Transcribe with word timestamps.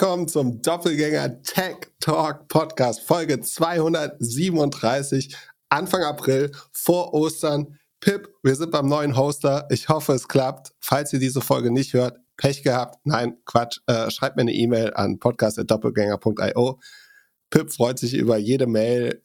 willkommen 0.00 0.28
zum 0.28 0.62
Doppelgänger 0.62 1.42
Tech 1.42 1.76
Talk 2.00 2.48
Podcast, 2.48 3.02
Folge 3.02 3.38
237, 3.38 5.36
Anfang 5.68 6.04
April, 6.04 6.52
vor 6.72 7.12
Ostern. 7.12 7.76
Pip, 8.00 8.30
wir 8.42 8.54
sind 8.54 8.70
beim 8.70 8.88
neuen 8.88 9.14
Hoster. 9.18 9.66
Ich 9.68 9.90
hoffe, 9.90 10.14
es 10.14 10.26
klappt. 10.26 10.72
Falls 10.80 11.12
ihr 11.12 11.18
diese 11.18 11.42
Folge 11.42 11.70
nicht 11.70 11.92
hört, 11.92 12.16
Pech 12.38 12.62
gehabt. 12.62 12.96
Nein, 13.04 13.36
Quatsch. 13.44 13.80
Äh, 13.86 14.10
schreibt 14.10 14.36
mir 14.36 14.40
eine 14.42 14.54
E-Mail 14.54 14.94
an 14.94 15.18
podcast.doppelgänger.io. 15.18 16.80
Pip 17.50 17.70
freut 17.70 17.98
sich 17.98 18.14
über 18.14 18.38
jede 18.38 18.66
Mail, 18.66 19.20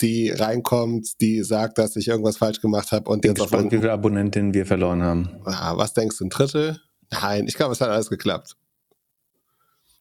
die 0.00 0.30
reinkommt, 0.30 1.20
die 1.20 1.44
sagt, 1.44 1.78
dass 1.78 1.94
ich 1.94 2.08
irgendwas 2.08 2.38
falsch 2.38 2.60
gemacht 2.60 2.90
habe 2.90 3.08
und 3.08 3.20
Bin 3.20 3.30
jetzt 3.30 3.42
gespannt, 3.42 3.66
auf 3.66 3.72
wie 3.72 3.78
viele 3.78 3.92
Abonnentinnen 3.92 4.52
wir 4.54 4.66
verloren 4.66 5.04
haben. 5.04 5.30
Ah, 5.44 5.76
was 5.76 5.92
denkst 5.92 6.18
du, 6.18 6.24
ein 6.24 6.30
Drittel? 6.30 6.80
Nein, 7.12 7.46
ich 7.46 7.54
glaube, 7.54 7.74
es 7.74 7.80
hat 7.80 7.90
alles 7.90 8.10
geklappt. 8.10 8.56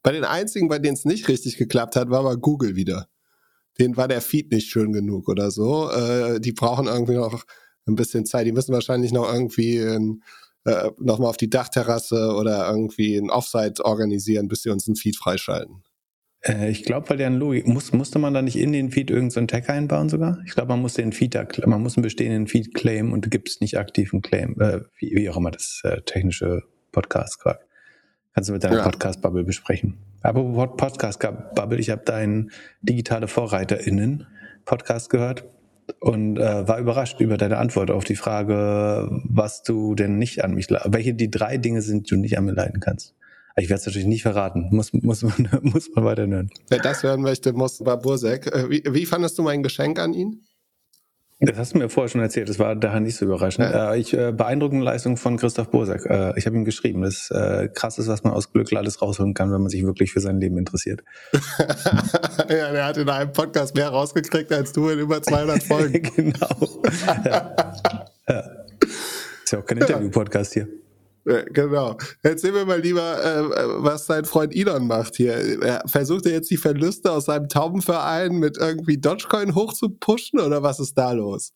Bei 0.05 0.11
den 0.11 0.23
einzigen, 0.23 0.67
bei 0.67 0.77
denen 0.77 0.93
es 0.93 1.03
nicht 1.03 1.27
richtig 1.29 1.57
geklappt 1.57 1.95
hat, 1.95 2.11
war 2.11 2.19
aber 2.19 2.37
Google 2.37 2.75
wieder. 2.75 3.07
Denen 3.79 3.97
war 3.97 4.07
der 4.07 4.21
Feed 4.21 4.51
nicht 4.51 4.69
schön 4.69 4.93
genug 4.93 5.27
oder 5.27 5.49
so. 5.49 5.89
Äh, 5.89 6.39
die 6.39 6.51
brauchen 6.51 6.85
irgendwie 6.85 7.15
noch 7.15 7.43
ein 7.87 7.95
bisschen 7.95 8.23
Zeit. 8.27 8.45
Die 8.45 8.51
müssen 8.51 8.71
wahrscheinlich 8.71 9.11
noch 9.11 9.27
irgendwie 9.27 9.77
in, 9.77 10.21
äh, 10.63 10.91
nochmal 10.99 11.29
auf 11.29 11.37
die 11.37 11.49
Dachterrasse 11.49 12.35
oder 12.35 12.69
irgendwie 12.69 13.17
ein 13.17 13.31
Offsite 13.31 13.83
organisieren, 13.83 14.47
bis 14.47 14.61
sie 14.61 14.69
uns 14.69 14.87
einen 14.87 14.95
Feed 14.95 15.17
freischalten. 15.17 15.81
Äh, 16.41 16.69
ich 16.69 16.83
glaube, 16.83 17.09
weil 17.09 17.17
der 17.17 17.25
ein 17.25 17.39
Logik, 17.39 17.65
muss, 17.65 17.91
musste 17.91 18.19
man 18.19 18.35
da 18.35 18.43
nicht 18.43 18.57
in 18.57 18.73
den 18.73 18.91
Feed 18.91 19.09
irgendeinen 19.09 19.47
so 19.47 19.55
Tag 19.55 19.71
einbauen 19.71 20.09
sogar? 20.09 20.37
Ich 20.45 20.53
glaube, 20.53 20.69
man 20.69 20.81
muss 20.83 20.93
den 20.93 21.13
Feed, 21.13 21.35
man 21.65 21.81
muss 21.81 21.97
einen 21.97 22.03
bestehenden 22.03 22.45
Feed 22.45 22.75
claimen 22.75 23.11
und 23.11 23.25
du 23.25 23.29
gibst 23.31 23.59
nicht 23.59 23.79
aktiv 23.79 24.13
einen 24.13 24.21
Claim, 24.21 24.55
äh, 24.61 24.81
wie, 24.99 25.15
wie, 25.15 25.29
auch 25.31 25.37
immer 25.37 25.49
das 25.49 25.81
äh, 25.83 26.03
technische 26.03 26.61
Podcast-Quark. 26.91 27.65
Kannst 28.35 28.49
du 28.49 28.53
mit 28.53 28.65
deiner 28.65 28.77
ja. 28.77 28.83
Podcast-Bubble 28.83 29.45
besprechen. 29.45 29.97
Aber 30.21 30.67
Podcast-Bubble, 30.67 31.79
ich 31.79 31.89
habe 31.89 32.03
deinen 32.03 32.51
digitale 32.81 33.29
VorreiterInnen 33.29 34.27
Podcast 34.65 35.09
gehört 35.09 35.45
und 36.01 36.37
äh, 36.37 36.67
war 36.67 36.79
überrascht 36.79 37.21
über 37.21 37.37
deine 37.37 37.57
Antwort 37.57 37.91
auf 37.91 38.03
die 38.03 38.17
Frage, 38.17 39.07
was 39.23 39.63
du 39.63 39.95
denn 39.95 40.17
nicht 40.17 40.43
an 40.43 40.53
mich, 40.53 40.67
welche 40.69 41.13
die 41.13 41.31
drei 41.31 41.57
Dinge 41.57 41.81
sind, 41.81 42.09
die 42.09 42.15
du 42.15 42.19
nicht 42.19 42.37
an 42.37 42.43
mir 42.43 42.51
leiden 42.51 42.81
kannst. 42.81 43.15
Ich 43.55 43.69
werde 43.69 43.79
es 43.79 43.85
natürlich 43.85 44.07
nicht 44.07 44.23
verraten. 44.23 44.67
Muss, 44.69 44.91
muss, 44.91 45.21
man, 45.21 45.47
muss 45.61 45.89
man 45.95 46.03
weiter 46.03 46.27
hören. 46.27 46.49
Wer 46.67 46.79
das 46.79 47.03
hören 47.03 47.21
möchte, 47.21 47.53
muss 47.53 47.79
bei 47.79 47.95
Bursek. 47.95 48.47
Äh, 48.47 48.69
wie, 48.69 48.83
wie 48.85 49.05
fandest 49.05 49.37
du 49.37 49.43
mein 49.43 49.63
Geschenk 49.63 49.97
an 49.97 50.13
ihn? 50.13 50.41
Das 51.41 51.57
hast 51.57 51.73
du 51.73 51.79
mir 51.79 51.89
vorher 51.89 52.07
schon 52.07 52.21
erzählt, 52.21 52.47
das 52.47 52.59
war 52.59 52.77
daher 52.77 53.01
nicht 53.01 53.17
so 53.17 53.25
überraschend. 53.25 53.69
Ja. 53.69 53.93
Äh, 53.93 53.99
ich 53.99 54.13
äh, 54.13 54.31
beeindruckende 54.31 54.85
Leistung 54.85 55.17
von 55.17 55.35
Christoph 55.35 55.69
Bursack. 55.69 56.05
Äh, 56.05 56.37
ich 56.37 56.45
habe 56.45 56.55
ihm 56.55 56.63
geschrieben, 56.63 57.01
das 57.01 57.29
äh, 57.29 57.67
krass 57.67 57.97
ist, 57.97 58.07
was 58.07 58.23
man 58.23 58.31
aus 58.31 58.53
Glück 58.53 58.71
alles 58.71 59.01
rausholen 59.01 59.33
kann, 59.33 59.51
wenn 59.51 59.59
man 59.59 59.69
sich 59.69 59.83
wirklich 59.83 60.13
für 60.13 60.21
sein 60.21 60.39
Leben 60.39 60.57
interessiert. 60.57 61.03
ja, 61.33 62.71
der 62.71 62.85
hat 62.85 62.95
in 62.97 63.09
einem 63.09 63.33
Podcast 63.33 63.75
mehr 63.75 63.89
rausgekriegt 63.89 64.51
als 64.53 64.71
du 64.71 64.87
in 64.87 64.99
über 64.99 65.21
200 65.21 65.61
Folgen. 65.61 66.03
genau. 66.15 66.81
ja. 67.25 67.55
ja. 68.29 68.43
Ist 69.43 69.51
ja 69.51 69.59
auch 69.59 69.65
kein 69.65 69.79
Interview-Podcast 69.79 70.53
hier. 70.53 70.69
Genau. 71.25 71.97
Erzähl 72.21 72.51
mir 72.51 72.65
mal 72.65 72.79
lieber, 72.79 73.01
äh, 73.01 73.83
was 73.83 74.05
dein 74.05 74.25
Freund 74.25 74.55
Elon 74.55 74.85
macht 74.85 75.15
hier. 75.15 75.33
Er 75.61 75.81
versucht 75.87 76.27
er 76.27 76.33
jetzt 76.33 76.51
die 76.51 76.57
Verluste 76.57 77.11
aus 77.11 77.25
seinem 77.25 77.49
Taubenverein 77.49 78.33
mit 78.33 78.57
irgendwie 78.57 78.99
Dogecoin 78.99 79.55
hochzupushen 79.55 80.39
oder 80.39 80.61
was 80.61 80.79
ist 80.79 80.95
da 80.95 81.13
los? 81.13 81.51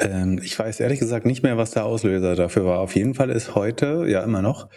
Ähm, 0.00 0.40
ich 0.42 0.58
weiß 0.58 0.80
ehrlich 0.80 0.98
gesagt 0.98 1.24
nicht 1.24 1.44
mehr, 1.44 1.56
was 1.56 1.70
der 1.70 1.84
Auslöser 1.84 2.34
dafür 2.34 2.64
war. 2.64 2.80
Auf 2.80 2.96
jeden 2.96 3.14
Fall 3.14 3.30
ist 3.30 3.54
heute, 3.54 4.06
ja 4.08 4.24
immer 4.24 4.42
noch, 4.42 4.68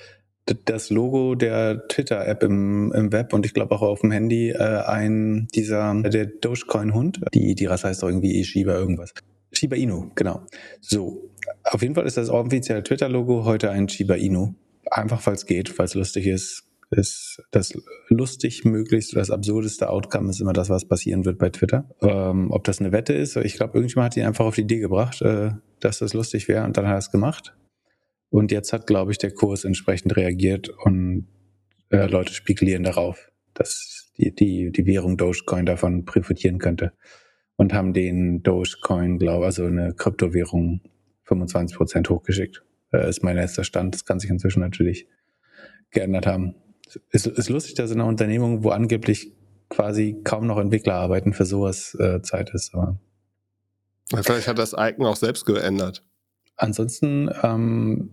das 0.66 0.92
Logo 0.92 1.34
der 1.34 1.88
Twitter-App 1.88 2.44
im, 2.44 2.92
im 2.94 3.12
Web 3.12 3.34
und 3.34 3.48
ich 3.48 3.56
glaube 3.56 3.74
auch 3.74 3.82
auf 3.82 4.02
dem 4.02 4.12
Handy 4.12 4.52
äh, 4.52 4.84
ein 4.86 5.48
dieser 5.56 6.04
der 6.04 6.28
Dogecoin-Hund. 6.28 7.22
Die, 7.34 7.56
die 7.56 7.66
Rasse 7.66 7.88
heißt 7.88 8.04
doch 8.04 8.10
irgendwie 8.10 8.44
Shiba 8.44 8.76
irgendwas. 8.76 9.14
Shiba 9.56 9.76
Inu, 9.76 10.12
genau. 10.16 10.46
So, 10.82 11.30
auf 11.64 11.82
jeden 11.82 11.96
Fall 11.96 12.06
ist 12.06 12.18
das 12.18 12.30
offizielle 12.30 12.84
Twitter-Logo 12.84 13.46
heute 13.46 13.72
ein 13.72 13.90
Shiba 13.90 14.16
Inu. 14.16 14.54
Einfach 14.90 15.26
es 15.28 15.46
geht, 15.46 15.78
es 15.80 15.94
lustig 15.96 16.28
ist. 16.28 16.64
Ist 16.92 17.42
das 17.52 17.74
lustig 18.10 18.64
möglichst 18.64 19.16
das 19.16 19.32
absurdeste 19.32 19.90
Outcome 19.90 20.30
ist 20.30 20.40
immer 20.40 20.54
das, 20.54 20.70
was 20.70 20.88
passieren 20.88 21.26
wird 21.26 21.40
bei 21.40 21.50
Twitter. 21.50 21.90
Ähm, 22.02 22.52
ob 22.52 22.64
das 22.64 22.80
eine 22.80 22.92
Wette 22.92 23.14
ist, 23.14 23.36
ich 23.38 23.56
glaube, 23.56 23.78
irgendjemand 23.78 24.12
hat 24.12 24.18
ihn 24.18 24.26
einfach 24.26 24.46
auf 24.46 24.56
die 24.56 24.62
Idee 24.62 24.80
gebracht, 24.80 25.22
äh, 25.24 25.52
dass 25.80 26.00
das 26.00 26.14
lustig 26.14 26.48
wäre 26.48 26.64
und 26.64 26.78
dann 26.78 26.86
hat 26.86 26.94
er 26.94 27.00
es 27.00 27.12
gemacht. 27.12 27.56
Und 28.30 28.52
jetzt 28.52 28.72
hat, 28.72 28.86
glaube 28.86 29.12
ich, 29.12 29.18
der 29.18 29.32
Kurs 29.32 29.66
entsprechend 29.66 30.16
reagiert 30.16 30.70
und 30.70 31.28
äh, 31.90 32.06
Leute 32.06 32.34
spekulieren 32.34 32.84
darauf, 32.84 33.32
dass 33.56 34.12
die, 34.18 34.34
die, 34.34 34.72
die 34.72 34.86
Währung 34.86 35.18
Dogecoin 35.18 35.66
davon 35.66 36.06
profitieren 36.06 36.60
könnte 36.60 36.94
und 37.58 37.74
haben 37.74 37.94
den 37.94 38.44
Dogecoin, 38.44 39.18
glaube 39.18 39.46
also 39.46 39.66
eine 39.66 39.94
Kryptowährung 39.94 40.82
25 41.24 41.78
Prozent 41.78 42.10
hochgeschickt. 42.10 42.64
Äh, 42.92 43.10
ist 43.10 43.24
mein 43.24 43.36
letzter 43.36 43.64
Stand. 43.64 43.96
Das 43.96 44.06
kann 44.06 44.20
sich 44.20 44.30
inzwischen 44.30 44.60
natürlich 44.60 45.08
geändert 45.92 46.28
haben. 46.28 46.56
Ist, 47.12 47.28
ist 47.28 47.50
lustig, 47.50 47.76
dass 47.76 47.92
in 47.92 48.00
einer 48.00 48.10
Unternehmung, 48.10 48.64
wo 48.64 48.70
angeblich 48.70 49.34
quasi 49.70 50.22
kaum 50.24 50.46
noch 50.46 50.58
Entwickler 50.58 50.96
arbeiten, 50.96 51.34
für 51.34 51.46
sowas 51.46 51.96
äh, 52.00 52.22
Zeit 52.22 52.52
ist. 52.54 52.74
Aber 52.76 53.00
Vielleicht 54.14 54.48
hat 54.48 54.60
das 54.60 54.76
Icon 54.78 55.08
auch 55.08 55.16
selbst 55.16 55.46
geändert. 55.46 56.04
Ansonsten 56.58 57.30
ähm, 57.42 58.12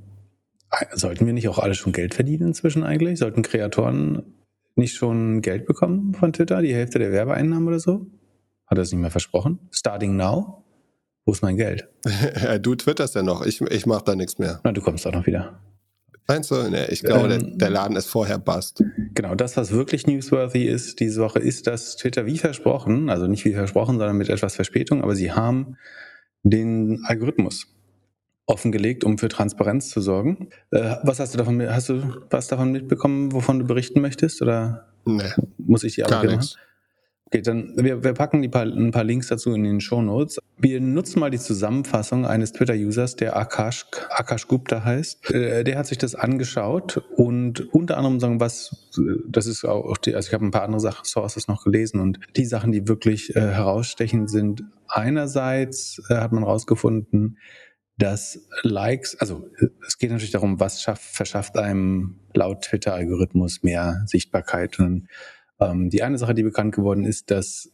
sollten 0.95 1.27
wir 1.27 1.33
nicht 1.35 1.49
auch 1.49 1.59
alle 1.59 1.75
schon 1.75 1.93
Geld 1.93 2.15
verdienen 2.15 2.49
inzwischen 2.49 2.83
eigentlich? 2.83 3.19
Sollten 3.19 3.43
Kreatoren 3.43 4.23
nicht 4.75 4.95
schon 4.95 5.43
Geld 5.43 5.67
bekommen 5.67 6.15
von 6.15 6.33
Twitter, 6.33 6.63
die 6.63 6.75
Hälfte 6.75 6.99
der 6.99 7.13
Werbeeinnahmen 7.13 7.69
oder 7.69 7.79
so? 7.79 8.07
Hat 8.73 8.79
er 8.79 8.85
es 8.85 8.93
nicht 8.93 9.03
mehr 9.03 9.11
versprochen? 9.11 9.59
Starting 9.71 10.17
now? 10.17 10.65
Wo 11.27 11.33
ist 11.33 11.43
mein 11.43 11.59
Geld? 11.59 11.91
du 12.63 12.75
twitterst 12.75 13.15
ja 13.15 13.23
noch. 13.23 13.45
Ich, 13.45 13.61
ich 13.61 13.85
mache 13.85 14.03
da 14.03 14.17
nichts 14.17 14.39
mehr. 14.39 14.61
Na, 14.65 14.73
du 14.73 14.81
kommst 14.81 15.07
auch 15.07 15.13
noch 15.13 15.27
wieder. 15.27 15.61
Meinst 16.27 16.51
du? 16.51 16.55
Nee, 16.71 16.87
ich 16.87 17.03
glaube, 17.03 17.35
ähm, 17.35 17.41
der, 17.51 17.57
der, 17.59 17.69
Laden 17.69 17.99
ist 17.99 18.07
vorher 18.07 18.39
bust. 18.39 18.83
Genau, 19.13 19.35
das, 19.35 19.59
was 19.59 19.73
wirklich 19.73 20.07
newsworthy 20.07 20.65
ist 20.65 21.01
diese 21.01 21.21
Woche, 21.21 21.39
ist, 21.39 21.67
dass 21.67 21.97
Twitter 21.97 22.25
wie 22.25 22.39
versprochen, 22.39 23.11
also 23.11 23.27
nicht 23.27 23.45
wie 23.45 23.53
versprochen, 23.53 23.99
sondern 23.99 24.17
mit 24.17 24.31
etwas 24.31 24.57
Verspätung, 24.57 25.03
aber 25.03 25.15
sie 25.17 25.33
haben 25.33 25.77
den 26.43 27.05
Algorithmus 27.05 27.67
offengelegt, 28.47 29.05
um 29.05 29.19
für 29.19 29.29
Transparenz 29.29 29.91
zu 29.91 30.01
sorgen. 30.01 30.49
Äh, 30.71 30.97
was 31.03 31.21
hast 31.21 31.35
du 31.35 31.39
davon, 31.39 31.61
hast 31.69 31.91
du 31.91 32.23
was 32.31 32.49
davon 32.49 32.73
mitbekommen, 32.73 33.33
wovon 33.33 33.59
du 33.59 33.67
berichten 33.67 34.01
möchtest? 34.01 34.41
Oder 34.41 34.95
nee, 35.05 35.31
muss 35.59 35.85
ich 35.85 35.97
die 35.97 36.05
alle 36.05 36.37
machen? 36.37 36.49
Okay, 37.33 37.41
dann 37.41 37.73
wir, 37.77 38.05
wir 38.05 38.13
packen 38.13 38.43
die 38.43 38.51
paar, 38.51 38.65
ein 38.65 38.91
paar 38.91 39.05
Links 39.05 39.29
dazu 39.29 39.55
in 39.55 39.65
den 39.65 39.81
Show 39.81 40.03
Notes. 40.03 40.39
Wir 40.59 40.83
nutzen 40.83 41.19
mal 41.19 41.31
die 41.31 41.39
Zusammenfassung 41.39 42.27
eines 42.27 42.53
Twitter-Users, 42.53 43.17
der 43.17 43.39
Akash, 43.39 43.87
Akash 44.11 44.49
Gupta 44.49 44.85
heißt. 44.85 45.31
Äh, 45.31 45.65
der 45.65 45.79
hat 45.79 45.87
sich 45.87 45.97
das 45.97 46.15
angeschaut 46.15 47.03
und 47.17 47.73
unter 47.73 47.97
anderem 47.97 48.21
sagen, 48.21 48.39
was, 48.39 48.93
das 49.27 49.47
ist 49.47 49.65
auch 49.65 49.97
die, 49.97 50.15
also 50.15 50.29
ich 50.29 50.35
habe 50.35 50.45
ein 50.45 50.51
paar 50.51 50.65
andere 50.65 50.81
Sachen, 50.81 51.07
Sources 51.07 51.49
noch 51.49 51.65
gelesen 51.65 52.01
und 52.01 52.21
die 52.37 52.45
Sachen, 52.45 52.71
die 52.71 52.87
wirklich 52.87 53.35
äh, 53.35 53.41
herausstechen 53.41 54.29
sind. 54.29 54.65
Einerseits 54.87 56.03
äh, 56.11 56.17
hat 56.17 56.33
man 56.33 56.45
herausgefunden, 56.45 57.39
dass 57.97 58.47
Likes, 58.63 59.19
also 59.19 59.49
es 59.87 59.97
geht 59.97 60.11
natürlich 60.11 60.33
darum, 60.33 60.61
was 60.61 60.83
schafft, 60.83 61.03
verschafft 61.03 61.57
einem 61.57 62.21
laut 62.35 62.61
Twitter-Algorithmus 62.61 63.63
mehr 63.63 64.03
Sichtbarkeit 64.05 64.79
und 64.79 65.09
ähm, 65.71 65.91
die 65.91 66.03
eine 66.03 66.19
Sache, 66.19 66.35
die 66.35 66.43
bekannt 66.43 66.75
geworden 66.75 67.05
ist, 67.05 67.31
dass 67.31 67.71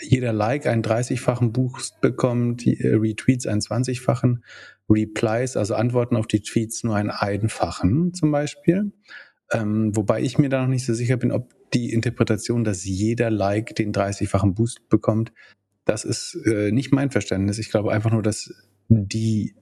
jeder 0.00 0.32
Like 0.32 0.66
einen 0.66 0.82
30-fachen 0.82 1.52
Boost 1.52 2.00
bekommt, 2.00 2.64
die, 2.64 2.80
äh, 2.80 2.94
Retweets 2.94 3.46
einen 3.46 3.60
20-fachen, 3.60 4.44
Replies, 4.88 5.56
also 5.56 5.74
Antworten 5.74 6.16
auf 6.16 6.26
die 6.26 6.40
Tweets 6.40 6.84
nur 6.84 6.96
einen 6.96 7.10
einfachen 7.10 8.12
zum 8.14 8.30
Beispiel. 8.30 8.92
Ähm, 9.50 9.94
wobei 9.94 10.22
ich 10.22 10.38
mir 10.38 10.48
da 10.48 10.62
noch 10.62 10.68
nicht 10.68 10.86
so 10.86 10.94
sicher 10.94 11.16
bin, 11.16 11.32
ob 11.32 11.52
die 11.72 11.92
Interpretation, 11.92 12.64
dass 12.64 12.84
jeder 12.84 13.30
Like 13.30 13.74
den 13.74 13.92
30-fachen 13.92 14.54
Boost 14.54 14.88
bekommt, 14.88 15.32
das 15.84 16.04
ist 16.04 16.34
äh, 16.46 16.70
nicht 16.70 16.92
mein 16.92 17.10
Verständnis. 17.10 17.58
Ich 17.58 17.70
glaube 17.70 17.92
einfach 17.92 18.10
nur, 18.10 18.22
dass 18.22 18.52
die 18.88 19.54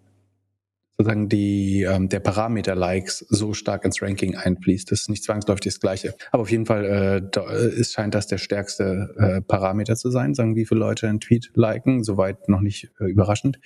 sozusagen 1.05 1.29
die, 1.29 1.83
ähm, 1.83 2.09
der 2.09 2.21
Parameter 2.21 2.75
Likes 2.75 3.19
so 3.29 3.55
stark 3.55 3.85
ins 3.85 4.03
Ranking 4.03 4.37
einfließt. 4.37 4.91
Das 4.91 5.03
ist 5.03 5.11
nicht 5.11 5.25
zwangsläufig 5.25 5.63
das 5.63 5.81
Gleiche. 5.81 6.15
Aber 6.31 6.43
auf 6.43 6.51
jeden 6.51 6.67
Fall 6.67 6.85
äh, 6.85 7.23
da, 7.31 7.51
ist, 7.51 7.93
scheint 7.93 8.15
das 8.15 8.27
der 8.27 8.39
stärkste 8.39 9.15
äh, 9.19 9.41
Parameter 9.43 9.97
zu 9.97 10.11
sein, 10.11 10.35
sagen, 10.35 10.57
wie 10.57 10.67
viele 10.67 10.81
Leute 10.81 11.09
einen 11.09 11.21
Tweet 11.21 11.51
liken, 11.55 12.05
soweit 12.05 12.49
noch 12.49 12.61
nicht 12.61 12.91
äh, 13.01 13.05
überraschend. 13.05 13.61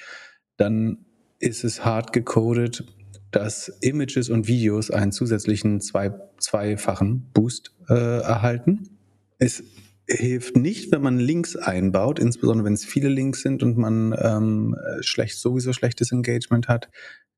Dann 0.56 0.98
ist 1.38 1.64
es 1.64 1.84
hart 1.84 2.12
gecodet, 2.12 2.84
dass 3.30 3.68
Images 3.80 4.30
und 4.30 4.48
Videos 4.48 4.90
einen 4.90 5.12
zusätzlichen 5.12 5.80
zwei, 5.80 6.12
zweifachen 6.38 7.30
Boost 7.34 7.72
äh, 7.88 7.94
erhalten. 7.94 8.98
Es 9.38 9.62
hilft 10.08 10.56
nicht, 10.56 10.92
wenn 10.92 11.02
man 11.02 11.18
Links 11.18 11.56
einbaut, 11.56 12.18
insbesondere 12.18 12.66
wenn 12.66 12.74
es 12.74 12.84
viele 12.84 13.08
Links 13.08 13.42
sind 13.42 13.62
und 13.62 13.76
man 13.76 14.14
ähm, 14.18 14.76
schlecht 15.00 15.38
sowieso 15.38 15.72
schlechtes 15.72 16.12
Engagement 16.12 16.68
hat, 16.68 16.88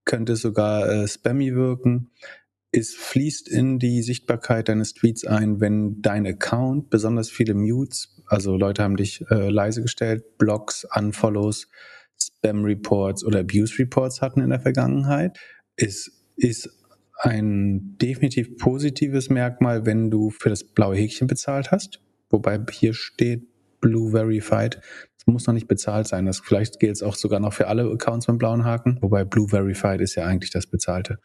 könnte 0.08 0.34
sogar 0.34 0.88
äh, 0.88 1.06
spammy 1.06 1.54
wirken. 1.54 2.10
es 2.72 2.94
fließt 2.94 3.48
in 3.48 3.78
die 3.78 4.02
Sichtbarkeit 4.02 4.68
deines 4.68 4.92
Tweets 4.94 5.24
ein, 5.24 5.60
wenn 5.60 6.02
dein 6.02 6.26
Account 6.26 6.90
besonders 6.90 7.30
viele 7.30 7.54
Mutes, 7.54 8.22
also 8.26 8.56
Leute 8.56 8.82
haben 8.82 8.96
dich 8.96 9.24
äh, 9.30 9.48
leise 9.48 9.82
gestellt, 9.82 10.36
Blogs, 10.38 10.86
Unfollows, 10.96 11.68
Spam 12.20 12.64
Reports 12.64 13.24
oder 13.24 13.40
Abuse 13.40 13.78
Reports 13.78 14.20
hatten 14.20 14.40
in 14.40 14.50
der 14.50 14.60
Vergangenheit. 14.60 15.38
Es 15.76 16.10
ist 16.36 16.68
ein 17.20 17.96
definitiv 17.98 18.56
positives 18.58 19.28
Merkmal, 19.28 19.86
wenn 19.86 20.10
du 20.10 20.30
für 20.30 20.48
das 20.48 20.64
blaue 20.64 20.96
Häkchen 20.96 21.26
bezahlt 21.26 21.70
hast. 21.70 22.00
Wobei 22.30 22.60
hier 22.70 22.94
steht 22.94 23.46
Blue 23.80 24.10
Verified. 24.10 24.80
Muss 25.28 25.46
noch 25.46 25.54
nicht 25.54 25.68
bezahlt 25.68 26.08
sein. 26.08 26.26
Das 26.26 26.40
vielleicht 26.40 26.80
gilt 26.80 26.96
es 26.96 27.02
auch 27.02 27.14
sogar 27.14 27.38
noch 27.38 27.52
für 27.52 27.68
alle 27.68 27.84
Accounts 27.90 28.28
mit 28.28 28.38
blauen 28.38 28.64
Haken. 28.64 28.98
Wobei 29.02 29.24
Blue 29.24 29.48
Verified 29.48 30.00
ist 30.00 30.14
ja 30.14 30.24
eigentlich 30.24 30.50
das 30.50 30.66
Bezahlte. 30.66 31.18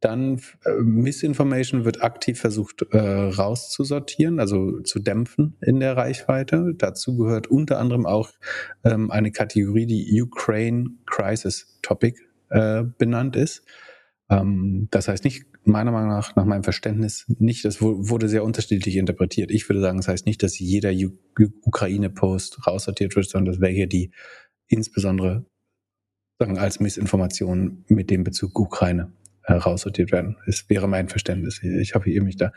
Dann 0.00 0.40
äh, 0.64 0.72
Misinformation 0.80 1.84
wird 1.84 2.02
aktiv 2.02 2.38
versucht 2.38 2.86
äh, 2.90 2.98
rauszusortieren, 2.98 4.40
also 4.40 4.80
zu 4.80 4.98
dämpfen 4.98 5.56
in 5.60 5.80
der 5.80 5.96
Reichweite. 5.96 6.74
Dazu 6.76 7.16
gehört 7.16 7.48
unter 7.48 7.78
anderem 7.78 8.06
auch 8.06 8.30
ähm, 8.84 9.10
eine 9.10 9.30
Kategorie, 9.30 9.86
die 9.86 10.22
Ukraine 10.22 10.90
Crisis 11.06 11.78
Topic 11.82 12.18
äh, 12.50 12.84
benannt 12.98 13.36
ist. 13.36 13.64
Ähm, 14.32 14.88
das 14.90 15.08
heißt 15.08 15.24
nicht, 15.24 15.44
meiner 15.64 15.92
Meinung 15.92 16.08
nach, 16.08 16.34
nach 16.34 16.44
meinem 16.44 16.64
Verständnis, 16.64 17.26
nicht, 17.38 17.64
das 17.64 17.82
wurde 17.82 18.28
sehr 18.28 18.44
unterschiedlich 18.44 18.96
interpretiert. 18.96 19.50
Ich 19.50 19.68
würde 19.68 19.80
sagen, 19.80 19.98
das 19.98 20.08
heißt 20.08 20.26
nicht, 20.26 20.42
dass 20.42 20.58
jeder 20.58 20.92
Ukraine-Post 21.62 22.66
raussortiert 22.66 23.14
wird, 23.14 23.28
sondern 23.28 23.52
das 23.52 23.60
wäre 23.60 23.72
hier 23.72 23.86
die 23.86 24.10
insbesondere 24.68 25.44
sagen, 26.38 26.58
als 26.58 26.80
Missinformation 26.80 27.84
mit 27.88 28.10
dem 28.10 28.24
Bezug 28.24 28.58
Ukraine 28.58 29.12
heraussortiert 29.42 30.12
werden. 30.12 30.36
Es 30.46 30.68
wäre 30.70 30.88
mein 30.88 31.08
Verständnis. 31.08 31.62
Ich 31.62 31.94
hoffe, 31.94 32.10
ihr 32.10 32.22
mich 32.22 32.36
da. 32.36 32.52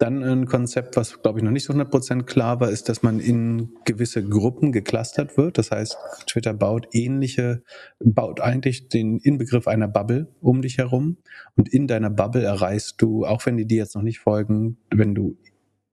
Dann 0.00 0.22
ein 0.22 0.46
Konzept, 0.46 0.96
was, 0.96 1.20
glaube 1.20 1.38
ich, 1.38 1.44
noch 1.44 1.50
nicht 1.50 1.64
so 1.64 1.74
100% 1.74 2.22
klar 2.22 2.58
war, 2.58 2.70
ist, 2.70 2.88
dass 2.88 3.02
man 3.02 3.20
in 3.20 3.74
gewisse 3.84 4.26
Gruppen 4.26 4.72
geclustert 4.72 5.36
wird. 5.36 5.58
Das 5.58 5.70
heißt, 5.70 5.94
Twitter 6.26 6.54
baut 6.54 6.88
ähnliche, 6.92 7.62
baut 8.02 8.40
eigentlich 8.40 8.88
den 8.88 9.18
Inbegriff 9.18 9.68
einer 9.68 9.88
Bubble 9.88 10.34
um 10.40 10.62
dich 10.62 10.78
herum. 10.78 11.18
Und 11.54 11.68
in 11.68 11.86
deiner 11.86 12.08
Bubble 12.08 12.42
erreichst 12.42 13.02
du, 13.02 13.26
auch 13.26 13.44
wenn 13.44 13.58
die 13.58 13.66
dir 13.66 13.76
jetzt 13.76 13.94
noch 13.94 14.00
nicht 14.00 14.20
folgen, 14.20 14.78
wenn 14.90 15.14
du, 15.14 15.36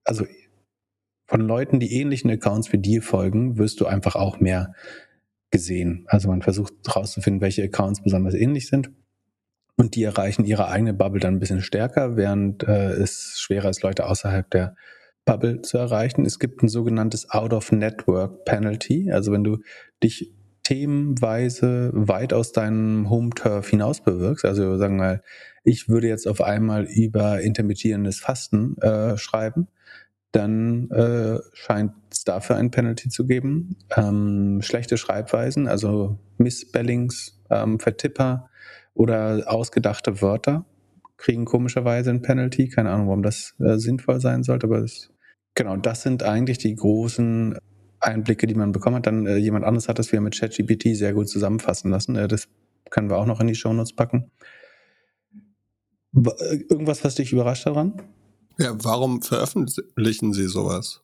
also 0.05 0.25
von 1.25 1.41
Leuten, 1.41 1.81
die 1.81 1.91
ähnlichen 1.91 2.31
Accounts 2.31 2.71
wie 2.71 2.77
dir 2.77 3.01
folgen, 3.01 3.57
wirst 3.57 3.81
du 3.81 3.87
einfach 3.87 4.15
auch 4.15 4.39
mehr 4.39 4.73
gesehen. 5.51 6.05
Also 6.07 6.29
man 6.29 6.41
versucht 6.41 6.73
herauszufinden, 6.85 7.41
welche 7.41 7.63
Accounts 7.63 8.01
besonders 8.01 8.35
ähnlich 8.35 8.67
sind. 8.67 8.89
Und 9.77 9.95
die 9.95 10.03
erreichen 10.03 10.43
ihre 10.43 10.67
eigene 10.67 10.93
Bubble 10.93 11.19
dann 11.19 11.35
ein 11.35 11.39
bisschen 11.39 11.61
stärker, 11.61 12.17
während 12.17 12.63
äh, 12.63 12.91
es 12.93 13.35
schwerer 13.37 13.69
ist, 13.69 13.83
Leute 13.83 14.07
außerhalb 14.07 14.49
der 14.49 14.75
Bubble 15.23 15.61
zu 15.61 15.77
erreichen. 15.77 16.25
Es 16.25 16.39
gibt 16.39 16.63
ein 16.63 16.67
sogenanntes 16.67 17.29
Out-of-Network-Penalty. 17.29 19.11
Also 19.11 19.31
wenn 19.31 19.43
du 19.43 19.59
dich 20.03 20.33
themenweise 20.63 21.91
weit 21.93 22.33
aus 22.33 22.51
deinem 22.51 23.09
Home-Turf 23.09 23.69
hinaus 23.69 24.01
bewirkst, 24.01 24.45
also 24.45 24.77
sagen 24.77 24.97
wir 24.97 25.03
mal, 25.03 25.23
ich 25.63 25.87
würde 25.87 26.07
jetzt 26.07 26.27
auf 26.27 26.41
einmal 26.41 26.85
über 26.85 27.41
intermittierendes 27.41 28.19
Fasten 28.19 28.77
äh, 28.79 29.17
schreiben, 29.17 29.67
dann 30.31 30.89
äh, 30.91 31.39
scheint 31.53 31.93
es 32.11 32.23
dafür 32.23 32.57
ein 32.57 32.71
Penalty 32.71 33.09
zu 33.09 33.25
geben. 33.25 33.77
Ähm, 33.95 34.61
schlechte 34.61 34.97
Schreibweisen, 34.97 35.67
also 35.67 36.19
Missspellings, 36.37 37.41
ähm, 37.49 37.79
Vertipper, 37.79 38.49
oder 38.97 39.43
ausgedachte 39.47 40.21
Wörter 40.21 40.65
kriegen 41.17 41.45
komischerweise 41.45 42.09
ein 42.09 42.21
Penalty. 42.21 42.69
Keine 42.69 42.91
Ahnung, 42.91 43.07
warum 43.07 43.23
das 43.23 43.55
äh, 43.59 43.77
sinnvoll 43.77 44.19
sein 44.19 44.43
sollte, 44.43 44.67
aber 44.67 44.81
das, 44.81 45.09
genau, 45.55 45.77
das 45.77 46.03
sind 46.03 46.23
eigentlich 46.23 46.57
die 46.57 46.75
großen 46.75 47.57
Einblicke, 47.99 48.47
die 48.47 48.55
man 48.55 48.71
bekommen 48.71 48.97
hat. 48.97 49.07
Dann 49.07 49.25
äh, 49.25 49.37
jemand 49.37 49.65
anderes 49.65 49.87
hat 49.87 49.99
das 49.99 50.11
wieder 50.11 50.21
mit 50.21 50.37
ChatGPT 50.37 50.95
sehr 50.95 51.13
gut 51.13 51.29
zusammenfassen 51.29 51.89
lassen. 51.89 52.15
Äh, 52.15 52.27
das 52.27 52.47
können 52.89 53.09
wir 53.09 53.17
auch 53.17 53.25
noch 53.25 53.41
in 53.41 53.47
die 53.47 53.55
Shownotes 53.55 53.93
packen. 53.93 54.31
Äh, 56.15 56.55
irgendwas, 56.69 57.03
was 57.03 57.15
dich 57.15 57.33
überrascht 57.33 57.65
daran? 57.65 58.01
Ja, 58.59 58.75
warum 58.83 59.21
veröffentlichen 59.21 60.33
Sie 60.33 60.47
sowas? 60.47 61.03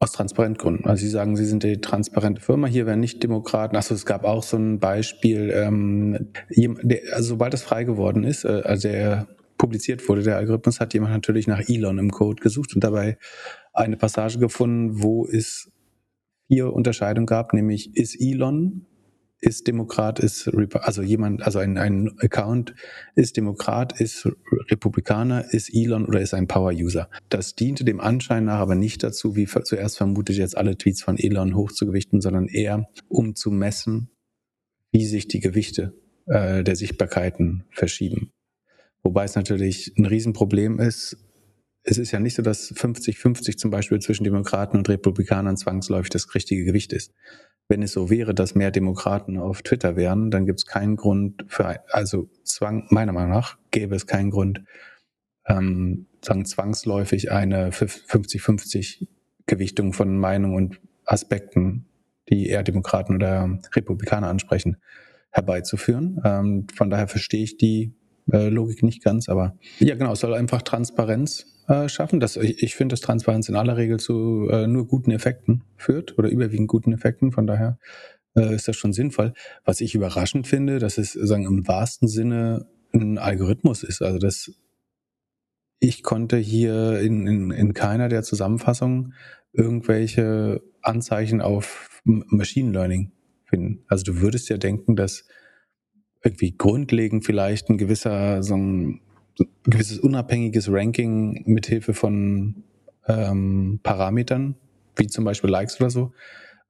Aus 0.00 0.12
Transparentgründen. 0.12 0.86
Also 0.86 1.00
Sie 1.00 1.10
sagen, 1.10 1.36
Sie 1.36 1.44
sind 1.44 1.64
die 1.64 1.80
transparente 1.80 2.40
Firma, 2.40 2.68
hier 2.68 2.86
werden 2.86 3.00
nicht 3.00 3.20
Demokraten. 3.22 3.76
Achso, 3.76 3.94
es 3.94 4.06
gab 4.06 4.24
auch 4.24 4.44
so 4.44 4.56
ein 4.56 4.78
Beispiel, 4.78 5.50
ähm, 5.52 6.30
der, 6.50 7.00
also 7.14 7.30
sobald 7.30 7.52
es 7.54 7.62
frei 7.62 7.82
geworden 7.82 8.22
ist, 8.22 8.44
äh, 8.44 8.62
also 8.64 8.88
der 8.88 9.26
publiziert 9.58 10.08
wurde, 10.08 10.22
der 10.22 10.36
Algorithmus, 10.36 10.78
hat 10.78 10.94
jemand 10.94 11.12
natürlich 11.12 11.48
nach 11.48 11.68
Elon 11.68 11.98
im 11.98 12.10
Code 12.10 12.40
gesucht 12.40 12.76
und 12.76 12.84
dabei 12.84 13.18
eine 13.72 13.96
Passage 13.96 14.38
gefunden, 14.38 15.02
wo 15.02 15.26
es 15.26 15.70
vier 16.46 16.72
Unterscheidungen 16.72 17.26
gab, 17.26 17.52
nämlich 17.52 17.96
ist 17.96 18.20
Elon 18.20 18.86
ist 19.40 19.68
Demokrat, 19.68 20.18
ist 20.18 20.50
also 20.74 21.02
jemand, 21.02 21.42
also 21.42 21.58
ein, 21.60 21.78
ein 21.78 22.12
Account 22.18 22.74
ist 23.14 23.36
Demokrat, 23.36 24.00
ist 24.00 24.28
Republikaner, 24.70 25.52
ist 25.52 25.70
Elon 25.72 26.06
oder 26.06 26.20
ist 26.20 26.34
ein 26.34 26.48
Power-User. 26.48 27.08
Das 27.28 27.54
diente 27.54 27.84
dem 27.84 28.00
Anschein 28.00 28.44
nach 28.44 28.58
aber 28.58 28.74
nicht 28.74 29.02
dazu, 29.02 29.36
wie 29.36 29.46
zuerst 29.46 29.96
vermutet, 29.96 30.36
jetzt 30.36 30.56
alle 30.56 30.76
Tweets 30.76 31.02
von 31.02 31.18
Elon 31.18 31.54
hochzugewichten, 31.54 32.20
sondern 32.20 32.46
eher 32.46 32.88
um 33.08 33.36
zu 33.36 33.50
messen, 33.50 34.10
wie 34.90 35.06
sich 35.06 35.28
die 35.28 35.40
Gewichte 35.40 35.94
äh, 36.26 36.64
der 36.64 36.74
Sichtbarkeiten 36.74 37.64
verschieben. 37.70 38.32
Wobei 39.04 39.24
es 39.24 39.36
natürlich 39.36 39.92
ein 39.96 40.06
Riesenproblem 40.06 40.80
ist. 40.80 41.16
Es 41.84 41.96
ist 41.96 42.10
ja 42.10 42.18
nicht 42.18 42.34
so, 42.34 42.42
dass 42.42 42.74
50-50 42.74 43.56
zum 43.56 43.70
Beispiel 43.70 44.00
zwischen 44.00 44.24
Demokraten 44.24 44.76
und 44.76 44.88
Republikanern 44.88 45.56
zwangsläufig 45.56 46.10
das 46.10 46.34
richtige 46.34 46.64
Gewicht 46.64 46.92
ist 46.92 47.12
wenn 47.68 47.82
es 47.82 47.92
so 47.92 48.08
wäre, 48.08 48.34
dass 48.34 48.54
mehr 48.54 48.70
Demokraten 48.70 49.38
auf 49.38 49.62
Twitter 49.62 49.94
wären, 49.94 50.30
dann 50.30 50.46
gibt 50.46 50.60
es 50.60 50.66
keinen 50.66 50.96
Grund 50.96 51.44
für, 51.48 51.80
also 51.92 52.28
Zwang, 52.42 52.86
meiner 52.90 53.12
Meinung 53.12 53.30
nach, 53.30 53.58
gäbe 53.70 53.94
es 53.94 54.06
keinen 54.06 54.30
Grund, 54.30 54.64
ähm, 55.46 56.06
sagen 56.24 56.46
zwangsläufig 56.46 57.30
eine 57.30 57.70
50-50 57.70 59.06
Gewichtung 59.46 59.92
von 59.92 60.18
Meinungen 60.18 60.56
und 60.56 60.80
Aspekten, 61.04 61.86
die 62.28 62.46
eher 62.48 62.62
Demokraten 62.62 63.14
oder 63.14 63.58
Republikaner 63.74 64.28
ansprechen, 64.28 64.78
herbeizuführen. 65.30 66.20
Ähm, 66.24 66.66
von 66.74 66.90
daher 66.90 67.08
verstehe 67.08 67.42
ich 67.42 67.58
die 67.58 67.94
äh, 68.32 68.48
Logik 68.48 68.82
nicht 68.82 69.04
ganz, 69.04 69.28
aber 69.28 69.56
ja 69.78 69.94
genau, 69.94 70.12
es 70.12 70.20
soll 70.20 70.34
einfach 70.34 70.62
Transparenz 70.62 71.57
äh, 71.68 71.88
schaffen. 71.88 72.20
Das, 72.20 72.36
ich 72.36 72.62
ich 72.62 72.74
finde, 72.74 72.94
dass 72.94 73.00
Transparenz 73.00 73.48
in 73.48 73.56
aller 73.56 73.76
Regel 73.76 74.00
zu 74.00 74.48
äh, 74.50 74.66
nur 74.66 74.86
guten 74.86 75.10
Effekten 75.10 75.64
führt 75.76 76.18
oder 76.18 76.28
überwiegend 76.28 76.68
guten 76.68 76.92
Effekten. 76.92 77.30
Von 77.30 77.46
daher 77.46 77.78
äh, 78.34 78.54
ist 78.54 78.68
das 78.68 78.76
schon 78.76 78.92
sinnvoll. 78.92 79.34
Was 79.64 79.80
ich 79.80 79.94
überraschend 79.94 80.46
finde, 80.46 80.78
dass 80.78 80.98
es 80.98 81.12
sagen 81.12 81.44
im 81.44 81.68
wahrsten 81.68 82.08
Sinne 82.08 82.66
ein 82.92 83.18
Algorithmus 83.18 83.82
ist. 83.82 84.02
Also 84.02 84.18
das 84.18 84.52
ich 85.80 86.02
konnte 86.02 86.38
hier 86.38 87.00
in, 87.00 87.26
in, 87.26 87.50
in 87.52 87.72
keiner 87.72 88.08
der 88.08 88.24
Zusammenfassungen 88.24 89.14
irgendwelche 89.52 90.60
Anzeichen 90.82 91.40
auf 91.40 92.00
Machine 92.04 92.72
Learning 92.72 93.12
finden. 93.44 93.84
Also 93.86 94.04
du 94.04 94.20
würdest 94.20 94.48
ja 94.48 94.56
denken, 94.56 94.96
dass 94.96 95.24
irgendwie 96.24 96.56
grundlegend 96.56 97.24
vielleicht 97.24 97.68
ein 97.68 97.78
gewisser 97.78 98.42
so 98.42 98.56
ein 98.56 99.00
gewisses 99.64 99.98
unabhängiges 99.98 100.70
Ranking 100.70 101.42
mithilfe 101.46 101.94
von 101.94 102.64
ähm, 103.06 103.80
Parametern, 103.82 104.56
wie 104.96 105.06
zum 105.06 105.24
Beispiel 105.24 105.50
Likes 105.50 105.80
oder 105.80 105.90
so, 105.90 106.12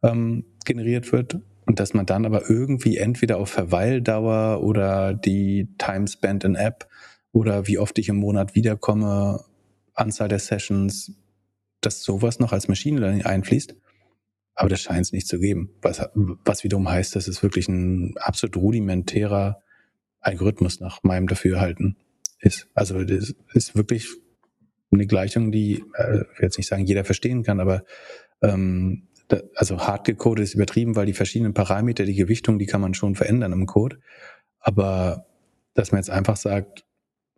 ähm, 0.03 0.45
generiert 0.65 1.13
wird. 1.13 1.39
Und 1.67 1.81
dass 1.81 1.93
man 1.93 2.07
dann 2.07 2.25
aber 2.25 2.49
irgendwie 2.49 2.97
entweder 2.97 3.39
auf 3.39 3.51
Verweildauer 3.51 4.63
oder 4.63 5.13
die 5.13 5.69
Time 5.77 6.09
spent 6.09 6.45
in 6.45 6.55
App 6.55 6.89
oder 7.33 7.67
wie 7.67 7.79
oft 7.79 7.99
ich 7.99 8.09
im 8.09 8.17
Monat 8.17 8.55
wiederkomme, 8.55 9.45
Anzahl 9.93 10.29
der 10.29 10.39
Sessions, 10.39 11.13
dass 11.83 12.03
sowas 12.03 12.39
noch 12.39 12.53
als 12.53 12.69
Machine 12.69 13.01
Learning 13.01 13.23
einfließt. 13.23 13.77
Aber 14.55 14.69
das 14.69 14.81
scheint 14.81 15.03
es 15.03 15.13
nicht 15.13 15.29
zu 15.29 15.39
geben. 15.39 15.71
Was, 15.83 16.09
was 16.15 16.65
wiederum 16.65 16.89
heißt, 16.89 17.15
das 17.15 17.29
ist 17.29 17.43
wirklich 17.43 17.69
ein 17.69 18.15
absolut 18.19 18.57
rudimentärer 18.57 19.63
Algorithmus 20.21 20.81
nach 20.81 21.03
meinem 21.03 21.29
Dafürhalten 21.29 21.97
ist. 22.41 22.69
Also 22.75 23.03
das 23.05 23.35
ist 23.55 23.77
wirklich 23.77 24.09
eine 24.93 25.07
Gleichung, 25.07 25.53
die, 25.53 25.85
äh, 25.95 26.23
ich 26.33 26.39
will 26.39 26.43
jetzt 26.43 26.59
nicht 26.59 26.69
sagen, 26.69 26.87
jeder 26.87 27.05
verstehen 27.05 27.43
kann, 27.43 27.61
aber 27.61 27.85
ähm, 28.43 29.09
da, 29.29 29.41
also 29.55 29.81
hart 29.81 30.07
gecodet 30.07 30.45
ist 30.45 30.55
übertrieben, 30.55 30.97
weil 30.97 31.07
die 31.07 31.13
verschiedenen 31.13 31.55
Parameter, 31.55 32.05
die 32.05 32.15
Gewichtung, 32.15 32.59
die 32.59 32.67
kann 32.67 32.81
man 32.81 32.95
schon 32.95 33.15
verändern 33.15 33.53
im 33.53 33.67
Code. 33.67 33.99
Aber 34.61 35.27
dass 35.75 35.93
man 35.93 36.01
jetzt 36.01 36.11
einfach 36.11 36.37
sagt, 36.37 36.85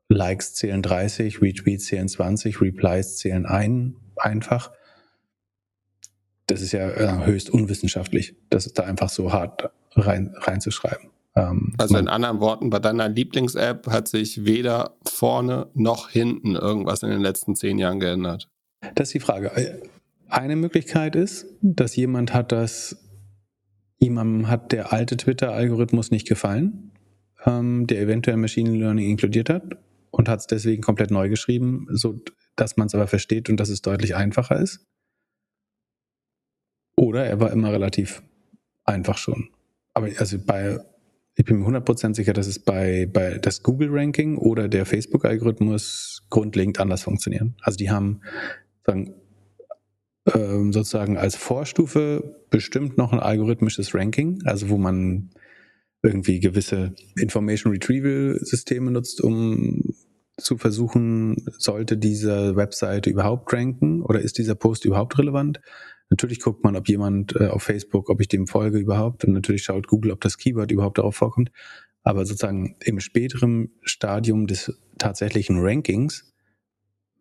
Likes 0.09 0.55
zählen 0.55 0.83
30, 0.83 1.41
Retweets 1.41 1.87
zählen 1.87 2.09
20, 2.09 2.61
Replies 2.61 3.17
zählen 3.17 3.47
ein, 3.47 3.97
einfach, 4.17 4.73
das 6.47 6.63
ist 6.63 6.73
ja 6.73 6.91
äh, 6.91 7.27
höchst 7.27 7.51
unwissenschaftlich, 7.51 8.35
das 8.51 8.73
da 8.73 8.85
einfach 8.85 9.09
so 9.09 9.33
hart 9.33 9.71
rein, 9.93 10.35
reinzuschreiben. 10.37 11.11
Ähm, 11.37 11.75
also 11.79 11.97
in 11.97 12.09
anderen 12.09 12.41
Worten, 12.41 12.71
bei 12.71 12.79
deiner 12.79 13.09
Lieblings-App 13.09 13.87
hat 13.89 14.09
sich 14.09 14.45
weder 14.45 14.97
vorne 15.07 15.69
noch 15.75 16.09
hinten 16.09 16.57
irgendwas 16.57 17.03
in 17.03 17.11
den 17.11 17.21
letzten 17.21 17.55
zehn 17.55 17.79
Jahren 17.79 18.01
geändert. 18.01 18.49
Das 18.95 19.09
ist 19.09 19.15
die 19.15 19.21
Frage. 19.21 19.81
Eine 20.29 20.57
Möglichkeit 20.57 21.17
ist, 21.17 21.47
dass 21.61 21.97
jemand 21.97 22.33
hat 22.33 22.53
das, 22.53 22.97
jemandem 23.99 24.49
hat 24.49 24.73
der 24.73 24.93
alte 24.93 25.17
Twitter-Algorithmus 25.17 26.11
nicht 26.11 26.29
gefallen, 26.29 26.93
ähm, 27.45 27.87
der 27.87 28.01
eventuell 28.01 28.37
Machine 28.37 28.77
Learning 28.77 29.11
inkludiert 29.11 29.51
hat 29.51 29.77
und 30.11 30.29
hat 30.29 30.41
es 30.41 30.47
deswegen 30.47 30.83
komplett 30.83 31.11
neu 31.11 31.29
geschrieben, 31.29 31.87
so 31.91 32.21
dass 32.57 32.77
man 32.77 32.87
es 32.89 32.95
aber 32.95 33.07
versteht 33.07 33.49
und 33.49 33.59
dass 33.59 33.69
es 33.69 33.83
deutlich 33.83 34.15
einfacher 34.15 34.61
ist. 34.61 34.87
Oder 36.97 37.25
er 37.25 37.41
war 37.41 37.51
immer 37.51 37.73
relativ 37.73 38.23
einfach 38.85 39.17
schon. 39.17 39.49
Aber 39.95 40.09
also 40.19 40.39
bei, 40.39 40.79
ich 41.37 41.45
bin 41.45 41.61
mir 41.61 41.67
100% 41.67 42.15
sicher, 42.15 42.33
dass 42.33 42.47
es 42.47 42.59
bei, 42.59 43.09
bei 43.11 43.39
das 43.39 43.63
Google-Ranking 43.63 44.37
oder 44.37 44.69
der 44.69 44.85
Facebook-Algorithmus 44.85 46.27
grundlegend 46.29 46.81
anders 46.81 47.03
funktionieren. 47.03 47.57
Also 47.63 47.77
die 47.77 47.91
haben 47.91 48.21
sagen, 48.85 49.15
ähm, 50.35 50.73
sozusagen 50.73 51.17
als 51.17 51.37
Vorstufe 51.37 52.43
bestimmt 52.51 52.99
noch 52.99 53.13
ein 53.13 53.21
algorithmisches 53.21 53.95
Ranking, 53.95 54.41
also 54.45 54.69
wo 54.69 54.77
man 54.77 55.31
irgendwie 56.03 56.41
gewisse 56.41 56.95
Information 57.17 57.73
Retrieval 57.73 58.39
Systeme 58.41 58.91
nutzt, 58.91 59.21
um 59.21 59.95
zu 60.37 60.57
versuchen, 60.57 61.37
sollte 61.59 61.97
diese 61.97 62.57
Webseite 62.57 63.11
überhaupt 63.11 63.53
ranken 63.53 64.03
oder 64.03 64.21
ist 64.21 64.39
dieser 64.39 64.55
Post 64.55 64.85
überhaupt 64.85 65.19
relevant? 65.19 65.61
Natürlich 66.11 66.41
guckt 66.41 66.65
man, 66.65 66.77
ob 66.77 66.89
jemand 66.89 67.37
äh, 67.37 67.47
auf 67.47 67.63
Facebook, 67.63 68.11
ob 68.11 68.21
ich 68.21 68.29
dem 68.29 68.49
folge 68.49 68.79
überhaupt 68.79 69.25
und 69.25 69.33
natürlich 69.33 69.63
schaut 69.63 69.87
Google, 69.87 70.11
ob 70.11 70.21
das 70.21 70.37
Keyword 70.37 70.73
überhaupt 70.73 70.99
darauf 70.99 71.15
vorkommt. 71.17 71.51
Aber 72.03 72.27
sozusagen 72.27 72.77
im 72.85 72.99
späteren 72.99 73.71
Stadium 73.83 74.47
des 74.47 74.77
tatsächlichen 74.99 75.59
Rankings 75.61 76.33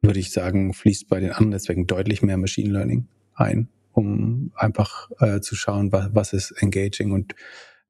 würde 0.01 0.19
ich 0.19 0.31
sagen, 0.31 0.73
fließt 0.73 1.07
bei 1.09 1.19
den 1.19 1.31
anderen 1.31 1.49
Netzwerken 1.49 1.85
deutlich 1.85 2.21
mehr 2.21 2.37
Machine 2.37 2.71
Learning 2.71 3.07
ein, 3.35 3.69
um 3.91 4.51
einfach 4.55 5.09
äh, 5.19 5.41
zu 5.41 5.55
schauen, 5.55 5.91
was, 5.91 6.09
was 6.13 6.33
ist 6.33 6.51
engaging 6.51 7.11
und 7.11 7.35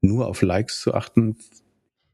nur 0.02 0.28
auf 0.28 0.42
Likes 0.42 0.82
zu 0.82 0.94
achten. 0.94 1.38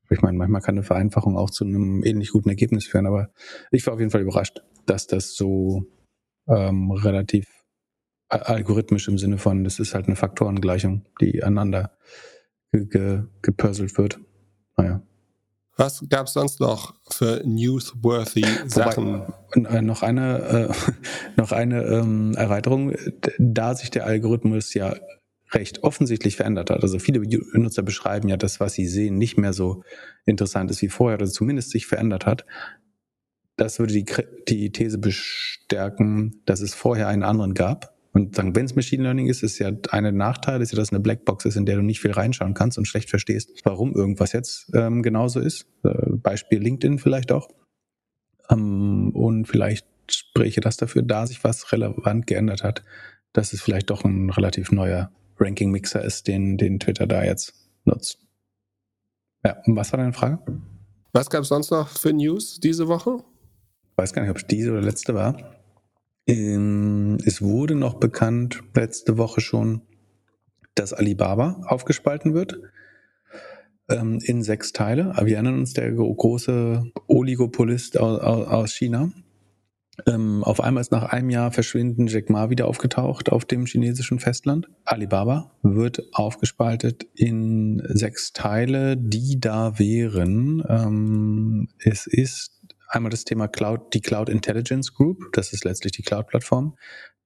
Ich 0.09 0.21
meine, 0.21 0.37
manchmal 0.37 0.61
kann 0.61 0.75
eine 0.75 0.83
Vereinfachung 0.83 1.37
auch 1.37 1.49
zu 1.49 1.63
einem 1.65 2.03
ähnlich 2.03 2.31
guten 2.31 2.49
Ergebnis 2.49 2.85
führen, 2.85 3.07
aber 3.07 3.29
ich 3.71 3.85
war 3.87 3.93
auf 3.93 3.99
jeden 3.99 4.11
Fall 4.11 4.21
überrascht, 4.21 4.61
dass 4.85 5.07
das 5.07 5.35
so 5.35 5.85
ähm, 6.47 6.91
relativ 6.91 7.47
algorithmisch 8.41 9.07
im 9.07 9.17
Sinne 9.17 9.37
von, 9.37 9.63
das 9.63 9.79
ist 9.79 9.93
halt 9.93 10.07
eine 10.07 10.15
Faktorengleichung, 10.15 11.05
die 11.21 11.43
aneinander 11.43 11.91
ge 12.71 12.85
ge 12.85 13.23
gepurselt 13.41 13.97
wird. 13.97 14.19
Naja. 14.77 15.01
Was 15.77 16.05
gab 16.09 16.27
es 16.27 16.33
sonst 16.33 16.61
noch 16.61 16.93
für 17.11 17.41
newsworthy 17.45 18.45
Sachen? 18.67 19.23
Wobei, 19.53 19.77
äh, 19.77 19.81
noch 19.81 20.03
eine, 20.03 20.39
äh, 20.39 20.73
noch 21.37 21.51
eine 21.51 21.83
ähm, 21.83 22.33
Erweiterung, 22.35 22.93
da 23.37 23.75
sich 23.75 23.91
der 23.91 24.05
Algorithmus 24.05 24.73
ja 24.73 24.95
recht 25.51 25.83
offensichtlich 25.83 26.37
verändert 26.37 26.69
hat. 26.69 26.81
Also 26.81 26.99
viele 26.99 27.21
Nutzer 27.53 27.83
beschreiben 27.83 28.29
ja, 28.29 28.37
dass 28.37 28.59
was 28.59 28.73
sie 28.73 28.87
sehen 28.87 29.17
nicht 29.17 29.37
mehr 29.37 29.53
so 29.53 29.83
interessant 30.25 30.71
ist 30.71 30.81
wie 30.81 30.89
vorher 30.89 31.17
oder 31.17 31.27
zumindest 31.27 31.71
sich 31.71 31.87
verändert 31.87 32.25
hat. 32.25 32.45
Das 33.57 33.79
würde 33.79 33.93
die, 33.93 34.05
die 34.47 34.71
These 34.71 34.97
bestärken, 34.97 36.41
dass 36.45 36.61
es 36.61 36.73
vorher 36.73 37.07
einen 37.07 37.23
anderen 37.23 37.53
gab, 37.53 37.94
und 38.15 38.33
sagen, 38.33 38.55
wenn 38.55 38.63
es 38.63 38.75
Machine 38.75 39.03
Learning 39.03 39.27
ist, 39.27 39.43
ist 39.43 39.59
ja 39.59 39.71
eine 39.89 40.13
Nachteil, 40.13 40.61
ist 40.61 40.71
ja, 40.71 40.77
dass 40.77 40.87
es 40.87 40.93
eine 40.93 41.01
Blackbox 41.01 41.43
ist, 41.43 41.57
in 41.57 41.65
der 41.65 41.75
du 41.75 41.81
nicht 41.81 41.99
viel 41.99 42.11
reinschauen 42.11 42.53
kannst 42.53 42.77
und 42.77 42.85
schlecht 42.85 43.09
verstehst, 43.09 43.51
warum 43.65 43.93
irgendwas 43.93 44.31
jetzt 44.31 44.71
ähm, 44.73 45.03
genauso 45.03 45.41
ist. 45.41 45.67
Äh, 45.83 46.11
Beispiel 46.11 46.59
LinkedIn 46.59 46.97
vielleicht 46.97 47.33
auch. 47.33 47.49
Ähm, 48.49 49.09
und 49.13 49.49
vielleicht 49.49 49.85
spräche 50.09 50.61
das 50.61 50.77
dafür, 50.77 51.01
da 51.01 51.27
sich 51.27 51.43
was 51.43 51.73
relevant 51.73 52.25
geändert 52.25 52.63
hat, 52.63 52.85
dass 53.33 53.51
es 53.51 53.61
vielleicht 53.61 53.89
doch 53.89 54.05
ein 54.05 54.29
relativ 54.29 54.71
neuer 54.71 55.11
Ranking-Mixer 55.37 56.01
ist, 56.01 56.29
den, 56.29 56.55
den 56.55 56.79
Twitter 56.79 57.07
da 57.07 57.25
jetzt 57.25 57.53
nutzt. 57.83 58.19
Ja, 59.43 59.57
was 59.65 59.91
war 59.91 59.97
deine 59.97 60.13
Frage? 60.13 60.39
Was 61.11 61.29
gab 61.29 61.41
es 61.41 61.49
sonst 61.49 61.69
noch 61.69 61.89
für 61.89 62.13
News 62.13 62.61
diese 62.61 62.87
Woche? 62.87 63.25
Ich 63.91 63.97
weiß 63.97 64.13
gar 64.13 64.21
nicht, 64.21 64.31
ob 64.31 64.37
es 64.37 64.47
diese 64.47 64.71
oder 64.71 64.81
letzte 64.81 65.13
war. 65.15 65.54
Ähm, 66.27 67.17
es 67.25 67.41
wurde 67.41 67.75
noch 67.75 67.95
bekannt 67.95 68.63
letzte 68.73 69.17
Woche 69.17 69.41
schon, 69.41 69.81
dass 70.73 70.93
Alibaba 70.93 71.61
aufgespalten 71.67 72.33
wird 72.33 72.59
ähm, 73.89 74.19
in 74.23 74.41
sechs 74.41 74.73
Teile. 74.73 75.13
Wir 75.21 75.35
erinnern 75.35 75.59
uns, 75.59 75.73
der 75.73 75.91
große 75.91 76.91
Oligopolist 77.07 77.99
aus, 77.99 78.73
China. 78.73 79.11
Ähm, 80.07 80.43
auf 80.43 80.59
einmal 80.59 80.81
ist 80.81 80.91
nach 80.91 81.03
einem 81.13 81.29
Jahr 81.29 81.51
Verschwinden 81.51 82.07
Jack 82.07 82.29
Ma 82.29 82.49
wieder 82.49 82.67
aufgetaucht 82.67 83.31
auf 83.31 83.45
dem 83.45 83.65
chinesischen 83.65 84.19
Festland. 84.19 84.67
Alibaba 84.83 85.51
wird 85.61 86.03
aufgespaltet 86.11 87.05
in 87.15 87.81
sechs 87.87 88.33
Teile, 88.33 88.97
die 88.97 89.39
da 89.39 89.79
wären. 89.79 91.67
es 91.79 92.07
ist 92.07 92.54
Einmal 92.95 93.09
das 93.09 93.25
Thema 93.25 93.49
Cloud, 93.49 93.93
die 93.93 93.99
Cloud 93.99 94.29
Intelligence 94.29 94.93
Group, 94.93 95.33
das 95.33 95.51
ist 95.51 95.65
letztlich 95.65 95.91
die 95.91 96.01
Cloud-Plattform. 96.01 96.77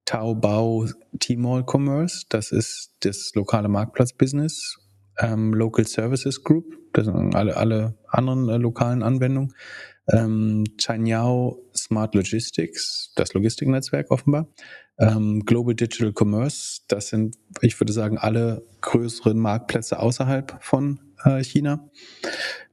Taobao 0.03 0.87
Tmall 1.19 1.63
Commerce, 1.63 2.25
das 2.27 2.51
ist 2.51 2.95
das 3.01 3.33
lokale 3.35 3.69
Marktplatz-Business. 3.69 4.79
Ähm, 5.19 5.53
Local 5.53 5.85
Services 5.85 6.43
Group, 6.43 6.75
das 6.93 7.05
sind 7.05 7.35
alle, 7.35 7.55
alle 7.55 7.99
anderen 8.07 8.49
äh, 8.49 8.57
lokalen 8.57 9.03
Anwendungen. 9.03 9.53
Ähm, 10.11 10.63
Chanyao 10.79 11.61
Smart 11.77 12.15
Logistics, 12.15 13.13
das 13.15 13.35
Logistiknetzwerk 13.35 14.09
offenbar. 14.09 14.47
Ähm, 14.97 15.41
Global 15.45 15.75
Digital 15.75 16.13
Commerce, 16.19 16.81
das 16.87 17.09
sind, 17.09 17.37
ich 17.61 17.79
würde 17.79 17.93
sagen, 17.93 18.17
alle 18.17 18.65
größeren 18.81 19.37
Marktplätze 19.37 19.99
außerhalb 19.99 20.57
von 20.61 20.99
äh, 21.23 21.43
China. 21.43 21.89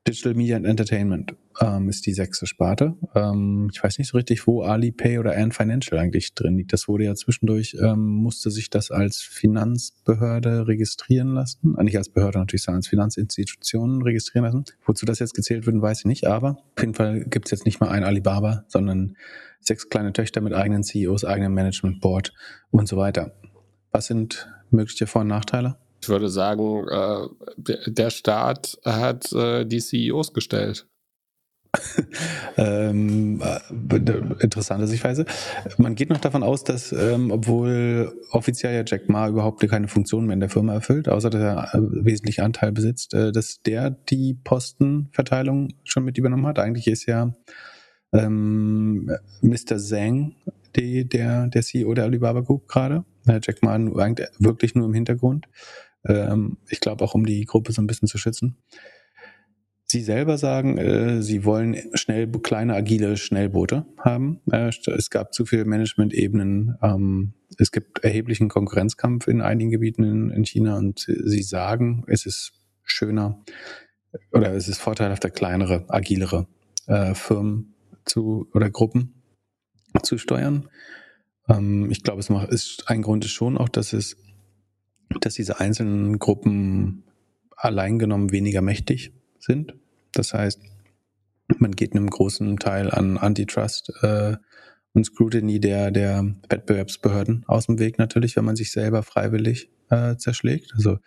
Digital 0.06 0.34
Media 0.34 0.56
and 0.56 0.66
Entertainment 0.66 1.34
ähm, 1.60 1.88
ist 1.88 2.06
die 2.06 2.12
sechste 2.12 2.46
Sparte. 2.46 2.94
Ähm, 3.14 3.70
ich 3.72 3.82
weiß 3.82 3.98
nicht 3.98 4.08
so 4.08 4.16
richtig, 4.16 4.46
wo 4.46 4.62
Alipay 4.62 5.18
oder 5.18 5.36
Ant 5.36 5.54
Financial 5.54 5.98
eigentlich 5.98 6.34
drin 6.34 6.56
liegt. 6.56 6.72
Das 6.72 6.86
wurde 6.86 7.04
ja 7.04 7.14
zwischendurch, 7.14 7.76
ähm, 7.80 8.06
musste 8.06 8.50
sich 8.50 8.70
das 8.70 8.90
als 8.90 9.20
Finanzbehörde 9.20 10.68
registrieren 10.68 11.34
lassen. 11.34 11.76
Äh, 11.76 11.84
nicht 11.84 11.96
als 11.96 12.08
Behörde 12.08 12.38
natürlich, 12.38 12.62
sondern 12.62 12.78
als 12.78 12.88
Finanzinstitution 12.88 14.02
registrieren 14.02 14.44
lassen. 14.44 14.64
Wozu 14.84 15.06
das 15.06 15.18
jetzt 15.18 15.34
gezählt 15.34 15.66
wird, 15.66 15.80
weiß 15.80 16.00
ich 16.00 16.06
nicht. 16.06 16.26
Aber 16.26 16.58
auf 16.76 16.80
jeden 16.80 16.94
Fall 16.94 17.24
gibt 17.24 17.46
es 17.46 17.50
jetzt 17.50 17.66
nicht 17.66 17.80
mal 17.80 17.88
ein 17.88 18.04
Alibaba, 18.04 18.64
sondern 18.68 19.16
sechs 19.60 19.88
kleine 19.88 20.12
Töchter 20.12 20.40
mit 20.40 20.52
eigenen 20.52 20.84
CEOs, 20.84 21.24
eigenem 21.24 21.54
Management 21.54 22.00
Board 22.00 22.32
und 22.70 22.86
so 22.86 22.96
weiter. 22.96 23.32
Was 23.90 24.06
sind 24.06 24.48
mögliche 24.70 25.06
Vor- 25.06 25.22
und 25.22 25.28
Nachteile? 25.28 25.76
Ich 26.06 26.10
würde 26.10 26.28
sagen, 26.28 26.86
äh, 26.88 27.26
der 27.88 28.10
Staat 28.10 28.78
hat 28.84 29.32
äh, 29.32 29.64
die 29.64 29.80
CEOs 29.80 30.32
gestellt. 30.32 30.86
ähm, 32.56 33.42
äh, 33.42 34.38
interessante 34.38 34.86
Sichtweise. 34.86 35.26
Man 35.78 35.96
geht 35.96 36.10
noch 36.10 36.20
davon 36.20 36.44
aus, 36.44 36.62
dass, 36.62 36.92
ähm, 36.92 37.32
obwohl 37.32 38.12
offiziell 38.30 38.72
ja 38.72 38.84
Jack 38.86 39.08
Ma 39.08 39.26
überhaupt 39.26 39.68
keine 39.68 39.88
Funktion 39.88 40.26
mehr 40.26 40.34
in 40.34 40.40
der 40.40 40.48
Firma 40.48 40.74
erfüllt, 40.74 41.08
außer 41.08 41.28
dass 41.28 41.42
er 41.42 41.74
äh, 41.74 41.80
wesentlich 42.04 42.40
Anteil 42.40 42.70
besitzt, 42.70 43.12
äh, 43.12 43.32
dass 43.32 43.62
der 43.62 43.90
die 43.90 44.34
Postenverteilung 44.44 45.70
schon 45.82 46.04
mit 46.04 46.18
übernommen 46.18 46.46
hat. 46.46 46.60
Eigentlich 46.60 46.86
ist 46.86 47.06
ja 47.06 47.34
ähm, 48.12 49.10
Mr. 49.40 49.76
Zhang 49.78 50.36
die, 50.76 51.08
der, 51.08 51.48
der 51.48 51.62
CEO 51.62 51.94
der 51.94 52.04
Alibaba 52.04 52.42
Group 52.42 52.68
gerade. 52.68 53.04
Jack 53.42 53.62
Ma 53.62 53.76
wirklich 54.38 54.76
nur 54.76 54.86
im 54.86 54.94
Hintergrund. 54.94 55.48
Ähm, 56.06 56.58
ich 56.68 56.80
glaube 56.80 57.04
auch, 57.04 57.14
um 57.14 57.26
die 57.26 57.44
Gruppe 57.44 57.72
so 57.72 57.82
ein 57.82 57.86
bisschen 57.86 58.08
zu 58.08 58.18
schützen. 58.18 58.56
Sie 59.88 60.02
selber 60.02 60.36
sagen, 60.36 60.78
äh, 60.78 61.22
Sie 61.22 61.44
wollen 61.44 61.76
schnell 61.94 62.28
kleine, 62.28 62.74
agile 62.74 63.16
Schnellboote 63.16 63.86
haben. 63.98 64.40
Äh, 64.50 64.70
es 64.86 65.10
gab 65.10 65.32
zu 65.32 65.46
viele 65.46 65.64
Management-Ebenen. 65.64 66.76
Ähm, 66.82 67.34
es 67.58 67.70
gibt 67.70 68.02
erheblichen 68.02 68.48
Konkurrenzkampf 68.48 69.28
in 69.28 69.40
einigen 69.40 69.70
Gebieten 69.70 70.02
in, 70.02 70.30
in, 70.30 70.44
China 70.44 70.76
und 70.76 71.06
Sie 71.06 71.42
sagen, 71.42 72.04
es 72.08 72.26
ist 72.26 72.52
schöner 72.82 73.44
oder 74.32 74.52
es 74.54 74.68
ist 74.68 74.78
vorteilhafter, 74.78 75.30
kleinere, 75.30 75.84
agilere 75.88 76.48
äh, 76.88 77.14
Firmen 77.14 77.74
zu 78.04 78.48
oder 78.54 78.70
Gruppen 78.70 79.22
zu 80.02 80.18
steuern. 80.18 80.68
Ähm, 81.48 81.90
ich 81.90 82.02
glaube, 82.02 82.20
es 82.20 82.28
macht, 82.28 82.48
ist 82.48 82.88
ein 82.88 83.02
Grund 83.02 83.24
ist 83.24 83.32
schon 83.32 83.56
auch, 83.56 83.68
dass 83.68 83.92
es 83.92 84.16
dass 85.20 85.34
diese 85.34 85.60
einzelnen 85.60 86.18
Gruppen 86.18 87.04
allein 87.56 87.98
genommen 87.98 88.32
weniger 88.32 88.62
mächtig 88.62 89.12
sind. 89.38 89.74
Das 90.12 90.34
heißt, 90.34 90.60
man 91.58 91.72
geht 91.72 91.92
einem 91.92 92.10
großen 92.10 92.58
Teil 92.58 92.90
an 92.90 93.18
Antitrust 93.18 93.92
äh, 94.02 94.36
und 94.92 95.04
Scrutiny 95.04 95.60
der, 95.60 95.90
der 95.90 96.34
Wettbewerbsbehörden 96.48 97.44
aus 97.46 97.66
dem 97.66 97.78
Weg 97.78 97.98
natürlich, 97.98 98.36
wenn 98.36 98.44
man 98.44 98.56
sich 98.56 98.72
selber 98.72 99.02
freiwillig 99.02 99.70
äh, 99.90 100.16
zerschlägt. 100.16 100.72
Also 100.74 100.98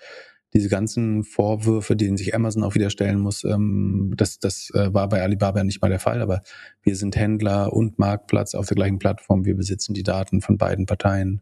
diese 0.54 0.70
ganzen 0.70 1.24
Vorwürfe, 1.24 1.96
denen 1.96 2.18
sich 2.18 2.34
Amazon 2.34 2.64
auch 2.64 2.76
wieder 2.76 2.90
stellen 2.90 3.20
muss, 3.20 3.44
ähm, 3.44 4.14
das, 4.16 4.40
das 4.40 4.72
äh, 4.74 4.94
war 4.94 5.10
bei 5.10 5.22
Alibaba 5.22 5.64
nicht 5.64 5.82
mal 5.82 5.90
der 5.90 6.00
Fall, 6.00 6.22
aber 6.22 6.42
wir 6.82 6.96
sind 6.96 7.16
Händler 7.16 7.74
und 7.74 8.00
Marktplatz 8.00 8.56
auf 8.56 8.68
der 8.68 8.76
gleichen 8.76 9.00
Plattform, 9.00 9.46
wir 9.46 9.56
besitzen 9.56 9.94
die 9.94 10.04
Daten 10.04 10.42
von 10.42 10.58
beiden 10.58 10.86
Parteien. 10.86 11.42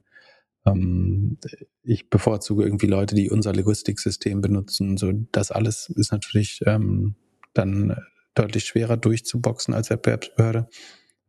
Ähm, 0.68 1.38
ich 1.84 2.10
bevorzuge 2.10 2.64
irgendwie 2.64 2.88
Leute, 2.88 3.16
die 3.16 3.30
unser 3.30 3.54
Logistiksystem 3.54 4.42
benutzen. 4.42 4.98
So, 4.98 5.12
das 5.32 5.52
alles 5.52 5.90
ist 5.96 6.12
natürlich 6.12 6.62
ähm, 6.66 7.16
dann 7.54 7.96
deutlich 8.36 8.66
schwerer 8.66 8.98
durchzuboxen 8.98 9.74
als 9.74 9.90
Wettbewerbsbehörde 9.90 10.68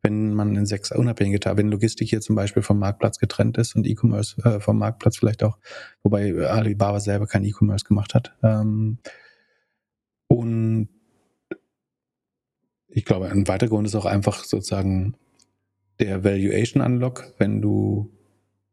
wenn 0.02 0.32
man 0.32 0.54
in 0.56 0.66
sechs 0.66 0.92
unabhängige 0.92 1.40
Tage, 1.40 1.58
wenn 1.58 1.68
Logistik 1.68 2.08
hier 2.08 2.20
zum 2.20 2.36
Beispiel 2.36 2.62
vom 2.62 2.78
Marktplatz 2.78 3.18
getrennt 3.18 3.58
ist 3.58 3.74
und 3.74 3.86
E-Commerce 3.86 4.40
äh, 4.44 4.60
vom 4.60 4.78
Marktplatz 4.78 5.18
vielleicht 5.18 5.42
auch, 5.42 5.58
wobei 6.02 6.34
Alibaba 6.46 7.00
selber 7.00 7.26
kein 7.26 7.44
E-Commerce 7.44 7.84
gemacht 7.84 8.14
hat. 8.14 8.36
Ähm, 8.42 8.98
und 10.28 10.88
ich 12.88 13.04
glaube, 13.04 13.28
ein 13.28 13.48
weiterer 13.48 13.70
Grund 13.70 13.86
ist 13.86 13.94
auch 13.94 14.04
einfach 14.04 14.44
sozusagen 14.44 15.16
der 15.98 16.22
Valuation 16.22 16.82
Unlock, 16.82 17.34
wenn 17.38 17.60
du 17.60 18.10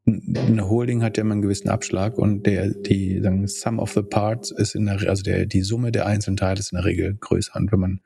eine 0.07 0.69
Holding 0.69 1.01
hat 1.01 1.17
ja 1.17 1.21
immer 1.21 1.33
einen 1.33 1.41
gewissen 1.41 1.69
Abschlag 1.69 2.17
und 2.17 2.45
der 2.45 2.69
die 2.69 3.19
sagen 3.21 3.47
Sum 3.47 3.79
of 3.79 3.93
the 3.93 4.03
Parts 4.03 4.51
ist 4.51 4.75
in 4.75 4.85
der 4.85 5.01
also 5.09 5.23
der 5.23 5.47
die 5.47 5.61
Summe 5.61 5.91
der 5.91 6.05
einzelnen 6.05 6.37
Teile 6.37 6.59
ist 6.59 6.71
in 6.71 6.77
der 6.77 6.85
Regel 6.85 7.17
größer 7.19 7.55
und 7.55 7.71
wenn 7.71 7.79
man 7.79 8.01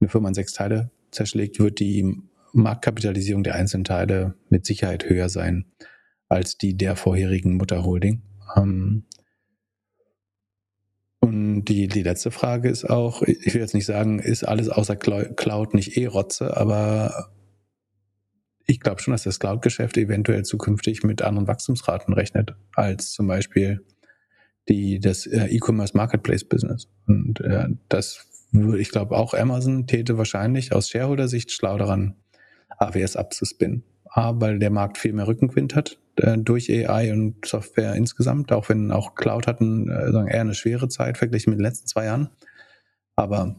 eine 0.00 0.08
Firma 0.08 0.28
in 0.28 0.34
sechs 0.34 0.52
Teile 0.52 0.90
zerschlägt, 1.10 1.58
wird 1.58 1.78
die 1.78 2.16
Marktkapitalisierung 2.52 3.42
der 3.42 3.54
einzelnen 3.54 3.84
Teile 3.84 4.34
mit 4.48 4.66
Sicherheit 4.66 5.08
höher 5.08 5.28
sein 5.28 5.66
als 6.28 6.58
die 6.58 6.76
der 6.76 6.96
vorherigen 6.96 7.56
Mutterholding. 7.56 8.22
Ähm, 8.56 9.04
und 11.20 11.64
die, 11.64 11.88
die 11.88 12.02
letzte 12.02 12.30
Frage 12.30 12.68
ist 12.68 12.88
auch, 12.88 13.22
ich 13.22 13.54
will 13.54 13.60
jetzt 13.60 13.74
nicht 13.74 13.86
sagen, 13.86 14.18
ist 14.18 14.44
alles 14.44 14.68
außer 14.68 14.96
Cloud 14.96 15.74
nicht 15.74 15.96
eh 15.96 16.06
Rotze, 16.06 16.56
aber 16.56 17.30
ich 18.66 18.80
glaube 18.80 19.00
schon, 19.00 19.12
dass 19.12 19.22
das 19.22 19.38
Cloud-Geschäft 19.38 19.96
eventuell 19.96 20.44
zukünftig 20.44 21.04
mit 21.04 21.22
anderen 21.22 21.46
Wachstumsraten 21.46 22.12
rechnet, 22.14 22.54
als 22.74 23.12
zum 23.12 23.26
Beispiel 23.28 23.84
die, 24.68 24.98
das 24.98 25.26
äh, 25.26 25.46
E-Commerce 25.46 25.96
Marketplace 25.96 26.44
Business. 26.44 26.88
Und 27.06 27.40
äh, 27.40 27.68
das 27.88 28.26
würde, 28.50 28.80
ich 28.80 28.90
glaube, 28.90 29.16
auch 29.16 29.34
Amazon 29.34 29.86
täte 29.86 30.18
wahrscheinlich 30.18 30.72
aus 30.72 30.88
Shareholder-Sicht 30.88 31.52
schlau 31.52 31.78
daran, 31.78 32.16
AWS 32.78 33.16
abzuspinnen. 33.16 33.84
A, 34.08 34.40
weil 34.40 34.58
der 34.58 34.70
Markt 34.70 34.98
viel 34.98 35.12
mehr 35.12 35.26
Rückenwind 35.26 35.74
hat 35.74 35.98
äh, 36.16 36.38
durch 36.38 36.70
AI 36.70 37.12
und 37.12 37.44
Software 37.44 37.94
insgesamt, 37.94 38.50
auch 38.50 38.68
wenn 38.68 38.90
auch 38.90 39.14
Cloud 39.14 39.46
hatten 39.46 39.90
äh, 39.90 40.10
sagen 40.10 40.28
eher 40.28 40.40
eine 40.40 40.54
schwere 40.54 40.88
Zeit 40.88 41.18
verglichen 41.18 41.50
mit 41.50 41.58
den 41.58 41.64
letzten 41.64 41.86
zwei 41.86 42.06
Jahren. 42.06 42.30
Aber 43.14 43.56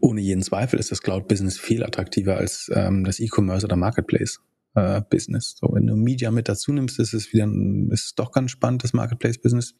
ohne 0.00 0.20
jeden 0.20 0.42
Zweifel 0.42 0.78
ist 0.78 0.90
das 0.90 1.02
Cloud-Business 1.02 1.58
viel 1.58 1.84
attraktiver 1.84 2.36
als 2.36 2.70
ähm, 2.74 3.04
das 3.04 3.20
E-Commerce 3.20 3.66
oder 3.66 3.76
Marketplace-Business. 3.76 5.52
Äh, 5.52 5.56
so, 5.58 5.68
wenn 5.72 5.86
du 5.86 5.96
Media 5.96 6.30
mit 6.30 6.48
dazu 6.48 6.72
nimmst, 6.72 6.98
ist 6.98 7.14
es 7.14 7.32
wieder 7.32 7.46
ist 7.92 8.04
es 8.04 8.14
doch 8.14 8.32
ganz 8.32 8.50
spannend, 8.50 8.84
das 8.84 8.92
Marketplace-Business. 8.92 9.74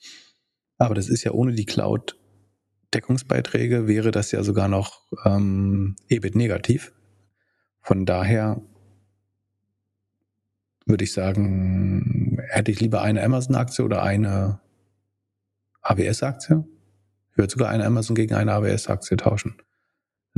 Aber 0.78 0.94
das 0.94 1.08
ist 1.08 1.24
ja 1.24 1.32
ohne 1.32 1.54
die 1.54 1.66
Cloud-Deckungsbeiträge 1.66 3.88
wäre 3.88 4.10
das 4.10 4.32
ja 4.32 4.42
sogar 4.42 4.68
noch 4.68 5.06
ähm, 5.24 5.96
EBIT 6.08 6.36
negativ. 6.36 6.92
Von 7.80 8.06
daher 8.06 8.62
würde 10.86 11.04
ich 11.04 11.12
sagen, 11.12 12.38
hätte 12.48 12.70
ich 12.70 12.80
lieber 12.80 13.02
eine 13.02 13.22
Amazon-Aktie 13.22 13.84
oder 13.84 14.02
eine 14.02 14.60
AWS-Aktie. 15.82 16.64
Ich 17.30 17.38
würde 17.38 17.52
sogar 17.52 17.68
eine 17.68 17.84
Amazon 17.84 18.16
gegen 18.16 18.34
eine 18.34 18.52
AWS-Aktie 18.52 19.16
tauschen. 19.16 19.56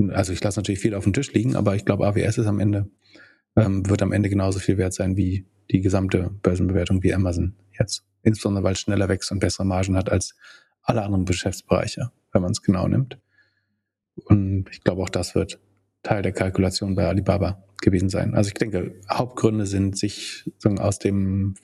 Also 0.09 0.33
ich 0.33 0.43
lasse 0.43 0.59
natürlich 0.59 0.81
viel 0.81 0.95
auf 0.95 1.05
dem 1.05 1.13
Tisch 1.13 1.33
liegen, 1.33 1.57
aber 1.57 1.77
ich 1.77 1.85
glaube, 1.85 2.07
AWS 2.07 2.39
ist 2.39 2.47
am 2.47 2.61
Ende, 2.61 2.89
ähm, 3.57 3.89
wird 3.89 4.03
am 4.03 4.13
Ende 4.13 4.31
genauso 4.31 4.59
viel 4.59 4.79
wert 4.79 4.95
sein 4.95 5.17
wie 5.17 5.47
die 5.71 5.81
gesamte 5.81 6.31
Börsenbewertung 6.43 7.03
wie 7.03 7.13
Amazon 7.13 7.55
jetzt. 7.79 8.05
Insbesondere 8.23 8.65
weil 8.65 8.73
es 8.73 8.81
schneller 8.81 9.09
wächst 9.09 9.31
und 9.33 9.41
bessere 9.41 9.67
Margen 9.67 9.97
hat 9.97 10.11
als 10.11 10.35
alle 10.83 11.03
anderen 11.03 11.25
Geschäftsbereiche, 11.25 12.11
wenn 12.33 12.43
man 12.43 12.53
es 12.53 12.63
genau 12.63 12.89
nimmt. 12.89 13.19
Und 14.25 14.67
ich 14.71 14.83
glaube, 14.83 15.03
auch 15.03 15.09
das 15.09 15.35
wird 15.35 15.61
Teil 16.03 16.23
der 16.23 16.33
Kalkulation 16.33 16.95
bei 16.95 17.07
Alibaba 17.07 17.63
gewesen 17.81 18.09
sein. 18.09 18.35
Also 18.35 18.49
ich 18.49 18.55
denke, 18.55 18.95
Hauptgründe 19.11 19.67
sind, 19.67 19.99
sich 19.99 20.51
aus 20.65 20.99
dem, 20.99 21.55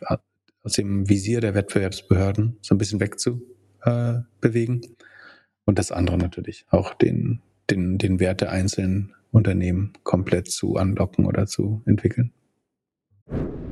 aus 0.63 0.73
dem 0.73 1.09
Visier 1.09 1.41
der 1.41 1.55
Wettbewerbsbehörden 1.55 2.59
so 2.63 2.75
ein 2.75 2.79
bisschen 2.79 3.01
wegzubewegen. 3.01 4.83
Äh, 4.83 4.89
und 5.65 5.79
das 5.79 5.91
andere 5.91 6.17
natürlich 6.17 6.65
auch 6.71 6.95
den, 6.95 7.43
den, 7.71 7.99
den 7.99 8.21
Wert 8.21 8.41
der 8.41 8.51
einzelnen 8.51 9.15
Unternehmen 9.31 9.93
komplett 10.03 10.51
zu 10.51 10.77
anlocken 10.77 11.27
oder 11.27 11.47
zu 11.47 11.83
entwickeln. 11.87 12.33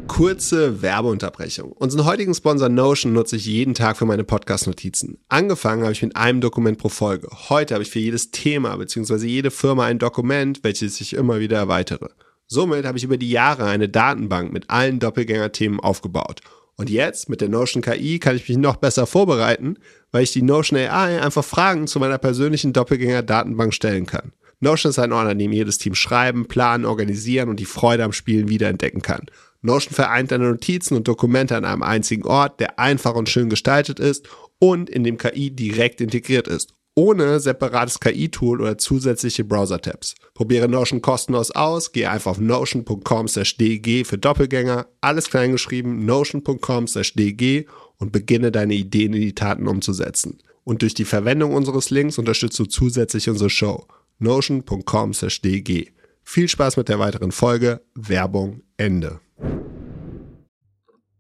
Kurze 0.07 0.83
Werbeunterbrechung. 0.83 1.73
Unseren 1.73 2.05
heutigen 2.05 2.35
Sponsor 2.35 2.69
Notion 2.69 3.13
nutze 3.13 3.37
ich 3.37 3.47
jeden 3.47 3.75
Tag 3.75 3.97
für 3.97 4.05
meine 4.05 4.25
Podcast-Notizen. 4.25 5.19
Angefangen 5.29 5.83
habe 5.83 5.93
ich 5.93 6.03
mit 6.03 6.15
einem 6.15 6.41
Dokument 6.41 6.79
pro 6.79 6.89
Folge. 6.89 7.29
Heute 7.49 7.75
habe 7.75 7.83
ich 7.83 7.91
für 7.91 8.01
jedes 8.01 8.31
Thema 8.31 8.77
bzw. 8.77 9.27
jede 9.27 9.51
Firma 9.51 9.87
ein 9.87 9.99
Dokument, 9.99 10.63
welches 10.63 11.01
ich 11.01 11.15
immer 11.15 11.41
wieder 11.41 11.57
erweitere. 11.57 12.11
Somit 12.47 12.85
habe 12.85 12.99
ich 12.99 13.05
über 13.05 13.17
die 13.17 13.31
Jahre 13.31 13.65
eine 13.65 13.89
Datenbank 13.89 14.53
mit 14.53 14.69
allen 14.71 14.99
Doppelgänger-Themen 14.99 15.81
aufgebaut. 15.81 16.41
Und 16.77 16.91
jetzt 16.91 17.29
mit 17.29 17.41
der 17.41 17.49
Notion 17.49 17.83
KI 17.83 18.19
kann 18.19 18.37
ich 18.37 18.49
mich 18.49 18.59
noch 18.59 18.77
besser 18.77 19.07
vorbereiten, 19.07 19.77
weil 20.11 20.25
ich 20.25 20.33
die 20.33 20.43
Notion 20.43 20.79
AI 20.79 21.21
einfach 21.23 21.45
Fragen 21.45 21.87
zu 21.87 22.01
meiner 22.01 22.19
persönlichen 22.19 22.73
Doppelgänger-Datenbank 22.73 23.73
stellen 23.73 24.07
kann. 24.07 24.33
Notion 24.61 24.91
ist 24.91 24.99
ein 24.99 25.13
Ort, 25.13 25.29
an 25.29 25.39
dem 25.39 25.53
jedes 25.53 25.79
Team 25.79 25.95
schreiben, 25.95 26.47
planen, 26.47 26.85
organisieren 26.85 27.49
und 27.49 27.61
die 27.61 27.65
Freude 27.65 28.05
am 28.05 28.13
Spielen 28.13 28.49
wiederentdecken 28.49 29.03
kann. 29.03 29.27
Notion 29.63 29.95
vereint 29.95 30.31
deine 30.31 30.49
Notizen 30.49 30.97
und 30.97 31.09
Dokumente 31.09 31.57
an 31.57 31.65
einem 31.65 31.83
einzigen 31.83 32.27
Ort, 32.27 32.61
der 32.61 32.79
einfach 32.79 33.15
und 33.15 33.29
schön 33.29 33.49
gestaltet 33.49 34.01
ist 34.01 34.29
und 34.59 34.91
in 34.91 35.05
dem 35.05 35.17
KI 35.17 35.51
direkt 35.51 36.01
integriert 36.01 36.49
ist, 36.49 36.75
ohne 36.95 37.41
separates 37.41 37.99
KI-Tool 38.01 38.61
oder 38.61 38.79
zusätzliche 38.79 39.45
Browser-Tabs. 39.45 40.15
Probiere 40.35 40.69
Notion 40.69 41.03
kostenlos 41.03 41.51
aus, 41.51 41.93
gehe 41.93 42.11
einfach 42.11 42.33
auf 42.33 42.41
notion.com/dg 42.41 44.05
für 44.05 44.19
Doppelgänger, 44.19 44.87
alles 45.01 45.29
kleingeschrieben, 45.29 46.05
notion.com/dg 46.05 47.67
und 47.99 48.13
beginne 48.13 48.53
deine 48.53 48.75
Ideen 48.75 49.13
in 49.15 49.21
die 49.21 49.35
Taten 49.35 49.67
umzusetzen. 49.67 50.39
Und 50.63 50.83
durch 50.83 50.95
die 50.95 51.05
Verwendung 51.05 51.53
unseres 51.55 51.91
Links 51.91 52.19
unterstützt 52.19 52.59
du 52.59 52.65
zusätzlich 52.65 53.29
unsere 53.29 53.51
Show. 53.51 53.87
notion.com/dg. 54.19 55.93
Viel 56.23 56.49
Spaß 56.49 56.77
mit 56.79 56.89
der 56.89 56.99
weiteren 56.99 57.33
Folge. 57.33 57.83
Werbung 57.95 58.63
Ende. 58.77 59.21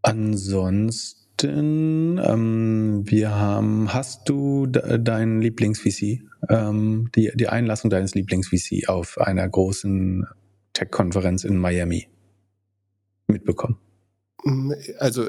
Ansonsten, 0.03 1.24
ähm, 1.43 3.03
wir 3.05 3.35
haben, 3.35 3.93
hast 3.93 4.29
du 4.29 4.67
deinen 4.67 5.41
Lieblings-VC, 5.41 6.23
ähm, 6.49 7.11
die, 7.15 7.33
die 7.35 7.49
Einlassung 7.49 7.91
deines 7.91 8.15
Lieblings-VC 8.15 8.89
auf 8.89 9.19
einer 9.19 9.49
großen 9.49 10.27
Tech-Konferenz 10.75 11.45
in 11.45 11.57
Miami 11.57 12.09
mitbekommen? 13.27 13.79
Also, 14.99 15.29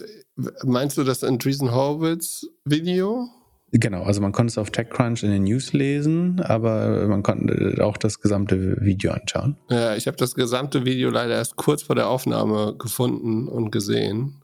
meinst 0.64 0.98
du 0.98 1.04
das 1.04 1.24
Andreessen 1.24 1.72
Horowitz 1.72 2.46
Video? 2.66 3.30
Genau, 3.72 4.04
also 4.04 4.22
man 4.22 4.32
konnte 4.32 4.52
es 4.52 4.58
auf 4.58 4.72
TechCrunch 4.72 5.24
in 5.24 5.32
den 5.32 5.44
News 5.44 5.74
lesen, 5.74 6.40
aber 6.40 7.08
man 7.08 7.24
konnte 7.24 7.84
auch 7.84 7.98
das 7.98 8.22
gesamte 8.22 8.78
Video 8.82 9.12
anschauen. 9.12 9.58
Ja, 9.70 9.96
ich 9.96 10.08
habe 10.08 10.18
das 10.18 10.36
gesamte 10.36 10.86
Video 10.86 11.10
leider 11.10 11.36
erst 11.36 11.56
kurz 11.58 11.84
vor 11.84 11.96
der 11.96 12.08
Aufnahme 12.08 12.76
gefunden 12.78 13.48
und 13.48 13.72
gesehen. 13.72 14.42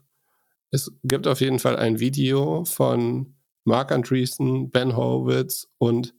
Es 0.72 0.90
gibt 1.04 1.26
auf 1.26 1.42
jeden 1.42 1.58
Fall 1.58 1.76
ein 1.76 2.00
Video 2.00 2.64
von 2.64 3.34
Mark 3.64 3.92
Andreessen, 3.92 4.70
Ben 4.70 4.96
Horowitz 4.96 5.68
und 5.76 6.14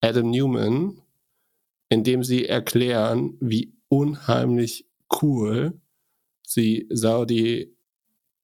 Adam 0.00 0.30
Newman, 0.30 1.02
in 1.88 2.04
dem 2.04 2.22
sie 2.22 2.46
erklären, 2.46 3.36
wie 3.40 3.74
unheimlich 3.88 4.88
cool 5.20 5.80
sie 6.46 6.86
Saudi 6.88 7.76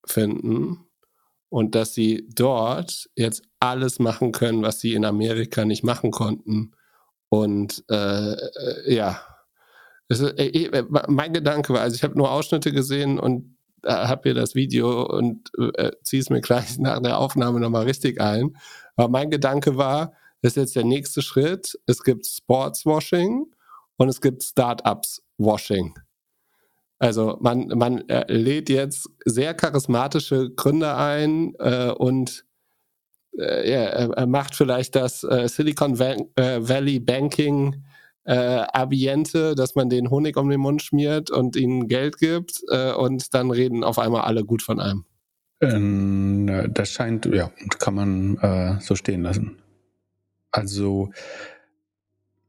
finden 0.05 0.85
und 1.49 1.77
dass 1.77 1.95
sie 1.95 2.29
dort 2.35 3.09
jetzt 3.15 3.43
alles 3.61 4.01
machen 4.01 4.33
können, 4.33 4.63
was 4.63 4.81
sie 4.81 4.95
in 4.95 5.05
Amerika 5.05 5.65
nicht 5.65 5.85
machen 5.85 6.11
konnten. 6.11 6.73
Und 7.29 7.85
äh, 7.89 8.33
äh 8.33 8.95
ja, 8.95 9.21
ist, 10.09 10.23
äh, 10.23 10.47
äh, 10.49 10.85
mein 11.09 11.33
Gedanke 11.33 11.73
war, 11.73 11.83
also 11.83 11.95
ich 11.95 12.03
habe 12.03 12.19
nur 12.19 12.33
Ausschnitte 12.33 12.73
gesehen 12.73 13.21
und 13.21 13.52
habe 13.87 14.23
hier 14.25 14.35
das 14.35 14.55
Video 14.55 15.03
und 15.05 15.51
äh, 15.77 15.93
ziehe 16.03 16.23
es 16.23 16.31
mir 16.31 16.41
gleich 16.41 16.79
nach 16.79 17.01
der 17.01 17.19
Aufnahme 17.19 17.61
nochmal 17.61 17.85
richtig 17.85 18.21
ein. 18.21 18.57
Aber 18.97 19.09
mein 19.09 19.31
Gedanke 19.31 19.77
war, 19.77 20.13
das 20.41 20.53
ist 20.53 20.57
jetzt 20.57 20.77
der 20.77 20.85
nächste 20.85 21.23
Schritt. 21.23 21.79
Es 21.87 22.03
gibt 22.03 22.27
Sportswashing 22.27 23.47
und 23.97 24.09
es 24.09 24.21
gibt 24.21 24.43
Startups-Washing. 24.43 25.95
Also 26.99 27.37
man, 27.41 27.67
man 27.69 28.05
lädt 28.29 28.69
jetzt 28.69 29.09
sehr 29.25 29.55
charismatische 29.55 30.51
Gründer 30.51 30.97
ein 30.97 31.55
äh, 31.59 31.91
und 31.91 32.45
äh, 33.39 33.71
ja, 33.71 34.27
macht 34.27 34.55
vielleicht 34.55 34.95
das 34.95 35.25
äh, 35.25 35.49
Silicon 35.49 35.99
äh, 35.99 36.21
Valley 36.69 37.01
Banking 37.01 37.83
äh, 38.25 38.65
Ambiente, 38.73 39.55
dass 39.55 39.75
man 39.75 39.89
den 39.89 40.11
Honig 40.11 40.37
um 40.37 40.49
den 40.49 40.61
Mund 40.61 40.83
schmiert 40.83 41.31
und 41.31 41.57
ihnen 41.57 41.89
Geld 41.89 42.19
gibt 42.19 42.63
äh, 42.69 42.93
und 42.93 43.35
dann 43.35 43.51
reden 43.51 43.85
auf 43.85 43.99
einmal 43.99 44.23
alle 44.23 44.45
gut 44.45 44.63
von 44.63 44.81
einem. 44.81 45.05
Ähm, 45.61 46.71
das 46.73 46.91
scheint, 46.91 47.27
ja, 47.27 47.51
kann 47.79 47.95
man 47.95 48.37
äh, 48.39 48.81
so 48.81 48.97
stehen 48.97 49.23
lassen. 49.23 49.59
Also, 50.51 51.11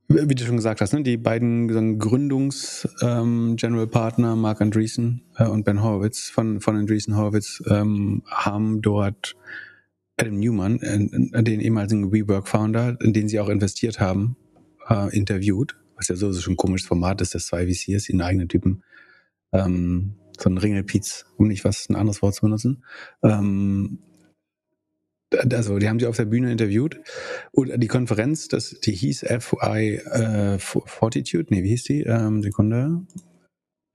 wie 0.09 0.35
du 0.35 0.43
schon 0.43 0.57
gesagt 0.57 0.81
hast, 0.81 0.93
ne, 0.93 1.03
die 1.03 1.17
beiden 1.17 1.99
Gründungs-General 1.99 3.89
ähm, 4.17 4.41
Mark 4.41 4.61
Andreessen 4.61 5.21
äh, 5.37 5.45
und 5.47 5.63
Ben 5.63 5.83
Horowitz 5.83 6.29
von, 6.29 6.59
von 6.59 6.75
Andreessen 6.75 7.15
Horowitz, 7.15 7.63
ähm, 7.67 8.23
haben 8.27 8.81
dort 8.81 9.35
Adam 10.17 10.39
Newman, 10.39 10.79
äh, 10.81 11.43
den 11.43 11.59
ehemaligen 11.59 12.11
WeWork-Founder, 12.11 12.97
in 13.01 13.13
den 13.13 13.27
sie 13.27 13.39
auch 13.39 13.49
investiert 13.49 13.99
haben, 13.99 14.35
äh, 14.89 15.15
interviewt, 15.15 15.77
was 15.95 16.07
ja 16.07 16.15
so 16.15 16.33
schon 16.33 16.53
ein 16.53 16.57
komisches 16.57 16.87
Format 16.87 17.21
ist, 17.21 17.35
dass 17.35 17.47
zwei 17.47 17.67
VCs 17.67 18.09
ihren 18.09 18.21
eigenen 18.21 18.49
Typen, 18.49 18.83
ähm, 19.51 20.15
so 20.37 20.49
ein 20.49 20.57
Ringelpiez, 20.57 21.25
um 21.37 21.47
nicht 21.47 21.63
was 21.63 21.89
ein 21.89 21.95
anderes 21.95 22.21
Wort 22.21 22.35
zu 22.35 22.41
benutzen. 22.41 22.83
Ähm, 23.23 23.99
also 25.51 25.79
die 25.79 25.89
haben 25.89 25.99
sie 25.99 26.05
auf 26.05 26.17
der 26.17 26.25
Bühne 26.25 26.51
interviewt 26.51 26.99
und 27.51 27.71
die 27.81 27.87
Konferenz, 27.87 28.47
das, 28.47 28.79
die 28.83 28.91
hieß 28.91 29.25
FI 29.39 29.95
äh, 29.95 30.59
Fortitude, 30.59 31.47
nee, 31.49 31.63
wie 31.63 31.69
hieß 31.69 31.83
die? 31.83 32.01
Ähm, 32.01 32.43
Sekunde. 32.43 33.01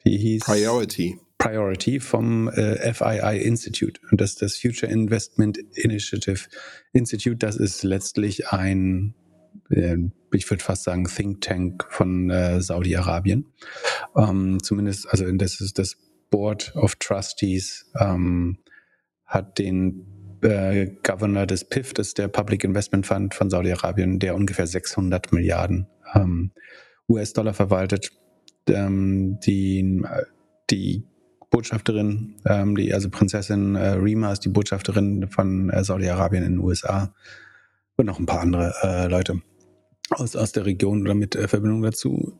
Die 0.04 0.16
hieß 0.16 0.44
Priority. 0.44 1.18
Priority 1.38 2.00
vom 2.00 2.48
äh, 2.48 2.92
FII 2.92 3.40
Institute 3.40 4.00
und 4.10 4.20
das 4.20 4.34
das 4.34 4.56
Future 4.56 4.90
Investment 4.90 5.58
Initiative 5.74 6.48
Institute, 6.92 7.36
das 7.36 7.56
ist 7.56 7.84
letztlich 7.84 8.48
ein 8.48 9.14
ich 9.70 10.50
würde 10.50 10.62
fast 10.62 10.84
sagen, 10.84 11.04
Think 11.04 11.40
Tank 11.42 11.86
von 11.90 12.30
äh, 12.30 12.60
Saudi-Arabien. 12.60 13.46
Ähm, 14.16 14.58
zumindest, 14.62 15.08
also 15.08 15.30
das 15.32 15.60
ist 15.60 15.78
das 15.78 15.96
Board 16.30 16.74
of 16.76 16.96
Trustees 16.96 17.90
ähm, 17.98 18.58
hat 19.24 19.58
den 19.58 20.06
äh, 20.42 20.88
Governor 21.02 21.46
des 21.46 21.64
PIF, 21.64 21.94
das 21.94 22.08
ist 22.08 22.18
der 22.18 22.28
Public 22.28 22.64
Investment 22.64 23.06
Fund 23.06 23.34
von 23.34 23.50
Saudi-Arabien, 23.50 24.18
der 24.18 24.34
ungefähr 24.34 24.66
600 24.66 25.32
Milliarden 25.32 25.86
ähm, 26.14 26.52
US-Dollar 27.08 27.54
verwaltet. 27.54 28.12
Ähm, 28.68 29.38
die, 29.44 30.02
die 30.70 31.04
Botschafterin, 31.50 32.36
ähm, 32.44 32.76
die, 32.76 32.92
also 32.92 33.08
Prinzessin 33.10 33.74
äh, 33.74 33.90
Rima 33.92 34.32
ist 34.32 34.44
die 34.44 34.50
Botschafterin 34.50 35.28
von 35.28 35.70
äh, 35.70 35.82
Saudi-Arabien 35.82 36.44
in 36.44 36.52
den 36.52 36.60
USA 36.60 37.14
und 37.98 38.06
noch 38.06 38.18
ein 38.18 38.26
paar 38.26 38.40
andere 38.40 38.74
äh, 38.82 39.08
Leute 39.08 39.42
aus, 40.10 40.36
aus 40.36 40.52
der 40.52 40.64
Region 40.64 41.02
oder 41.02 41.14
mit 41.14 41.34
äh, 41.36 41.48
Verbindung 41.48 41.82
dazu. 41.82 42.38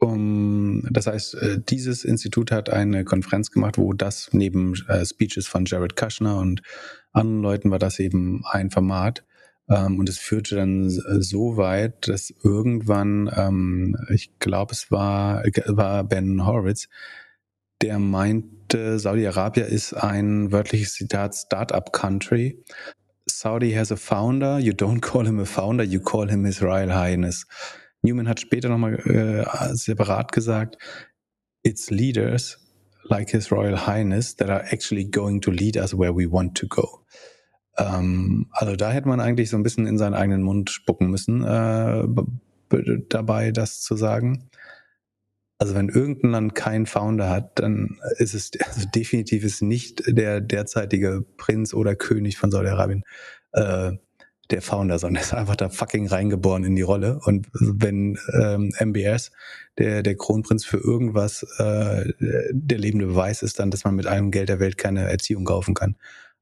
Um, 0.00 0.86
das 0.90 1.08
heißt, 1.08 1.34
äh, 1.34 1.60
dieses 1.60 2.04
Institut 2.04 2.52
hat 2.52 2.70
eine 2.70 3.04
Konferenz 3.04 3.50
gemacht, 3.50 3.78
wo 3.78 3.92
das 3.92 4.30
neben 4.32 4.74
äh, 4.86 5.04
Speeches 5.04 5.48
von 5.48 5.64
Jared 5.64 5.96
Kushner 5.96 6.38
und 6.38 6.62
anderen 7.12 7.42
Leuten 7.42 7.70
war 7.72 7.80
das 7.80 7.98
eben 7.98 8.44
ein 8.48 8.70
Format. 8.70 9.24
Ähm, 9.68 9.98
und 9.98 10.08
es 10.08 10.18
führte 10.18 10.54
dann 10.54 10.86
äh, 10.86 11.20
so 11.20 11.56
weit, 11.56 12.06
dass 12.06 12.32
irgendwann, 12.42 13.28
ähm, 13.36 13.96
ich 14.08 14.38
glaube, 14.38 14.72
es 14.72 14.90
war, 14.92 15.42
war 15.66 16.04
Ben 16.04 16.46
Horowitz, 16.46 16.88
der 17.82 17.98
meinte, 17.98 18.98
Saudi-Arabien 18.98 19.66
ist 19.66 19.94
ein 19.94 20.52
wörtliches 20.52 20.94
Zitat 20.94 21.34
Startup 21.34 21.92
Country. 21.92 22.62
Saudi 23.30 23.72
has 23.72 23.90
a 23.90 23.96
founder, 23.96 24.58
you 24.58 24.72
don't 24.72 25.00
call 25.00 25.26
him 25.26 25.38
a 25.38 25.46
founder, 25.46 25.84
you 25.84 26.00
call 26.00 26.28
him 26.28 26.44
His 26.44 26.62
Royal 26.62 26.90
Highness. 26.90 27.46
Newman 28.02 28.26
hat 28.26 28.40
später 28.40 28.68
nochmal 28.68 28.94
äh, 29.06 29.44
separat 29.74 30.32
gesagt, 30.32 30.78
it's 31.62 31.90
leaders 31.90 32.58
like 33.04 33.30
His 33.30 33.50
Royal 33.50 33.76
Highness 33.86 34.36
that 34.36 34.50
are 34.50 34.64
actually 34.72 35.04
going 35.04 35.40
to 35.42 35.50
lead 35.50 35.76
us 35.76 35.94
where 35.94 36.12
we 36.14 36.26
want 36.26 36.56
to 36.56 36.66
go. 36.66 37.04
Ähm, 37.76 38.46
also 38.52 38.76
da 38.76 38.90
hätte 38.90 39.08
man 39.08 39.20
eigentlich 39.20 39.50
so 39.50 39.56
ein 39.56 39.62
bisschen 39.62 39.86
in 39.86 39.98
seinen 39.98 40.14
eigenen 40.14 40.42
Mund 40.42 40.70
spucken 40.70 41.10
müssen, 41.10 41.44
äh, 41.44 42.04
dabei 43.08 43.50
das 43.52 43.80
zu 43.80 43.96
sagen. 43.96 44.50
Also 45.58 45.74
wenn 45.74 45.88
irgendein 45.88 46.30
Land 46.30 46.54
keinen 46.54 46.86
Founder 46.86 47.28
hat, 47.28 47.58
dann 47.58 47.98
ist 48.18 48.34
es 48.34 48.52
also 48.64 48.88
definitiv 48.94 49.44
ist 49.44 49.60
nicht 49.60 50.02
der 50.06 50.40
derzeitige 50.40 51.24
Prinz 51.36 51.74
oder 51.74 51.96
König 51.96 52.38
von 52.38 52.52
Saudi-Arabien 52.52 53.02
äh, 53.52 53.92
der 54.50 54.62
Founder, 54.62 54.98
sondern 54.98 55.22
ist 55.22 55.34
einfach 55.34 55.56
da 55.56 55.68
fucking 55.68 56.06
reingeboren 56.06 56.64
in 56.64 56.76
die 56.76 56.82
Rolle. 56.82 57.20
Und 57.24 57.48
wenn 57.52 58.18
ähm, 58.32 58.72
MBS 58.78 59.32
der, 59.78 60.02
der 60.02 60.16
Kronprinz 60.16 60.64
für 60.64 60.78
irgendwas 60.78 61.42
äh, 61.58 62.12
der 62.18 62.78
lebende 62.78 63.06
Beweis 63.06 63.42
ist, 63.42 63.58
dann, 63.58 63.70
dass 63.70 63.84
man 63.84 63.94
mit 63.94 64.06
allem 64.06 64.30
Geld 64.30 64.48
der 64.48 64.60
Welt 64.60 64.78
keine 64.78 65.10
Erziehung 65.10 65.44
kaufen 65.44 65.74
kann. 65.74 65.96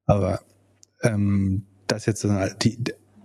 Aber 0.04 0.40
ähm, 1.02 1.66
das 1.86 2.06
jetzt 2.06 2.26
die, 2.62 2.78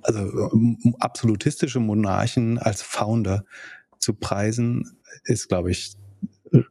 also 0.03 0.51
absolutistische 0.99 1.79
Monarchen 1.79 2.57
als 2.57 2.81
Founder 2.81 3.45
zu 3.99 4.13
preisen, 4.13 4.97
ist, 5.23 5.49
glaube 5.49 5.71
ich, 5.71 5.93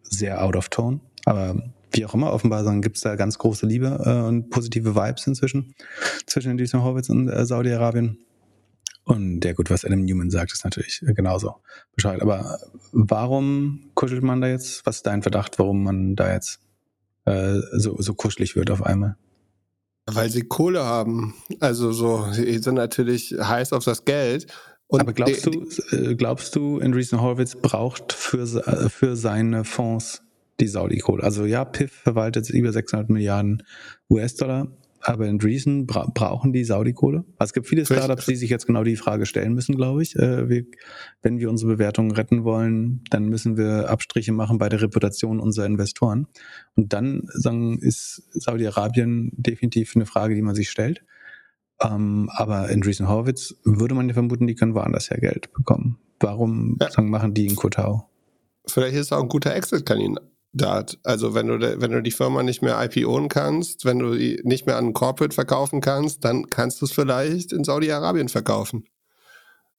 sehr 0.02 0.42
out 0.42 0.56
of 0.56 0.68
tone. 0.68 1.00
Aber 1.24 1.62
wie 1.92 2.04
auch 2.04 2.14
immer, 2.14 2.32
offenbar 2.32 2.64
gibt 2.80 2.96
es 2.96 3.02
da 3.02 3.16
ganz 3.16 3.38
große 3.38 3.66
Liebe 3.66 4.00
äh, 4.04 4.26
und 4.28 4.50
positive 4.50 4.94
Vibes 4.94 5.26
inzwischen 5.26 5.74
zwischen 6.26 6.56
Jason 6.58 6.82
Horwitz 6.82 7.08
und 7.08 7.28
äh, 7.28 7.44
Saudi-Arabien. 7.44 8.18
Und 9.04 9.44
ja 9.44 9.52
gut, 9.54 9.70
was 9.70 9.84
Adam 9.84 10.04
Newman 10.04 10.30
sagt, 10.30 10.52
ist 10.52 10.64
natürlich 10.64 11.02
äh, 11.06 11.14
genauso 11.14 11.56
Bescheid. 11.96 12.22
Aber 12.22 12.58
warum 12.92 13.90
kuschelt 13.94 14.22
man 14.22 14.40
da 14.40 14.48
jetzt? 14.48 14.86
Was 14.86 14.96
ist 14.96 15.06
dein 15.06 15.22
Verdacht, 15.22 15.58
warum 15.58 15.82
man 15.82 16.14
da 16.14 16.32
jetzt 16.32 16.60
äh, 17.24 17.58
so, 17.72 17.96
so 17.98 18.14
kuschelig 18.14 18.54
wird 18.54 18.70
auf 18.70 18.84
einmal? 18.84 19.16
Weil 20.06 20.30
sie 20.30 20.42
Kohle 20.42 20.84
haben. 20.84 21.34
Also 21.58 21.92
so, 21.92 22.30
sie 22.32 22.58
sind 22.58 22.74
natürlich 22.74 23.34
heiß 23.40 23.72
auf 23.72 23.84
das 23.84 24.04
Geld. 24.04 24.46
Und 24.90 25.02
Aber 25.02 25.12
glaubst 25.12 25.46
du, 25.46 25.68
äh, 25.92 26.16
glaubst 26.16 26.56
du, 26.56 26.80
Andreessen 26.80 27.20
Horowitz 27.20 27.54
braucht 27.54 28.12
für, 28.12 28.42
äh, 28.42 28.88
für 28.88 29.14
seine 29.14 29.64
Fonds 29.64 30.22
die 30.58 30.66
Saudi-Kohle? 30.66 31.22
Also 31.22 31.44
ja, 31.44 31.64
PIF 31.64 31.92
verwaltet 31.92 32.50
über 32.50 32.72
600 32.72 33.08
Milliarden 33.08 33.62
US-Dollar, 34.10 34.66
aber 35.00 35.28
Andreessen 35.28 35.86
bra 35.86 36.10
brauchen 36.12 36.52
die 36.52 36.64
Saudi-Kohle? 36.64 37.24
Also 37.38 37.50
es 37.50 37.52
gibt 37.52 37.68
viele 37.68 37.86
Startups, 37.86 38.26
die 38.26 38.34
sich 38.34 38.50
jetzt 38.50 38.66
genau 38.66 38.82
die 38.82 38.96
Frage 38.96 39.26
stellen 39.26 39.54
müssen, 39.54 39.76
glaube 39.76 40.02
ich. 40.02 40.16
Äh, 40.16 40.48
wir, 40.48 40.64
wenn 41.22 41.38
wir 41.38 41.50
unsere 41.50 41.74
Bewertungen 41.74 42.10
retten 42.10 42.42
wollen, 42.42 43.04
dann 43.10 43.28
müssen 43.28 43.56
wir 43.56 43.88
Abstriche 43.88 44.32
machen 44.32 44.58
bei 44.58 44.68
der 44.68 44.82
Reputation 44.82 45.38
unserer 45.38 45.66
Investoren. 45.66 46.26
Und 46.74 46.92
dann 46.92 47.28
sagen, 47.28 47.78
ist 47.78 48.24
Saudi-Arabien 48.32 49.30
definitiv 49.36 49.94
eine 49.94 50.06
Frage, 50.06 50.34
die 50.34 50.42
man 50.42 50.56
sich 50.56 50.68
stellt. 50.68 51.04
Ähm, 51.82 52.30
aber 52.34 52.68
in 52.68 52.76
Andreessen 52.76 53.08
Horowitz 53.08 53.54
würde 53.64 53.94
man 53.94 54.08
ja 54.08 54.14
vermuten, 54.14 54.46
die 54.46 54.54
können 54.54 54.74
woanders 54.74 55.10
her 55.10 55.18
Geld 55.18 55.52
bekommen. 55.52 55.98
Warum 56.20 56.76
ja. 56.80 56.90
sagen, 56.90 57.10
machen 57.10 57.32
die 57.32 57.46
in 57.46 57.56
Kotau? 57.56 58.08
Vielleicht 58.66 58.94
ist 58.94 59.06
es 59.06 59.12
auch 59.12 59.22
ein 59.22 59.28
guter 59.28 59.54
Exit-Kandidat. 59.54 60.98
Also 61.02 61.34
wenn 61.34 61.46
du, 61.46 61.80
wenn 61.80 61.90
du 61.90 62.02
die 62.02 62.10
Firma 62.10 62.42
nicht 62.42 62.60
mehr 62.60 62.78
IPOen 62.82 63.28
kannst, 63.28 63.86
wenn 63.86 63.98
du 63.98 64.14
die 64.14 64.40
nicht 64.44 64.66
mehr 64.66 64.76
an 64.76 64.92
Corporate 64.92 65.34
verkaufen 65.34 65.80
kannst, 65.80 66.24
dann 66.24 66.46
kannst 66.50 66.80
du 66.82 66.84
es 66.84 66.92
vielleicht 66.92 67.52
in 67.52 67.64
Saudi-Arabien 67.64 68.28
verkaufen. 68.28 68.84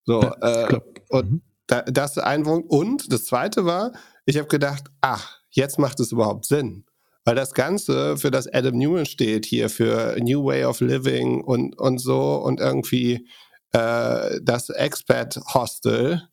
So, 0.03 0.21
ja, 0.21 0.67
äh, 0.69 0.79
und 1.09 1.31
mhm. 1.31 1.41
da, 1.67 1.83
das 1.83 2.17
ist 2.17 2.23
ein 2.23 2.43
Punkt. 2.43 2.69
Und 2.71 3.13
das 3.13 3.25
zweite 3.25 3.65
war, 3.65 3.91
ich 4.25 4.37
habe 4.37 4.47
gedacht, 4.47 4.85
ach, 5.01 5.39
jetzt 5.51 5.77
macht 5.77 5.99
es 5.99 6.11
überhaupt 6.11 6.45
Sinn. 6.45 6.85
Weil 7.23 7.36
das 7.36 7.53
Ganze, 7.53 8.17
für 8.17 8.31
das 8.31 8.47
Adam 8.51 8.77
Newman 8.77 9.05
steht, 9.05 9.45
hier 9.45 9.69
für 9.69 10.17
New 10.19 10.43
Way 10.45 10.65
of 10.65 10.81
Living 10.81 11.43
und, 11.43 11.77
und 11.77 11.99
so 11.99 12.36
und 12.36 12.60
irgendwie 12.60 13.27
äh, 13.73 14.39
das 14.41 14.69
Expat 14.69 15.39
Hostel, 15.53 16.23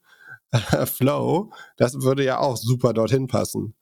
äh, 0.51 0.87
Flow, 0.87 1.51
das 1.77 2.03
würde 2.03 2.25
ja 2.25 2.39
auch 2.39 2.57
super 2.57 2.93
dorthin 2.93 3.27
passen. 3.27 3.75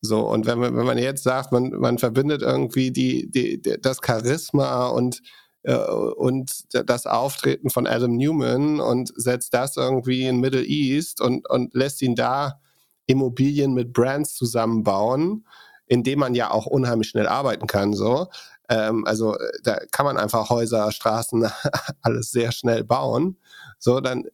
So, 0.00 0.28
und 0.28 0.46
wenn 0.46 0.58
man, 0.58 0.76
wenn 0.76 0.86
man 0.86 0.98
jetzt 0.98 1.22
sagt, 1.22 1.52
man, 1.52 1.70
man 1.70 1.98
verbindet 1.98 2.42
irgendwie 2.42 2.90
die, 2.90 3.30
die, 3.30 3.62
das 3.62 3.98
Charisma 4.04 4.88
und, 4.88 5.22
äh, 5.62 5.76
und 5.76 6.64
das 6.72 7.06
Auftreten 7.06 7.70
von 7.70 7.86
Adam 7.86 8.16
Newman 8.16 8.80
und 8.80 9.12
setzt 9.14 9.54
das 9.54 9.76
irgendwie 9.76 10.26
in 10.26 10.40
Middle 10.40 10.64
East 10.64 11.20
und, 11.20 11.48
und 11.48 11.72
lässt 11.74 12.02
ihn 12.02 12.16
da 12.16 12.60
Immobilien 13.06 13.74
mit 13.74 13.92
Brands 13.92 14.34
zusammenbauen, 14.34 15.44
in 15.92 16.02
dem 16.02 16.20
man 16.20 16.34
ja 16.34 16.50
auch 16.50 16.64
unheimlich 16.64 17.10
schnell 17.10 17.28
arbeiten 17.28 17.66
kann. 17.66 17.92
So. 17.92 18.28
Ähm, 18.70 19.04
also 19.06 19.36
äh, 19.36 19.52
da 19.62 19.76
kann 19.90 20.06
man 20.06 20.16
einfach 20.16 20.48
Häuser, 20.48 20.90
Straßen, 20.90 21.46
alles 22.00 22.30
sehr 22.30 22.50
schnell 22.50 22.82
bauen. 22.82 23.36
So, 23.78 24.00
dann 24.00 24.24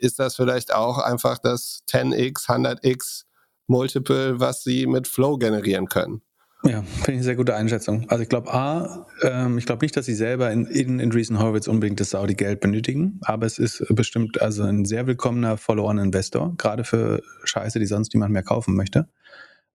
ist 0.00 0.18
das 0.18 0.34
vielleicht 0.34 0.74
auch 0.74 0.98
einfach 0.98 1.38
das 1.38 1.84
10x, 1.88 2.48
100x 2.48 3.26
Multiple, 3.68 4.40
was 4.40 4.64
sie 4.64 4.88
mit 4.88 5.06
Flow 5.06 5.38
generieren 5.38 5.88
können. 5.88 6.20
Ja, 6.64 6.82
finde 6.82 7.02
ich 7.02 7.08
eine 7.10 7.22
sehr 7.22 7.36
gute 7.36 7.54
Einschätzung. 7.54 8.06
Also 8.08 8.24
ich 8.24 8.28
glaube, 8.28 8.52
A, 8.52 9.06
ähm, 9.22 9.56
ich 9.58 9.66
glaube 9.66 9.84
nicht, 9.84 9.96
dass 9.96 10.06
sie 10.06 10.14
selber 10.14 10.50
in, 10.50 10.66
in, 10.66 10.98
in 10.98 11.12
Reason 11.12 11.38
Horowitz 11.38 11.68
unbedingt 11.68 12.00
das 12.00 12.10
Saudi-Geld 12.10 12.58
benötigen, 12.58 13.20
aber 13.22 13.46
es 13.46 13.58
ist 13.58 13.84
bestimmt 13.90 14.42
also 14.42 14.64
ein 14.64 14.84
sehr 14.84 15.06
willkommener 15.06 15.58
Follow-on-Investor, 15.58 16.54
gerade 16.56 16.82
für 16.82 17.22
Scheiße, 17.44 17.78
die 17.78 17.86
sonst 17.86 18.14
niemand 18.14 18.32
mehr 18.32 18.42
kaufen 18.42 18.74
möchte 18.74 19.06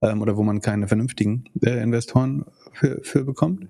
ähm, 0.01 0.21
oder 0.21 0.37
wo 0.37 0.43
man 0.43 0.61
keine 0.61 0.87
vernünftigen 0.87 1.45
äh, 1.63 1.81
Investoren 1.81 2.45
für, 2.73 2.99
für 3.03 3.23
bekommt. 3.23 3.67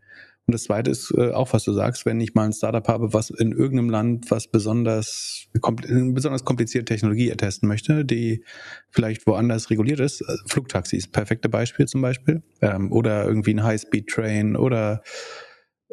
Und 0.50 0.54
das 0.54 0.63
Zweite 0.63 0.89
ist 0.89 1.13
äh, 1.15 1.30
auch, 1.30 1.54
was 1.54 1.63
du 1.63 1.74
sagst, 1.74 2.08
wenn 2.08 2.20
ich 2.20 2.34
mal 2.34 2.46
ein 2.46 2.54
Startup 2.54 2.88
habe, 2.88 3.13
was 3.13 3.30
in 3.30 3.52
irgendeinem 3.52 3.92
Land 3.92 4.32
was 4.32 4.48
besonders, 4.48 5.48
besonders 5.54 6.44
komplizierte 6.44 6.86
Technologie 6.86 7.30
ertesten 7.30 7.68
möchte, 7.68 8.04
die 8.04 8.44
vielleicht 8.89 9.28
woanders 9.28 9.70
reguliert 9.70 10.00
ist, 10.00 10.22
äh, 10.22 10.38
Flugtaxis, 10.48 11.08
perfekte 11.08 11.50
Beispiel 11.50 11.86
zum 11.86 12.02
Beispiel, 12.02 12.42
ähm, 12.62 12.92
oder 12.92 13.26
irgendwie 13.26 13.54
ein 13.54 13.63
High-Speed-Train 13.63 14.56
oder 14.56 15.04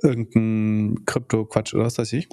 irgendein 0.03 1.05
Krypto-Quatsch 1.05 1.75
oder 1.75 1.85
was 1.85 1.99
weiß 1.99 2.15
ich, 2.15 2.27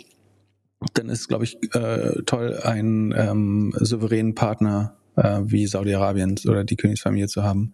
dann 0.93 1.09
ist, 1.09 1.27
glaube 1.27 1.43
ich, 1.43 1.57
äh, 1.75 2.21
toll, 2.25 2.57
einen 2.63 3.13
ähm, 3.17 3.73
souveränen 3.75 4.33
Partner 4.33 4.97
äh, 5.15 5.41
wie 5.43 5.67
Saudi-Arabien 5.67 6.39
oder 6.47 6.63
die 6.63 6.75
Königsfamilie 6.75 7.27
zu 7.27 7.43
haben, 7.43 7.73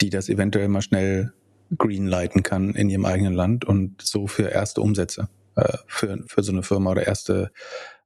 die 0.00 0.10
das 0.10 0.28
eventuell 0.28 0.68
mal 0.68 0.82
schnell 0.82 1.32
greenlighten 1.78 2.42
kann 2.42 2.74
in 2.74 2.90
ihrem 2.90 3.06
eigenen 3.06 3.34
Land 3.34 3.64
und 3.64 4.02
so 4.02 4.26
für 4.26 4.48
erste 4.48 4.80
Umsätze 4.80 5.28
äh, 5.56 5.78
für, 5.86 6.18
für 6.26 6.42
so 6.42 6.52
eine 6.52 6.62
Firma 6.62 6.90
oder 6.90 7.06
erste 7.06 7.50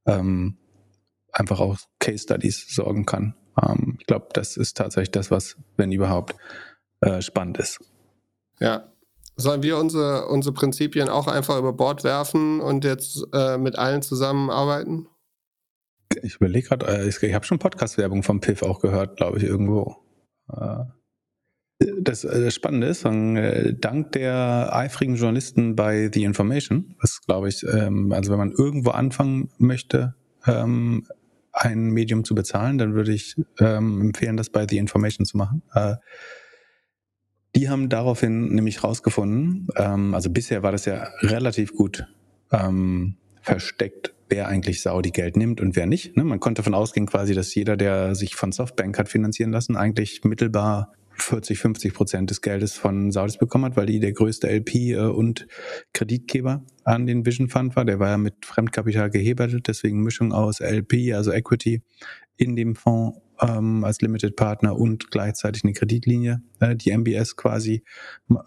ähm, 0.05 0.57
einfach 1.31 1.59
auch 1.59 1.77
Case 1.99 2.23
Studies 2.23 2.65
sorgen 2.73 3.05
kann. 3.05 3.35
Ähm, 3.61 3.97
ich 3.99 4.05
glaube, 4.05 4.27
das 4.33 4.57
ist 4.57 4.77
tatsächlich 4.77 5.11
das, 5.11 5.31
was, 5.31 5.57
wenn 5.75 5.91
überhaupt, 5.91 6.35
äh, 7.01 7.21
spannend 7.21 7.57
ist. 7.57 7.79
Ja. 8.59 8.91
Sollen 9.39 9.61
wir 9.61 9.77
unsere, 9.77 10.29
unsere 10.29 10.53
Prinzipien 10.53 11.09
auch 11.09 11.27
einfach 11.27 11.59
über 11.59 11.71
Bord 11.71 12.03
werfen 12.03 12.59
und 12.59 12.83
jetzt 12.83 13.23
äh, 13.33 13.59
mit 13.59 13.77
allen 13.77 14.01
zusammenarbeiten? 14.01 15.07
Ich 16.23 16.35
überlege 16.35 16.67
gerade, 16.67 16.87
äh, 16.87 17.07
ich, 17.07 17.33
habe 17.33 17.45
schon 17.45 17.59
Podcast-Werbung 17.59 18.23
vom 18.23 18.39
Piff 18.39 18.63
auch 18.63 18.81
gehört, 18.81 19.17
glaube 19.17 19.37
ich, 19.37 19.43
irgendwo. 19.43 19.97
Äh, 20.51 20.85
das, 21.79 22.23
äh, 22.23 22.45
das 22.45 22.55
Spannende 22.55 22.87
ist, 22.87 23.03
dank 23.03 24.11
der 24.13 24.69
eifrigen 24.73 25.15
Journalisten 25.15 25.75
bei 25.75 26.09
The 26.11 26.23
Information, 26.23 26.95
was 26.99 27.21
glaube 27.21 27.49
ich, 27.49 27.63
ähm, 27.63 28.11
also 28.11 28.31
wenn 28.31 28.39
man 28.39 28.51
irgendwo 28.51 28.91
anfangen 28.91 29.49
möchte, 29.57 30.15
ähm, 30.45 31.05
ein 31.53 31.89
Medium 31.89 32.23
zu 32.23 32.35
bezahlen, 32.35 32.77
dann 32.77 32.93
würde 32.93 33.13
ich 33.13 33.35
ähm, 33.59 34.01
empfehlen, 34.01 34.37
das 34.37 34.49
bei 34.49 34.67
The 34.67 34.77
Information 34.77 35.25
zu 35.25 35.37
machen. 35.37 35.63
Die 37.55 37.67
haben 37.67 37.89
daraufhin 37.89 38.53
nämlich 38.53 38.83
rausgefunden, 38.83 39.67
also 40.13 40.29
bisher 40.29 40.61
war 40.61 40.71
das 40.71 40.85
ja 40.85 41.07
relativ 41.21 41.73
gut 41.73 42.05
versteckt, 43.41 44.13
wer 44.29 44.47
eigentlich 44.47 44.81
Saudi 44.81 45.11
Geld 45.11 45.37
nimmt 45.37 45.61
und 45.61 45.75
wer 45.75 45.85
nicht. 45.85 46.17
Ne? 46.17 46.23
Man 46.23 46.39
konnte 46.39 46.61
davon 46.61 46.73
ausgehen 46.73 47.05
quasi, 47.05 47.33
dass 47.33 47.53
jeder, 47.55 47.77
der 47.77 48.15
sich 48.15 48.35
von 48.35 48.51
Softbank 48.51 48.97
hat 48.97 49.09
finanzieren 49.09 49.51
lassen, 49.51 49.75
eigentlich 49.75 50.23
mittelbar 50.23 50.93
40, 51.19 51.57
50 51.59 51.93
Prozent 51.93 52.29
des 52.29 52.41
Geldes 52.41 52.73
von 52.73 53.11
Saudis 53.11 53.37
bekommen 53.37 53.65
hat, 53.65 53.77
weil 53.77 53.87
die 53.87 53.99
der 53.99 54.13
größte 54.13 54.47
LP 54.47 54.75
äh, 54.75 54.97
und 54.97 55.47
Kreditgeber 55.93 56.63
an 56.83 57.05
den 57.05 57.25
Vision 57.25 57.49
Fund 57.49 57.75
war. 57.75 57.85
Der 57.85 57.99
war 57.99 58.09
ja 58.09 58.17
mit 58.17 58.45
Fremdkapital 58.45 59.09
gehebelt, 59.09 59.67
deswegen 59.67 60.03
Mischung 60.03 60.31
aus 60.31 60.59
LP, 60.59 61.13
also 61.13 61.31
Equity, 61.31 61.81
in 62.37 62.55
dem 62.55 62.75
Fonds 62.75 63.19
ähm, 63.41 63.83
als 63.83 64.01
Limited 64.01 64.35
Partner 64.35 64.75
und 64.75 65.11
gleichzeitig 65.11 65.63
eine 65.63 65.73
Kreditlinie, 65.73 66.41
äh, 66.59 66.75
die 66.75 66.91
MBS 66.91 67.35
quasi 67.35 67.83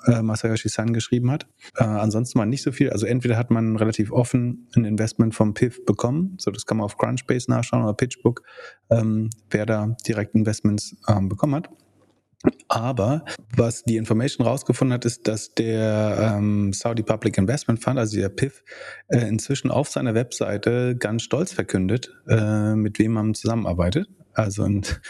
äh, 0.07 0.23
Masayoshi 0.23 0.69
San 0.69 0.93
geschrieben 0.93 1.31
hat. 1.31 1.47
Äh, 1.77 1.85
ansonsten 1.85 2.39
war 2.39 2.47
nicht 2.47 2.63
so 2.63 2.73
viel. 2.73 2.91
Also 2.91 3.07
entweder 3.07 3.37
hat 3.37 3.51
man 3.51 3.77
relativ 3.77 4.13
offen 4.13 4.69
ein 4.77 4.85
Investment 4.85 5.35
vom 5.35 5.55
PIF 5.55 5.85
bekommen, 5.85 6.37
so 6.39 6.51
das 6.51 6.67
kann 6.67 6.79
man 6.79 6.85
auf 6.85 6.97
Crunchbase 6.97 7.51
nachschauen 7.51 7.83
oder 7.83 7.95
Pitchbook, 7.95 8.43
ähm, 8.91 9.31
wer 9.51 9.67
da 9.67 9.97
direkt 10.07 10.35
Investments 10.35 10.97
ähm, 11.09 11.29
bekommen 11.29 11.55
hat. 11.55 11.71
Aber 12.69 13.25
was 13.55 13.83
die 13.85 13.97
Information 13.97 14.47
rausgefunden 14.47 14.95
hat, 14.95 15.05
ist, 15.05 15.29
dass 15.29 15.53
der 15.55 16.37
ähm, 16.39 16.73
Saudi 16.73 17.03
Public 17.03 17.37
Investment 17.37 17.83
Fund, 17.83 17.99
also 17.99 18.19
der 18.19 18.31
PIF, 18.31 18.65
äh, 19.09 19.29
inzwischen 19.29 19.71
auf 19.71 19.89
seiner 19.89 20.15
Webseite 20.15 20.97
ganz 20.97 21.23
stolz 21.23 21.53
verkündet, 21.53 22.15
äh, 22.29 22.75
mit 22.75 22.99
wem 22.99 23.13
man 23.13 23.35
zusammenarbeitet. 23.35 24.09
Also 24.35 24.63
und 24.65 25.01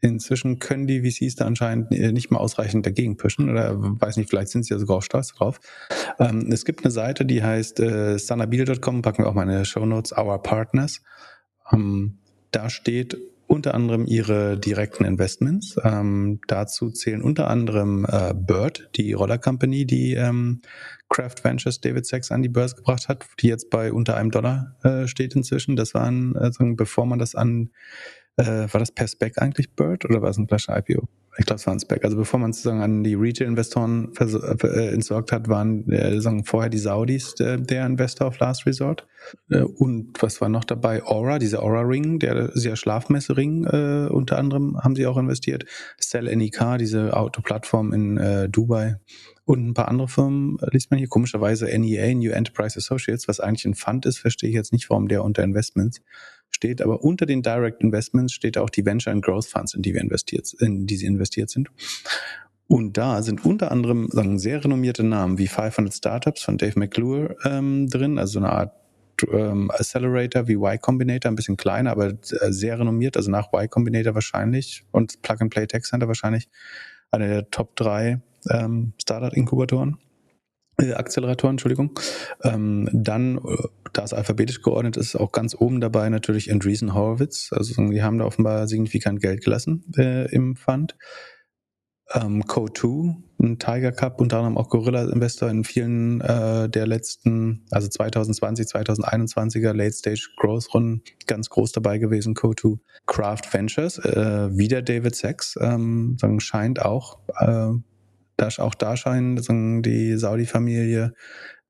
inzwischen 0.00 0.58
können 0.58 0.86
die 0.86 1.00
VCs 1.00 1.36
da 1.36 1.46
anscheinend 1.46 1.92
äh, 1.92 2.12
nicht 2.12 2.30
mal 2.30 2.40
ausreichend 2.40 2.84
dagegen 2.84 3.16
pushen 3.16 3.48
oder 3.48 3.76
weiß 3.78 4.16
nicht, 4.16 4.28
vielleicht 4.28 4.48
sind 4.48 4.66
sie 4.66 4.74
ja 4.74 4.78
sogar 4.78 4.98
auch 4.98 5.02
stolz 5.02 5.28
drauf. 5.28 5.60
Ähm, 6.18 6.50
es 6.50 6.64
gibt 6.64 6.84
eine 6.84 6.90
Seite, 6.90 7.24
die 7.24 7.42
heißt 7.42 7.80
äh, 7.80 8.18
sanabil.com, 8.18 9.02
packen 9.02 9.22
wir 9.22 9.28
auch 9.28 9.34
meine 9.34 9.64
Show 9.64 9.86
Notes, 9.86 10.12
Our 10.16 10.42
Partners. 10.42 11.02
Ähm, 11.72 12.18
da 12.50 12.68
steht 12.68 13.16
unter 13.46 13.74
anderem 13.74 14.06
ihre 14.06 14.58
direkten 14.58 15.04
Investments. 15.04 15.76
Ähm, 15.84 16.40
dazu 16.48 16.90
zählen 16.90 17.22
unter 17.22 17.48
anderem 17.48 18.06
äh, 18.08 18.32
Bird, 18.34 18.88
die 18.96 19.12
Roller 19.12 19.38
Company, 19.38 19.84
die 19.84 20.14
ähm, 20.14 20.62
Craft 21.10 21.44
Ventures 21.44 21.80
David 21.80 22.06
Sachs 22.06 22.32
an 22.32 22.42
die 22.42 22.48
Börse 22.48 22.76
gebracht 22.76 23.08
hat, 23.08 23.26
die 23.40 23.48
jetzt 23.48 23.68
bei 23.68 23.92
unter 23.92 24.16
einem 24.16 24.30
Dollar 24.30 24.76
äh, 24.82 25.06
steht 25.06 25.36
inzwischen. 25.36 25.76
Das 25.76 25.92
waren, 25.92 26.34
also 26.36 26.64
bevor 26.74 27.04
man 27.04 27.18
das 27.18 27.34
an, 27.34 27.70
äh, 28.36 28.66
war 28.72 28.78
das 28.80 28.92
per 28.92 29.08
Spec 29.08 29.40
eigentlich 29.40 29.74
Bird 29.74 30.04
oder 30.04 30.22
war 30.22 30.30
es 30.30 30.38
ein 30.38 30.46
klassischer 30.46 30.78
IPO? 30.78 31.08
Ich 31.38 31.46
glaube, 31.46 31.58
es 31.60 31.66
war 31.66 31.72
ein 31.72 31.80
Spec. 31.80 32.04
Also 32.04 32.16
bevor 32.16 32.38
man 32.40 32.52
sozusagen 32.52 32.82
an 32.82 33.02
die 33.04 33.14
Retail-Investoren 33.14 34.12
äh, 34.18 34.88
entsorgt 34.88 35.32
hat, 35.32 35.48
waren 35.48 35.90
äh, 35.90 36.20
sagen 36.20 36.44
vorher 36.44 36.68
die 36.68 36.78
Saudis 36.78 37.34
der, 37.34 37.56
der 37.56 37.86
Investor 37.86 38.26
of 38.26 38.38
Last 38.38 38.66
Resort. 38.66 39.06
Äh, 39.48 39.62
und 39.62 40.22
was 40.22 40.42
war 40.42 40.50
noch 40.50 40.64
dabei? 40.64 41.02
Aura, 41.04 41.38
dieser 41.38 41.62
Aura-Ring, 41.62 42.18
der 42.18 42.50
sehr 42.52 42.76
Schlafmesse-Ring 42.76 43.64
äh, 43.64 44.08
unter 44.10 44.38
anderem 44.38 44.78
haben 44.82 44.94
sie 44.94 45.06
auch 45.06 45.16
investiert. 45.16 45.64
Sell 45.98 46.24
NEK, 46.24 46.76
diese 46.78 47.16
Autoplattform 47.16 47.94
in 47.94 48.18
äh, 48.18 48.50
Dubai. 48.50 48.96
Und 49.44 49.68
ein 49.68 49.74
paar 49.74 49.88
andere 49.88 50.08
Firmen 50.08 50.58
äh, 50.60 50.66
liest 50.70 50.90
man 50.90 50.98
hier 50.98 51.08
komischerweise 51.08 51.64
NEA, 51.66 52.14
New 52.14 52.30
Enterprise 52.30 52.76
Associates, 52.76 53.26
was 53.26 53.40
eigentlich 53.40 53.64
ein 53.64 53.74
Fund 53.74 54.04
ist, 54.04 54.18
verstehe 54.18 54.50
ich 54.50 54.54
jetzt 54.54 54.72
nicht, 54.72 54.90
warum 54.90 55.08
der 55.08 55.24
unter 55.24 55.42
Investments 55.42 56.00
steht, 56.54 56.82
aber 56.82 57.02
unter 57.02 57.26
den 57.26 57.42
Direct 57.42 57.82
Investments 57.82 58.32
steht 58.32 58.58
auch 58.58 58.70
die 58.70 58.84
Venture 58.84 59.12
and 59.12 59.24
Growth 59.24 59.46
Funds, 59.46 59.74
in 59.74 59.82
die 59.82 59.94
wir 59.94 60.00
investiert, 60.00 60.52
in 60.60 60.86
die 60.86 60.96
sie 60.96 61.06
investiert 61.06 61.50
sind. 61.50 61.68
Und 62.68 62.96
da 62.96 63.22
sind 63.22 63.44
unter 63.44 63.70
anderem 63.70 64.08
sagen, 64.10 64.38
sehr 64.38 64.64
renommierte 64.64 65.02
Namen 65.02 65.36
wie 65.38 65.48
500 65.48 65.92
Startups 65.92 66.42
von 66.42 66.56
Dave 66.56 66.78
McClure 66.78 67.36
ähm, 67.44 67.88
drin, 67.88 68.18
also 68.18 68.38
eine 68.38 68.50
Art 68.50 68.72
ähm, 69.30 69.70
Accelerator 69.70 70.48
wie 70.48 70.54
Y 70.54 70.80
Combinator, 70.80 71.30
ein 71.30 71.36
bisschen 71.36 71.56
kleiner, 71.56 71.90
aber 71.90 72.08
äh, 72.08 72.52
sehr 72.52 72.78
renommiert, 72.78 73.16
also 73.16 73.30
nach 73.30 73.52
Y 73.52 73.68
Combinator 73.68 74.14
wahrscheinlich 74.14 74.84
und 74.90 75.20
Plug 75.22 75.36
and 75.40 75.52
Play 75.52 75.66
Tech 75.66 75.82
Center 75.82 76.08
wahrscheinlich 76.08 76.48
einer 77.10 77.28
der 77.28 77.50
Top 77.50 77.76
3 77.76 78.20
ähm, 78.50 78.92
Startup-Inkubatoren. 79.00 79.98
Äh, 80.82 80.94
Acceleratoren, 80.94 81.54
Entschuldigung. 81.54 81.98
Ähm, 82.42 82.88
dann, 82.92 83.38
äh, 83.38 83.68
da 83.92 84.04
es 84.04 84.12
alphabetisch 84.12 84.62
geordnet 84.62 84.96
ist, 84.96 85.14
auch 85.16 85.32
ganz 85.32 85.54
oben 85.54 85.80
dabei 85.80 86.08
natürlich 86.08 86.50
Andreessen 86.50 86.94
Horowitz. 86.94 87.50
Also 87.52 87.74
die 87.88 88.02
haben 88.02 88.18
da 88.18 88.24
offenbar 88.24 88.66
signifikant 88.66 89.20
Geld 89.20 89.44
gelassen 89.44 89.84
äh, 89.96 90.30
im 90.32 90.56
Fund. 90.56 90.96
Ähm, 92.14 92.42
Co2, 92.42 93.14
ein 93.40 93.58
Tiger 93.58 93.92
Cup, 93.92 94.20
unter 94.20 94.38
anderem 94.38 94.58
auch 94.58 94.68
Gorilla 94.68 95.10
Investor 95.10 95.48
in 95.48 95.64
vielen 95.64 96.20
äh, 96.20 96.68
der 96.68 96.86
letzten, 96.86 97.64
also 97.70 97.88
2020, 97.88 98.66
2021er 98.66 99.72
Late 99.72 99.92
Stage 99.92 100.28
Growth 100.36 100.74
Runden 100.74 101.02
ganz 101.26 101.48
groß 101.48 101.72
dabei 101.72 101.98
gewesen. 101.98 102.34
Co2, 102.34 102.78
Craft 103.06 103.52
Ventures, 103.52 103.98
äh, 103.98 104.50
wieder 104.56 104.82
David 104.82 105.14
Sachs, 105.14 105.56
ähm, 105.60 106.16
sagen, 106.20 106.40
scheint 106.40 106.82
auch 106.82 107.20
äh, 107.38 107.72
auch 108.58 108.74
da 108.74 108.96
scheint 108.96 109.48
die 109.48 110.16
Saudi-Familie 110.16 111.14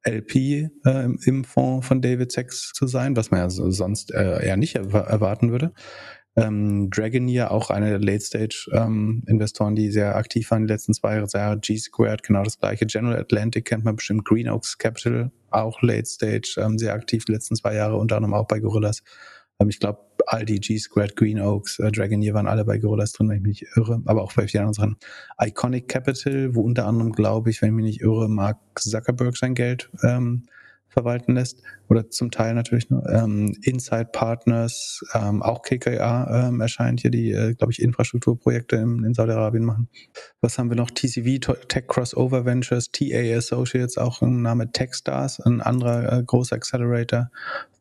LP 0.04 0.34
äh, 0.36 0.68
im 1.24 1.44
Fonds 1.44 1.86
von 1.86 2.02
David 2.02 2.32
Sachs 2.32 2.72
zu 2.72 2.86
sein, 2.86 3.16
was 3.16 3.30
man 3.30 3.40
ja 3.40 3.50
sonst 3.50 4.12
äh, 4.12 4.44
eher 4.44 4.56
nicht 4.56 4.74
erwarten 4.74 5.50
würde. 5.50 5.72
Ähm, 6.34 6.88
Dragoneer, 6.90 7.50
auch 7.50 7.68
eine 7.68 7.90
der 7.90 7.98
Late-Stage-Investoren, 7.98 9.72
ähm, 9.72 9.76
die 9.76 9.90
sehr 9.90 10.16
aktiv 10.16 10.50
waren 10.50 10.66
die 10.66 10.72
letzten 10.72 10.94
zwei 10.94 11.16
Jahre. 11.16 11.58
G-Squared, 11.58 12.22
genau 12.22 12.42
das 12.42 12.58
gleiche. 12.58 12.86
General 12.86 13.18
Atlantic 13.18 13.66
kennt 13.66 13.84
man 13.84 13.96
bestimmt. 13.96 14.24
Green 14.24 14.48
Oaks 14.48 14.78
Capital, 14.78 15.30
auch 15.50 15.82
Late-Stage, 15.82 16.54
ähm, 16.58 16.78
sehr 16.78 16.94
aktiv 16.94 17.26
die 17.26 17.32
letzten 17.32 17.54
zwei 17.54 17.74
Jahre, 17.74 17.96
unter 17.96 18.16
anderem 18.16 18.32
auch 18.32 18.46
bei 18.46 18.60
Gorillas. 18.60 19.02
Ähm, 19.60 19.68
ich 19.68 19.78
glaube, 19.78 20.00
Aldi, 20.26 20.58
G-Squared, 20.60 21.16
Green 21.16 21.40
Oaks, 21.40 21.78
äh, 21.78 21.90
Dragoneer 21.90 22.34
waren 22.34 22.46
alle 22.46 22.64
bei 22.64 22.78
Gorillas 22.78 23.12
drin, 23.12 23.28
wenn 23.28 23.36
ich 23.36 23.42
mich 23.42 23.60
nicht 23.62 23.76
irre, 23.76 24.02
aber 24.06 24.22
auch 24.22 24.32
bei 24.32 24.46
vielen 24.48 24.66
anderen 24.66 24.96
Iconic 25.40 25.88
Capital, 25.88 26.54
wo 26.54 26.62
unter 26.62 26.86
anderem, 26.86 27.12
glaube 27.12 27.50
ich, 27.50 27.62
wenn 27.62 27.70
ich 27.70 27.74
mich 27.74 27.84
nicht 27.84 28.00
irre, 28.00 28.28
Mark 28.28 28.58
Zuckerberg 28.76 29.36
sein 29.36 29.54
Geld 29.54 29.90
ähm, 30.02 30.44
verwalten 30.92 31.34
lässt 31.34 31.62
oder 31.88 32.10
zum 32.10 32.30
Teil 32.30 32.54
natürlich 32.54 32.90
nur. 32.90 33.08
Ähm, 33.08 33.56
Inside 33.62 34.10
Partners, 34.12 35.00
ähm, 35.14 35.42
auch 35.42 35.62
KKA 35.62 36.48
ähm, 36.48 36.60
erscheint 36.60 37.00
hier, 37.00 37.10
die, 37.10 37.32
äh, 37.32 37.54
glaube 37.54 37.72
ich, 37.72 37.82
Infrastrukturprojekte 37.82 38.76
in, 38.76 39.04
in 39.04 39.14
Saudi-Arabien 39.14 39.64
machen. 39.64 39.88
Was 40.40 40.58
haben 40.58 40.70
wir 40.70 40.76
noch? 40.76 40.90
TCV, 40.90 41.38
Tech 41.68 41.86
Crossover 41.86 42.44
Ventures, 42.44 42.90
TA 42.92 43.36
Associates, 43.36 43.98
auch 43.98 44.22
ein 44.22 44.42
Name 44.42 44.70
Techstars, 44.70 45.40
ein 45.40 45.60
anderer 45.60 46.18
äh, 46.18 46.22
großer 46.22 46.56
Accelerator. 46.56 47.30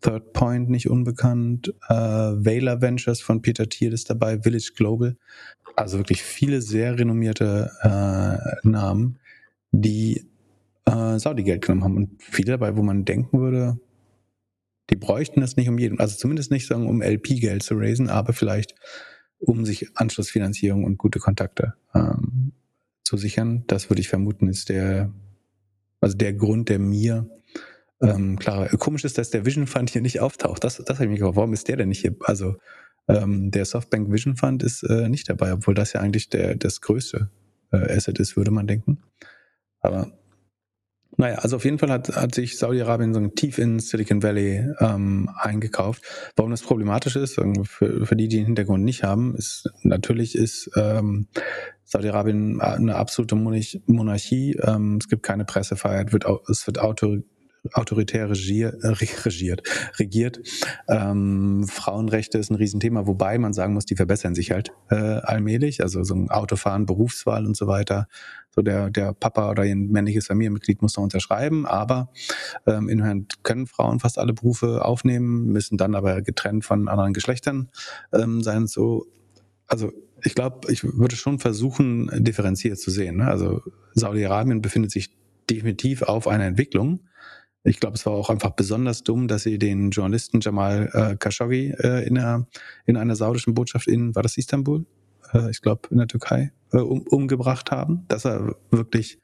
Third 0.02 0.34
Point, 0.34 0.70
nicht 0.70 0.90
unbekannt. 0.90 1.74
Äh, 1.88 1.94
Vela 1.94 2.82
Ventures 2.82 3.22
von 3.22 3.42
Peter 3.42 3.70
Thiel 3.70 3.94
ist 3.94 4.10
dabei, 4.10 4.40
Village 4.40 4.72
Global. 4.76 5.16
Also 5.76 6.00
wirklich 6.00 6.24
viele 6.24 6.62
sehr 6.62 6.98
renommierte 6.98 7.70
äh, 7.82 8.68
Namen, 8.68 9.20
die 9.72 10.31
äh, 10.92 11.20
Saudi-Geld 11.20 11.62
genommen 11.62 11.84
haben. 11.84 11.98
Und 11.98 12.22
viele 12.22 12.52
dabei, 12.52 12.76
wo 12.76 12.84
man 12.84 13.06
denken 13.06 13.40
würde, 13.40 13.80
die 14.90 14.96
bräuchten 14.96 15.42
das 15.42 15.56
nicht 15.56 15.70
um 15.70 15.78
jeden, 15.78 16.00
also 16.00 16.18
zumindest 16.18 16.52
nicht 16.52 16.68
sagen, 16.68 16.88
um 16.88 17.02
LP-Geld 17.02 17.64
zu 17.64 17.76
raisen, 17.76 18.10
aber 18.10 18.34
vielleicht 18.34 18.76
um 19.40 19.66
sich 19.66 19.90
Anschlussfinanzierung 19.96 20.84
und 20.84 20.98
gute 20.98 21.20
Kontakte 21.20 21.74
ähm, 21.96 22.52
zu 23.04 23.18
sichern. 23.18 23.64
Das 23.68 23.90
würde 23.90 24.02
ich 24.02 24.10
vermuten, 24.10 24.48
ist 24.48 24.70
der, 24.70 25.12
also 26.00 26.16
der 26.16 26.34
Grund, 26.34 26.70
der 26.70 26.80
mir 26.80 27.30
ähm, 28.02 28.38
klar, 28.40 28.68
komisch 28.78 29.06
ist, 29.06 29.18
dass 29.18 29.30
der 29.30 29.46
Vision 29.46 29.68
Fund 29.68 29.90
hier 29.90 30.02
nicht 30.02 30.20
auftaucht. 30.20 30.64
Das, 30.64 30.78
das 30.78 30.98
habe 30.98 31.06
ich 31.06 31.10
mich 31.12 31.20
gefragt. 31.20 31.38
Warum 31.38 31.54
ist 31.54 31.68
der 31.68 31.78
denn 31.78 31.90
nicht 31.90 32.02
hier? 32.02 32.16
Also 32.22 32.56
ähm, 33.08 33.52
der 33.52 33.66
Softbank 33.66 34.12
Vision 34.12 34.36
Fund 34.36 34.64
ist 34.64 34.84
äh, 34.84 35.08
nicht 35.08 35.30
dabei, 35.30 35.54
obwohl 35.54 35.76
das 35.76 35.94
ja 35.94 36.02
eigentlich 36.02 36.30
der, 36.30 36.56
das 36.56 36.82
größte 36.82 37.30
äh, 37.72 37.96
Asset 37.96 38.20
ist, 38.20 38.36
würde 38.36 38.52
man 38.52 38.68
denken. 38.68 39.04
Aber 39.82 40.12
naja, 41.22 41.36
also 41.36 41.58
auf 41.58 41.66
jeden 41.66 41.78
Fall 41.78 41.92
hat, 41.92 42.10
hat 42.16 42.34
sich 42.34 42.58
Saudi-Arabien 42.58 43.14
so 43.14 43.26
tief 43.28 43.60
in 43.60 43.78
Silicon 43.80 44.24
Valley 44.24 44.68
ähm, 44.80 45.30
eingekauft. 45.36 46.04
Warum 46.36 46.50
das 46.50 46.64
problematisch 46.64 47.16
ist, 47.16 47.36
für, 47.36 48.08
für 48.08 48.16
die, 48.16 48.28
die 48.28 48.38
den 48.38 48.48
Hintergrund 48.48 48.84
nicht 48.84 49.04
haben, 49.04 49.36
ist 49.36 49.70
natürlich 49.84 50.34
ist 50.36 50.72
ähm, 50.76 51.28
Saudi-Arabien 51.84 52.60
eine 52.60 52.96
absolute 52.96 53.36
Monarchie. 53.36 54.58
Ähm, 54.64 54.98
es 55.00 55.10
gibt 55.10 55.22
keine 55.22 55.46
Pressefreiheit, 55.46 56.12
wird, 56.12 56.26
es 56.50 56.66
wird 56.66 56.80
auto, 56.80 57.18
autoritär 57.74 58.26
äh, 58.26 58.88
regiert. 58.88 59.64
regiert. 60.00 60.40
Ähm, 60.88 61.68
Frauenrechte 61.68 62.38
ist 62.38 62.50
ein 62.50 62.56
Riesenthema, 62.56 63.06
wobei 63.08 63.38
man 63.38 63.54
sagen 63.54 63.74
muss, 63.74 63.86
die 63.86 63.96
verbessern 63.96 64.36
sich 64.36 64.52
halt 64.52 64.72
äh, 64.90 64.96
allmählich. 64.96 65.82
Also 65.82 66.04
so 66.04 66.16
ein 66.16 66.32
Autofahren, 66.32 66.86
Berufswahl 66.86 67.46
und 67.46 67.56
so 67.56 67.68
weiter. 67.68 68.08
So 68.54 68.62
der, 68.62 68.90
der 68.90 69.14
Papa 69.14 69.50
oder 69.50 69.64
ein 69.64 69.88
männliches 69.90 70.28
Familienmitglied 70.28 70.82
muss 70.82 70.98
noch 70.98 71.04
unterschreiben, 71.04 71.66
aber 71.66 72.12
ähm, 72.66 72.90
inwiefern 72.90 73.28
können 73.44 73.66
Frauen 73.66 74.00
fast 74.00 74.18
alle 74.18 74.34
Berufe 74.34 74.84
aufnehmen, 74.84 75.46
müssen 75.46 75.78
dann 75.78 75.96
aber 75.96 76.22
getrennt 76.22 76.66
von 76.66 76.90
anderen 76.90 77.14
Geschlechtern 77.14 77.70
ähm, 78.12 78.44
sein. 78.44 78.68
So, 78.68 79.06
also 79.68 79.94
ich 80.24 80.36
glaube, 80.36 80.72
ich 80.72 80.84
würde 80.84 81.16
schon 81.16 81.40
versuchen, 81.40 82.10
differenziert 82.24 82.78
zu 82.80 82.92
sehen. 82.92 83.18
Ne? 83.18 83.28
Also 83.28 83.62
Saudi-Arabien 83.94 84.62
befindet 84.62 84.92
sich 84.92 85.16
definitiv 85.50 86.02
auf 86.02 86.28
einer 86.28 86.46
Entwicklung. 86.46 87.02
Ich 87.64 87.80
glaube, 87.80 87.96
es 87.96 88.06
war 88.06 88.14
auch 88.14 88.30
einfach 88.30 88.52
besonders 88.52 89.04
dumm, 89.04 89.28
dass 89.28 89.44
sie 89.44 89.60
den 89.60 89.92
Journalisten 89.92 90.40
Jamal 90.42 90.90
äh, 90.94 91.16
Khashoggi 91.16 91.74
äh, 91.78 92.08
in, 92.08 92.18
einer, 92.18 92.48
in 92.86 92.98
einer 92.98 93.16
saudischen 93.16 93.54
Botschaft 93.54 93.88
in, 93.88 94.16
war 94.16 94.24
das 94.24 94.38
Istanbul? 94.38 94.86
Äh, 95.34 95.52
ich 95.52 95.62
glaube, 95.62 95.90
in 95.92 95.98
der 95.98 96.08
Türkei, 96.08 96.52
äh, 96.74 96.78
um, 96.78 97.02
umgebracht 97.02 97.72
haben. 97.72 98.06
Dass 98.08 98.26
er 98.26 98.56
wirklich, 98.72 99.20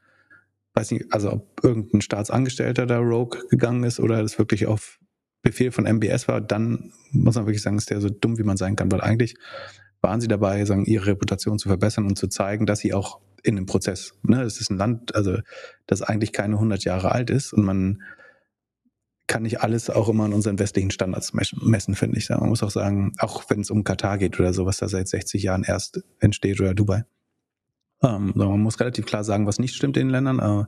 weiß 0.76 0.92
nicht, 0.92 1.06
also 1.12 1.34
ob 1.34 1.64
irgendein 1.64 2.02
Staatsangestellter 2.02 2.86
da 2.86 3.00
Rogue 3.00 3.40
gegangen 3.50 3.84
ist 3.84 4.00
oder 4.00 4.22
es 4.22 4.38
wirklich 4.38 4.68
auf 4.68 5.00
Befehl 5.42 5.72
von 5.72 5.86
MBS 5.86 6.28
war, 6.28 6.42
dann 6.42 6.92
muss 7.12 7.36
man 7.36 7.46
wirklich 7.46 7.62
sagen, 7.62 7.78
ist 7.78 7.90
der 7.90 8.02
so 8.02 8.10
dumm, 8.10 8.38
wie 8.38 8.44
man 8.44 8.58
sein 8.58 8.76
kann, 8.76 8.92
weil 8.92 9.02
eigentlich 9.02 9.36
waren 10.02 10.22
sie 10.22 10.28
dabei, 10.28 10.64
sagen, 10.66 10.86
ihre 10.86 11.08
Reputation 11.08 11.58
zu 11.58 11.70
verbessern 11.70 12.06
und 12.06 12.18
zu 12.18 12.28
zeigen, 12.28 12.66
dass 12.66 12.80
sie 12.80 12.94
auch 12.94 13.20
in 13.44 13.56
dem 13.56 13.66
Prozess, 13.66 14.14
ne, 14.24 14.44
es 14.44 14.60
ist 14.60 14.70
ein 14.70 14.78
Land, 14.78 15.16
also 15.16 15.40
das 15.86 16.02
eigentlich 16.02 16.34
keine 16.34 16.56
100 16.56 16.84
Jahre 16.84 17.12
alt 17.12 17.30
ist 17.30 17.54
und 17.54 17.64
man 17.64 18.02
kann 19.28 19.44
nicht 19.44 19.62
alles 19.62 19.90
auch 19.90 20.10
immer 20.10 20.24
an 20.24 20.34
unseren 20.34 20.58
westlichen 20.58 20.92
Standards 20.92 21.34
messen, 21.34 21.96
finde 21.96 22.18
ich. 22.18 22.30
Man 22.30 22.50
muss 22.50 22.64
auch 22.64 22.72
sagen, 22.72 23.14
auch 23.20 23.44
wenn 23.50 23.62
es 23.62 23.70
um 23.70 23.84
Katar 23.84 24.18
geht 24.18 24.40
oder 24.40 24.54
so, 24.54 24.66
was 24.66 24.78
da 24.78 24.88
seit 24.88 25.08
60 25.08 25.44
Jahren 25.44 25.64
erst 25.64 26.02
entsteht 26.20 26.60
oder 26.62 26.74
Dubai. 26.74 27.04
Ähm, 28.02 28.32
man 28.36 28.60
muss 28.62 28.80
relativ 28.80 29.06
klar 29.06 29.24
sagen, 29.24 29.46
was 29.46 29.60
nicht 29.60 29.76
stimmt 29.76 29.98
in 29.98 30.08
den 30.08 30.12
Ländern. 30.12 30.40
Aber 30.40 30.68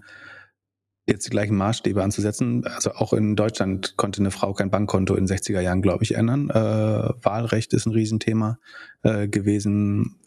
jetzt 1.07 1.25
die 1.25 1.31
gleichen 1.31 1.55
Maßstäbe 1.55 2.03
anzusetzen. 2.03 2.65
Also 2.65 2.91
auch 2.93 3.13
in 3.13 3.35
Deutschland 3.35 3.97
konnte 3.97 4.21
eine 4.21 4.31
Frau 4.31 4.53
kein 4.53 4.69
Bankkonto 4.69 5.15
in 5.15 5.25
60er 5.25 5.61
Jahren, 5.61 5.81
glaube 5.81 6.03
ich, 6.03 6.15
ändern. 6.15 6.49
Äh, 6.49 6.53
Wahlrecht 6.53 7.73
ist 7.73 7.85
ein 7.85 7.93
Riesenthema 7.93 8.59
äh, 9.03 9.27
gewesen. 9.27 10.19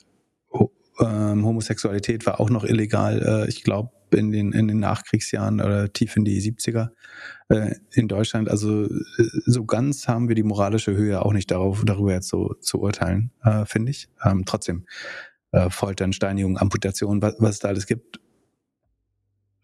Ähm, 1.02 1.44
Homosexualität 1.44 2.26
war 2.26 2.40
auch 2.40 2.50
noch 2.50 2.64
illegal. 2.64 3.44
Äh, 3.44 3.48
ich 3.48 3.64
glaube, 3.64 3.90
in 4.10 4.30
den, 4.30 4.52
in 4.52 4.68
den 4.68 4.78
Nachkriegsjahren 4.78 5.60
oder 5.60 5.92
tief 5.92 6.16
in 6.16 6.24
die 6.24 6.40
70er 6.40 6.90
äh, 7.48 7.74
in 7.92 8.08
Deutschland. 8.08 8.50
Also 8.50 8.84
äh, 8.84 8.90
so 9.46 9.64
ganz 9.64 10.06
haben 10.08 10.28
wir 10.28 10.34
die 10.34 10.42
moralische 10.42 10.94
Höhe 10.94 11.24
auch 11.24 11.32
nicht 11.32 11.50
darauf, 11.50 11.82
darüber 11.84 12.12
jetzt 12.12 12.28
so 12.28 12.54
zu 12.60 12.80
urteilen, 12.80 13.30
äh, 13.42 13.64
finde 13.64 13.90
ich. 13.90 14.08
Ähm, 14.24 14.44
trotzdem, 14.46 14.86
äh, 15.52 15.70
Foltern, 15.70 16.12
Steinigung, 16.12 16.58
Amputation, 16.58 17.22
was, 17.22 17.34
was 17.38 17.50
es 17.52 17.58
da 17.60 17.68
alles 17.68 17.86
gibt, 17.86 18.20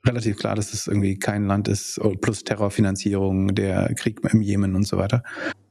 relativ 0.07 0.37
klar, 0.37 0.55
dass 0.55 0.73
es 0.73 0.87
irgendwie 0.87 1.19
kein 1.19 1.47
Land 1.47 1.69
ist, 1.69 1.99
oh, 2.01 2.15
plus 2.15 2.45
Terrorfinanzierung, 2.45 3.55
der 3.55 3.95
Krieg 3.95 4.21
im 4.33 4.41
Jemen 4.41 4.75
und 4.75 4.87
so 4.87 4.97
weiter. 4.97 5.23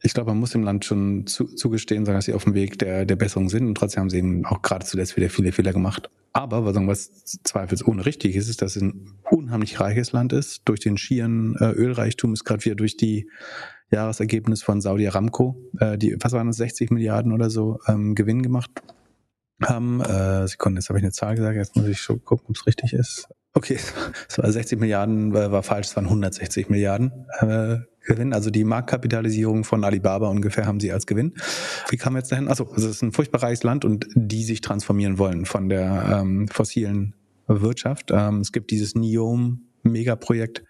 Ich 0.01 0.13
glaube, 0.13 0.31
man 0.31 0.39
muss 0.39 0.51
dem 0.51 0.63
Land 0.63 0.85
schon 0.85 1.25
zu, 1.27 1.45
zugestehen, 1.45 2.05
sagen, 2.05 2.17
dass 2.17 2.25
sie 2.25 2.33
auf 2.33 2.43
dem 2.43 2.53
Weg 2.53 2.77
der, 2.79 3.05
der 3.05 3.15
Besserung 3.15 3.49
sind 3.49 3.67
und 3.67 3.75
trotzdem 3.75 4.01
haben 4.01 4.09
sie 4.09 4.17
eben 4.17 4.45
auch 4.45 4.61
gerade 4.61 4.85
zuletzt 4.85 5.17
wieder 5.17 5.29
viele 5.29 5.51
Fehler 5.51 5.73
gemacht. 5.73 6.09
Aber 6.33 6.65
was, 6.65 6.75
was 6.75 7.23
zweifelsohne 7.43 8.05
richtig 8.05 8.35
ist, 8.35 8.47
ist, 8.47 8.61
dass 8.61 8.75
es 8.75 8.83
ein 8.83 9.15
unheimlich 9.31 9.79
reiches 9.79 10.11
Land 10.11 10.33
ist. 10.33 10.61
Durch 10.65 10.79
den 10.79 10.97
schieren 10.97 11.55
äh, 11.59 11.71
Ölreichtum 11.71 12.33
ist 12.33 12.43
gerade 12.43 12.63
wieder 12.63 12.75
durch 12.75 12.95
die 12.95 13.27
Jahresergebnis 13.89 14.61
von 14.61 14.81
Saudi 14.81 15.07
Aramco, 15.07 15.57
äh, 15.79 15.97
die, 15.97 16.15
was 16.19 16.33
waren 16.33 16.47
das, 16.47 16.57
60 16.57 16.91
Milliarden 16.91 17.31
oder 17.31 17.49
so 17.49 17.79
ähm, 17.87 18.13
Gewinn 18.13 18.43
gemacht 18.43 18.69
haben. 19.63 20.01
Äh, 20.01 20.47
Sekunden, 20.47 20.77
jetzt 20.77 20.89
habe 20.89 20.99
ich 20.99 21.05
eine 21.05 21.11
Zahl 21.11 21.35
gesagt, 21.35 21.55
jetzt 21.55 21.75
muss 21.75 21.87
ich 21.87 21.99
schon 21.99 22.23
gucken, 22.23 22.47
ob 22.49 22.55
es 22.55 22.67
richtig 22.67 22.93
ist. 22.93 23.29
Okay, 23.57 23.79
es 24.29 24.37
war 24.37 24.51
60 24.51 24.79
Milliarden, 24.79 25.33
war, 25.33 25.63
falsch, 25.63 25.87
es 25.87 25.95
waren 25.95 26.05
160 26.05 26.69
Milliarden 26.69 27.25
äh, 27.39 27.77
Gewinn. 28.05 28.31
Also 28.31 28.51
die 28.51 28.63
Marktkapitalisierung 28.63 29.63
von 29.63 29.83
Alibaba 29.83 30.29
ungefähr 30.29 30.67
haben 30.67 30.79
sie 30.79 30.91
als 30.91 31.07
Gewinn. 31.07 31.33
Wie 31.89 31.97
kam 31.97 32.15
jetzt 32.15 32.31
dahin? 32.31 32.49
Also 32.49 32.71
es 32.75 32.83
ist 32.83 33.01
ein 33.01 33.13
furchtbar 33.13 33.41
reiches 33.41 33.63
Land 33.63 33.83
und 33.83 34.05
die 34.13 34.43
sich 34.43 34.61
transformieren 34.61 35.17
wollen 35.17 35.45
von 35.45 35.69
der 35.69 36.19
ähm, 36.21 36.47
fossilen 36.49 37.15
Wirtschaft. 37.47 38.11
Ähm, 38.11 38.41
es 38.41 38.51
gibt 38.51 38.69
dieses 38.69 38.93
NIOM-Megaprojekt 38.93 40.63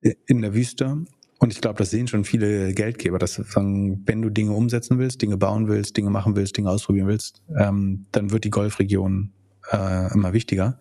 in 0.00 0.42
der 0.42 0.52
Wüste. 0.52 1.04
Und 1.38 1.52
ich 1.52 1.60
glaube, 1.60 1.78
das 1.78 1.90
sehen 1.90 2.08
schon 2.08 2.24
viele 2.24 2.74
Geldgeber, 2.74 3.20
dass 3.20 3.38
wenn 3.54 4.22
du 4.22 4.30
Dinge 4.30 4.50
umsetzen 4.50 4.98
willst, 4.98 5.22
Dinge 5.22 5.36
bauen 5.36 5.68
willst, 5.68 5.96
Dinge 5.96 6.10
machen 6.10 6.34
willst, 6.34 6.56
Dinge 6.56 6.70
ausprobieren 6.70 7.06
willst, 7.06 7.42
ähm, 7.56 8.06
dann 8.10 8.32
wird 8.32 8.42
die 8.42 8.50
Golfregion 8.50 9.32
äh, 9.72 10.12
immer 10.12 10.32
wichtiger. 10.32 10.80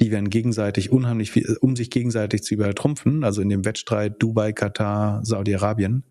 Die 0.00 0.10
werden 0.10 0.30
gegenseitig 0.30 0.90
unheimlich 0.90 1.30
viel, 1.30 1.58
um 1.60 1.76
sich 1.76 1.90
gegenseitig 1.90 2.42
zu 2.42 2.54
übertrumpfen, 2.54 3.24
also 3.24 3.42
in 3.42 3.48
dem 3.48 3.64
Wettstreit 3.64 4.22
Dubai, 4.22 4.52
Katar, 4.52 5.24
Saudi-Arabien, 5.24 6.04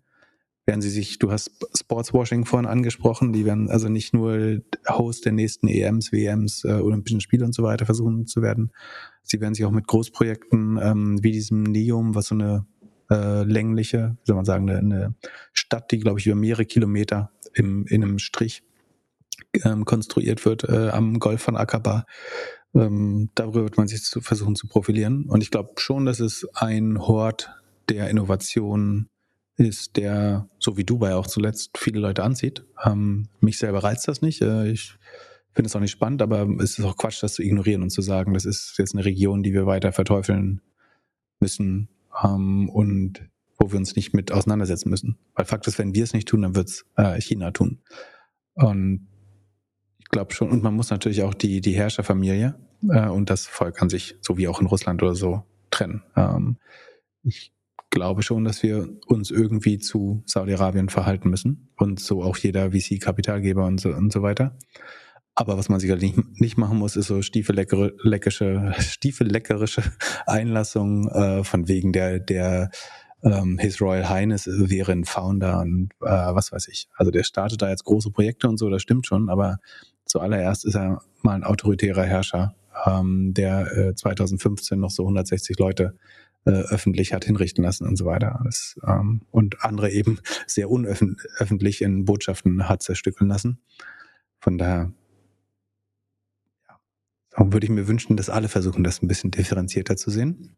werden 0.66 0.82
sie 0.82 0.90
sich, 0.90 1.18
du 1.18 1.32
hast 1.32 1.50
Sportswashing 1.76 2.44
vorhin 2.44 2.68
angesprochen, 2.68 3.32
die 3.32 3.44
werden 3.44 3.68
also 3.70 3.88
nicht 3.88 4.14
nur 4.14 4.60
Host 4.88 5.24
der 5.24 5.32
nächsten 5.32 5.66
EMs, 5.66 6.12
WMs, 6.12 6.64
äh, 6.64 6.74
Olympischen 6.74 7.20
Spiele 7.20 7.44
und 7.44 7.54
so 7.54 7.64
weiter 7.64 7.86
versuchen 7.86 8.26
zu 8.26 8.42
werden. 8.42 8.70
Sie 9.22 9.40
werden 9.40 9.54
sich 9.54 9.64
auch 9.64 9.72
mit 9.72 9.88
Großprojekten 9.88 10.78
ähm, 10.80 11.22
wie 11.22 11.32
diesem 11.32 11.64
Neum, 11.64 12.14
was 12.14 12.26
so 12.26 12.36
eine 12.36 12.66
äh, 13.10 13.42
längliche, 13.42 14.16
wie 14.20 14.26
soll 14.26 14.36
man 14.36 14.44
sagen, 14.44 14.70
eine, 14.70 14.78
eine 14.78 15.14
Stadt, 15.52 15.90
die, 15.90 15.98
glaube 15.98 16.20
ich, 16.20 16.26
über 16.26 16.36
mehrere 16.36 16.66
Kilometer 16.66 17.32
im, 17.54 17.86
in 17.86 18.04
einem 18.04 18.18
Strich 18.20 18.62
ähm, 19.64 19.84
konstruiert 19.84 20.44
wird 20.44 20.64
äh, 20.64 20.88
am 20.90 21.18
Golf 21.18 21.42
von 21.42 21.56
Aqaba. 21.56 22.06
Ähm, 22.74 23.30
darüber 23.34 23.62
wird 23.62 23.76
man 23.76 23.88
sich 23.88 24.02
zu, 24.02 24.20
versuchen 24.20 24.54
zu 24.54 24.68
profilieren. 24.68 25.24
Und 25.26 25.42
ich 25.42 25.50
glaube 25.50 25.72
schon, 25.78 26.06
dass 26.06 26.20
es 26.20 26.46
ein 26.54 26.98
Hort 26.98 27.50
der 27.88 28.10
Innovation 28.10 29.08
ist, 29.56 29.96
der, 29.96 30.48
so 30.58 30.76
wie 30.76 30.84
Dubai 30.84 31.14
auch 31.14 31.26
zuletzt, 31.26 31.76
viele 31.76 32.00
Leute 32.00 32.22
anzieht. 32.22 32.64
Ähm, 32.84 33.28
mich 33.40 33.58
selber 33.58 33.82
reizt 33.82 34.08
das 34.08 34.22
nicht. 34.22 34.40
Äh, 34.40 34.70
ich 34.70 34.96
finde 35.52 35.66
es 35.68 35.76
auch 35.76 35.80
nicht 35.80 35.90
spannend, 35.90 36.22
aber 36.22 36.48
es 36.62 36.78
ist 36.78 36.84
auch 36.84 36.96
Quatsch, 36.96 37.22
das 37.22 37.34
zu 37.34 37.42
ignorieren 37.42 37.82
und 37.82 37.90
zu 37.90 38.02
sagen, 38.02 38.34
das 38.34 38.44
ist 38.44 38.76
jetzt 38.78 38.94
eine 38.94 39.04
Region, 39.04 39.42
die 39.42 39.52
wir 39.52 39.66
weiter 39.66 39.92
verteufeln 39.92 40.60
müssen 41.40 41.88
ähm, 42.24 42.68
und 42.70 43.28
wo 43.58 43.70
wir 43.70 43.78
uns 43.78 43.96
nicht 43.96 44.14
mit 44.14 44.32
auseinandersetzen 44.32 44.88
müssen. 44.88 45.18
Weil 45.34 45.44
Fakt 45.44 45.66
ist, 45.66 45.78
wenn 45.78 45.94
wir 45.94 46.04
es 46.04 46.14
nicht 46.14 46.28
tun, 46.28 46.42
dann 46.42 46.54
wird 46.54 46.68
es 46.68 46.86
äh, 46.96 47.20
China 47.20 47.50
tun. 47.50 47.80
Und 48.54 49.06
glaube 50.10 50.34
schon. 50.34 50.50
Und 50.50 50.62
man 50.62 50.74
muss 50.74 50.90
natürlich 50.90 51.22
auch 51.22 51.34
die, 51.34 51.60
die 51.60 51.72
Herrscherfamilie 51.72 52.54
äh, 52.88 53.08
und 53.08 53.30
das 53.30 53.46
Volk 53.46 53.80
an 53.82 53.88
sich, 53.88 54.16
so 54.20 54.36
wie 54.36 54.48
auch 54.48 54.60
in 54.60 54.66
Russland 54.66 55.02
oder 55.02 55.14
so, 55.14 55.44
trennen. 55.70 56.02
Ähm, 56.16 56.58
ich 57.22 57.52
glaube 57.90 58.22
schon, 58.22 58.44
dass 58.44 58.62
wir 58.62 58.88
uns 59.06 59.30
irgendwie 59.30 59.78
zu 59.78 60.22
Saudi-Arabien 60.26 60.88
verhalten 60.88 61.28
müssen 61.28 61.70
und 61.76 62.00
so 62.00 62.22
auch 62.22 62.36
jeder 62.36 62.70
VC-Kapitalgeber 62.70 63.66
und 63.66 63.80
so, 63.80 63.90
und 63.90 64.12
so 64.12 64.22
weiter. 64.22 64.56
Aber 65.34 65.56
was 65.56 65.68
man 65.68 65.80
sicherlich 65.80 66.14
nicht, 66.34 66.58
machen 66.58 66.78
muss, 66.78 66.96
ist 66.96 67.06
so 67.06 67.22
stiefelleckerische, 67.22 68.74
stiefelleckerische 68.78 69.82
Einlassung 70.26 71.08
äh, 71.08 71.44
von 71.44 71.68
wegen 71.68 71.92
der, 71.92 72.20
der 72.20 72.70
ähm, 73.22 73.58
His 73.58 73.80
Royal 73.80 74.08
Highness 74.08 74.46
wäre 74.46 74.92
ein 74.92 75.04
Founder 75.04 75.60
und 75.60 75.90
äh, 76.02 76.06
was 76.08 76.52
weiß 76.52 76.68
ich. 76.68 76.88
Also 76.94 77.10
der 77.10 77.24
startet 77.24 77.62
da 77.62 77.70
jetzt 77.70 77.84
große 77.84 78.10
Projekte 78.10 78.48
und 78.48 78.56
so, 78.56 78.70
das 78.70 78.82
stimmt 78.82 79.06
schon, 79.06 79.28
aber 79.28 79.58
zuallererst 80.10 80.64
ist 80.64 80.74
er 80.74 81.02
mal 81.22 81.34
ein 81.34 81.44
autoritärer 81.44 82.04
Herrscher, 82.04 82.54
ähm, 82.86 83.32
der 83.34 83.76
äh, 83.76 83.94
2015 83.94 84.78
noch 84.78 84.90
so 84.90 85.02
160 85.04 85.58
Leute 85.58 85.96
äh, 86.44 86.50
öffentlich 86.50 87.12
hat 87.12 87.24
hinrichten 87.24 87.64
lassen 87.64 87.86
und 87.86 87.96
so 87.96 88.04
weiter. 88.04 88.40
Das, 88.44 88.78
ähm, 88.86 89.22
und 89.30 89.62
andere 89.64 89.90
eben 89.90 90.18
sehr 90.46 90.70
unöffentlich 90.70 91.82
in 91.82 92.04
Botschaften 92.04 92.68
hat 92.68 92.82
zerstückeln 92.82 93.28
lassen. 93.28 93.60
Von 94.40 94.58
daher 94.58 94.92
ja, 96.68 97.52
würde 97.52 97.66
ich 97.66 97.70
mir 97.70 97.88
wünschen, 97.88 98.16
dass 98.16 98.30
alle 98.30 98.48
versuchen, 98.48 98.84
das 98.84 99.02
ein 99.02 99.08
bisschen 99.08 99.30
differenzierter 99.30 99.96
zu 99.96 100.10
sehen. 100.10 100.56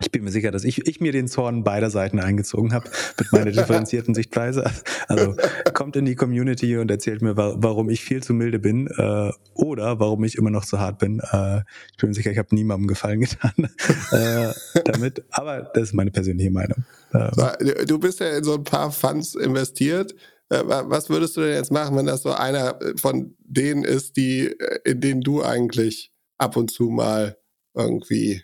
Ich 0.00 0.10
bin 0.10 0.24
mir 0.24 0.30
sicher, 0.30 0.50
dass 0.50 0.64
ich, 0.64 0.86
ich 0.86 1.00
mir 1.00 1.12
den 1.12 1.28
Zorn 1.28 1.64
beider 1.64 1.90
Seiten 1.90 2.18
eingezogen 2.18 2.72
habe 2.72 2.90
mit 3.18 3.32
meiner 3.32 3.50
differenzierten 3.52 4.14
Sichtweise. 4.14 4.70
Also 5.06 5.36
kommt 5.74 5.96
in 5.96 6.04
die 6.04 6.16
Community 6.16 6.76
und 6.76 6.90
erzählt 6.90 7.22
mir, 7.22 7.36
warum 7.36 7.88
ich 7.88 8.02
viel 8.02 8.22
zu 8.22 8.34
milde 8.34 8.58
bin 8.58 8.88
äh, 8.88 9.30
oder 9.54 10.00
warum 10.00 10.24
ich 10.24 10.36
immer 10.36 10.50
noch 10.50 10.64
zu 10.64 10.80
hart 10.80 10.98
bin. 10.98 11.20
Äh, 11.20 11.62
ich 11.92 11.98
bin 11.98 12.10
mir 12.10 12.14
sicher, 12.14 12.32
ich 12.32 12.38
habe 12.38 12.54
niemandem 12.54 12.88
Gefallen 12.88 13.20
getan 13.20 13.52
äh, 14.10 14.52
damit, 14.84 15.24
aber 15.30 15.70
das 15.74 15.84
ist 15.84 15.94
meine 15.94 16.10
persönliche 16.10 16.50
Meinung. 16.50 16.84
Äh, 17.12 17.86
du 17.86 17.98
bist 17.98 18.20
ja 18.20 18.36
in 18.36 18.44
so 18.44 18.54
ein 18.54 18.64
paar 18.64 18.90
Funds 18.90 19.34
investiert. 19.34 20.14
Äh, 20.48 20.62
was 20.66 21.10
würdest 21.10 21.36
du 21.36 21.42
denn 21.42 21.54
jetzt 21.54 21.72
machen, 21.72 21.96
wenn 21.96 22.06
das 22.06 22.22
so 22.22 22.32
einer 22.32 22.78
von 22.96 23.36
denen 23.38 23.84
ist, 23.84 24.16
die, 24.16 24.46
äh, 24.46 24.78
in 24.84 25.00
denen 25.00 25.20
du 25.20 25.42
eigentlich 25.42 26.12
ab 26.38 26.56
und 26.56 26.70
zu 26.70 26.84
mal 26.84 27.36
irgendwie 27.74 28.42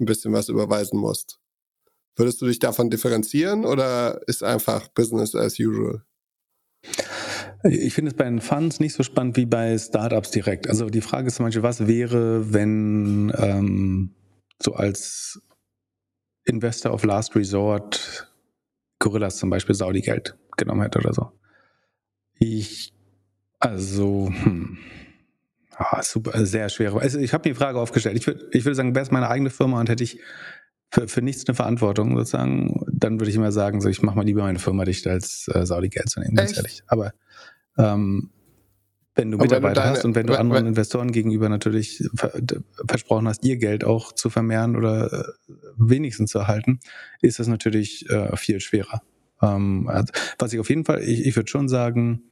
ein 0.00 0.06
bisschen 0.06 0.32
was 0.32 0.48
überweisen 0.48 0.98
musst. 0.98 1.38
Würdest 2.16 2.40
du 2.42 2.46
dich 2.46 2.58
davon 2.58 2.90
differenzieren 2.90 3.64
oder 3.64 4.20
ist 4.26 4.42
einfach 4.42 4.88
Business 4.88 5.34
as 5.34 5.58
usual? 5.58 6.02
Ich 7.62 7.94
finde 7.94 8.10
es 8.10 8.16
bei 8.16 8.24
den 8.24 8.40
Funds 8.40 8.80
nicht 8.80 8.94
so 8.94 9.02
spannend 9.02 9.36
wie 9.36 9.46
bei 9.46 9.76
Startups 9.76 10.30
direkt. 10.30 10.68
Also 10.68 10.88
die 10.88 11.02
Frage 11.02 11.26
ist 11.28 11.36
zum 11.36 11.46
Beispiel, 11.46 11.62
was 11.62 11.86
wäre, 11.86 12.52
wenn 12.52 13.32
ähm, 13.36 14.14
so 14.62 14.74
als 14.74 15.42
Investor 16.44 16.92
of 16.92 17.04
Last 17.04 17.36
Resort 17.36 18.30
Gorillas 18.98 19.38
zum 19.38 19.50
Beispiel 19.50 19.74
Saudi-Geld 19.74 20.36
genommen 20.56 20.82
hätte 20.82 20.98
oder 20.98 21.12
so. 21.12 21.32
Ich, 22.38 22.92
also, 23.58 24.30
hm, 24.30 24.78
Ah, 25.82 26.02
super, 26.02 26.44
sehr 26.44 26.68
schwer. 26.68 26.94
Also 26.96 27.18
ich 27.18 27.32
habe 27.32 27.48
mir 27.48 27.54
die 27.54 27.58
Frage 27.58 27.78
aufgestellt. 27.78 28.14
Ich 28.18 28.26
würde 28.26 28.46
ich 28.52 28.66
würd 28.66 28.76
sagen, 28.76 28.94
wäre 28.94 29.02
es 29.02 29.10
meine 29.10 29.30
eigene 29.30 29.48
Firma 29.48 29.80
und 29.80 29.88
hätte 29.88 30.04
ich 30.04 30.20
für, 30.92 31.08
für 31.08 31.22
nichts 31.22 31.48
eine 31.48 31.54
Verantwortung 31.54 32.14
sozusagen, 32.18 32.84
dann 32.92 33.18
würde 33.18 33.30
ich 33.30 33.36
immer 33.36 33.50
sagen, 33.50 33.80
so 33.80 33.88
ich 33.88 34.02
mache 34.02 34.14
mal 34.14 34.26
lieber 34.26 34.42
meine 34.42 34.58
Firma 34.58 34.84
dicht, 34.84 35.06
als 35.06 35.48
äh, 35.48 35.64
Saudi 35.64 35.88
Geld 35.88 36.10
zu 36.10 36.20
nehmen, 36.20 36.34
ganz 36.34 36.50
Echt? 36.50 36.58
ehrlich. 36.58 36.82
Aber 36.86 37.14
ähm, 37.78 38.28
wenn 39.14 39.30
du 39.30 39.38
Mitarbeiter 39.38 39.62
wenn 39.62 39.74
du 39.74 39.80
deine, 39.80 39.90
hast 39.90 40.04
und 40.04 40.14
wenn 40.16 40.26
du 40.26 40.38
anderen 40.38 40.64
wenn, 40.64 40.72
Investoren 40.72 41.12
gegenüber 41.12 41.48
natürlich 41.48 42.06
versprochen 42.86 43.26
hast, 43.26 43.42
ihr 43.46 43.56
Geld 43.56 43.82
auch 43.82 44.12
zu 44.12 44.28
vermehren 44.28 44.76
oder 44.76 45.10
äh, 45.10 45.52
wenigstens 45.78 46.32
zu 46.32 46.40
erhalten, 46.40 46.80
ist 47.22 47.38
das 47.38 47.46
natürlich 47.46 48.06
äh, 48.10 48.36
viel 48.36 48.60
schwerer. 48.60 49.00
Ähm, 49.40 49.88
also, 49.88 50.12
was 50.38 50.52
ich 50.52 50.60
auf 50.60 50.68
jeden 50.68 50.84
Fall, 50.84 51.02
ich, 51.02 51.24
ich 51.24 51.36
würde 51.36 51.48
schon 51.48 51.70
sagen, 51.70 52.24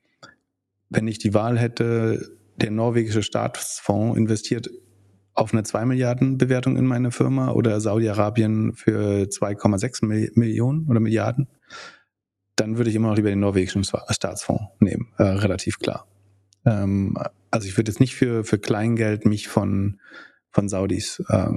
wenn 0.91 1.09
ich 1.09 1.19
die 1.19 1.33
Wahl 1.33 1.59
hätte, 1.59 2.37
der 2.61 2.71
norwegische 2.71 3.23
Staatsfonds 3.23 4.17
investiert 4.17 4.71
auf 5.35 5.53
eine 5.53 5.63
2 5.63 5.85
Milliarden 5.85 6.37
Bewertung 6.37 6.77
in 6.77 6.85
meine 6.85 7.13
Firma 7.13 7.53
oder 7.53 7.81
Saudi-Arabien 7.81 8.75
für 8.75 9.29
2,6 9.29 10.05
Millionen 10.37 10.89
oder 10.89 10.99
Milliarden, 10.99 11.49
dann 12.57 12.77
würde 12.77 12.91
ich 12.91 12.97
immer 12.97 13.09
noch 13.09 13.17
lieber 13.17 13.31
den 13.31 13.39
norwegischen 13.39 13.85
Staatsfonds 13.85 14.65
nehmen, 14.81 15.13
äh, 15.17 15.23
relativ 15.23 15.79
klar. 15.79 16.09
Ähm, 16.65 17.17
also 17.53 17.69
ich 17.69 17.77
würde 17.77 17.91
jetzt 17.91 18.01
nicht 18.01 18.17
für, 18.17 18.43
für 18.43 18.59
Kleingeld 18.59 19.27
mich 19.27 19.47
von, 19.47 20.01
von 20.51 20.69
Saudis 20.69 21.23
äh, 21.29 21.53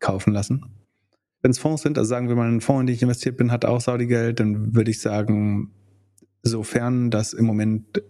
kaufen 0.00 0.32
lassen. 0.32 0.64
Wenn 1.40 1.52
es 1.52 1.58
Fonds 1.58 1.82
sind, 1.82 1.96
also 1.96 2.08
sagen 2.08 2.28
wir 2.28 2.34
mal, 2.36 2.48
ein 2.48 2.60
Fonds, 2.60 2.80
in 2.80 2.86
den 2.88 2.96
ich 2.96 3.02
investiert 3.02 3.36
bin, 3.36 3.52
hat 3.52 3.64
auch 3.64 3.80
Saudi-Geld, 3.80 4.40
dann 4.40 4.74
würde 4.74 4.90
ich 4.90 5.00
sagen, 5.00 5.72
sofern 6.42 7.10
das 7.10 7.32
im 7.32 7.46
Moment 7.46 8.02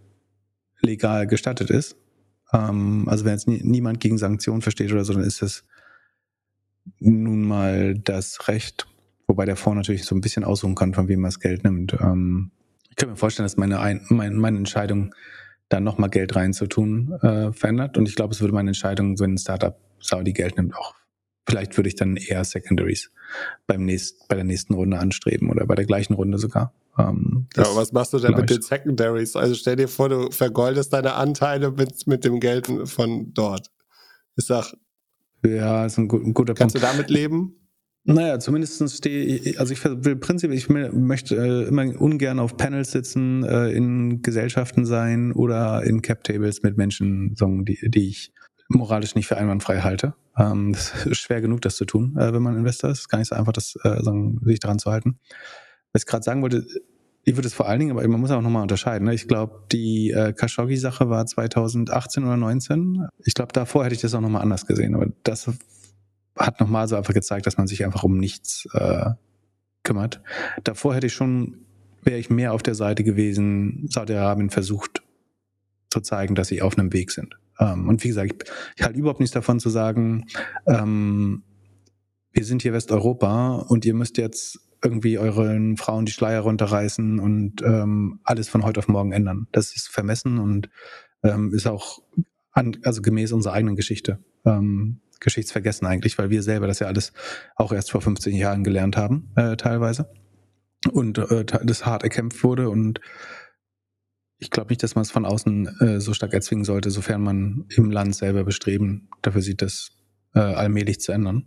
legal 0.80 1.26
gestattet 1.26 1.68
ist, 1.68 1.96
ähm, 2.52 3.08
also 3.08 3.24
wenn 3.24 3.32
jetzt 3.32 3.48
nie, 3.48 3.60
niemand 3.62 4.00
gegen 4.00 4.18
Sanktionen 4.18 4.62
versteht 4.62 4.92
oder 4.92 5.04
so, 5.04 5.12
dann 5.12 5.22
ist 5.22 5.42
das 5.42 5.64
nun 6.98 7.42
mal 7.42 7.94
das 7.94 8.48
Recht, 8.48 8.86
wobei 9.26 9.44
der 9.44 9.56
Fonds 9.56 9.76
natürlich 9.76 10.04
so 10.04 10.14
ein 10.14 10.20
bisschen 10.20 10.44
aussuchen 10.44 10.74
kann, 10.74 10.94
von 10.94 11.08
wem 11.08 11.20
man 11.20 11.28
das 11.28 11.40
Geld 11.40 11.64
nimmt. 11.64 11.94
Ähm, 12.00 12.50
ich 12.88 12.96
kann 12.96 13.10
mir 13.10 13.16
vorstellen, 13.16 13.44
dass 13.44 13.56
meine, 13.56 13.80
ein, 13.80 14.04
meine, 14.08 14.34
meine 14.34 14.58
Entscheidung, 14.58 15.14
da 15.68 15.78
nochmal 15.78 16.10
Geld 16.10 16.34
reinzutun, 16.34 17.12
äh, 17.22 17.52
verändert. 17.52 17.96
Und 17.96 18.08
ich 18.08 18.16
glaube, 18.16 18.34
es 18.34 18.40
würde 18.40 18.52
meine 18.52 18.70
Entscheidung, 18.70 19.18
wenn 19.20 19.34
ein 19.34 19.38
Startup 19.38 19.78
Saudi 20.00 20.32
Geld 20.32 20.56
nimmt, 20.56 20.74
auch 20.74 20.94
vielleicht 21.46 21.76
würde 21.76 21.88
ich 21.88 21.96
dann 21.96 22.16
eher 22.16 22.44
Secondaries 22.44 23.10
beim 23.66 23.84
nächst, 23.84 24.28
bei 24.28 24.34
der 24.34 24.44
nächsten 24.44 24.74
Runde 24.74 24.98
anstreben 24.98 25.50
oder 25.50 25.66
bei 25.66 25.74
der 25.74 25.86
gleichen 25.86 26.14
Runde 26.14 26.38
sogar. 26.38 26.72
Ähm, 26.98 27.46
ja, 27.56 27.64
aber 27.64 27.76
was 27.76 27.92
machst 27.92 28.12
du 28.12 28.18
denn 28.18 28.34
mit 28.34 28.50
den 28.50 28.62
Secondaries? 28.62 29.36
Also 29.36 29.54
stell 29.54 29.76
dir 29.76 29.88
vor, 29.88 30.08
du 30.08 30.30
vergoldest 30.30 30.92
deine 30.92 31.14
Anteile 31.14 31.70
mit, 31.70 32.06
mit 32.06 32.24
dem 32.24 32.40
Geld 32.40 32.68
von 32.84 33.32
dort. 33.32 33.70
Ich 34.36 34.46
sag. 34.46 34.74
Ja, 35.44 35.86
ist 35.86 35.98
ein, 35.98 36.08
gut, 36.08 36.24
ein 36.24 36.34
guter 36.34 36.54
Kannst 36.54 36.74
Punkt. 36.74 36.84
Kannst 36.84 36.98
du 36.98 36.98
damit 36.98 37.10
leben? 37.10 37.56
Naja, 38.04 38.38
zumindest 38.38 38.96
stehe 38.96 39.24
ich, 39.24 39.60
also 39.60 39.72
ich 39.72 39.84
will 39.84 40.16
prinzipiell, 40.16 40.56
ich 40.56 40.68
möchte 40.70 41.36
äh, 41.36 41.68
immer 41.68 41.84
ungern 42.00 42.38
auf 42.38 42.56
Panels 42.56 42.92
sitzen, 42.92 43.44
äh, 43.44 43.70
in 43.72 44.22
Gesellschaften 44.22 44.86
sein 44.86 45.32
oder 45.32 45.82
in 45.82 46.00
Cap-Tables 46.00 46.62
mit 46.62 46.78
Menschen, 46.78 47.34
die, 47.36 47.90
die 47.90 48.08
ich 48.08 48.32
moralisch 48.70 49.14
nicht 49.14 49.26
für 49.26 49.36
einwandfrei 49.36 49.80
halte. 49.80 50.14
Ähm, 50.36 50.72
das 50.72 50.94
ist 51.06 51.18
schwer 51.18 51.40
genug, 51.40 51.60
das 51.60 51.76
zu 51.76 51.84
tun, 51.84 52.16
äh, 52.18 52.32
wenn 52.32 52.42
man 52.42 52.56
Investor 52.56 52.90
ist. 52.90 53.00
Ist 53.00 53.08
gar 53.08 53.18
nicht 53.18 53.28
so 53.28 53.36
einfach, 53.36 53.52
das, 53.52 53.76
äh, 53.84 54.00
sich 54.44 54.60
daran 54.60 54.78
zu 54.78 54.90
halten 54.90 55.18
was 55.92 56.02
ich 56.02 56.06
gerade 56.06 56.22
sagen 56.22 56.42
wollte, 56.42 56.66
ich 57.24 57.36
würde 57.36 57.48
es 57.48 57.54
vor 57.54 57.68
allen 57.68 57.80
Dingen, 57.80 57.90
aber 57.92 58.06
man 58.08 58.20
muss 58.20 58.30
auch 58.30 58.40
nochmal 58.40 58.62
unterscheiden. 58.62 59.06
Ne? 59.06 59.14
Ich 59.14 59.28
glaube, 59.28 59.64
die 59.72 60.10
äh, 60.10 60.32
Khashoggi-Sache 60.32 61.10
war 61.10 61.26
2018 61.26 62.24
oder 62.24 62.36
19. 62.36 63.08
Ich 63.24 63.34
glaube, 63.34 63.52
davor 63.52 63.84
hätte 63.84 63.94
ich 63.94 64.00
das 64.00 64.14
auch 64.14 64.20
nochmal 64.20 64.42
anders 64.42 64.66
gesehen. 64.66 64.94
Aber 64.94 65.06
das 65.22 65.50
hat 66.38 66.60
nochmal 66.60 66.88
so 66.88 66.96
einfach 66.96 67.12
gezeigt, 67.12 67.46
dass 67.46 67.58
man 67.58 67.66
sich 67.66 67.84
einfach 67.84 68.04
um 68.04 68.16
nichts 68.16 68.66
äh, 68.72 69.10
kümmert. 69.82 70.22
Davor 70.64 70.94
hätte 70.94 71.08
ich 71.08 71.12
schon, 71.12 71.58
wäre 72.02 72.18
ich 72.18 72.30
mehr 72.30 72.54
auf 72.54 72.62
der 72.62 72.74
Seite 72.74 73.04
gewesen, 73.04 73.86
Saudi-Arabien 73.90 74.50
versucht 74.50 75.02
zu 75.90 76.00
zeigen, 76.00 76.34
dass 76.34 76.48
sie 76.48 76.62
auf 76.62 76.78
einem 76.78 76.92
Weg 76.92 77.10
sind. 77.10 77.39
Ähm, 77.60 77.88
und 77.88 78.02
wie 78.02 78.08
gesagt, 78.08 78.32
ich, 78.32 78.48
ich 78.76 78.82
halte 78.82 78.98
überhaupt 78.98 79.20
nichts 79.20 79.34
davon 79.34 79.60
zu 79.60 79.68
sagen, 79.68 80.26
ähm, 80.66 81.44
wir 82.32 82.44
sind 82.44 82.62
hier 82.62 82.72
Westeuropa 82.72 83.56
und 83.68 83.84
ihr 83.84 83.94
müsst 83.94 84.18
jetzt 84.18 84.60
irgendwie 84.82 85.18
euren 85.18 85.76
Frauen 85.76 86.06
die 86.06 86.12
Schleier 86.12 86.40
runterreißen 86.40 87.18
und 87.18 87.62
ähm, 87.62 88.20
alles 88.24 88.48
von 88.48 88.64
heute 88.64 88.80
auf 88.80 88.88
morgen 88.88 89.12
ändern. 89.12 89.46
Das 89.52 89.76
ist 89.76 89.88
vermessen 89.88 90.38
und 90.38 90.70
ähm, 91.22 91.52
ist 91.52 91.66
auch 91.66 92.02
an, 92.52 92.78
also 92.82 93.02
gemäß 93.02 93.32
unserer 93.32 93.52
eigenen 93.52 93.76
Geschichte. 93.76 94.18
Ähm, 94.44 95.00
Geschichtsvergessen 95.20 95.86
eigentlich, 95.86 96.16
weil 96.16 96.30
wir 96.30 96.42
selber 96.42 96.66
das 96.66 96.78
ja 96.78 96.86
alles 96.86 97.12
auch 97.54 97.72
erst 97.72 97.90
vor 97.90 98.00
15 98.00 98.34
Jahren 98.34 98.64
gelernt 98.64 98.96
haben, 98.96 99.30
äh, 99.36 99.56
teilweise. 99.56 100.10
Und 100.90 101.18
äh, 101.18 101.44
das 101.44 101.84
hart 101.84 102.04
erkämpft 102.04 102.42
wurde 102.42 102.70
und 102.70 103.00
ich 104.40 104.50
glaube 104.50 104.70
nicht, 104.70 104.82
dass 104.82 104.94
man 104.94 105.02
es 105.02 105.10
von 105.10 105.26
außen 105.26 105.80
äh, 105.80 106.00
so 106.00 106.14
stark 106.14 106.32
erzwingen 106.32 106.64
sollte, 106.64 106.90
sofern 106.90 107.22
man 107.22 107.66
im 107.76 107.90
Land 107.90 108.16
selber 108.16 108.42
bestreben 108.42 109.08
dafür 109.22 109.42
sieht, 109.42 109.62
das 109.62 109.90
äh, 110.34 110.40
allmählich 110.40 111.00
zu 111.00 111.12
ändern. 111.12 111.46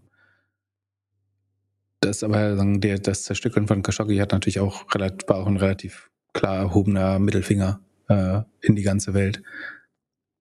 Das 2.00 2.24
aber 2.24 2.56
der, 2.78 3.00
das 3.00 3.24
Zerstückeln 3.24 3.68
von 3.68 3.82
Khashoggi 3.82 4.18
hat 4.18 4.32
natürlich 4.32 4.60
auch 4.60 4.94
relativ, 4.94 5.30
auch 5.30 5.48
ein 5.48 5.58
relativ 5.58 6.12
klar 6.34 6.58
erhobener 6.58 7.18
Mittelfinger 7.18 7.80
äh, 8.10 8.42
in 8.62 8.76
die 8.76 8.84
ganze 8.84 9.14
Welt, 9.14 9.42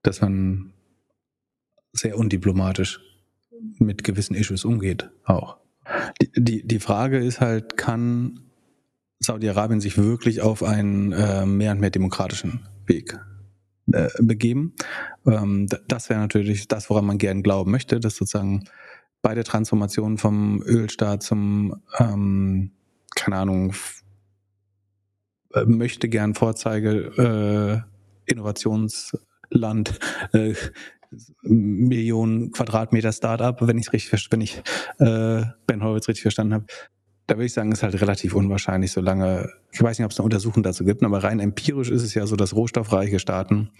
dass 0.02 0.20
man 0.20 0.72
sehr 1.92 2.18
undiplomatisch 2.18 3.00
mit 3.78 4.04
gewissen 4.04 4.34
Issues 4.34 4.64
umgeht 4.64 5.08
auch. 5.24 5.58
Die, 6.20 6.30
die, 6.36 6.66
die 6.66 6.80
Frage 6.80 7.18
ist 7.18 7.40
halt, 7.40 7.76
kann 7.76 8.40
Saudi-Arabien 9.22 9.80
sich 9.80 9.98
wirklich 9.98 10.40
auf 10.40 10.62
einen 10.62 11.12
äh, 11.12 11.46
mehr 11.46 11.72
und 11.72 11.80
mehr 11.80 11.90
demokratischen 11.90 12.60
Weg 12.86 13.18
äh, 13.92 14.08
begeben? 14.18 14.74
Ähm, 15.26 15.68
das 15.88 16.10
wäre 16.10 16.20
natürlich 16.20 16.68
das, 16.68 16.90
woran 16.90 17.06
man 17.06 17.18
gern 17.18 17.42
glauben 17.42 17.70
möchte, 17.70 18.00
dass 18.00 18.16
sozusagen 18.16 18.64
bei 19.22 19.34
der 19.34 19.44
Transformation 19.44 20.18
vom 20.18 20.62
Ölstaat 20.62 21.22
zum 21.22 21.76
ähm, 21.98 22.72
keine 23.14 23.36
Ahnung, 23.36 23.74
äh, 25.54 25.64
möchte 25.64 26.08
gern 26.08 26.34
Vorzeige 26.34 27.84
äh, 28.26 28.30
Innovationsland 28.30 29.98
äh, 30.32 30.54
Millionen 31.42 32.52
Quadratmeter 32.52 33.12
Startup, 33.12 33.56
wenn 33.60 33.76
ich 33.76 33.92
richtig, 33.92 34.32
wenn 34.32 34.40
ich 34.40 34.62
äh, 34.98 35.42
Ben 35.66 35.82
Horowitz 35.82 36.08
richtig 36.08 36.22
verstanden 36.22 36.54
habe. 36.54 36.66
Da 37.26 37.36
würde 37.36 37.46
ich 37.46 37.52
sagen, 37.52 37.72
ist 37.72 37.82
halt 37.82 38.00
relativ 38.00 38.34
unwahrscheinlich, 38.34 38.92
solange, 38.92 39.48
ich 39.70 39.82
weiß 39.82 39.98
nicht, 39.98 40.04
ob 40.04 40.10
es 40.10 40.18
eine 40.18 40.24
Untersuchung 40.24 40.62
dazu 40.62 40.84
gibt, 40.84 41.02
aber 41.02 41.22
rein 41.22 41.40
empirisch 41.40 41.90
ist 41.90 42.02
es 42.02 42.14
ja 42.14 42.26
so, 42.26 42.36
dass 42.36 42.54
rohstoffreiche 42.54 43.18
Staaten 43.18 43.70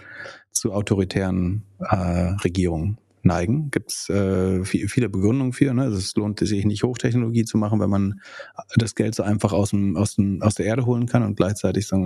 zu 0.53 0.73
autoritären 0.73 1.65
äh, 1.81 1.97
Regierungen 2.45 2.99
neigen. 3.23 3.71
Gibt 3.71 3.93
es 3.93 4.09
äh, 4.09 4.65
viele 4.65 5.09
Begründungen 5.09 5.53
für. 5.53 5.73
Ne? 5.75 5.83
Also 5.83 5.99
es 5.99 6.15
lohnt 6.17 6.41
sich 6.41 6.65
nicht, 6.65 6.83
Hochtechnologie 6.83 7.45
zu 7.45 7.59
machen, 7.59 7.81
wenn 7.81 7.91
man 7.91 8.21
das 8.77 8.95
Geld 8.95 9.15
so 9.15 9.23
einfach 9.23 9.53
aus, 9.53 9.71
dem, 9.71 9.97
aus, 9.97 10.17
dem, 10.17 10.43
aus 10.43 10.55
der 10.55 10.67
Erde 10.67 10.87
holen 10.87 11.07
kann 11.07 11.23
und 11.23 11.37
gleichzeitig 11.37 11.87
so 11.87 11.97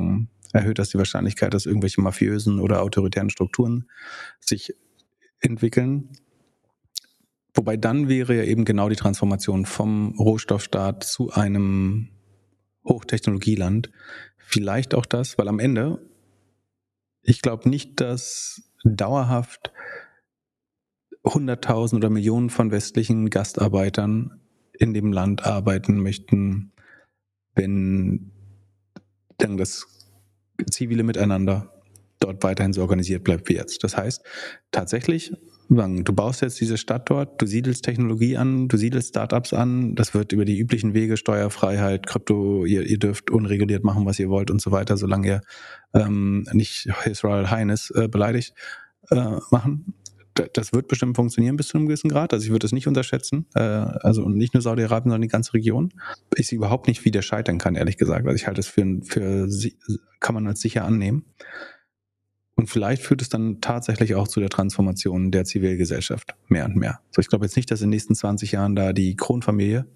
erhöht 0.53 0.79
das 0.79 0.91
die 0.91 0.99
Wahrscheinlichkeit, 0.99 1.55
dass 1.55 1.67
irgendwelche 1.67 2.01
mafiösen 2.01 2.61
oder 2.61 2.83
autoritären 2.83 3.31
Strukturen 3.31 3.89
sich 4.41 4.75
entwickeln. 5.41 6.11
Wobei 7.57 7.77
dann 7.79 8.09
wäre 8.09 8.37
ja 8.37 8.45
eben 8.45 8.65
genau 8.65 8.89
die 8.89 8.97
Transformation 8.97 9.65
vom 9.65 10.15
Rohstoffstaat 10.19 11.05
zu 11.05 11.33
einem 11.33 12.11
Hochtechnologieland 12.87 13.91
vielleicht 14.37 14.95
auch 14.95 15.07
das, 15.07 15.39
weil 15.39 15.49
am 15.49 15.59
Ende, 15.59 15.99
ich 17.23 17.43
glaube 17.43 17.69
nicht, 17.69 18.01
dass 18.01 18.63
dauerhaft 18.85 19.73
Hunderttausend 21.25 22.05
oder 22.05 22.11
Millionen 22.11 22.51
von 22.51 22.71
westlichen 22.71 23.31
Gastarbeitern 23.31 24.41
in 24.73 24.95
dem 24.95 25.13
Land 25.13 25.45
arbeiten 25.45 26.01
möchten, 26.01 26.73
wenn 27.55 28.31
dann 29.39 29.57
das 29.57 29.87
zivile 30.71 31.03
Miteinander 31.03 31.73
dort 32.21 32.45
weiterhin 32.45 32.73
so 32.73 32.83
organisiert 32.83 33.25
bleibt 33.25 33.49
wie 33.49 33.55
jetzt. 33.55 33.83
Das 33.83 33.97
heißt, 33.97 34.23
tatsächlich, 34.71 35.33
du 35.69 36.13
baust 36.13 36.43
jetzt 36.43 36.61
diese 36.61 36.79
Stadt 36.79 37.11
dort, 37.11 37.41
du 37.43 37.47
siedelst 37.47 37.85
Technologie 37.85 38.37
an, 38.37 38.69
du 38.69 38.77
siedelst 38.77 39.09
Startups 39.09 39.53
an, 39.53 39.95
das 39.95 40.15
wird 40.15 40.33
über 40.33 40.45
die 40.45 40.59
üblichen 40.59 40.95
Wege, 40.95 41.17
Steuerfreiheit, 41.17 42.07
Krypto, 42.07 42.65
ihr, 42.65 42.83
ihr 42.83 42.99
dürft 42.99 43.31
unreguliert 43.31 43.85
machen, 43.85 44.07
was 44.07 44.19
ihr 44.19 44.29
wollt 44.29 44.51
und 44.51 44.61
so 44.61 44.71
weiter, 44.71 44.97
solange 44.97 45.27
ihr 45.27 45.41
ähm, 45.95 46.47
nicht 46.53 46.89
His 47.05 47.25
Royal 47.25 47.51
Highness 47.51 47.91
äh, 47.91 48.09
beleidigt, 48.09 48.55
äh, 49.11 49.39
machen 49.51 49.95
das 50.53 50.73
wird 50.73 50.89
bestimmt 50.89 51.17
funktionieren 51.17 51.57
bis 51.57 51.69
zu 51.69 51.79
einem 51.79 51.87
gewissen 51.87 52.09
Grad. 52.09 52.33
Also 52.33 52.45
ich 52.45 52.51
würde 52.51 52.67
es 52.67 52.73
nicht 52.73 52.87
unterschätzen. 52.87 53.47
Äh, 53.55 53.61
also 53.61 54.29
nicht 54.29 54.55
nur 54.55 54.63
Saudi-Arabien, 54.63 55.11
sondern 55.11 55.23
die 55.23 55.29
ganze 55.29 55.55
Region. 55.55 55.93
Ich 56.37 56.49
sehe 56.49 56.57
überhaupt 56.57 56.89
nicht, 56.89 57.05
wie 57.05 57.11
der 57.11 57.23
scheitern 57.23 57.59
kann, 57.59 57.75
ehrlich 57.75 57.97
gesagt. 57.97 58.27
Also 58.27 58.37
ich 58.37 58.47
halte 58.47 58.61
es 58.61 58.67
für, 58.67 59.01
für 59.03 59.49
kann 60.21 60.35
man 60.35 60.47
als 60.47 60.61
sicher 60.61 60.85
annehmen. 60.85 61.25
Und 62.57 62.71
vielleicht 62.71 63.03
führt 63.03 63.21
es 63.21 63.29
dann 63.29 63.61
tatsächlich 63.61 64.15
auch 64.15 64.27
zu 64.27 64.41
der 64.41 64.49
Transformation 64.49 65.31
der 65.31 65.45
Zivilgesellschaft 65.45 66.35
mehr 66.49 66.65
und 66.65 66.77
mehr. 66.77 67.01
So, 67.11 67.21
ich 67.21 67.29
glaube 67.29 67.45
jetzt 67.45 67.57
nicht, 67.57 67.71
dass 67.71 67.83
in 67.83 67.87
den 67.87 67.91
nächsten 67.91 68.15
20 68.15 68.53
Jahren 68.53 68.75
da 68.75 68.95
die 68.95 69.15
Kronfamilie 69.15 69.87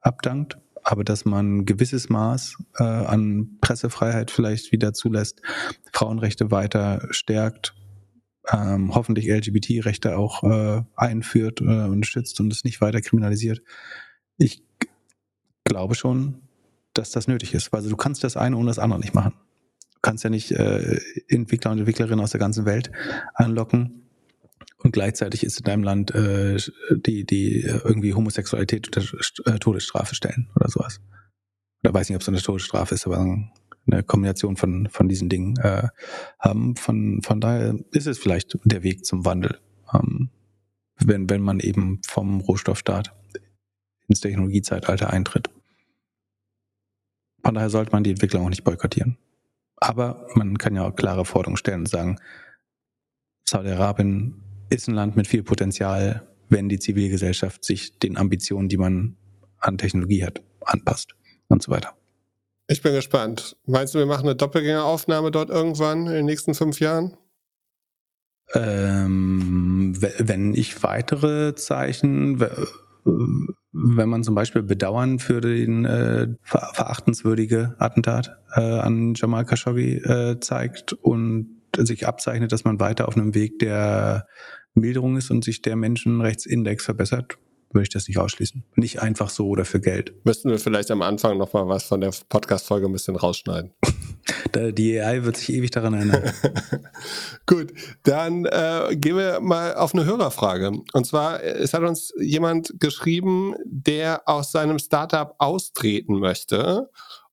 abdankt, 0.00 0.56
aber 0.84 1.02
dass 1.02 1.24
man 1.24 1.58
ein 1.58 1.66
gewisses 1.66 2.08
Maß 2.08 2.58
äh, 2.78 2.84
an 2.84 3.58
Pressefreiheit 3.60 4.30
vielleicht 4.30 4.70
wieder 4.70 4.92
zulässt, 4.92 5.42
Frauenrechte 5.92 6.52
weiter 6.52 7.08
stärkt, 7.10 7.74
ähm, 8.52 8.94
hoffentlich 8.94 9.26
LGBT-Rechte 9.26 10.16
auch 10.16 10.44
äh, 10.44 10.82
einführt 10.94 11.60
äh, 11.60 11.64
und 11.64 12.06
schützt 12.06 12.38
und 12.38 12.52
es 12.52 12.62
nicht 12.62 12.80
weiter 12.80 13.00
kriminalisiert. 13.00 13.62
Ich 14.38 14.62
glaube 15.64 15.96
schon, 15.96 16.42
dass 16.94 17.10
das 17.10 17.26
nötig 17.26 17.52
ist. 17.52 17.74
Also 17.74 17.90
du 17.90 17.96
kannst 17.96 18.22
das 18.22 18.36
eine 18.36 18.56
ohne 18.56 18.68
das 18.68 18.78
andere 18.78 19.00
nicht 19.00 19.14
machen. 19.14 19.32
Kannst 20.06 20.22
ja 20.22 20.30
nicht 20.30 20.52
äh, 20.52 21.00
Entwickler 21.26 21.72
und 21.72 21.78
Entwicklerinnen 21.78 22.20
aus 22.20 22.30
der 22.30 22.38
ganzen 22.38 22.64
Welt 22.64 22.92
anlocken 23.34 24.06
und 24.78 24.92
gleichzeitig 24.92 25.42
ist 25.42 25.58
in 25.58 25.64
deinem 25.64 25.82
Land 25.82 26.14
äh, 26.14 26.58
die, 26.92 27.26
die 27.26 27.62
irgendwie 27.62 28.14
Homosexualität 28.14 28.86
unter 28.86 29.02
äh, 29.52 29.58
Todesstrafe 29.58 30.14
stellen 30.14 30.48
oder 30.54 30.68
sowas. 30.68 31.00
Oder 31.82 31.92
weiß 31.92 32.08
nicht, 32.08 32.14
ob 32.14 32.22
es 32.22 32.28
eine 32.28 32.40
Todesstrafe 32.40 32.94
ist, 32.94 33.04
aber 33.04 33.18
eine 33.18 34.02
Kombination 34.04 34.56
von, 34.56 34.88
von 34.88 35.08
diesen 35.08 35.28
Dingen 35.28 35.56
äh, 35.58 35.88
haben. 36.38 36.76
Von, 36.76 37.20
von 37.24 37.40
daher 37.40 37.76
ist 37.90 38.06
es 38.06 38.16
vielleicht 38.16 38.56
der 38.62 38.84
Weg 38.84 39.04
zum 39.04 39.24
Wandel, 39.24 39.58
ähm, 39.92 40.30
wenn, 41.04 41.28
wenn 41.28 41.42
man 41.42 41.58
eben 41.58 42.00
vom 42.06 42.40
Rohstoffstaat 42.40 43.12
ins 44.06 44.20
Technologiezeitalter 44.20 45.10
eintritt. 45.10 45.50
Von 47.44 47.56
daher 47.56 47.70
sollte 47.70 47.90
man 47.90 48.04
die 48.04 48.10
Entwicklung 48.10 48.44
auch 48.44 48.50
nicht 48.50 48.62
boykottieren. 48.62 49.18
Aber 49.76 50.26
man 50.34 50.58
kann 50.58 50.74
ja 50.74 50.86
auch 50.86 50.94
klare 50.94 51.24
Forderungen 51.24 51.56
stellen 51.56 51.80
und 51.80 51.88
sagen, 51.88 52.18
Saudi-Arabien 53.48 54.42
ist 54.70 54.88
ein 54.88 54.94
Land 54.94 55.16
mit 55.16 55.26
viel 55.26 55.42
Potenzial, 55.42 56.26
wenn 56.48 56.68
die 56.68 56.78
Zivilgesellschaft 56.78 57.64
sich 57.64 57.98
den 57.98 58.16
Ambitionen, 58.16 58.68
die 58.68 58.76
man 58.76 59.16
an 59.58 59.78
Technologie 59.78 60.24
hat, 60.24 60.42
anpasst 60.60 61.14
und 61.48 61.62
so 61.62 61.70
weiter. 61.70 61.94
Ich 62.68 62.82
bin 62.82 62.94
gespannt. 62.94 63.56
Meinst 63.66 63.94
du, 63.94 63.98
wir 63.98 64.06
machen 64.06 64.26
eine 64.26 64.34
Doppelgängeraufnahme 64.34 65.30
dort 65.30 65.50
irgendwann 65.50 66.06
in 66.06 66.14
den 66.14 66.26
nächsten 66.26 66.54
fünf 66.54 66.80
Jahren? 66.80 67.16
Ähm, 68.54 69.94
wenn 70.18 70.54
ich 70.54 70.82
weitere 70.82 71.54
Zeichen, 71.54 72.40
wenn 73.06 74.08
man 74.08 74.24
zum 74.24 74.34
Beispiel 74.34 74.62
Bedauern 74.62 75.18
für 75.18 75.40
den 75.40 75.84
äh, 75.84 76.28
verachtenswürdige 76.42 77.76
Attentat 77.78 78.36
äh, 78.54 78.60
an 78.60 79.14
Jamal 79.14 79.44
Khashoggi 79.44 79.96
äh, 79.98 80.40
zeigt 80.40 80.92
und 80.92 81.56
sich 81.76 82.06
abzeichnet, 82.06 82.52
dass 82.52 82.64
man 82.64 82.80
weiter 82.80 83.06
auf 83.06 83.16
einem 83.16 83.34
Weg 83.34 83.58
der 83.58 84.26
Milderung 84.74 85.16
ist 85.16 85.30
und 85.30 85.44
sich 85.44 85.62
der 85.62 85.76
Menschenrechtsindex 85.76 86.84
verbessert, 86.84 87.38
würde 87.70 87.84
ich 87.84 87.90
das 87.90 88.08
nicht 88.08 88.18
ausschließen. 88.18 88.64
Nicht 88.76 89.02
einfach 89.02 89.30
so 89.30 89.48
oder 89.48 89.64
für 89.64 89.80
Geld. 89.80 90.14
Müssten 90.24 90.50
wir 90.50 90.58
vielleicht 90.58 90.90
am 90.90 91.02
Anfang 91.02 91.38
nochmal 91.38 91.68
was 91.68 91.84
von 91.84 92.00
der 92.00 92.12
Podcast-Folge 92.28 92.86
ein 92.86 92.92
bisschen 92.92 93.16
rausschneiden. 93.16 93.72
Die 94.54 95.00
AI 95.00 95.24
wird 95.24 95.36
sich 95.36 95.52
ewig 95.52 95.70
daran 95.70 95.94
erinnern. 95.94 96.32
Gut, 97.46 97.72
dann 98.02 98.44
äh, 98.46 98.96
gehen 98.96 99.16
wir 99.16 99.40
mal 99.40 99.74
auf 99.74 99.94
eine 99.94 100.04
Hörerfrage. 100.04 100.72
Und 100.92 101.06
zwar, 101.06 101.42
es 101.42 101.74
hat 101.74 101.82
uns 101.82 102.12
jemand 102.18 102.72
geschrieben, 102.80 103.54
der 103.64 104.22
aus 104.26 104.50
seinem 104.50 104.78
Startup 104.78 105.34
austreten 105.38 106.18
möchte. 106.18 106.90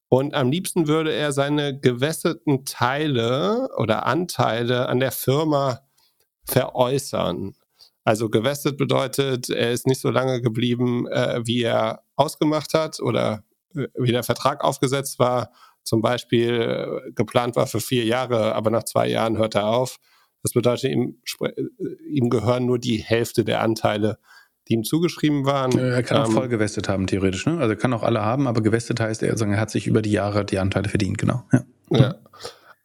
Und 0.07 0.35
am 0.35 0.51
liebsten 0.51 0.87
würde 0.87 1.11
er 1.11 1.31
seine 1.31 1.79
gewässerten 1.79 2.65
Teile 2.65 3.69
oder 3.77 4.05
Anteile 4.05 4.87
an 4.87 4.99
der 4.99 5.11
Firma 5.11 5.79
veräußern. 6.45 7.55
Also 8.03 8.29
gewestet 8.29 8.77
bedeutet, 8.77 9.49
er 9.49 9.71
ist 9.71 9.87
nicht 9.87 10.01
so 10.01 10.11
lange 10.11 10.41
geblieben, 10.41 11.07
äh, 11.07 11.41
wie 11.45 11.63
er 11.63 12.03
ausgemacht 12.15 12.73
hat 12.73 12.99
oder 12.99 13.43
äh, 13.75 13.87
wie 13.95 14.11
der 14.11 14.23
Vertrag 14.23 14.63
aufgesetzt 14.63 15.19
war. 15.19 15.51
Zum 15.83 16.01
Beispiel 16.01 16.49
äh, 17.07 17.11
geplant 17.11 17.55
war 17.55 17.67
für 17.67 17.79
vier 17.81 18.05
Jahre, 18.05 18.55
aber 18.55 18.69
nach 18.69 18.83
zwei 18.83 19.07
Jahren 19.07 19.37
hört 19.37 19.55
er 19.55 19.67
auf. 19.67 19.97
Das 20.41 20.53
bedeutet, 20.53 20.91
ihm, 20.91 21.21
äh, 21.41 21.51
ihm 22.09 22.29
gehören 22.29 22.65
nur 22.65 22.79
die 22.79 22.97
Hälfte 22.97 23.43
der 23.43 23.61
Anteile, 23.61 24.17
die 24.67 24.73
ihm 24.73 24.83
zugeschrieben 24.83 25.45
waren. 25.45 25.77
Er 25.77 26.03
kann 26.03 26.21
auch 26.21 26.27
ähm, 26.27 26.33
voll 26.33 26.47
gewestet 26.47 26.87
haben, 26.87 27.07
theoretisch. 27.07 27.45
Ne? 27.45 27.57
Also 27.59 27.75
kann 27.75 27.93
auch 27.93 28.03
alle 28.03 28.21
haben, 28.21 28.47
aber 28.47 28.61
gewestet 28.61 28.99
heißt, 28.99 29.23
er, 29.23 29.39
er 29.39 29.59
hat 29.59 29.71
sich 29.71 29.87
über 29.87 30.01
die 30.01 30.11
Jahre 30.11 30.45
die 30.45 30.59
Anteile 30.59 30.89
verdient, 30.89 31.17
genau. 31.17 31.43
Ja. 31.51 31.65
ja. 31.91 32.15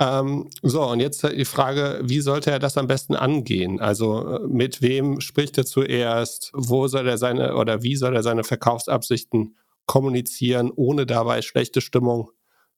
Ähm, 0.01 0.49
so, 0.62 0.84
und 0.84 1.01
jetzt 1.01 1.24
die 1.24 1.44
Frage, 1.44 2.01
wie 2.05 2.20
sollte 2.20 2.53
er 2.53 2.61
das 2.61 2.76
am 2.76 2.86
besten 2.86 3.16
angehen? 3.16 3.80
Also 3.80 4.36
äh, 4.36 4.46
mit 4.46 4.80
wem 4.80 5.20
spricht 5.20 5.59
er 5.59 5.66
zuerst? 5.66 6.51
Wo 6.55 6.86
soll 6.86 7.09
er 7.09 7.18
seine 7.18 7.57
oder 7.57 7.82
wie 7.82 7.96
soll 7.96 8.14
er 8.14 8.22
seine 8.22 8.44
Verkaufsabsichten 8.44 9.57
kommunizieren, 9.86 10.70
ohne 10.74 11.07
dabei 11.07 11.42
schlechte 11.42 11.80
Stimmung 11.80 12.30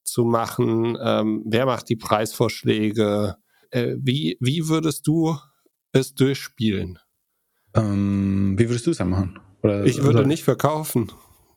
zu 0.03 0.23
machen? 0.23 0.97
Ähm, 1.03 1.43
wer 1.45 1.65
macht 1.65 1.89
die 1.89 1.95
Preisvorschläge? 1.95 3.35
Äh, 3.69 3.95
wie, 3.99 4.37
wie 4.39 4.67
würdest 4.67 5.07
du 5.07 5.37
es 5.91 6.13
durchspielen? 6.13 6.99
Ähm, 7.73 8.55
wie 8.57 8.69
würdest 8.69 8.87
du 8.87 8.91
es 8.91 8.97
dann 8.97 9.09
machen? 9.09 9.39
Oder, 9.63 9.85
ich 9.85 10.01
würde 10.03 10.19
oder? 10.19 10.27
nicht 10.27 10.43
verkaufen. 10.43 11.11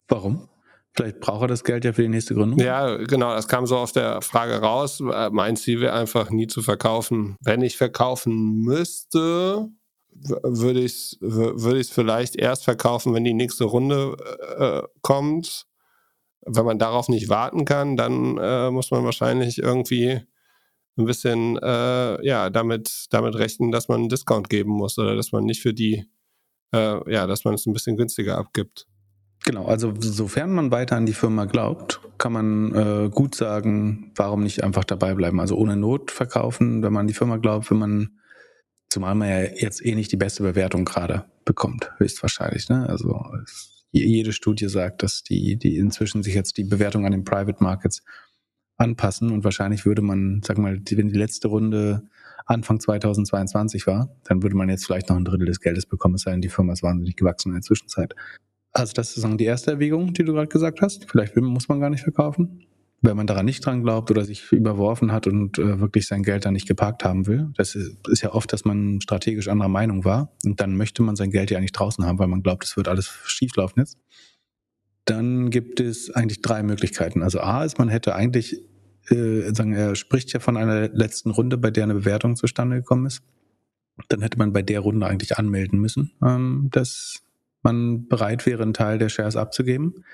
Warum? 0.08 0.48
Vielleicht 0.96 1.20
braucht 1.20 1.42
er 1.42 1.48
das 1.48 1.64
Geld 1.64 1.84
ja 1.84 1.92
für 1.92 2.02
die 2.02 2.08
nächste 2.08 2.34
Gründung. 2.34 2.60
Ja, 2.60 2.96
genau, 2.98 3.34
das 3.34 3.48
kam 3.48 3.66
so 3.66 3.76
aus 3.76 3.92
der 3.92 4.22
Frage 4.22 4.54
raus. 4.60 5.00
Mein 5.32 5.56
Ziel 5.56 5.80
wäre 5.80 5.94
einfach 5.94 6.30
nie 6.30 6.46
zu 6.46 6.62
verkaufen. 6.62 7.36
Wenn 7.40 7.62
ich 7.62 7.76
verkaufen 7.76 8.60
müsste, 8.60 9.68
würde 10.12 10.80
ich 10.80 10.92
es 10.92 11.18
würde 11.20 11.82
vielleicht 11.82 12.36
erst 12.36 12.62
verkaufen, 12.62 13.12
wenn 13.12 13.24
die 13.24 13.34
nächste 13.34 13.64
Runde 13.64 14.16
äh, 14.56 14.82
kommt. 15.02 15.66
Wenn 16.46 16.64
man 16.64 16.78
darauf 16.78 17.08
nicht 17.08 17.28
warten 17.28 17.64
kann, 17.64 17.96
dann 17.96 18.38
äh, 18.38 18.70
muss 18.70 18.90
man 18.90 19.04
wahrscheinlich 19.04 19.58
irgendwie 19.58 20.20
ein 20.96 21.04
bisschen 21.06 21.58
äh, 21.58 22.26
ja, 22.26 22.50
damit, 22.50 23.06
damit 23.10 23.34
rechnen, 23.36 23.72
dass 23.72 23.88
man 23.88 24.00
einen 24.00 24.08
Discount 24.08 24.48
geben 24.48 24.70
muss 24.70 24.98
oder 24.98 25.16
dass 25.16 25.32
man 25.32 25.44
nicht 25.44 25.62
für 25.62 25.74
die, 25.74 26.04
äh, 26.72 27.12
ja, 27.12 27.26
dass 27.26 27.44
man 27.44 27.54
es 27.54 27.66
ein 27.66 27.72
bisschen 27.72 27.96
günstiger 27.96 28.38
abgibt. 28.38 28.86
Genau, 29.44 29.66
also 29.66 29.92
sofern 29.98 30.52
man 30.52 30.70
weiter 30.70 30.96
an 30.96 31.06
die 31.06 31.12
Firma 31.12 31.44
glaubt 31.44 32.00
kann 32.18 32.32
man 32.32 32.74
äh, 32.74 33.10
gut 33.10 33.34
sagen, 33.34 34.12
warum 34.14 34.42
nicht 34.42 34.62
einfach 34.62 34.84
dabei 34.84 35.14
bleiben? 35.14 35.40
Also 35.40 35.56
ohne 35.56 35.76
Not 35.76 36.10
verkaufen, 36.10 36.82
wenn 36.82 36.92
man 36.92 37.06
die 37.06 37.14
Firma 37.14 37.36
glaubt, 37.36 37.70
wenn 37.70 37.78
man, 37.78 38.18
zumal 38.88 39.14
man 39.14 39.28
ja 39.28 39.40
jetzt 39.40 39.84
eh 39.84 39.94
nicht 39.94 40.12
die 40.12 40.16
beste 40.16 40.42
Bewertung 40.42 40.84
gerade 40.84 41.24
bekommt, 41.44 41.90
höchstwahrscheinlich. 41.98 42.68
Ne? 42.68 42.88
Also 42.88 43.20
jede 44.00 44.32
Studie 44.32 44.68
sagt, 44.68 45.02
dass 45.02 45.22
die, 45.22 45.56
die 45.56 45.76
inzwischen 45.76 46.22
sich 46.22 46.34
jetzt 46.34 46.56
die 46.56 46.64
Bewertung 46.64 47.06
an 47.06 47.12
den 47.12 47.24
Private 47.24 47.62
Markets 47.62 48.02
anpassen 48.76 49.30
und 49.30 49.44
wahrscheinlich 49.44 49.86
würde 49.86 50.02
man, 50.02 50.40
sag 50.44 50.58
mal, 50.58 50.80
wenn 50.90 51.08
die 51.08 51.18
letzte 51.18 51.48
Runde 51.48 52.02
Anfang 52.46 52.80
2022 52.80 53.86
war, 53.86 54.14
dann 54.24 54.42
würde 54.42 54.56
man 54.56 54.68
jetzt 54.68 54.84
vielleicht 54.84 55.08
noch 55.08 55.16
ein 55.16 55.24
Drittel 55.24 55.46
des 55.46 55.60
Geldes 55.60 55.86
bekommen, 55.86 56.16
es 56.16 56.22
sei 56.22 56.32
denn, 56.32 56.42
die 56.42 56.48
Firma 56.48 56.72
ist 56.72 56.82
wahnsinnig 56.82 57.16
gewachsen 57.16 57.50
in 57.50 57.54
der 57.54 57.62
Zwischenzeit. 57.62 58.14
Also 58.72 58.92
das 58.92 59.16
ist 59.16 59.26
die 59.38 59.44
erste 59.44 59.70
Erwägung, 59.70 60.12
die 60.12 60.24
du 60.24 60.32
gerade 60.32 60.48
gesagt 60.48 60.80
hast. 60.82 61.08
Vielleicht 61.08 61.36
muss 61.36 61.68
man 61.68 61.78
gar 61.80 61.90
nicht 61.90 62.02
verkaufen. 62.02 62.66
Wenn 63.06 63.18
man 63.18 63.26
daran 63.26 63.44
nicht 63.44 63.64
dran 63.64 63.82
glaubt 63.82 64.10
oder 64.10 64.24
sich 64.24 64.50
überworfen 64.50 65.12
hat 65.12 65.26
und 65.26 65.58
äh, 65.58 65.78
wirklich 65.78 66.06
sein 66.06 66.22
Geld 66.22 66.46
da 66.46 66.50
nicht 66.50 66.66
geparkt 66.66 67.04
haben 67.04 67.26
will. 67.26 67.50
Das 67.54 67.74
ist, 67.74 67.96
ist, 68.08 68.22
ja 68.22 68.32
oft, 68.32 68.50
dass 68.50 68.64
man 68.64 69.00
strategisch 69.02 69.48
anderer 69.48 69.68
Meinung 69.68 70.06
war. 70.06 70.32
Und 70.42 70.60
dann 70.60 70.74
möchte 70.76 71.02
man 71.02 71.14
sein 71.14 71.30
Geld 71.30 71.50
ja 71.50 71.58
eigentlich 71.58 71.72
draußen 71.72 72.06
haben, 72.06 72.18
weil 72.18 72.28
man 72.28 72.42
glaubt, 72.42 72.64
es 72.64 72.78
wird 72.78 72.88
alles 72.88 73.08
schieflaufen 73.26 73.82
jetzt. 73.82 73.98
Dann 75.04 75.50
gibt 75.50 75.80
es 75.80 76.10
eigentlich 76.10 76.40
drei 76.40 76.62
Möglichkeiten. 76.62 77.22
Also 77.22 77.40
A 77.40 77.64
ist, 77.64 77.78
man 77.78 77.90
hätte 77.90 78.14
eigentlich, 78.14 78.62
äh, 79.10 79.52
sagen, 79.54 79.74
er 79.74 79.96
spricht 79.96 80.32
ja 80.32 80.40
von 80.40 80.56
einer 80.56 80.88
letzten 80.88 81.30
Runde, 81.30 81.58
bei 81.58 81.70
der 81.70 81.84
eine 81.84 81.94
Bewertung 81.94 82.36
zustande 82.36 82.76
gekommen 82.76 83.04
ist. 83.04 83.22
Dann 84.08 84.22
hätte 84.22 84.38
man 84.38 84.54
bei 84.54 84.62
der 84.62 84.80
Runde 84.80 85.06
eigentlich 85.06 85.36
anmelden 85.36 85.78
müssen, 85.78 86.12
ähm, 86.24 86.68
dass 86.72 87.22
man 87.62 88.08
bereit 88.08 88.46
wäre, 88.46 88.62
einen 88.62 88.74
Teil 88.74 88.98
der 88.98 89.10
Shares 89.10 89.36
abzugeben. 89.36 90.04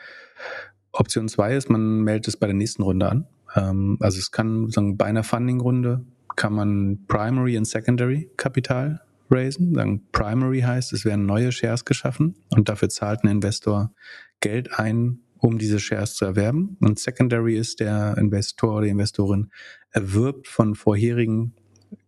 Option 0.93 1.28
2 1.28 1.57
ist, 1.57 1.70
man 1.70 2.01
meldet 2.01 2.28
es 2.28 2.36
bei 2.36 2.47
der 2.47 2.55
nächsten 2.55 2.82
Runde 2.82 3.09
an. 3.09 3.26
Ähm, 3.55 3.97
also 4.01 4.18
es 4.18 4.30
kann 4.30 4.70
sagen, 4.70 4.97
bei 4.97 5.07
einer 5.07 5.22
Funding-Runde 5.22 6.05
kann 6.36 6.53
man 6.53 7.05
Primary 7.07 7.57
und 7.57 7.64
Secondary 7.64 8.30
Kapital 8.36 9.01
raisen. 9.30 9.74
Sagen, 9.74 10.03
Primary 10.12 10.61
heißt, 10.61 10.93
es 10.93 11.05
werden 11.05 11.26
neue 11.26 11.53
Shares 11.53 11.84
geschaffen 11.84 12.36
und 12.51 12.68
dafür 12.68 12.88
zahlt 12.88 13.24
ein 13.24 13.28
Investor 13.28 13.93
Geld 14.41 14.78
ein, 14.78 15.20
um 15.38 15.59
diese 15.59 15.78
Shares 15.78 16.14
zu 16.14 16.24
erwerben. 16.24 16.76
Und 16.80 16.99
Secondary 16.99 17.57
ist 17.57 17.80
der 17.80 18.16
Investor 18.18 18.76
oder 18.76 18.84
die 18.84 18.91
Investorin 18.91 19.51
erwirbt 19.91 20.49
von 20.49 20.74
vorherigen 20.74 21.55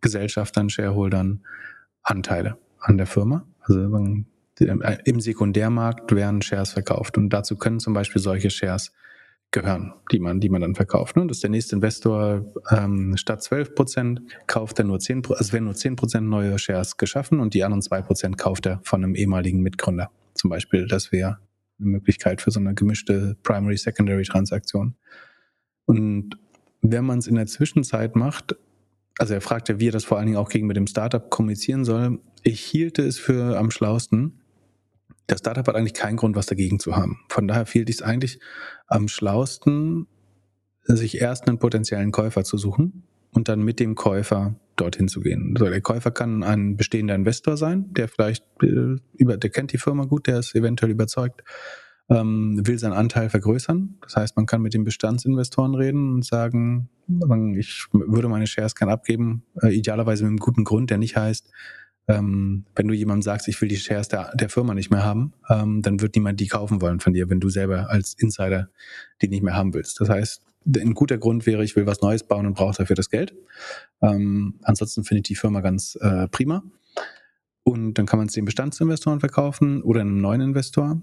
Gesellschaftern, 0.01 0.69
Shareholdern 0.69 1.43
Anteile 2.01 2.57
an 2.79 2.97
der 2.97 3.07
Firma. 3.07 3.45
Also 3.61 3.79
im 4.59 5.19
Sekundärmarkt 5.19 6.13
werden 6.15 6.41
Shares 6.41 6.71
verkauft 6.71 7.17
und 7.17 7.29
dazu 7.29 7.57
können 7.57 7.79
zum 7.79 7.93
Beispiel 7.93 8.21
solche 8.21 8.49
Shares 8.49 8.91
gehören, 9.53 9.93
die 10.11 10.19
man, 10.19 10.39
die 10.39 10.49
man 10.49 10.61
dann 10.61 10.75
verkauft. 10.75 11.15
Ne? 11.15 11.27
Dass 11.27 11.39
der 11.39 11.49
nächste 11.49 11.75
Investor 11.75 12.45
ähm, 12.71 13.15
statt 13.15 13.41
12 13.41 13.75
Prozent 13.75 14.21
kauft 14.47 14.79
er 14.79 14.85
nur 14.85 14.99
10 14.99 15.21
Prozent, 15.21 15.39
also 15.39 15.53
werden 15.53 15.65
nur 15.65 15.75
10 15.75 15.95
Prozent 15.95 16.27
neue 16.27 16.59
Shares 16.59 16.97
geschaffen 16.97 17.39
und 17.39 17.53
die 17.53 17.63
anderen 17.63 17.81
2 17.81 18.01
Prozent 18.01 18.37
kauft 18.37 18.65
er 18.65 18.81
von 18.83 19.03
einem 19.03 19.15
ehemaligen 19.15 19.61
Mitgründer. 19.61 20.09
Zum 20.33 20.49
Beispiel, 20.49 20.87
das 20.87 21.11
wäre 21.11 21.39
eine 21.79 21.89
Möglichkeit 21.89 22.41
für 22.41 22.51
so 22.51 22.59
eine 22.59 22.73
gemischte 22.73 23.37
Primary-Secondary-Transaktion. 23.43 24.95
Und 25.85 26.37
wenn 26.81 27.05
man 27.05 27.19
es 27.19 27.27
in 27.27 27.35
der 27.35 27.45
Zwischenzeit 27.45 28.15
macht, 28.15 28.55
also 29.17 29.33
er 29.33 29.41
fragt 29.41 29.69
ja, 29.69 29.79
wie 29.79 29.89
er 29.89 29.91
das 29.91 30.05
vor 30.05 30.17
allen 30.17 30.27
Dingen 30.27 30.37
auch 30.37 30.49
gegenüber 30.49 30.73
dem 30.73 30.87
Startup 30.87 31.29
kommunizieren 31.29 31.85
soll. 31.85 32.19
Ich 32.41 32.61
hielte 32.61 33.03
es 33.03 33.19
für 33.19 33.57
am 33.57 33.69
schlausten, 33.69 34.41
der 35.29 35.37
Startup 35.37 35.67
hat 35.67 35.75
eigentlich 35.75 35.93
keinen 35.93 36.17
Grund, 36.17 36.35
was 36.35 36.45
dagegen 36.45 36.79
zu 36.79 36.95
haben. 36.95 37.19
Von 37.29 37.47
daher 37.47 37.65
fiel 37.65 37.85
es 37.89 38.01
eigentlich 38.01 38.39
am 38.87 39.07
schlausten, 39.07 40.07
sich 40.83 41.21
erst 41.21 41.47
einen 41.47 41.59
potenziellen 41.59 42.11
Käufer 42.11 42.43
zu 42.43 42.57
suchen 42.57 43.03
und 43.31 43.47
dann 43.47 43.63
mit 43.63 43.79
dem 43.79 43.95
Käufer 43.95 44.55
dorthin 44.75 45.07
zu 45.07 45.21
gehen. 45.21 45.53
Also 45.55 45.69
der 45.69 45.81
Käufer 45.81 46.11
kann 46.11 46.43
ein 46.43 46.75
bestehender 46.77 47.15
Investor 47.15 47.57
sein, 47.57 47.93
der 47.93 48.07
vielleicht 48.07 48.43
äh, 48.61 48.97
über, 49.13 49.37
der 49.37 49.49
kennt 49.49 49.71
die 49.71 49.77
Firma 49.77 50.05
gut, 50.05 50.27
der 50.27 50.39
ist 50.39 50.55
eventuell 50.55 50.91
überzeugt, 50.91 51.43
ähm, 52.09 52.59
will 52.65 52.77
seinen 52.77 52.93
Anteil 52.93 53.29
vergrößern. 53.29 53.97
Das 54.01 54.15
heißt, 54.15 54.35
man 54.35 54.45
kann 54.45 54.61
mit 54.61 54.73
den 54.73 54.83
Bestandsinvestoren 54.83 55.75
reden 55.75 56.15
und 56.15 56.25
sagen, 56.25 56.89
ich 57.57 57.85
würde 57.91 58.29
meine 58.29 58.47
Shares 58.47 58.75
gern 58.75 58.89
abgeben, 58.89 59.43
äh, 59.61 59.69
idealerweise 59.69 60.23
mit 60.23 60.31
einem 60.31 60.37
guten 60.37 60.63
Grund, 60.63 60.89
der 60.89 60.97
nicht 60.97 61.15
heißt, 61.15 61.49
ähm, 62.07 62.65
wenn 62.75 62.87
du 62.87 62.93
jemandem 62.93 63.21
sagst, 63.21 63.47
ich 63.47 63.61
will 63.61 63.69
die 63.69 63.77
Shares 63.77 64.09
der, 64.09 64.35
der 64.35 64.49
Firma 64.49 64.73
nicht 64.73 64.91
mehr 64.91 65.03
haben, 65.03 65.33
ähm, 65.49 65.81
dann 65.81 66.01
wird 66.01 66.15
niemand 66.15 66.39
die 66.39 66.47
kaufen 66.47 66.81
wollen 66.81 66.99
von 66.99 67.13
dir, 67.13 67.29
wenn 67.29 67.39
du 67.39 67.49
selber 67.49 67.89
als 67.89 68.13
Insider 68.13 68.69
die 69.21 69.29
nicht 69.29 69.43
mehr 69.43 69.55
haben 69.55 69.73
willst. 69.73 70.01
Das 70.01 70.09
heißt, 70.09 70.41
ein 70.65 70.93
guter 70.93 71.17
Grund 71.17 71.45
wäre, 71.45 71.63
ich 71.63 71.75
will 71.75 71.85
was 71.85 72.01
Neues 72.01 72.23
bauen 72.23 72.45
und 72.45 72.55
brauche 72.55 72.75
dafür 72.75 72.95
das 72.95 73.09
Geld. 73.09 73.33
Ähm, 74.01 74.55
ansonsten 74.63 75.03
finde 75.03 75.19
ich 75.19 75.27
die 75.27 75.35
Firma 75.35 75.61
ganz 75.61 75.97
äh, 76.01 76.27
prima. 76.27 76.63
Und 77.63 77.93
dann 77.93 78.05
kann 78.05 78.19
man 78.19 78.27
es 78.27 78.33
den 78.33 78.45
Bestandsinvestoren 78.45 79.19
verkaufen 79.19 79.81
oder 79.81 80.01
einem 80.01 80.19
neuen 80.19 80.41
Investor. 80.41 81.01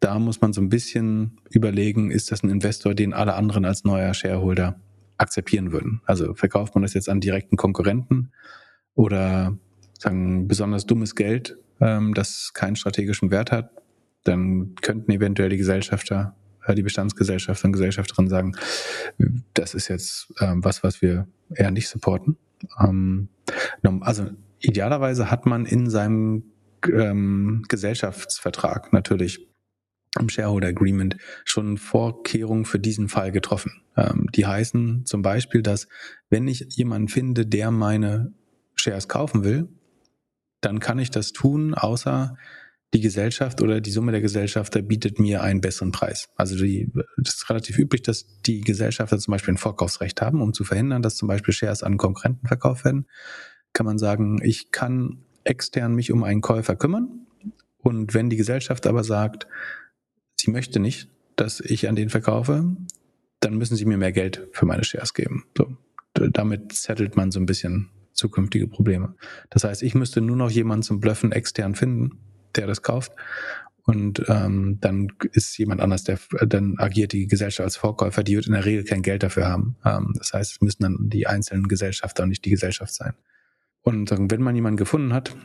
Da 0.00 0.18
muss 0.18 0.40
man 0.40 0.52
so 0.52 0.60
ein 0.60 0.68
bisschen 0.68 1.40
überlegen, 1.50 2.10
ist 2.10 2.30
das 2.30 2.42
ein 2.42 2.50
Investor, 2.50 2.94
den 2.94 3.12
alle 3.12 3.34
anderen 3.34 3.64
als 3.64 3.84
neuer 3.84 4.14
Shareholder 4.14 4.80
akzeptieren 5.18 5.72
würden? 5.72 6.00
Also 6.04 6.34
verkauft 6.34 6.74
man 6.74 6.82
das 6.82 6.94
jetzt 6.94 7.08
an 7.08 7.20
direkten 7.20 7.56
Konkurrenten 7.56 8.30
oder 8.94 9.58
sagen, 10.00 10.48
besonders 10.48 10.86
dummes 10.86 11.14
Geld, 11.14 11.56
ähm, 11.80 12.14
das 12.14 12.52
keinen 12.54 12.76
strategischen 12.76 13.30
Wert 13.30 13.52
hat, 13.52 13.70
dann 14.24 14.74
könnten 14.80 15.10
eventuell 15.10 15.48
die 15.48 15.56
Gesellschafter, 15.56 16.36
äh, 16.64 16.74
die 16.74 16.82
Bestandsgesellschafter 16.82 17.66
und 17.66 17.72
Gesellschafterinnen 17.72 18.30
sagen, 18.30 18.56
das 19.54 19.74
ist 19.74 19.88
jetzt 19.88 20.32
ähm, 20.40 20.64
was, 20.64 20.82
was 20.82 21.02
wir 21.02 21.28
eher 21.54 21.70
nicht 21.70 21.88
supporten. 21.88 22.36
Ähm, 22.80 23.28
also 24.00 24.28
idealerweise 24.60 25.30
hat 25.30 25.46
man 25.46 25.66
in 25.66 25.88
seinem 25.90 26.44
ähm, 26.84 27.64
Gesellschaftsvertrag 27.68 28.92
natürlich 28.92 29.48
im 30.18 30.28
Shareholder 30.28 30.68
Agreement 30.68 31.16
schon 31.44 31.76
Vorkehrungen 31.76 32.64
für 32.64 32.78
diesen 32.78 33.08
Fall 33.08 33.32
getroffen. 33.32 33.82
Ähm, 33.96 34.26
die 34.34 34.46
heißen 34.46 35.04
zum 35.04 35.22
Beispiel, 35.22 35.62
dass 35.62 35.88
wenn 36.30 36.48
ich 36.48 36.66
jemanden 36.70 37.08
finde, 37.08 37.46
der 37.46 37.70
meine 37.70 38.32
Shares 38.74 39.08
kaufen 39.08 39.44
will, 39.44 39.68
dann 40.60 40.80
kann 40.80 40.98
ich 40.98 41.10
das 41.10 41.32
tun, 41.32 41.74
außer 41.74 42.36
die 42.94 43.00
Gesellschaft 43.00 43.60
oder 43.60 43.80
die 43.80 43.90
Summe 43.90 44.12
der 44.12 44.20
Gesellschafter 44.20 44.80
bietet 44.80 45.18
mir 45.18 45.42
einen 45.42 45.60
besseren 45.60 45.92
Preis. 45.92 46.28
Also 46.36 46.54
das 46.54 47.34
ist 47.34 47.50
relativ 47.50 47.78
üblich, 47.78 48.02
dass 48.02 48.40
die 48.42 48.60
Gesellschafter 48.60 49.18
zum 49.18 49.32
Beispiel 49.32 49.54
ein 49.54 49.58
Vorkaufsrecht 49.58 50.22
haben, 50.22 50.40
um 50.40 50.54
zu 50.54 50.64
verhindern, 50.64 51.02
dass 51.02 51.16
zum 51.16 51.28
Beispiel 51.28 51.52
Shares 51.52 51.82
an 51.82 51.96
Konkurrenten 51.96 52.46
verkauft 52.46 52.84
werden. 52.84 53.06
Kann 53.72 53.86
man 53.86 53.98
sagen, 53.98 54.40
ich 54.42 54.70
kann 54.70 55.24
extern 55.44 55.94
mich 55.94 56.12
um 56.12 56.24
einen 56.24 56.40
Käufer 56.40 56.76
kümmern 56.76 57.26
und 57.78 58.14
wenn 58.14 58.30
die 58.30 58.36
Gesellschaft 58.36 58.86
aber 58.86 59.04
sagt, 59.04 59.46
sie 60.36 60.50
möchte 60.50 60.80
nicht, 60.80 61.08
dass 61.36 61.60
ich 61.60 61.88
an 61.88 61.96
den 61.96 62.08
verkaufe, 62.08 62.76
dann 63.40 63.58
müssen 63.58 63.76
sie 63.76 63.84
mir 63.84 63.98
mehr 63.98 64.12
Geld 64.12 64.48
für 64.52 64.64
meine 64.64 64.84
Shares 64.84 65.12
geben. 65.12 65.44
So, 65.56 65.76
damit 66.14 66.72
settelt 66.72 67.16
man 67.16 67.30
so 67.30 67.38
ein 67.40 67.46
bisschen 67.46 67.90
zukünftige 68.16 68.66
Probleme. 68.66 69.14
Das 69.50 69.64
heißt, 69.64 69.82
ich 69.82 69.94
müsste 69.94 70.20
nur 70.20 70.36
noch 70.36 70.50
jemanden 70.50 70.82
zum 70.82 71.00
Blöffen 71.00 71.32
extern 71.32 71.74
finden, 71.74 72.18
der 72.56 72.66
das 72.66 72.82
kauft. 72.82 73.12
Und 73.84 74.24
ähm, 74.28 74.78
dann 74.80 75.12
ist 75.32 75.56
jemand 75.58 75.80
anders, 75.80 76.02
der 76.02 76.18
dann 76.44 76.74
agiert 76.78 77.12
die 77.12 77.28
Gesellschaft 77.28 77.64
als 77.64 77.76
Vorkäufer, 77.76 78.24
die 78.24 78.34
wird 78.34 78.48
in 78.48 78.54
der 78.54 78.64
Regel 78.64 78.82
kein 78.82 79.02
Geld 79.02 79.22
dafür 79.22 79.46
haben. 79.46 79.76
Ähm, 79.84 80.12
das 80.18 80.32
heißt, 80.32 80.52
es 80.54 80.60
müssen 80.60 80.82
dann 80.82 80.96
die 81.08 81.28
einzelnen 81.28 81.68
Gesellschafter 81.68 82.24
und 82.24 82.30
nicht 82.30 82.44
die 82.44 82.50
Gesellschaft 82.50 82.92
sein. 82.92 83.14
Und 83.82 84.10
wenn 84.10 84.42
man 84.42 84.56
jemanden 84.56 84.76
gefunden 84.76 85.12
hat, 85.12 85.36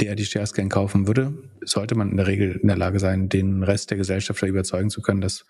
der 0.00 0.14
die 0.14 0.26
Shares 0.26 0.52
gern 0.52 0.68
kaufen 0.68 1.06
würde, 1.06 1.32
sollte 1.64 1.94
man 1.94 2.10
in 2.10 2.18
der 2.18 2.26
Regel 2.26 2.56
in 2.60 2.68
der 2.68 2.76
Lage 2.76 3.00
sein, 3.00 3.30
den 3.30 3.62
Rest 3.62 3.90
der 3.90 3.96
Gesellschafter 3.96 4.46
überzeugen 4.46 4.90
zu 4.90 5.00
können, 5.00 5.22
dass 5.22 5.46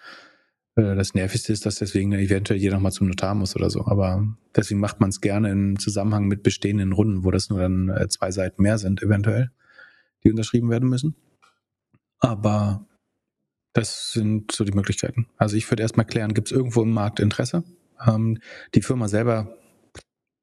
das 0.76 1.14
Nervigste 1.14 1.54
ist, 1.54 1.64
dass 1.64 1.76
deswegen 1.76 2.12
eventuell 2.12 2.60
jeder 2.60 2.74
nochmal 2.74 2.92
zum 2.92 3.08
Notar 3.08 3.34
muss 3.34 3.56
oder 3.56 3.70
so. 3.70 3.86
Aber 3.86 4.26
deswegen 4.54 4.78
macht 4.78 5.00
man 5.00 5.08
es 5.08 5.22
gerne 5.22 5.50
im 5.50 5.78
Zusammenhang 5.78 6.26
mit 6.26 6.42
bestehenden 6.42 6.92
Runden, 6.92 7.24
wo 7.24 7.30
das 7.30 7.48
nur 7.48 7.60
dann 7.60 7.88
äh, 7.88 8.08
zwei 8.08 8.30
Seiten 8.30 8.62
mehr 8.62 8.76
sind, 8.76 9.02
eventuell, 9.02 9.50
die 10.22 10.30
unterschrieben 10.30 10.68
werden 10.68 10.90
müssen. 10.90 11.16
Aber 12.18 12.86
das 13.72 14.12
sind 14.12 14.52
so 14.52 14.64
die 14.64 14.72
Möglichkeiten. 14.72 15.26
Also 15.38 15.56
ich 15.56 15.70
würde 15.70 15.82
erstmal 15.82 16.06
klären, 16.06 16.34
gibt 16.34 16.48
es 16.48 16.52
irgendwo 16.52 16.82
im 16.82 16.92
Markt 16.92 17.20
Interesse? 17.20 17.64
Ähm, 18.06 18.38
die 18.74 18.82
Firma 18.82 19.08
selber, 19.08 19.56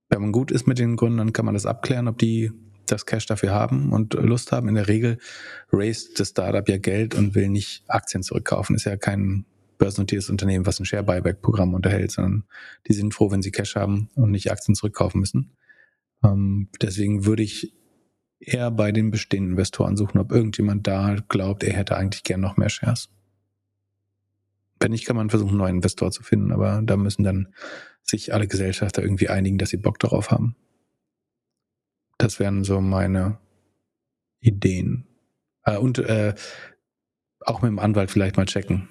wenn 0.09 0.21
man 0.21 0.31
gut 0.31 0.51
ist 0.51 0.65
mit 0.65 0.79
den 0.79 0.95
Gründern, 0.95 1.33
kann 1.33 1.45
man 1.45 1.53
das 1.53 1.67
abklären, 1.67 2.07
ob 2.07 2.17
die 2.17 2.51
das 2.87 3.05
Cash 3.05 3.27
dafür 3.27 3.51
haben 3.51 3.91
und 3.91 4.15
Lust 4.15 4.51
haben. 4.51 4.67
In 4.67 4.75
der 4.75 4.87
Regel 4.87 5.19
raised 5.71 6.19
das 6.19 6.29
Startup 6.29 6.67
ja 6.67 6.77
Geld 6.77 7.13
und 7.13 7.35
will 7.35 7.49
nicht 7.49 7.83
Aktien 7.87 8.23
zurückkaufen. 8.23 8.75
Ist 8.75 8.85
ja 8.85 8.97
kein 8.97 9.45
börsennotiertes 9.83 10.29
Unternehmen, 10.29 10.65
was 10.65 10.79
ein 10.79 10.85
Share 10.85 11.03
Buyback 11.03 11.41
Programm 11.41 11.73
unterhält, 11.73 12.11
sondern 12.11 12.45
die 12.87 12.93
sind 12.93 13.13
froh, 13.13 13.31
wenn 13.31 13.41
sie 13.41 13.51
Cash 13.51 13.75
haben 13.75 14.09
und 14.15 14.31
nicht 14.31 14.49
Aktien 14.49 14.75
zurückkaufen 14.75 15.19
müssen. 15.19 15.57
Ähm, 16.23 16.69
deswegen 16.81 17.25
würde 17.25 17.43
ich 17.43 17.73
eher 18.39 18.71
bei 18.71 18.93
den 18.93 19.11
bestehenden 19.11 19.51
Investoren 19.51 19.97
suchen, 19.97 20.19
ob 20.19 20.31
irgendjemand 20.31 20.87
da 20.87 21.17
glaubt, 21.27 21.63
er 21.63 21.73
hätte 21.73 21.97
eigentlich 21.97 22.23
gern 22.23 22.39
noch 22.39 22.55
mehr 22.55 22.69
Shares. 22.69 23.09
Wenn 24.79 24.91
nicht, 24.91 25.05
kann 25.05 25.17
man 25.17 25.29
versuchen, 25.29 25.49
einen 25.49 25.57
neuen 25.57 25.75
Investor 25.77 26.11
zu 26.11 26.23
finden, 26.23 26.53
aber 26.53 26.81
da 26.81 26.95
müssen 26.95 27.23
dann 27.23 27.53
sich 28.01 28.33
alle 28.33 28.47
Gesellschafter 28.47 29.01
irgendwie 29.01 29.27
einigen, 29.27 29.57
dass 29.57 29.69
sie 29.69 29.77
Bock 29.77 29.99
darauf 29.99 30.31
haben. 30.31 30.55
Das 32.17 32.39
wären 32.39 32.63
so 32.63 32.79
meine 32.79 33.37
Ideen. 34.39 35.07
Äh, 35.65 35.77
und 35.77 35.99
äh, 35.99 36.35
auch 37.41 37.61
mit 37.61 37.69
dem 37.69 37.79
Anwalt 37.79 38.11
vielleicht 38.11 38.37
mal 38.37 38.45
checken, 38.45 38.87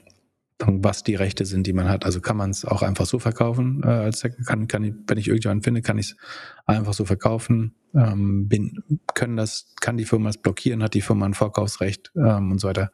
was 0.66 1.02
die 1.02 1.14
Rechte 1.14 1.44
sind, 1.44 1.66
die 1.66 1.72
man 1.72 1.88
hat. 1.88 2.04
Also 2.04 2.20
kann 2.20 2.36
man 2.36 2.50
es 2.50 2.64
auch 2.64 2.82
einfach 2.82 3.06
so 3.06 3.18
verkaufen. 3.18 3.82
Äh, 3.84 3.88
als 3.88 4.22
kann, 4.46 4.68
kann 4.68 4.84
ich, 4.84 4.94
wenn 5.06 5.18
ich 5.18 5.28
irgendjemanden 5.28 5.62
finde, 5.62 5.82
kann 5.82 5.98
ich 5.98 6.10
es 6.10 6.16
einfach 6.66 6.94
so 6.94 7.04
verkaufen. 7.04 7.74
Ähm, 7.94 8.48
bin, 8.48 8.82
können 9.14 9.36
das, 9.36 9.74
kann 9.80 9.96
die 9.96 10.04
Firma 10.04 10.30
es 10.30 10.38
blockieren, 10.38 10.82
hat 10.82 10.94
die 10.94 11.00
Firma 11.00 11.26
ein 11.26 11.34
Vorkaufsrecht 11.34 12.12
ähm, 12.16 12.52
und 12.52 12.58
so 12.58 12.68
weiter. 12.68 12.92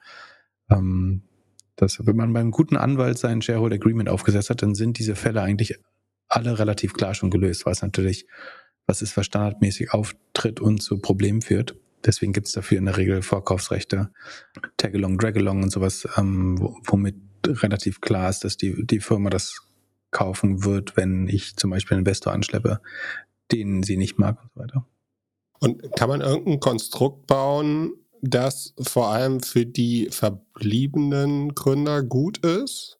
Ähm, 0.71 1.23
das, 1.77 2.05
wenn 2.05 2.17
man 2.17 2.33
beim 2.33 2.51
guten 2.51 2.77
Anwalt 2.77 3.19
sein 3.19 3.41
Shareholder 3.41 3.77
Agreement 3.77 4.09
aufgesetzt 4.09 4.51
hat, 4.51 4.63
dann 4.63 4.75
sind 4.75 4.99
diese 4.99 5.15
Fälle 5.15 5.43
eigentlich 5.43 5.79
alle 6.29 6.59
relativ 6.59 6.93
klar 6.93 7.15
schon 7.15 7.31
gelöst, 7.31 7.67
es 7.67 7.83
natürlich 7.83 8.27
was 8.87 9.03
ist, 9.03 9.17
was 9.17 9.27
standardmäßig 9.27 9.93
auftritt 9.93 10.61
und 10.61 10.83
zu 10.83 10.99
Problemen 10.99 11.43
führt. 11.43 11.77
Deswegen 12.05 12.33
gibt 12.33 12.47
es 12.47 12.53
dafür 12.53 12.79
in 12.79 12.87
der 12.87 12.97
Regel 12.97 13.23
Vorkaufsrechte, 13.23 14.11
Tagalong, 14.77 15.19
Dragalong 15.19 15.63
und 15.63 15.71
sowas, 15.71 16.09
ähm, 16.17 16.59
womit 16.87 17.17
relativ 17.47 18.01
klar 18.01 18.31
ist, 18.31 18.45
dass 18.45 18.57
die, 18.57 18.87
die 18.87 19.01
Firma 19.01 19.31
das 19.31 19.63
kaufen 20.11 20.65
wird, 20.65 20.97
wenn 20.97 21.29
ich 21.29 21.57
zum 21.57 21.71
Beispiel 21.71 21.97
einen 21.97 22.07
Investor 22.07 22.33
anschleppe, 22.33 22.81
den 23.53 23.83
sie 23.83 23.97
nicht 23.97 24.19
mag 24.19 24.43
und 24.43 24.51
so 24.55 24.61
weiter. 24.61 24.87
Und 25.61 25.97
kann 25.97 26.09
man 26.09 26.21
irgendein 26.21 26.61
Konstrukt 26.61 27.27
bauen, 27.27 27.93
das 28.21 28.75
vor 28.81 29.09
allem 29.09 29.41
für 29.41 29.67
die 29.67 30.09
verbliebenen 30.11 31.55
Gründer 31.55 32.03
gut 32.03 32.39
ist? 32.39 32.99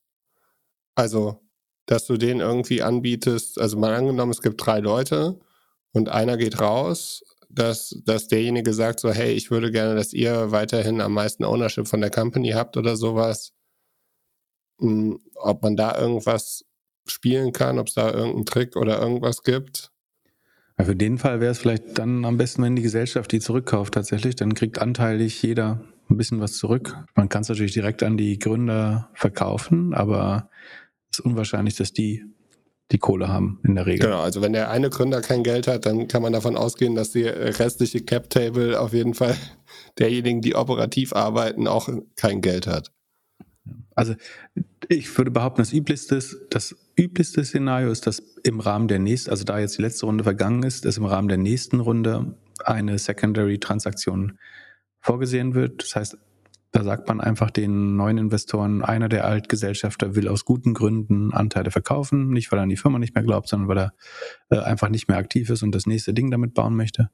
Also, 0.95 1.41
dass 1.87 2.07
du 2.07 2.17
denen 2.17 2.41
irgendwie 2.41 2.83
anbietest, 2.83 3.61
also 3.61 3.79
mal 3.79 3.95
angenommen, 3.95 4.33
es 4.33 4.43
gibt 4.43 4.65
drei 4.65 4.81
Leute 4.81 5.39
und 5.93 6.09
einer 6.09 6.37
geht 6.37 6.61
raus, 6.61 7.23
dass, 7.49 7.99
dass 8.05 8.29
derjenige 8.29 8.75
sagt 8.75 9.01
so, 9.01 9.11
hey, 9.11 9.33
ich 9.33 9.51
würde 9.51 9.71
gerne, 9.71 9.95
dass 9.95 10.13
ihr 10.13 10.51
weiterhin 10.51 11.01
am 11.01 11.15
meisten 11.15 11.45
Ownership 11.45 11.89
von 11.89 12.01
der 12.01 12.11
Company 12.11 12.51
habt 12.51 12.77
oder 12.77 12.97
sowas. 12.97 13.53
Hm, 14.81 15.21
ob 15.35 15.63
man 15.63 15.77
da 15.77 15.99
irgendwas 15.99 16.65
spielen 17.07 17.53
kann, 17.53 17.79
ob 17.79 17.89
es 17.89 17.95
da 17.95 18.13
irgendeinen 18.13 18.47
Trick 18.47 18.77
oder 18.77 19.01
irgendwas 19.01 19.43
gibt. 19.43 19.91
Ja, 20.79 20.85
für 20.85 20.97
den 20.97 21.19
Fall 21.19 21.41
wäre 21.41 21.53
es 21.53 21.59
vielleicht 21.59 21.99
dann 21.99 22.25
am 22.25 22.37
besten, 22.37 22.63
wenn 22.63 22.77
die 22.77 22.83
Gesellschaft 22.83 23.33
die 23.33 23.41
zurückkauft 23.41 23.95
tatsächlich. 23.95 24.37
Dann 24.37 24.55
kriegt 24.55 24.79
anteilig 24.79 25.43
jeder 25.43 25.85
ein 26.09 26.17
bisschen 26.17 26.41
was 26.41 26.57
zurück. 26.57 26.97
Man 27.15 27.29
kann 27.29 27.43
es 27.43 27.49
natürlich 27.49 27.73
direkt 27.73 28.03
an 28.03 28.17
die 28.17 28.39
Gründer 28.39 29.11
verkaufen, 29.15 29.95
aber 29.95 30.51
es 31.11 31.19
ist 31.19 31.25
unwahrscheinlich, 31.25 31.77
dass 31.77 31.93
die 31.93 32.25
die 32.91 32.99
Kohle 32.99 33.29
haben 33.29 33.61
in 33.65 33.75
der 33.75 33.87
Regel. 33.87 34.07
Genau, 34.07 34.21
also 34.21 34.41
wenn 34.41 34.55
der 34.55 34.71
eine 34.71 34.89
Gründer 34.89 35.21
kein 35.21 35.43
Geld 35.43 35.67
hat, 35.67 35.85
dann 35.85 36.09
kann 36.09 36.23
man 36.23 36.33
davon 36.33 36.57
ausgehen, 36.57 36.95
dass 36.95 37.11
die 37.11 37.25
restliche 37.25 38.01
Cap-Table 38.01 38.81
auf 38.81 38.95
jeden 38.95 39.13
Fall 39.15 39.37
derjenigen, 39.99 40.41
die 40.41 40.55
operativ 40.55 41.13
arbeiten, 41.13 41.67
auch 41.67 41.89
kein 42.17 42.41
Geld 42.41 42.67
hat. 42.67 42.93
Also 43.99 44.15
ich 44.89 45.19
würde 45.19 45.33
behaupten, 45.33 45.61
das 45.61 45.73
üblichste, 45.73 46.21
das 46.51 46.77
üblichste 46.97 47.45
Szenario 47.45 47.91
ist, 47.91 48.07
dass 48.07 48.21
im 48.45 48.61
Rahmen 48.61 48.87
der 48.87 49.01
nächsten, 49.01 49.31
also 49.31 49.43
da 49.43 49.59
jetzt 49.59 49.77
die 49.77 49.83
letzte 49.83 50.07
Runde 50.07 50.23
vergangen 50.23 50.63
ist, 50.63 50.85
dass 50.85 50.99
im 50.99 51.05
Rahmen 51.05 51.27
der 51.27 51.37
nächsten 51.37 51.81
Runde 51.81 52.37
eine 52.65 52.97
Secondary-Transaktion 52.97 54.39
vorgesehen 55.01 55.55
wird. 55.55 55.83
Das 55.83 55.97
heißt, 55.97 56.19
da 56.71 56.85
sagt 56.85 57.09
man 57.09 57.21
einfach 57.21 57.51
den 57.51 57.97
neuen 57.97 58.19
Investoren, 58.19 58.85
einer 58.85 59.09
der 59.09 59.25
Altgesellschafter 59.25 60.15
will 60.15 60.29
aus 60.29 60.45
guten 60.45 60.75
Gründen 60.75 61.33
Anteile 61.33 61.73
verkaufen, 61.73 62.31
nicht 62.31 62.53
weil 62.53 62.61
er 62.61 62.63
an 62.63 62.69
die 62.69 62.77
Firma 62.77 63.01
nicht 63.01 63.17
mehr 63.17 63.25
glaubt, 63.25 63.49
sondern 63.49 63.69
weil 63.69 63.79
er 63.79 63.95
äh, 64.51 64.63
einfach 64.63 64.91
nicht 64.91 65.09
mehr 65.09 65.19
aktiv 65.19 65.51
ist 65.51 65.65
und 65.65 65.75
das 65.75 65.87
nächste 65.87 66.15
Ding 66.15 66.31
damit 66.31 66.55
bauen 66.55 66.77
möchte. 66.77 67.11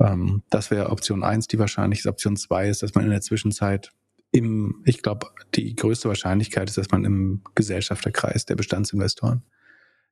Ähm, 0.00 0.42
das 0.48 0.70
wäre 0.70 0.88
Option 0.88 1.22
eins, 1.22 1.48
die 1.48 1.58
wahrscheinlich 1.58 1.98
ist. 1.98 2.06
Option 2.06 2.38
zwei 2.38 2.70
ist, 2.70 2.82
dass 2.82 2.94
man 2.94 3.04
in 3.04 3.10
der 3.10 3.20
Zwischenzeit 3.20 3.92
im, 4.34 4.82
ich 4.84 5.00
glaube, 5.00 5.28
die 5.54 5.76
größte 5.76 6.08
Wahrscheinlichkeit 6.08 6.68
ist, 6.68 6.76
dass 6.76 6.90
man 6.90 7.04
im 7.04 7.42
Gesellschafterkreis 7.54 8.44
der 8.44 8.56
Bestandsinvestoren 8.56 9.44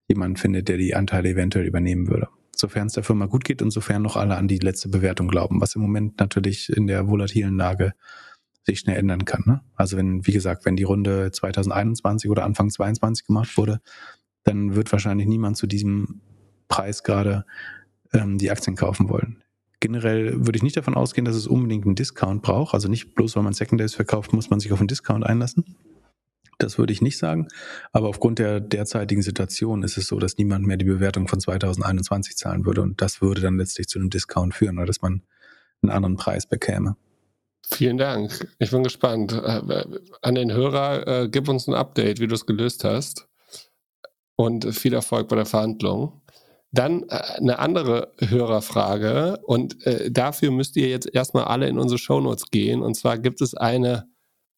jemanden 0.07 0.37
findet, 0.37 0.69
der 0.69 0.77
die 0.77 0.95
Anteile 0.95 1.31
eventuell 1.31 1.67
übernehmen 1.67 2.07
würde. 2.07 2.29
Sofern 2.55 2.87
es 2.87 2.93
der 2.93 3.03
Firma 3.03 3.27
gut 3.27 3.45
geht 3.45 3.63
und 3.63 3.73
sofern 3.73 4.01
noch 4.01 4.17
alle 4.17 4.37
an 4.37 4.47
die 4.47 4.59
letzte 4.59 4.89
Bewertung 4.89 5.27
glauben, 5.27 5.61
was 5.61 5.75
im 5.75 5.83
Moment 5.83 6.21
natürlich 6.21 6.71
in 6.71 6.87
der 6.87 7.09
volatilen 7.09 7.57
Lage 7.57 7.95
sich 8.65 8.79
schnell 8.79 8.97
ändern 8.97 9.25
kann. 9.25 9.43
Ne? 9.45 9.61
Also 9.75 9.97
wenn, 9.97 10.25
wie 10.25 10.33
gesagt, 10.33 10.67
wenn 10.67 10.77
die 10.77 10.85
Runde 10.85 11.33
2021 11.33 12.31
oder 12.31 12.45
Anfang 12.45 12.71
22 12.71 13.27
gemacht 13.27 13.57
wurde, 13.57 13.81
dann 14.45 14.77
wird 14.77 14.93
wahrscheinlich 14.93 15.27
niemand 15.27 15.57
zu 15.57 15.67
diesem 15.67 16.21
Preis 16.69 17.03
gerade 17.03 17.45
ähm, 18.13 18.39
die 18.39 18.53
Aktien 18.53 18.77
kaufen 18.77 19.09
wollen. 19.09 19.43
Generell 19.83 20.47
würde 20.47 20.57
ich 20.57 20.63
nicht 20.63 20.77
davon 20.77 20.95
ausgehen, 20.95 21.25
dass 21.25 21.35
es 21.35 21.49
unbedingt 21.49 21.85
einen 21.85 21.97
Discount 21.97 22.43
braucht. 22.43 22.73
Also 22.73 22.87
nicht 22.87 23.17
bloß, 23.17 23.35
weil 23.35 23.43
man 23.43 23.53
Secondaries 23.53 23.97
verkauft, 23.97 24.33
muss 24.33 24.49
man 24.49 24.61
sich 24.61 24.73
auf 24.73 24.79
einen 24.79 24.87
Discount 24.87 25.27
einlassen. 25.27 25.75
Das 26.59 26.79
würde 26.79 26.93
ich 26.93 27.03
nicht 27.03 27.19
sagen. 27.19 27.49
Aber 27.91 28.09
aufgrund 28.09 28.39
der 28.39 28.61
derzeitigen 28.61 29.23
Situation 29.23 29.83
ist 29.83 29.97
es 29.99 30.07
so, 30.07 30.21
dass 30.21 30.39
niemand 30.39 30.69
mehr 30.69 30.77
die 30.77 30.85
Bewertung 30.85 31.27
von 31.27 31.41
2021 31.41 32.37
zahlen 32.37 32.65
würde. 32.65 32.81
Und 32.81 33.03
das 33.03 33.21
würde 33.21 33.41
dann 33.41 33.59
letztlich 33.59 33.89
zu 33.89 33.99
einem 33.99 34.09
Discount 34.09 34.55
führen 34.55 34.79
oder 34.79 34.87
dass 34.87 35.03
man 35.03 35.23
einen 35.83 35.91
anderen 35.91 36.17
Preis 36.17 36.47
bekäme. 36.47 36.95
Vielen 37.67 37.99
Dank. 37.99 38.49
Ich 38.61 38.71
bin 38.71 38.85
gespannt. 38.85 39.33
Äh, 39.33 39.85
an 40.21 40.35
den 40.37 40.53
Hörer, 40.53 41.25
äh, 41.25 41.29
gib 41.29 41.49
uns 41.49 41.67
ein 41.67 41.75
Update, 41.75 42.21
wie 42.21 42.29
du 42.29 42.37
es 42.37 42.47
gelöst 42.47 42.85
hast. 42.85 43.27
Und 44.37 44.65
viel 44.77 44.95
Erfolg 44.95 45.27
bei 45.27 45.35
der 45.35 45.47
Verhandlung. 45.47 46.22
Dann 46.73 47.05
äh, 47.09 47.21
eine 47.37 47.59
andere 47.59 48.13
Hörerfrage 48.19 49.39
und 49.45 49.87
äh, 49.87 50.11
dafür 50.11 50.51
müsst 50.51 50.77
ihr 50.77 50.89
jetzt 50.89 51.09
erstmal 51.13 51.45
alle 51.45 51.69
in 51.69 51.79
unsere 51.79 51.99
Shownotes 51.99 52.51
gehen. 52.51 52.83
Und 52.83 52.95
zwar 52.95 53.19
gibt 53.19 53.41
es 53.41 53.55
eine 53.55 54.09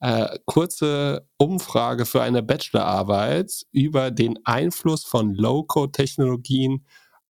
äh, 0.00 0.38
kurze 0.44 1.26
Umfrage 1.38 2.06
für 2.06 2.22
eine 2.22 2.42
Bachelorarbeit 2.42 3.64
über 3.72 4.10
den 4.10 4.38
Einfluss 4.44 5.04
von 5.04 5.34
Low-Code-Technologien 5.34 6.86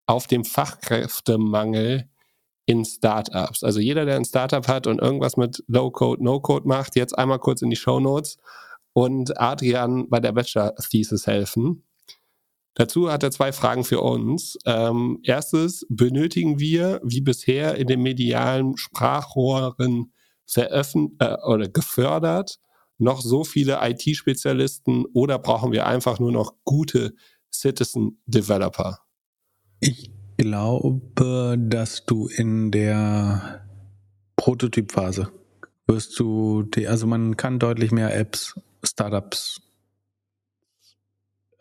auf 0.06 0.26
den 0.26 0.44
Fachkräftemangel 0.44 2.08
in 2.66 2.84
Startups. 2.84 3.62
Also 3.62 3.80
jeder, 3.80 4.04
der 4.04 4.16
ein 4.16 4.24
Startup 4.24 4.66
hat 4.66 4.86
und 4.86 5.00
irgendwas 5.00 5.36
mit 5.36 5.62
Low-Code, 5.66 6.22
No-Code 6.22 6.66
macht, 6.66 6.96
jetzt 6.96 7.16
einmal 7.16 7.38
kurz 7.38 7.62
in 7.62 7.70
die 7.70 7.76
Show 7.76 8.00
Notes 8.00 8.38
und 8.92 9.40
Adrian 9.40 10.08
bei 10.08 10.20
der 10.20 10.32
Bachelor-Thesis 10.32 11.26
helfen. 11.26 11.84
Dazu 12.74 13.10
hat 13.10 13.22
er 13.22 13.30
zwei 13.30 13.52
Fragen 13.52 13.84
für 13.84 14.00
uns. 14.00 14.58
Ähm, 14.66 15.20
erstes, 15.22 15.86
benötigen 15.88 16.58
wir, 16.58 17.00
wie 17.04 17.20
bisher 17.20 17.76
in 17.76 17.86
den 17.86 18.02
medialen 18.02 18.76
Sprachrohren 18.76 20.12
veröffentlicht 20.46 21.20
äh, 21.20 21.36
oder 21.46 21.68
gefördert, 21.68 22.58
noch 22.98 23.20
so 23.20 23.44
viele 23.44 23.78
IT-Spezialisten 23.82 25.04
oder 25.14 25.38
brauchen 25.38 25.72
wir 25.72 25.86
einfach 25.86 26.18
nur 26.18 26.32
noch 26.32 26.54
gute 26.64 27.14
Citizen 27.52 28.20
Developer? 28.26 28.98
Ich 29.80 30.10
glaube, 30.36 31.56
dass 31.58 32.04
du 32.04 32.26
in 32.26 32.70
der 32.70 33.64
Prototypphase 34.36 35.30
wirst 35.86 36.18
du, 36.18 36.62
die, 36.62 36.88
also 36.88 37.06
man 37.06 37.36
kann 37.36 37.58
deutlich 37.58 37.92
mehr 37.92 38.16
Apps, 38.16 38.58
Startups, 38.82 39.60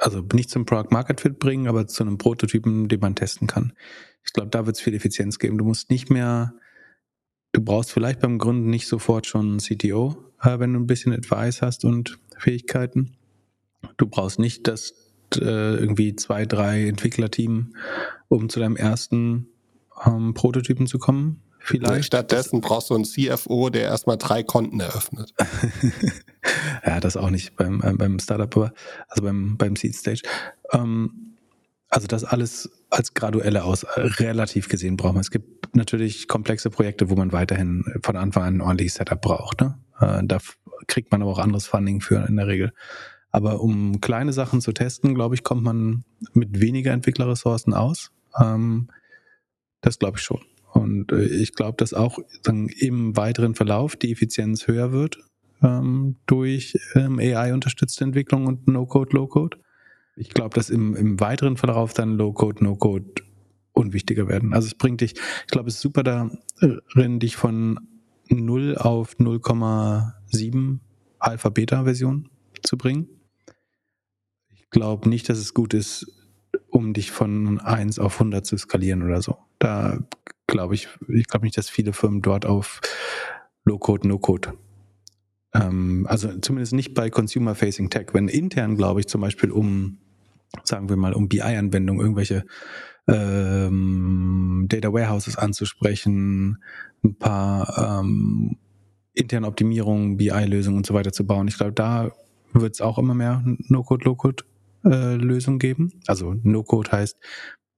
also 0.03 0.21
nicht 0.33 0.49
zum 0.49 0.65
Product 0.65 0.91
Market 0.91 1.21
Fit 1.21 1.39
bringen, 1.39 1.67
aber 1.67 1.87
zu 1.87 2.03
einem 2.03 2.17
Prototypen, 2.17 2.89
den 2.89 2.99
man 2.99 3.15
testen 3.15 3.47
kann. 3.47 3.73
Ich 4.25 4.33
glaube, 4.33 4.49
da 4.49 4.65
wird 4.65 4.75
es 4.75 4.81
viel 4.81 4.93
Effizienz 4.93 5.39
geben. 5.39 5.57
Du 5.57 5.65
musst 5.65 5.89
nicht 5.89 6.09
mehr, 6.09 6.53
du 7.53 7.61
brauchst 7.61 7.91
vielleicht 7.91 8.19
beim 8.19 8.37
Gründen 8.37 8.69
nicht 8.69 8.87
sofort 8.87 9.27
schon 9.27 9.51
einen 9.51 9.57
CTO, 9.59 10.17
äh, 10.41 10.59
wenn 10.59 10.73
du 10.73 10.79
ein 10.79 10.87
bisschen 10.87 11.13
Advice 11.13 11.61
hast 11.61 11.85
und 11.85 12.19
Fähigkeiten. 12.37 13.15
Du 13.97 14.07
brauchst 14.07 14.39
nicht 14.39 14.67
das 14.67 14.93
äh, 15.35 15.75
irgendwie 15.75 16.15
zwei, 16.15 16.45
drei 16.45 16.87
Entwicklerteam, 16.87 17.75
um 18.27 18.49
zu 18.49 18.59
deinem 18.59 18.75
ersten 18.75 19.47
ähm, 20.05 20.33
Prototypen 20.33 20.87
zu 20.87 20.99
kommen. 20.99 21.41
Vielleicht. 21.59 22.05
Stattdessen 22.05 22.59
brauchst 22.59 22.89
du 22.89 22.95
einen 22.95 23.05
CFO, 23.05 23.69
der 23.69 23.83
erstmal 23.83 24.17
drei 24.17 24.43
Konten 24.43 24.81
eröffnet. 24.81 25.33
ja, 26.85 26.99
das 26.99 27.17
auch 27.17 27.29
nicht 27.29 27.55
beim, 27.55 27.81
äh, 27.81 27.93
beim 27.93 28.19
Startup, 28.19 28.73
also 29.07 29.23
beim, 29.23 29.57
beim 29.57 29.75
Seed 29.75 29.95
Stage. 29.95 30.21
Ähm, 30.71 31.33
also 31.89 32.07
das 32.07 32.23
alles 32.23 32.71
als 32.89 33.13
graduelle 33.13 33.63
aus, 33.63 33.83
äh, 33.83 34.01
relativ 34.01 34.67
gesehen 34.67 34.97
braucht 34.97 35.13
man. 35.13 35.21
Es 35.21 35.31
gibt 35.31 35.75
natürlich 35.75 36.27
komplexe 36.27 36.69
Projekte, 36.69 37.09
wo 37.09 37.15
man 37.15 37.31
weiterhin 37.31 37.85
von 38.03 38.15
Anfang 38.15 38.43
an 38.43 38.55
ein 38.55 38.61
ordentliches 38.61 38.95
Setup 38.95 39.21
braucht. 39.21 39.61
Ne? 39.61 39.77
Äh, 39.99 40.21
da 40.23 40.39
kriegt 40.87 41.11
man 41.11 41.21
aber 41.21 41.31
auch 41.31 41.39
anderes 41.39 41.67
Funding 41.67 42.01
für 42.01 42.25
in 42.27 42.35
der 42.35 42.47
Regel. 42.47 42.73
Aber 43.29 43.61
um 43.61 44.01
kleine 44.01 44.33
Sachen 44.33 44.61
zu 44.61 44.73
testen, 44.73 45.15
glaube 45.15 45.35
ich, 45.35 45.43
kommt 45.43 45.63
man 45.63 46.03
mit 46.33 46.61
weniger 46.61 46.91
Entwicklerressourcen 46.91 47.73
aus. 47.73 48.11
Ähm, 48.39 48.89
das 49.81 49.99
glaube 49.99 50.17
ich 50.17 50.23
schon. 50.23 50.41
Und 50.71 51.11
ich 51.11 51.53
glaube, 51.53 51.77
dass 51.77 51.93
auch 51.93 52.17
im 52.47 53.15
weiteren 53.15 53.53
Verlauf 53.53 53.95
die 53.95 54.11
Effizienz 54.11 54.67
höher 54.67 54.91
wird, 54.91 55.19
ähm, 55.63 56.17
durch 56.25 56.77
ähm, 56.95 57.19
AI-unterstützte 57.19 58.03
Entwicklung 58.03 58.47
und 58.47 58.67
No-Code, 58.67 59.15
Low-Code. 59.15 59.57
Ich 60.15 60.29
glaube, 60.29 60.53
dass 60.53 60.69
im, 60.69 60.95
im 60.95 61.19
weiteren 61.19 61.57
Verlauf 61.57 61.93
dann 61.93 62.17
Low-Code, 62.17 62.63
No-Code 62.63 63.23
unwichtiger 63.71 64.27
werden. 64.27 64.53
Also 64.53 64.67
es 64.67 64.75
bringt 64.75 65.01
dich, 65.01 65.13
ich 65.13 65.47
glaube, 65.47 65.69
es 65.69 65.75
ist 65.75 65.81
super 65.81 66.03
darin, 66.03 67.19
dich 67.19 67.35
von 67.35 67.79
0 68.29 68.77
auf 68.77 69.15
0,7 69.17 70.79
Alpha-Beta-Version 71.19 72.29
zu 72.61 72.77
bringen. 72.77 73.07
Ich 74.49 74.69
glaube 74.69 75.09
nicht, 75.09 75.29
dass 75.29 75.39
es 75.39 75.53
gut 75.53 75.73
ist, 75.73 76.07
um 76.69 76.93
dich 76.93 77.11
von 77.11 77.59
1 77.59 77.99
auf 77.99 78.15
100 78.15 78.45
zu 78.45 78.57
skalieren 78.57 79.03
oder 79.03 79.21
so. 79.21 79.37
Da 79.59 79.99
glaube 80.47 80.75
ich, 80.75 80.89
ich 81.07 81.27
glaube 81.27 81.45
nicht, 81.45 81.57
dass 81.57 81.69
viele 81.69 81.93
Firmen 81.93 82.21
dort 82.21 82.45
auf 82.45 82.81
Low-Code, 83.65 84.07
No-Code 84.07 84.53
ähm, 85.53 86.05
also 86.09 86.29
zumindest 86.39 86.73
nicht 86.73 86.93
bei 86.93 87.09
Consumer-Facing 87.09 87.89
Tech. 87.89 88.07
Wenn 88.13 88.27
intern, 88.27 88.75
glaube 88.75 88.99
ich, 88.99 89.07
zum 89.07 89.21
Beispiel 89.21 89.51
um, 89.51 89.97
sagen 90.63 90.89
wir 90.89 90.97
mal, 90.97 91.13
um 91.13 91.29
BI-Anwendungen 91.29 92.01
irgendwelche 92.01 92.45
ähm, 93.07 94.65
Data 94.69 94.93
Warehouses 94.93 95.37
anzusprechen, 95.37 96.57
ein 97.03 97.15
paar 97.15 98.01
ähm, 98.01 98.57
interne 99.13 99.47
Optimierungen, 99.47 100.17
BI-Lösungen 100.17 100.77
und 100.77 100.85
so 100.85 100.93
weiter 100.93 101.11
zu 101.11 101.25
bauen. 101.25 101.47
Ich 101.47 101.57
glaube, 101.57 101.73
da 101.73 102.11
wird 102.53 102.75
es 102.75 102.81
auch 102.81 102.97
immer 102.97 103.13
mehr 103.13 103.43
No-Code, 103.67 104.05
Low-Code-Lösungen 104.05 105.57
äh, 105.57 105.59
geben. 105.59 105.91
Also 106.07 106.35
No-Code 106.41 106.91
heißt, 106.91 107.17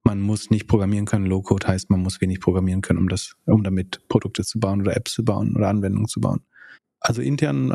man 0.03 0.21
muss 0.21 0.51
nicht 0.51 0.67
programmieren 0.67 1.05
können. 1.05 1.25
Low-Code 1.25 1.67
heißt, 1.67 1.89
man 1.89 2.01
muss 2.01 2.21
wenig 2.21 2.39
programmieren 2.39 2.81
können, 2.81 2.99
um 2.99 3.09
das, 3.09 3.35
um 3.45 3.63
damit 3.63 4.07
Produkte 4.07 4.43
zu 4.43 4.59
bauen 4.59 4.81
oder 4.81 4.95
Apps 4.95 5.13
zu 5.13 5.25
bauen 5.25 5.55
oder 5.55 5.67
Anwendungen 5.67 6.07
zu 6.07 6.21
bauen. 6.21 6.41
Also 7.07 7.21
intern 7.21 7.69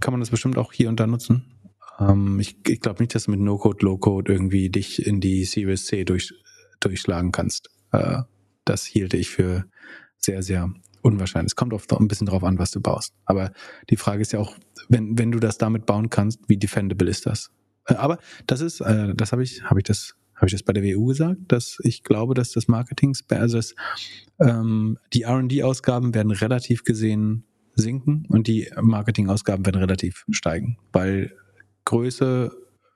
kann 0.00 0.12
man 0.12 0.20
das 0.20 0.30
bestimmt 0.30 0.56
auch 0.56 0.72
hier 0.72 0.88
und 0.88 0.98
da 0.98 1.06
nutzen. 1.06 1.44
Ähm, 2.00 2.40
ich 2.40 2.56
ich 2.66 2.80
glaube 2.80 3.02
nicht, 3.02 3.14
dass 3.14 3.24
du 3.24 3.32
mit 3.32 3.40
No-Code, 3.40 3.84
Low-Code 3.84 4.32
irgendwie 4.32 4.70
dich 4.70 5.06
in 5.06 5.20
die 5.20 5.44
Series 5.44 5.84
C 5.84 6.04
durch, 6.04 6.32
durchschlagen 6.80 7.30
kannst. 7.30 7.68
Äh, 7.92 8.22
das 8.64 8.86
hielte 8.86 9.18
ich 9.18 9.28
für 9.28 9.66
sehr, 10.16 10.42
sehr 10.42 10.72
unwahrscheinlich. 11.02 11.50
Es 11.50 11.56
kommt 11.56 11.74
oft 11.74 11.92
ein 11.92 12.08
bisschen 12.08 12.26
drauf 12.26 12.42
an, 12.42 12.58
was 12.58 12.70
du 12.70 12.80
baust. 12.80 13.12
Aber 13.26 13.52
die 13.90 13.98
Frage 13.98 14.22
ist 14.22 14.32
ja 14.32 14.38
auch, 14.38 14.56
wenn, 14.88 15.18
wenn 15.18 15.30
du 15.30 15.40
das 15.40 15.58
damit 15.58 15.84
bauen 15.84 16.08
kannst, 16.08 16.40
wie 16.48 16.56
defendable 16.56 17.10
ist 17.10 17.26
das? 17.26 17.50
Äh, 17.86 17.96
aber 17.96 18.18
das 18.46 18.62
ist, 18.62 18.80
äh, 18.80 19.14
das 19.14 19.32
habe 19.32 19.42
ich, 19.42 19.62
habe 19.64 19.80
ich 19.80 19.84
das, 19.84 20.14
habe 20.36 20.46
ich 20.46 20.52
das 20.52 20.62
bei 20.62 20.72
der 20.72 20.82
WU 20.82 21.08
gesagt, 21.08 21.40
dass 21.48 21.76
ich 21.82 22.02
glaube, 22.02 22.32
dass 22.32 22.50
das 22.52 22.66
Marketing, 22.66 23.14
also 23.28 23.58
das, 23.58 23.74
ähm, 24.40 24.96
die 25.12 25.22
R&D-Ausgaben 25.22 26.14
werden 26.14 26.32
relativ 26.32 26.82
gesehen 26.82 27.44
sinken 27.74 28.26
und 28.28 28.46
die 28.46 28.70
Marketing-Ausgaben 28.80 29.66
werden 29.66 29.80
relativ 29.80 30.24
steigen, 30.30 30.78
weil 30.92 31.36
Größe, 31.84 32.52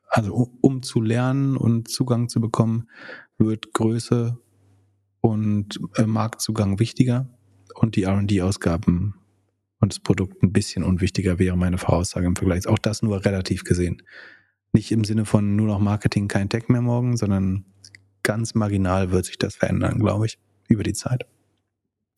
also 0.08 0.52
um 0.60 0.82
zu 0.82 1.00
lernen 1.00 1.56
und 1.56 1.88
Zugang 1.88 2.28
zu 2.28 2.40
bekommen, 2.40 2.88
wird 3.38 3.72
Größe 3.72 4.38
und 5.20 5.78
äh, 5.96 6.06
Marktzugang 6.06 6.78
wichtiger 6.78 7.28
und 7.74 7.96
die 7.96 8.04
R&D-Ausgaben 8.04 9.14
und 9.80 9.92
das 9.92 10.00
Produkt 10.00 10.42
ein 10.42 10.52
bisschen 10.52 10.82
unwichtiger 10.82 11.38
wäre 11.38 11.56
meine 11.56 11.78
Voraussage 11.78 12.26
im 12.26 12.36
Vergleich. 12.36 12.66
Auch 12.66 12.78
das 12.78 13.02
nur 13.02 13.24
relativ 13.24 13.64
gesehen. 13.64 14.02
Nicht 14.72 14.90
im 14.90 15.04
Sinne 15.04 15.24
von 15.24 15.56
nur 15.56 15.66
noch 15.66 15.78
Marketing, 15.78 16.28
kein 16.28 16.48
Tech 16.48 16.68
mehr 16.68 16.82
morgen, 16.82 17.16
sondern 17.16 17.64
ganz 18.22 18.54
marginal 18.54 19.12
wird 19.12 19.24
sich 19.24 19.38
das 19.38 19.56
verändern, 19.56 19.98
glaube 19.98 20.26
ich, 20.26 20.38
über 20.68 20.82
die 20.82 20.92
Zeit. 20.92 21.26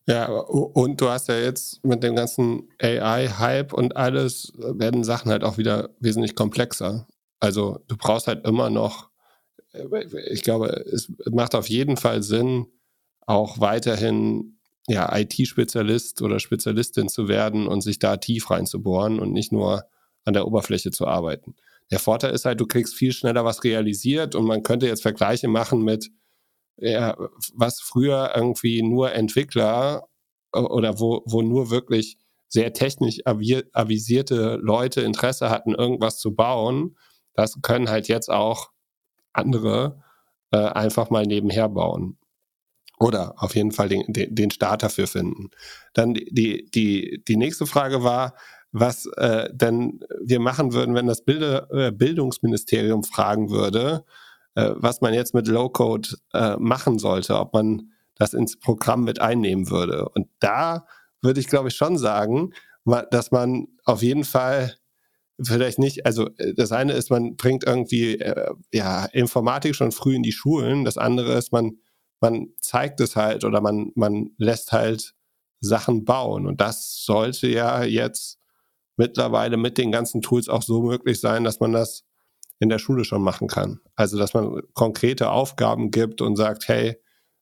Ja, 0.06 0.28
und 0.28 1.00
du 1.00 1.08
hast 1.08 1.28
ja 1.28 1.38
jetzt 1.38 1.84
mit 1.84 2.02
dem 2.02 2.16
ganzen 2.16 2.68
AI-Hype 2.80 3.72
und 3.72 3.96
alles, 3.96 4.52
werden 4.56 5.04
Sachen 5.04 5.30
halt 5.30 5.44
auch 5.44 5.58
wieder 5.58 5.90
wesentlich 6.00 6.34
komplexer. 6.34 7.06
Also 7.38 7.78
du 7.86 7.96
brauchst 7.96 8.26
halt 8.26 8.46
immer 8.46 8.70
noch, 8.70 9.10
äh, 9.72 10.04
ich 10.30 10.42
glaube, 10.42 10.68
es 10.92 11.12
macht 11.30 11.54
auf 11.54 11.68
jeden 11.68 11.96
Fall 11.96 12.22
Sinn, 12.22 12.66
auch 13.26 13.60
weiterhin 13.60 14.58
ja, 14.88 15.16
IT-Spezialist 15.16 16.22
oder 16.22 16.40
Spezialistin 16.40 17.08
zu 17.08 17.28
werden 17.28 17.68
und 17.68 17.82
sich 17.82 17.98
da 17.98 18.16
tief 18.16 18.50
reinzubohren 18.50 19.20
und 19.20 19.32
nicht 19.32 19.52
nur 19.52 19.84
an 20.24 20.34
der 20.34 20.46
Oberfläche 20.46 20.90
zu 20.90 21.06
arbeiten. 21.06 21.54
Der 21.90 21.98
Vorteil 21.98 22.32
ist 22.32 22.44
halt, 22.44 22.60
du 22.60 22.66
kriegst 22.66 22.94
viel 22.94 23.12
schneller 23.12 23.44
was 23.44 23.64
realisiert 23.64 24.34
und 24.34 24.44
man 24.46 24.62
könnte 24.62 24.86
jetzt 24.86 25.02
Vergleiche 25.02 25.48
machen 25.48 25.82
mit, 25.82 26.10
ja, 26.80 27.16
was 27.54 27.80
früher 27.80 28.32
irgendwie 28.34 28.82
nur 28.82 29.12
Entwickler 29.12 30.08
oder 30.52 30.98
wo, 30.98 31.22
wo 31.26 31.42
nur 31.42 31.70
wirklich 31.70 32.16
sehr 32.48 32.72
technisch 32.72 33.20
avisierte 33.24 34.58
Leute 34.60 35.02
Interesse 35.02 35.50
hatten, 35.50 35.74
irgendwas 35.74 36.18
zu 36.18 36.34
bauen, 36.34 36.96
das 37.34 37.60
können 37.62 37.88
halt 37.88 38.08
jetzt 38.08 38.28
auch 38.30 38.70
andere 39.32 40.02
äh, 40.50 40.58
einfach 40.58 41.10
mal 41.10 41.26
nebenher 41.26 41.68
bauen. 41.68 42.18
Oder 42.98 43.34
auf 43.38 43.54
jeden 43.54 43.72
Fall 43.72 43.88
den, 43.88 44.04
den, 44.12 44.34
den 44.34 44.50
Start 44.50 44.82
dafür 44.82 45.06
finden. 45.06 45.50
Dann 45.94 46.12
die, 46.14 46.68
die, 46.74 47.22
die 47.26 47.36
nächste 47.36 47.66
Frage 47.66 48.02
war, 48.02 48.34
was 48.72 49.06
äh, 49.16 49.48
denn 49.52 50.00
wir 50.22 50.40
machen 50.40 50.72
würden, 50.72 50.94
wenn 50.94 51.06
das 51.06 51.24
Bilde, 51.24 51.66
äh, 51.72 51.92
Bildungsministerium 51.92 53.02
fragen 53.02 53.50
würde, 53.50 54.04
äh, 54.54 54.70
was 54.74 55.00
man 55.00 55.14
jetzt 55.14 55.34
mit 55.34 55.48
Low-Code 55.48 56.08
äh, 56.34 56.56
machen 56.56 56.98
sollte, 56.98 57.38
ob 57.38 57.52
man 57.54 57.90
das 58.16 58.34
ins 58.34 58.58
Programm 58.58 59.04
mit 59.04 59.20
einnehmen 59.20 59.70
würde. 59.70 60.08
Und 60.10 60.28
da 60.40 60.86
würde 61.22 61.40
ich, 61.40 61.48
glaube 61.48 61.68
ich, 61.68 61.76
schon 61.76 61.98
sagen, 61.98 62.52
dass 63.10 63.30
man 63.30 63.68
auf 63.84 64.02
jeden 64.02 64.24
Fall 64.24 64.74
vielleicht 65.42 65.78
nicht, 65.78 66.06
also 66.06 66.28
äh, 66.38 66.54
das 66.54 66.72
eine 66.72 66.92
ist, 66.92 67.10
man 67.10 67.36
bringt 67.36 67.64
irgendwie 67.64 68.18
äh, 68.18 68.52
ja, 68.72 69.06
Informatik 69.06 69.74
schon 69.74 69.92
früh 69.92 70.14
in 70.14 70.22
die 70.22 70.32
Schulen, 70.32 70.84
das 70.84 70.98
andere 70.98 71.32
ist, 71.34 71.52
man, 71.52 71.78
man 72.20 72.48
zeigt 72.58 73.00
es 73.00 73.16
halt 73.16 73.44
oder 73.44 73.60
man, 73.60 73.92
man 73.94 74.30
lässt 74.36 74.72
halt 74.72 75.14
Sachen 75.60 76.04
bauen. 76.04 76.46
Und 76.46 76.60
das 76.60 77.02
sollte 77.04 77.48
ja 77.48 77.84
jetzt 77.84 78.38
mittlerweile 78.96 79.56
mit 79.56 79.78
den 79.78 79.92
ganzen 79.92 80.20
Tools 80.20 80.48
auch 80.48 80.62
so 80.62 80.82
möglich 80.82 81.20
sein, 81.20 81.44
dass 81.44 81.60
man 81.60 81.72
das 81.72 82.04
in 82.60 82.68
der 82.68 82.78
Schule 82.78 83.04
schon 83.04 83.22
machen 83.22 83.48
kann. 83.48 83.80
Also, 83.96 84.18
dass 84.18 84.34
man 84.34 84.62
konkrete 84.74 85.30
Aufgaben 85.30 85.90
gibt 85.90 86.20
und 86.20 86.36
sagt, 86.36 86.68
hey, 86.68 86.96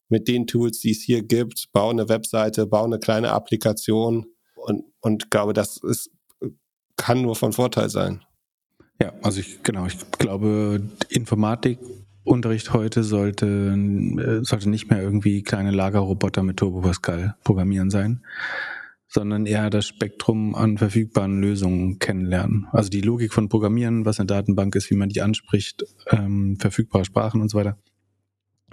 mit 0.07 0.27
den 0.27 0.47
Tools, 0.47 0.79
die 0.79 0.91
es 0.91 1.03
hier 1.03 1.21
gibt, 1.21 1.71
baue 1.71 1.91
eine 1.91 2.09
Webseite, 2.09 2.65
baue 2.65 2.85
eine 2.85 2.99
kleine 2.99 3.31
Applikation 3.31 4.25
und, 4.55 4.85
und 5.01 5.29
glaube, 5.29 5.53
das 5.53 5.77
ist, 5.77 6.09
kann 6.97 7.21
nur 7.21 7.35
von 7.35 7.53
Vorteil 7.53 7.89
sein. 7.89 8.23
Ja, 9.01 9.13
also 9.21 9.39
ich, 9.39 9.61
genau, 9.63 9.85
ich 9.85 9.97
glaube, 10.11 10.81
Informatikunterricht 11.09 12.73
heute 12.73 13.03
sollte, 13.03 13.45
äh, 13.45 14.43
sollte 14.43 14.69
nicht 14.69 14.89
mehr 14.89 15.01
irgendwie 15.01 15.43
kleine 15.43 15.71
Lagerroboter 15.71 16.43
mit 16.43 16.57
Turbo 16.57 16.81
Pascal 16.81 17.35
programmieren 17.43 17.89
sein, 17.89 18.25
sondern 19.09 19.47
eher 19.47 19.69
das 19.71 19.87
Spektrum 19.87 20.53
an 20.55 20.77
verfügbaren 20.77 21.41
Lösungen 21.41 21.97
kennenlernen. 21.97 22.67
Also 22.71 22.89
die 22.89 23.01
Logik 23.01 23.33
von 23.33 23.49
Programmieren, 23.49 24.05
was 24.05 24.19
eine 24.19 24.27
Datenbank 24.27 24.75
ist, 24.75 24.89
wie 24.91 24.95
man 24.95 25.09
die 25.09 25.21
anspricht, 25.21 25.83
ähm, 26.11 26.57
verfügbare 26.59 27.05
Sprachen 27.05 27.41
und 27.41 27.49
so 27.49 27.57
weiter. 27.57 27.77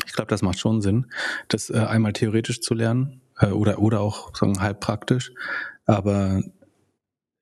Ich 0.04 0.12
glaube, 0.12 0.28
das 0.28 0.42
macht 0.42 0.58
schon 0.58 0.82
Sinn, 0.82 1.06
das 1.48 1.70
äh, 1.70 1.78
einmal 1.78 2.12
theoretisch 2.12 2.60
zu 2.60 2.74
lernen 2.74 3.22
äh, 3.38 3.46
oder, 3.46 3.78
oder 3.78 4.00
auch 4.00 4.36
sagen, 4.36 4.60
halb 4.60 4.80
praktisch. 4.80 5.32
Aber 5.86 6.42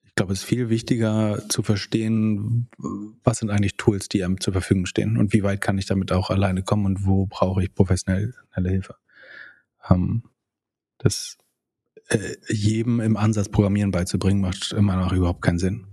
ich 0.05 0.15
glaube, 0.15 0.33
es 0.33 0.41
ist 0.41 0.45
viel 0.45 0.69
wichtiger 0.69 1.43
zu 1.49 1.65
verstehen, 1.65 2.69
was 3.25 3.39
sind 3.39 3.51
eigentlich 3.51 3.77
Tools, 3.77 4.09
die 4.09 4.23
einem 4.23 4.41
zur 4.41 4.53
Verfügung 4.53 4.87
stehen 4.87 5.17
und 5.17 5.33
wie 5.33 5.43
weit 5.43 5.61
kann 5.61 5.79
ich 5.79 5.87
damit 5.87 6.13
auch 6.13 6.31
alleine 6.31 6.63
kommen 6.63 6.87
und 6.87 7.05
wo 7.05 7.27
brauche 7.27 7.65
ich 7.65 7.75
professionelle 7.75 8.33
Hilfe. 8.55 8.95
Ähm, 9.91 10.23
das 10.99 11.39
äh, 12.09 12.37
jedem 12.49 13.01
im 13.01 13.17
Ansatz 13.17 13.49
Programmieren 13.49 13.91
beizubringen, 13.91 14.41
macht 14.41 14.73
immer 14.73 14.97
noch 14.97 15.13
überhaupt 15.13 15.43
keinen 15.43 15.59
Sinn. 15.59 15.87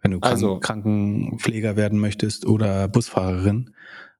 Wenn 0.00 0.12
du 0.12 0.18
also, 0.20 0.60
Krankenpfleger 0.60 1.76
werden 1.76 1.98
möchtest 1.98 2.46
oder 2.46 2.88
Busfahrerin, 2.88 3.74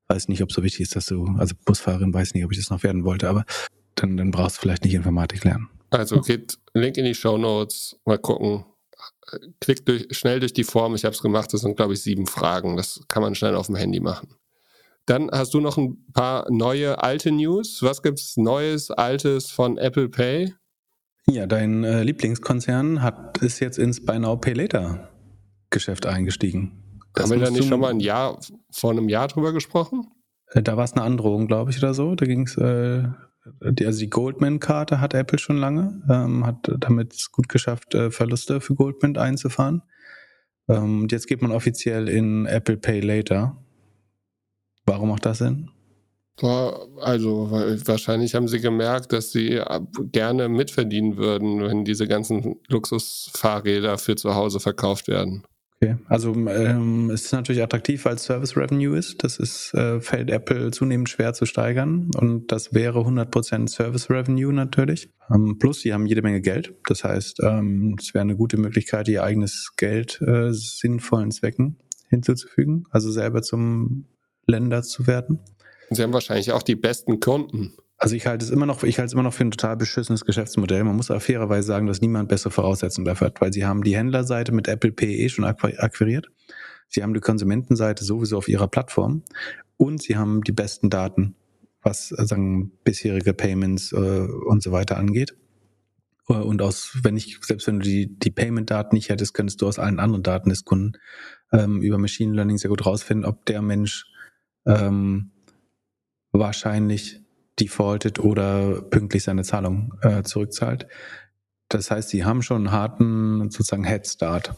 weiß 0.08 0.28
nicht, 0.28 0.42
ob 0.42 0.50
es 0.50 0.56
so 0.56 0.62
wichtig 0.62 0.82
ist, 0.82 0.96
dass 0.96 1.06
du, 1.06 1.26
also 1.38 1.54
Busfahrerin 1.64 2.12
weiß 2.12 2.34
nicht, 2.34 2.44
ob 2.44 2.52
ich 2.52 2.58
das 2.58 2.70
noch 2.70 2.82
werden 2.82 3.04
wollte, 3.04 3.28
aber 3.28 3.44
dann, 3.94 4.16
dann 4.16 4.30
brauchst 4.30 4.56
du 4.56 4.62
vielleicht 4.62 4.84
nicht 4.84 4.94
Informatik 4.94 5.44
lernen. 5.44 5.68
Also 5.90 6.20
geht 6.20 6.58
Link 6.72 6.96
in 6.96 7.04
die 7.04 7.14
Show 7.14 7.38
Notes, 7.38 7.96
mal 8.04 8.18
gucken. 8.18 8.64
Klickt 9.60 9.88
durch, 9.88 10.06
schnell 10.10 10.40
durch 10.40 10.52
die 10.52 10.64
Form, 10.64 10.94
ich 10.94 11.04
habe 11.04 11.14
es 11.14 11.22
gemacht, 11.22 11.52
das 11.52 11.62
sind 11.62 11.76
glaube 11.76 11.94
ich 11.94 12.02
sieben 12.02 12.26
Fragen, 12.26 12.76
das 12.76 13.00
kann 13.08 13.22
man 13.22 13.34
schnell 13.34 13.54
auf 13.54 13.66
dem 13.66 13.76
Handy 13.76 14.00
machen. 14.00 14.28
Dann 15.06 15.30
hast 15.30 15.52
du 15.52 15.60
noch 15.60 15.76
ein 15.76 16.04
paar 16.12 16.50
neue, 16.50 17.02
alte 17.02 17.30
News. 17.30 17.82
Was 17.82 18.02
gibt 18.02 18.20
es 18.20 18.36
Neues, 18.36 18.90
Altes 18.90 19.50
von 19.50 19.76
Apple 19.76 20.08
Pay? 20.08 20.54
Ja, 21.26 21.46
dein 21.46 21.84
äh, 21.84 22.02
Lieblingskonzern 22.02 23.02
hat 23.02 23.38
ist 23.38 23.60
jetzt 23.60 23.78
ins 23.78 24.04
Buy 24.04 24.18
Now 24.18 24.36
Pay 24.36 24.54
Later 24.54 25.10
Geschäft 25.70 26.06
eingestiegen. 26.06 27.00
Das 27.14 27.24
Haben 27.24 27.40
wir 27.40 27.46
da 27.46 27.50
nicht 27.50 27.68
schon 27.68 27.80
mal 27.80 27.90
ein 27.90 28.00
Jahr 28.00 28.38
vor 28.70 28.90
einem 28.90 29.08
Jahr 29.08 29.28
drüber 29.28 29.52
gesprochen? 29.52 30.08
Äh, 30.48 30.62
da 30.62 30.76
war 30.76 30.84
es 30.84 30.92
eine 30.94 31.02
Androhung, 31.02 31.46
glaube 31.46 31.70
ich, 31.70 31.78
oder 31.78 31.94
so. 31.94 32.14
Da 32.14 32.26
ging 32.26 32.46
es, 32.46 32.56
äh, 32.56 33.04
die, 33.62 33.86
also 33.86 34.00
die 34.00 34.10
Goldman-Karte 34.10 35.00
hat 35.00 35.14
Apple 35.14 35.38
schon 35.38 35.56
lange, 35.56 36.02
ähm, 36.10 36.46
hat 36.46 36.70
damit 36.78 37.14
es 37.14 37.30
gut 37.30 37.48
geschafft, 37.48 37.94
äh, 37.94 38.10
Verluste 38.10 38.60
für 38.60 38.74
Goldman 38.74 39.16
einzufahren. 39.16 39.82
Ähm, 40.68 41.02
und 41.02 41.12
jetzt 41.12 41.26
geht 41.26 41.42
man 41.42 41.52
offiziell 41.52 42.08
in 42.08 42.46
Apple 42.46 42.76
Pay 42.76 43.00
Later. 43.00 43.63
Warum 44.86 45.10
macht 45.10 45.26
das 45.26 45.38
Sinn? 45.38 45.70
Also 47.00 47.48
wahrscheinlich 47.86 48.34
haben 48.34 48.48
sie 48.48 48.60
gemerkt, 48.60 49.12
dass 49.12 49.30
sie 49.30 49.60
gerne 50.10 50.48
mitverdienen 50.48 51.16
würden, 51.16 51.62
wenn 51.62 51.84
diese 51.84 52.08
ganzen 52.08 52.56
Luxusfahrräder 52.68 53.98
für 53.98 54.16
zu 54.16 54.34
Hause 54.34 54.58
verkauft 54.58 55.06
werden. 55.06 55.44
Okay, 55.80 55.96
also 56.06 56.32
ähm, 56.32 57.10
es 57.10 57.26
ist 57.26 57.32
natürlich 57.32 57.62
attraktiv, 57.62 58.04
weil 58.04 58.14
es 58.14 58.24
Service 58.24 58.56
Revenue 58.56 58.96
ist. 58.96 59.22
Das 59.22 59.38
ist, 59.38 59.74
äh, 59.74 60.00
fällt 60.00 60.30
Apple 60.30 60.70
zunehmend 60.70 61.08
schwer 61.08 61.34
zu 61.34 61.46
steigern 61.46 62.10
und 62.16 62.50
das 62.50 62.72
wäre 62.74 63.00
100% 63.00 63.68
Service 63.68 64.08
Revenue 64.08 64.52
natürlich. 64.52 65.10
Ähm, 65.32 65.58
plus, 65.58 65.80
sie 65.80 65.92
haben 65.92 66.06
jede 66.06 66.22
Menge 66.22 66.40
Geld. 66.40 66.74
Das 66.86 67.04
heißt, 67.04 67.40
ähm, 67.42 67.96
es 67.98 68.14
wäre 68.14 68.22
eine 68.22 68.36
gute 68.36 68.56
Möglichkeit, 68.56 69.08
ihr 69.08 69.24
eigenes 69.24 69.72
Geld 69.76 70.20
äh, 70.22 70.52
sinnvollen 70.52 71.32
Zwecken 71.32 71.76
hinzuzufügen, 72.08 72.86
also 72.90 73.10
selber 73.10 73.42
zum 73.42 74.06
Länder 74.46 74.82
zu 74.82 75.06
werden. 75.06 75.40
Sie 75.90 76.02
haben 76.02 76.12
wahrscheinlich 76.12 76.52
auch 76.52 76.62
die 76.62 76.76
besten 76.76 77.20
Kunden. 77.20 77.74
Also 77.96 78.16
ich 78.16 78.26
halte 78.26 78.44
es 78.44 78.50
immer 78.50 78.66
noch, 78.66 78.82
ich 78.82 78.98
halte 78.98 79.06
es 79.06 79.12
immer 79.12 79.22
noch 79.22 79.32
für 79.32 79.44
ein 79.44 79.50
total 79.50 79.76
beschissenes 79.76 80.24
Geschäftsmodell. 80.24 80.84
Man 80.84 80.96
muss 80.96 81.10
auch 81.10 81.22
fairerweise 81.22 81.66
sagen, 81.66 81.86
dass 81.86 82.00
niemand 82.00 82.28
bessere 82.28 82.50
Voraussetzungen 82.50 83.04
dafür 83.04 83.28
hat, 83.28 83.40
weil 83.40 83.52
sie 83.52 83.64
haben 83.64 83.82
die 83.82 83.96
Händlerseite 83.96 84.52
mit 84.52 84.68
Apple 84.68 84.92
Pay 84.92 85.24
eh 85.24 85.28
schon 85.28 85.44
akquiriert. 85.44 86.28
Sie 86.88 87.02
haben 87.02 87.14
die 87.14 87.20
Konsumentenseite 87.20 88.04
sowieso 88.04 88.36
auf 88.36 88.48
ihrer 88.48 88.68
Plattform 88.68 89.22
und 89.76 90.02
sie 90.02 90.16
haben 90.16 90.42
die 90.42 90.52
besten 90.52 90.90
Daten, 90.90 91.36
was 91.82 92.12
äh, 92.12 92.26
sagen 92.26 92.72
bisherige 92.84 93.32
Payments 93.32 93.92
äh, 93.92 93.96
und 93.96 94.62
so 94.62 94.72
weiter 94.72 94.96
angeht. 94.96 95.36
Äh, 96.28 96.34
und 96.34 96.62
aus, 96.62 96.98
wenn 97.02 97.16
ich, 97.16 97.38
selbst 97.42 97.66
wenn 97.66 97.80
du 97.80 97.84
die, 97.84 98.18
die 98.18 98.30
Payment-Daten 98.30 98.94
nicht 98.94 99.08
hättest, 99.08 99.34
könntest 99.34 99.62
du 99.62 99.66
aus 99.66 99.78
allen 99.78 99.98
anderen 99.98 100.22
Daten 100.22 100.50
des 100.50 100.64
Kunden 100.64 100.92
ähm, 101.52 101.80
über 101.82 101.98
Machine 101.98 102.34
Learning 102.34 102.58
sehr 102.58 102.70
gut 102.70 102.84
rausfinden, 102.84 103.24
ob 103.24 103.46
der 103.46 103.62
Mensch 103.62 104.06
ähm, 104.66 105.30
wahrscheinlich 106.32 107.20
defaultet 107.60 108.18
oder 108.18 108.82
pünktlich 108.82 109.22
seine 109.22 109.44
Zahlung 109.44 109.94
äh, 110.02 110.22
zurückzahlt. 110.22 110.86
Das 111.68 111.90
heißt, 111.90 112.08
sie 112.08 112.24
haben 112.24 112.42
schon 112.42 112.66
einen 112.66 112.72
harten 112.72 113.50
sozusagen 113.50 113.84
Head 113.84 114.06
Start 114.06 114.54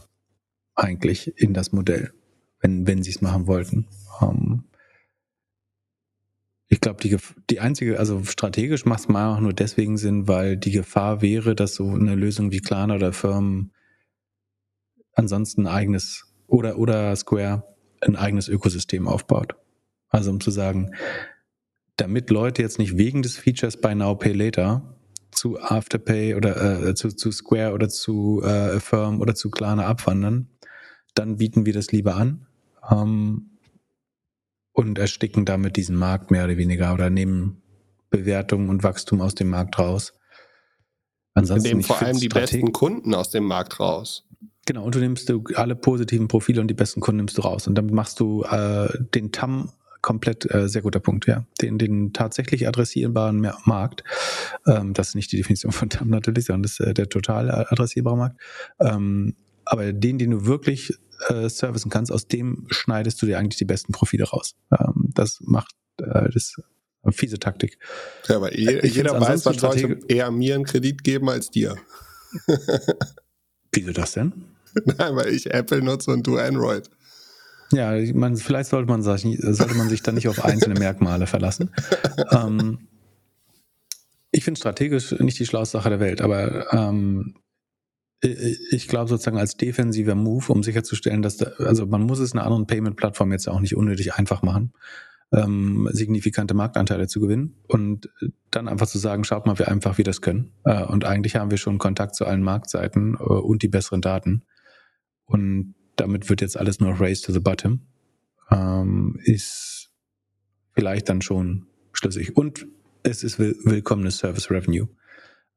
eigentlich 0.75 1.37
in 1.37 1.53
das 1.53 1.71
Modell, 1.71 2.13
wenn, 2.59 2.87
wenn 2.87 3.03
sie 3.03 3.11
es 3.11 3.21
machen 3.21 3.47
wollten. 3.47 3.87
Ähm, 4.21 4.63
ich 6.69 6.81
glaube, 6.81 7.01
die, 7.01 7.17
die 7.49 7.59
einzige, 7.59 7.97
also 7.97 8.23
strategisch 8.25 8.85
macht 8.85 9.01
es 9.01 9.07
mal 9.07 9.33
auch 9.33 9.39
nur 9.39 9.53
deswegen 9.53 9.97
Sinn, 9.97 10.27
weil 10.27 10.57
die 10.57 10.71
Gefahr 10.71 11.21
wäre, 11.21 11.55
dass 11.55 11.75
so 11.75 11.89
eine 11.89 12.15
Lösung 12.15 12.51
wie 12.51 12.59
Klarna 12.59 12.95
oder 12.95 13.13
Firmen 13.13 13.71
ansonsten 15.13 15.61
ein 15.61 15.73
eigenes 15.73 16.33
oder, 16.45 16.77
oder 16.77 17.15
Square 17.15 17.63
ein 18.01 18.15
eigenes 18.15 18.47
Ökosystem 18.47 19.07
aufbaut. 19.07 19.55
Also 20.09 20.31
um 20.31 20.39
zu 20.39 20.51
sagen, 20.51 20.93
damit 21.97 22.29
Leute 22.29 22.61
jetzt 22.61 22.79
nicht 22.79 22.97
wegen 22.97 23.21
des 23.21 23.37
Features 23.37 23.77
Buy 23.77 23.95
Now 23.95 24.15
Pay 24.15 24.33
Later 24.33 24.97
zu 25.31 25.59
Afterpay 25.59 26.35
oder 26.35 26.87
äh, 26.87 26.95
zu, 26.95 27.09
zu 27.09 27.31
Square 27.31 27.73
oder 27.73 27.89
zu 27.89 28.41
äh, 28.43 28.77
Affirm 28.77 29.21
oder 29.21 29.35
zu 29.35 29.49
Klarna 29.49 29.85
abwandern, 29.85 30.49
dann 31.13 31.37
bieten 31.37 31.65
wir 31.65 31.73
das 31.73 31.91
lieber 31.91 32.15
an 32.15 32.47
ähm, 32.89 33.57
und 34.73 34.97
ersticken 34.97 35.45
damit 35.45 35.75
diesen 35.75 35.95
Markt 35.95 36.31
mehr 36.31 36.45
oder 36.45 36.57
weniger 36.57 36.93
oder 36.93 37.09
nehmen 37.09 37.61
Bewertung 38.09 38.69
und 38.69 38.83
Wachstum 38.83 39.21
aus 39.21 39.35
dem 39.35 39.49
Markt 39.49 39.77
raus. 39.79 40.13
Ansonsten 41.33 41.69
nehmen 41.69 41.83
vor 41.83 42.01
allem 42.01 42.19
die 42.19 42.29
besten 42.29 42.71
Kunden 42.71 43.13
aus 43.13 43.29
dem 43.29 43.45
Markt 43.45 43.79
raus. 43.79 44.25
Genau, 44.65 44.83
und 44.83 44.95
du 44.95 44.99
nimmst 44.99 45.29
du 45.29 45.43
alle 45.55 45.75
positiven 45.75 46.27
Profile 46.27 46.61
und 46.61 46.67
die 46.67 46.73
besten 46.73 46.99
Kunden 46.99 47.17
nimmst 47.17 47.37
du 47.37 47.41
raus. 47.41 47.67
Und 47.67 47.75
damit 47.75 47.93
machst 47.93 48.19
du 48.19 48.43
äh, 48.43 48.87
den 49.13 49.31
TAM 49.31 49.71
komplett 50.01 50.53
äh, 50.53 50.67
sehr 50.67 50.81
guter 50.81 50.99
Punkt, 50.99 51.27
ja. 51.27 51.45
Den, 51.61 51.77
den 51.77 52.13
tatsächlich 52.13 52.67
adressierbaren 52.67 53.51
Markt, 53.65 54.03
ähm, 54.65 54.93
das 54.93 55.09
ist 55.09 55.15
nicht 55.15 55.31
die 55.31 55.37
Definition 55.37 55.71
von 55.71 55.89
TAM 55.89 56.09
natürlich, 56.09 56.45
sondern 56.45 56.63
das 56.63 56.79
ist 56.79 56.79
äh, 56.81 56.93
der 56.93 57.09
total 57.09 57.49
adressierbare 57.51 58.17
Markt. 58.17 58.41
Ähm, 58.79 59.35
aber 59.65 59.91
den, 59.91 60.17
den 60.17 60.31
du 60.31 60.45
wirklich 60.45 60.93
äh, 61.27 61.49
servicen 61.49 61.89
kannst, 61.89 62.11
aus 62.11 62.27
dem 62.27 62.67
schneidest 62.69 63.21
du 63.21 63.25
dir 63.25 63.37
eigentlich 63.37 63.57
die 63.57 63.65
besten 63.65 63.91
Profile 63.91 64.25
raus. 64.25 64.55
Ähm, 64.71 65.09
das 65.13 65.39
macht 65.41 65.75
äh, 65.97 66.29
das 66.31 66.55
fiese 67.11 67.39
Taktik. 67.39 67.77
Ja, 68.27 68.37
aber 68.37 68.57
je, 68.57 68.85
jeder 68.85 69.19
weiß, 69.19 69.45
man 69.45 69.57
sollte 69.57 69.99
eher 70.07 70.31
mir 70.31 70.55
einen 70.55 70.65
Kredit 70.65 71.03
geben 71.03 71.29
als 71.29 71.49
dir. 71.49 71.75
Wieso 73.71 73.91
das 73.91 74.13
denn? 74.13 74.33
Nein, 74.85 75.15
weil 75.15 75.29
ich 75.29 75.53
Apple 75.53 75.81
nutze 75.81 76.11
und 76.11 76.25
du 76.27 76.37
Android. 76.37 76.89
Ja, 77.71 77.93
man, 78.13 78.35
vielleicht 78.37 78.69
sollte 78.69 78.89
man, 78.89 79.01
sollte 79.01 79.75
man 79.75 79.89
sich 79.89 80.01
dann 80.01 80.15
nicht 80.15 80.27
auf 80.27 80.43
einzelne 80.43 80.79
Merkmale 80.79 81.27
verlassen. 81.27 81.71
ähm, 82.31 82.87
ich 84.31 84.43
finde 84.43 84.59
strategisch 84.59 85.11
nicht 85.19 85.39
die 85.39 85.45
schlauste 85.45 85.77
Sache 85.77 85.89
der 85.89 85.99
Welt, 85.99 86.21
aber 86.21 86.71
ähm, 86.73 87.35
ich 88.21 88.87
glaube 88.87 89.09
sozusagen 89.09 89.37
als 89.37 89.57
defensiver 89.57 90.15
Move, 90.15 90.51
um 90.51 90.63
sicherzustellen, 90.63 91.21
dass, 91.21 91.37
da, 91.37 91.51
also 91.59 91.85
man 91.85 92.01
muss 92.01 92.19
es 92.19 92.33
einer 92.33 92.45
anderen 92.45 92.67
Payment-Plattform 92.67 93.31
jetzt 93.31 93.47
auch 93.47 93.59
nicht 93.59 93.75
unnötig 93.75 94.15
einfach 94.15 94.41
machen, 94.41 94.73
ähm, 95.31 95.87
signifikante 95.91 96.53
Marktanteile 96.53 97.07
zu 97.07 97.19
gewinnen 97.19 97.55
und 97.67 98.09
dann 98.49 98.67
einfach 98.67 98.87
zu 98.87 98.97
sagen, 98.97 99.23
schaut 99.23 99.45
mal, 99.45 99.59
wie 99.59 99.65
einfach 99.65 99.97
wir 99.97 100.05
das 100.05 100.21
können. 100.21 100.53
Äh, 100.63 100.83
und 100.83 101.05
eigentlich 101.05 101.35
haben 101.35 101.51
wir 101.51 101.57
schon 101.57 101.77
Kontakt 101.77 102.15
zu 102.15 102.25
allen 102.25 102.41
Marktseiten 102.41 103.15
äh, 103.15 103.23
und 103.23 103.61
die 103.61 103.67
besseren 103.67 104.01
Daten. 104.01 104.43
Und 105.25 105.75
damit 105.97 106.29
wird 106.29 106.41
jetzt 106.41 106.57
alles 106.57 106.79
nur 106.79 106.99
Race 106.99 107.21
to 107.21 107.33
the 107.33 107.39
Bottom, 107.39 107.81
ähm, 108.51 109.19
ist 109.23 109.91
vielleicht 110.73 111.09
dann 111.09 111.21
schon 111.21 111.67
schlüssig. 111.91 112.35
Und 112.35 112.67
es 113.03 113.23
ist 113.23 113.39
will 113.39 113.55
willkommenes 113.63 114.17
Service 114.17 114.49
Revenue, 114.49 114.87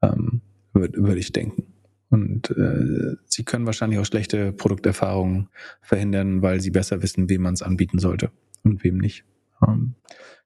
ähm, 0.03 0.43
würde 0.73 1.03
würd 1.03 1.19
ich 1.19 1.33
denken. 1.33 1.67
Und 2.11 2.51
äh, 2.51 3.17
sie 3.27 3.45
können 3.45 3.67
wahrscheinlich 3.67 4.01
auch 4.01 4.05
schlechte 4.05 4.53
Produkterfahrungen 4.53 5.49
verhindern, 5.81 6.43
weil 6.43 6.61
sie 6.61 6.71
besser 6.71 7.03
wissen, 7.03 7.29
wem 7.29 7.43
man 7.43 7.55
es 7.55 7.63
anbieten 7.63 8.01
sollte 8.01 8.33
und 8.65 8.83
wem 8.83 8.99
nicht. 8.99 9.25
Ähm, 9.67 9.95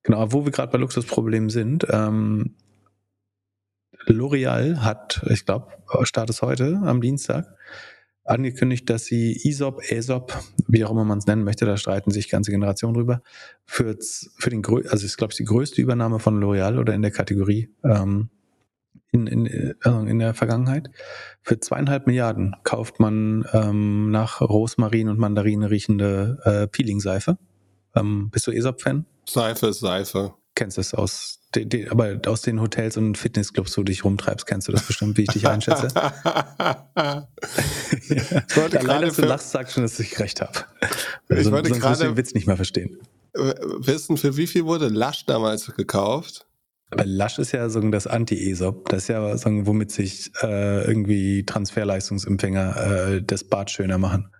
genau, 0.03 0.33
wo 0.33 0.45
wir 0.45 0.53
gerade 0.53 0.71
bei 0.71 0.79
Luxusproblemen 0.79 1.49
sind, 1.49 1.87
ähm, 1.89 2.55
L'Oreal 4.07 4.83
hat, 4.83 5.25
ich 5.31 5.47
glaube, 5.47 5.73
Start 6.03 6.29
ist 6.29 6.43
heute 6.43 6.81
am 6.85 7.01
Dienstag, 7.01 7.47
angekündigt, 8.25 8.89
dass 8.89 9.05
sie 9.05 9.39
ESOP, 9.45 9.83
ESOP, 9.91 10.39
wie 10.67 10.85
auch 10.85 10.91
immer 10.91 11.05
man 11.05 11.19
es 11.19 11.27
nennen 11.27 11.45
möchte, 11.45 11.67
da 11.67 11.77
streiten 11.77 12.11
sich 12.11 12.29
ganze 12.29 12.51
Generationen 12.51 12.95
drüber, 12.95 13.23
für, 13.65 13.97
für 14.37 14.51
den, 14.51 14.65
also 14.65 15.05
ist, 15.05 15.17
glaube 15.17 15.33
ich, 15.33 15.37
die 15.37 15.45
größte 15.45 15.81
Übernahme 15.81 16.19
von 16.19 16.43
L'Oreal 16.43 16.79
oder 16.79 16.95
in 16.95 17.03
der 17.03 17.11
Kategorie 17.11 17.69
ähm, 17.85 18.31
in, 19.13 19.27
in, 19.27 19.75
also 19.83 20.01
in 20.01 20.19
der 20.19 20.35
Vergangenheit. 20.35 20.91
Für 21.43 21.61
zweieinhalb 21.61 22.07
Milliarden 22.07 22.57
kauft 22.65 22.99
man 22.99 23.45
ähm, 23.53 24.11
nach 24.11 24.41
Rosmarin 24.41 25.09
und 25.09 25.19
Mandarine 25.19 25.71
riechende 25.71 26.39
äh, 26.45 26.67
Peeling-Seife. 26.67 27.39
Ähm, 27.95 28.31
bist 28.31 28.47
du 28.47 28.51
ESOP-Fan? 28.51 29.07
Seife 29.29 29.69
ist 29.69 29.81
Seife 29.81 30.35
kennst 30.55 30.79
das 30.79 30.95
aus, 30.95 31.41
de, 31.55 31.65
de, 31.65 31.89
aber 31.89 32.21
aus 32.27 32.43
den 32.43 32.61
Hotels 32.61 32.97
und 32.97 33.19
Fitnessclubs, 33.19 33.77
wo 33.77 33.83
du 33.83 33.87
dich 33.87 34.05
rumtreibst, 34.05 34.47
kennst 34.47 34.69
du 34.69 34.73
das 34.73 34.87
bestimmt, 34.87 35.17
wie 35.17 35.23
ich 35.23 35.29
dich 35.29 35.49
einschätze. 35.49 35.89
ja. 35.95 37.29
Ich 38.07 38.57
wollte 38.57 38.81
Allein, 38.81 39.03
dass 39.03 39.17
du 39.17 39.23
lachst, 39.23 39.51
sagst 39.51 39.75
schon, 39.75 39.83
dass 39.83 39.99
ich 39.99 40.19
recht 40.19 40.41
habe. 40.41 40.65
Ich 41.29 41.37
also, 41.39 41.53
wollte 41.53 41.71
gerade 41.71 42.05
den 42.05 42.17
Witz 42.17 42.35
nicht 42.35 42.47
mehr 42.47 42.57
verstehen. 42.57 42.99
Wissen, 43.33 44.17
für 44.17 44.37
wie 44.37 44.47
viel 44.47 44.65
wurde 44.65 44.89
Lush 44.89 45.27
damals 45.27 45.67
gekauft? 45.75 46.47
Aber 46.91 47.05
Lush 47.05 47.39
ist 47.39 47.53
ja 47.53 47.69
so 47.69 47.81
das 47.91 48.07
Anti-ESOP. 48.07 48.89
Das 48.89 49.05
ist 49.05 49.09
ja 49.09 49.37
so, 49.37 49.67
womit 49.67 49.91
sich 49.91 50.31
äh, 50.43 50.85
irgendwie 50.85 51.45
Transferleistungsempfänger 51.45 52.77
äh, 52.77 53.23
das 53.23 53.43
Bad 53.43 53.71
schöner 53.71 53.99
machen. 53.99 54.31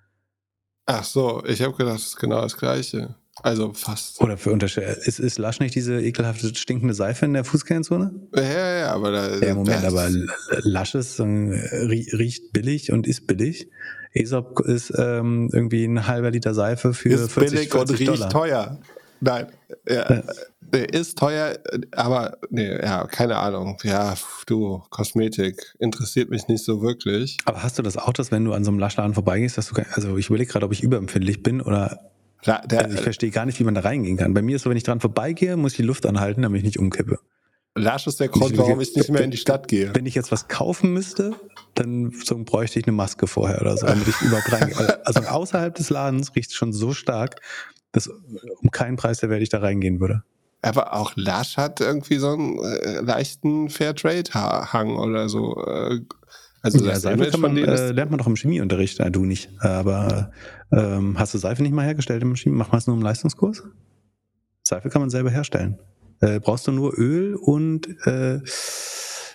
Ach 0.87 1.03
so, 1.03 1.43
ich 1.47 1.63
habe 1.63 1.75
gedacht, 1.75 1.97
das 1.97 2.07
ist 2.07 2.17
genau 2.17 2.43
das 2.43 2.57
Gleiche. 2.57 3.17
Also 3.43 3.73
fast. 3.75 4.21
Oder 4.21 4.39
für 4.39 4.53
Unterschiede. 4.53 4.87
Ist, 4.87 5.19
ist 5.19 5.39
Lush 5.39 5.59
nicht 5.61 5.75
diese 5.75 6.01
ekelhafte 6.01 6.55
stinkende 6.55 6.95
Seife 6.95 7.27
in 7.27 7.35
der 7.35 7.45
Fußgängerzone? 7.45 8.13
Ja, 8.35 8.43
ja, 8.43 8.79
ja, 8.79 8.93
aber 8.93 9.11
da. 9.11 9.39
Ja, 9.39 9.55
Moment, 9.55 9.85
aber 9.85 10.09
Lush 10.63 10.95
ist, 10.95 11.21
riecht 11.21 12.53
billig 12.53 12.93
und 12.93 13.07
ist 13.07 13.27
billig. 13.27 13.69
Aesop 14.15 14.61
ist 14.61 14.93
ähm, 14.97 15.51
irgendwie 15.53 15.85
ein 15.85 16.07
halber 16.07 16.31
Liter 16.31 16.55
Seife 16.55 16.95
für 16.95 17.09
ist 17.09 17.33
40, 17.33 17.51
billig 17.51 17.73
40 17.73 18.09
und 18.09 18.13
riecht 18.13 18.31
teuer. 18.31 18.79
Nein, 19.21 19.47
ja, 19.89 20.23
ja. 20.73 20.79
ist 20.93 21.19
teuer, 21.19 21.57
aber 21.93 22.37
nee, 22.51 22.71
ja, 22.71 23.07
keine 23.07 23.39
Ahnung. 23.39 23.79
Ja, 23.83 24.15
du, 24.47 24.83
Kosmetik 24.91 25.75
interessiert 25.79 26.31
mich 26.31 26.47
nicht 26.47 26.65
so 26.65 26.83
wirklich. 26.83 27.39
Aber 27.47 27.63
hast 27.63 27.79
du 27.79 27.83
das 27.83 27.97
auch, 27.97 28.13
dass 28.13 28.31
wenn 28.31 28.45
du 28.45 28.53
an 28.53 28.65
so 28.65 28.71
einem 28.71 28.79
Lush-Laden 28.79 29.15
vorbeigehst, 29.15 29.57
dass 29.57 29.69
du, 29.71 29.83
also 29.93 30.17
ich 30.19 30.29
überlege 30.29 30.53
gerade, 30.53 30.67
ob 30.67 30.73
ich 30.73 30.83
überempfindlich 30.83 31.43
bin 31.43 31.61
oder 31.61 31.99
also 32.47 32.95
ich 32.95 33.01
verstehe 33.01 33.31
gar 33.31 33.47
nicht, 33.47 33.59
wie 33.59 33.65
man 33.65 33.75
da 33.75 33.81
reingehen 33.83 34.17
kann. 34.17 34.35
Bei 34.35 34.43
mir 34.43 34.57
ist 34.57 34.63
so, 34.63 34.71
wenn 34.71 34.77
ich 34.77 34.83
dran 34.83 35.01
vorbeigehe, 35.01 35.57
muss 35.57 35.73
ich 35.73 35.77
die 35.79 35.83
Luft 35.83 36.07
anhalten, 36.07 36.43
damit 36.43 36.59
ich 36.59 36.65
nicht 36.65 36.79
umkippe. 36.79 37.19
Lasch 37.77 38.07
ist 38.07 38.21
der 38.21 38.29
Grund, 38.29 38.57
warum 38.57 38.81
ich 38.81 38.95
nicht 38.95 39.11
mehr 39.11 39.23
in 39.23 39.33
die 39.33 39.37
Stadt 39.37 39.67
gehe. 39.67 39.93
Wenn 39.95 40.07
ich 40.07 40.15
jetzt 40.15 40.31
was 40.31 40.47
kaufen 40.47 40.93
müsste, 40.93 41.35
dann 41.75 42.13
so 42.25 42.39
bräuchte 42.39 42.79
ich 42.79 42.87
eine 42.87 42.95
Maske 42.95 43.27
vorher 43.27 43.61
oder 43.61 43.77
so, 43.77 43.87
damit 43.87 44.07
ich 44.07 44.21
überhaupt 44.21 44.53
reingehe. 44.53 45.05
Also 45.05 45.21
außerhalb 45.23 45.75
des 45.75 45.91
Ladens 45.91 46.35
riecht 46.37 46.51
es 46.51 46.57
schon 46.57 46.73
so 46.73 46.93
stark, 46.93 47.41
dass 47.91 48.09
um 48.09 48.71
keinen 48.71 48.97
Preis 48.97 49.19
der 49.19 49.31
Welt 49.31 49.43
ich 49.43 49.49
da 49.49 49.59
reingehen 49.59 49.99
würde. 50.01 50.23
Aber 50.63 50.95
auch 50.95 51.13
Lasch 51.17 51.57
hat 51.57 51.81
irgendwie 51.81 52.17
so 52.17 52.33
einen 52.33 52.59
äh, 52.59 53.01
leichten 53.01 53.69
Fairtrade-Hang 53.69 54.97
oder 54.97 55.29
so. 55.29 55.63
Äh, 55.67 56.01
also 56.63 56.83
ja, 56.83 56.99
Seife 56.99 57.31
kann 57.31 57.41
man, 57.41 57.57
äh, 57.59 57.91
lernt 57.91 58.11
man 58.11 58.19
doch 58.19 58.27
im 58.27 58.37
Chemieunterricht, 58.37 58.99
äh, 59.01 59.11
du 59.11 59.25
nicht. 59.27 59.51
Aber 59.61 60.31
ähm, 60.75 61.19
hast 61.19 61.35
du 61.35 61.39
Seife 61.39 61.63
nicht 61.63 61.73
mal 61.73 61.85
hergestellt 61.85 62.23
im 62.23 62.35
Chemie? 62.37 62.57
Mach 62.57 62.73
mal 62.73 62.79
es 62.79 62.87
nur 62.87 62.97
im 62.97 63.03
Leistungskurs? 63.03 63.63
Seife 64.63 64.89
kann 64.89 65.03
man 65.03 65.11
selber 65.11 65.31
herstellen. 65.31 65.79
Äh, 66.21 66.41
brauchst 66.41 66.67
du 66.67 66.73
nur 66.73 66.99
Öl 66.99 67.35
und 67.37 67.87
äh, 68.07 68.41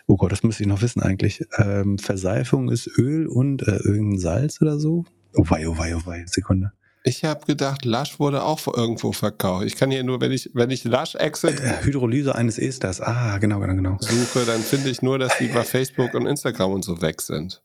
oh 0.08 0.18
Gott, 0.18 0.32
das 0.32 0.44
müsste 0.44 0.64
ich 0.64 0.70
noch 0.70 0.82
wissen 0.82 1.02
eigentlich. 1.02 1.46
Ähm, 1.58 1.98
Verseifung 1.98 2.70
ist 2.70 2.88
Öl 2.98 3.28
und 3.28 3.62
äh, 3.68 3.78
irgendein 3.78 4.20
Salz 4.20 4.62
oder 4.62 4.80
so. 4.80 5.06
Oh 5.36 5.44
wei, 5.50 5.68
oh 5.68 5.78
wei, 5.78 5.96
oh 5.96 6.02
wei, 6.06 6.26
Sekunde. 6.26 6.72
Ich 7.04 7.24
habe 7.24 7.46
gedacht, 7.46 7.86
Lush 7.86 8.20
wurde 8.20 8.44
auch 8.44 8.68
irgendwo 8.68 9.14
verkauft. 9.14 9.66
Ich 9.66 9.78
kann 9.78 9.90
hier 9.90 10.04
nur, 10.04 10.20
wenn 10.20 10.34
ich, 10.34 10.50
wenn 10.54 10.70
ich 10.70 10.84
Lush 10.84 11.16
Exit 11.16 11.60
äh, 11.62 11.84
Hydrolyse 11.84 12.36
eines 12.36 12.58
Esters. 12.58 13.00
Ah, 13.00 13.38
genau, 13.38 13.60
genau, 13.60 13.76
genau. 13.76 13.98
Suche, 14.00 14.46
dann 14.46 14.62
finde 14.62 14.90
ich 14.90 15.02
nur, 15.02 15.18
dass 15.18 15.38
die 15.38 15.48
bei 15.48 15.64
Facebook 15.64 16.14
und 16.14 16.26
Instagram 16.26 16.72
und 16.72 16.84
so 16.84 17.02
weg 17.02 17.22
sind. 17.22 17.62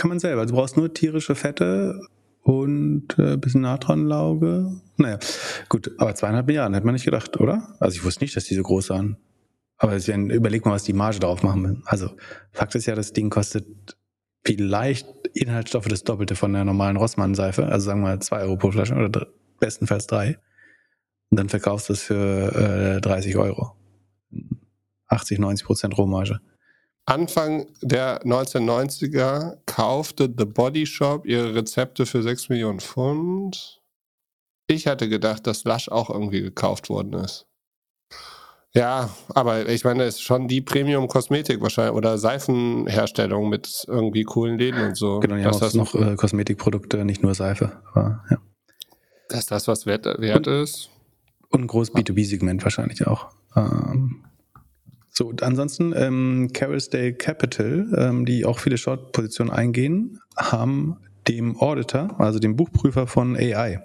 Kann 0.00 0.08
man 0.08 0.18
selber. 0.18 0.46
Du 0.46 0.54
brauchst 0.54 0.78
nur 0.78 0.94
tierische 0.94 1.34
Fette 1.34 2.00
und 2.40 3.18
äh, 3.18 3.36
bisschen 3.36 3.60
Natronlauge. 3.60 4.80
Naja, 4.96 5.18
gut, 5.68 5.90
aber 5.98 6.14
zweieinhalb 6.14 6.46
Milliarden 6.46 6.72
hätte 6.72 6.86
man 6.86 6.94
nicht 6.94 7.04
gedacht, 7.04 7.38
oder? 7.38 7.76
Also 7.80 7.96
ich 7.96 8.04
wusste 8.04 8.24
nicht, 8.24 8.34
dass 8.34 8.44
die 8.44 8.54
so 8.54 8.62
groß 8.62 8.88
waren. 8.88 9.18
Aber 9.76 9.94
überleg 9.96 10.64
mal, 10.64 10.72
was 10.72 10.84
die 10.84 10.94
Marge 10.94 11.18
drauf 11.18 11.42
machen 11.42 11.64
will. 11.64 11.82
Also 11.84 12.08
Fakt 12.50 12.74
ist 12.76 12.86
ja, 12.86 12.94
das 12.94 13.12
Ding 13.12 13.28
kostet 13.28 13.66
vielleicht 14.42 15.06
Inhaltsstoffe 15.34 15.88
das 15.88 16.02
Doppelte 16.02 16.34
von 16.34 16.54
der 16.54 16.64
normalen 16.64 16.96
Rossmann-Seife, 16.96 17.66
also 17.66 17.84
sagen 17.84 18.00
wir 18.00 18.08
mal 18.08 18.22
zwei 18.22 18.40
Euro 18.40 18.56
pro 18.56 18.70
Flasche 18.70 18.94
oder 18.94 19.26
bestenfalls 19.58 20.06
drei. 20.06 20.38
Und 21.28 21.38
dann 21.38 21.50
verkaufst 21.50 21.90
du 21.90 21.92
es 21.92 22.02
für 22.02 22.96
äh, 22.96 23.00
30 23.02 23.36
Euro. 23.36 23.76
80, 25.08 25.40
90 25.40 25.66
Prozent 25.66 25.98
Rohmarge. 25.98 26.40
Anfang 27.10 27.66
der 27.82 28.22
1990er 28.22 29.56
kaufte 29.66 30.32
The 30.38 30.44
Body 30.44 30.86
Shop 30.86 31.26
ihre 31.26 31.56
Rezepte 31.56 32.06
für 32.06 32.22
6 32.22 32.50
Millionen 32.50 32.78
Pfund. 32.78 33.80
Ich 34.68 34.86
hatte 34.86 35.08
gedacht, 35.08 35.44
dass 35.48 35.64
Lush 35.64 35.88
auch 35.88 36.08
irgendwie 36.08 36.40
gekauft 36.40 36.88
worden 36.88 37.14
ist. 37.14 37.48
Ja, 38.72 39.10
aber 39.30 39.68
ich 39.68 39.82
meine, 39.82 40.04
es 40.04 40.16
ist 40.16 40.22
schon 40.22 40.46
die 40.46 40.60
Premium-Kosmetik 40.60 41.60
wahrscheinlich 41.60 41.96
oder 41.96 42.16
Seifenherstellung 42.16 43.48
mit 43.48 43.84
irgendwie 43.88 44.22
coolen 44.22 44.56
Läden 44.56 44.80
und 44.80 44.96
so. 44.96 45.18
Genau, 45.18 45.34
ja, 45.34 45.50
auch 45.50 45.74
noch 45.74 45.92
äh, 45.96 46.14
Kosmetikprodukte, 46.14 47.04
nicht 47.04 47.24
nur 47.24 47.34
Seife. 47.34 47.82
Aber, 47.92 48.22
ja. 48.30 48.38
Dass 49.28 49.46
das 49.46 49.66
was 49.66 49.84
wert, 49.84 50.06
wert 50.06 50.46
und, 50.46 50.62
ist. 50.62 50.90
Und 51.48 51.62
ein 51.62 51.66
großes 51.66 51.92
B2B-Segment 51.92 52.62
wahrscheinlich 52.62 53.04
auch. 53.08 53.30
Ähm, 53.56 54.22
so, 55.20 55.34
ansonsten 55.42 55.92
ähm, 55.94 56.48
Carousdale 56.54 57.12
Capital, 57.12 57.92
ähm, 57.94 58.24
die 58.24 58.46
auch 58.46 58.58
viele 58.58 58.78
Short-Positionen 58.78 59.50
eingehen, 59.50 60.18
haben 60.34 60.96
dem 61.28 61.60
Auditor, 61.60 62.18
also 62.18 62.38
dem 62.38 62.56
Buchprüfer 62.56 63.06
von 63.06 63.36
AI, 63.36 63.84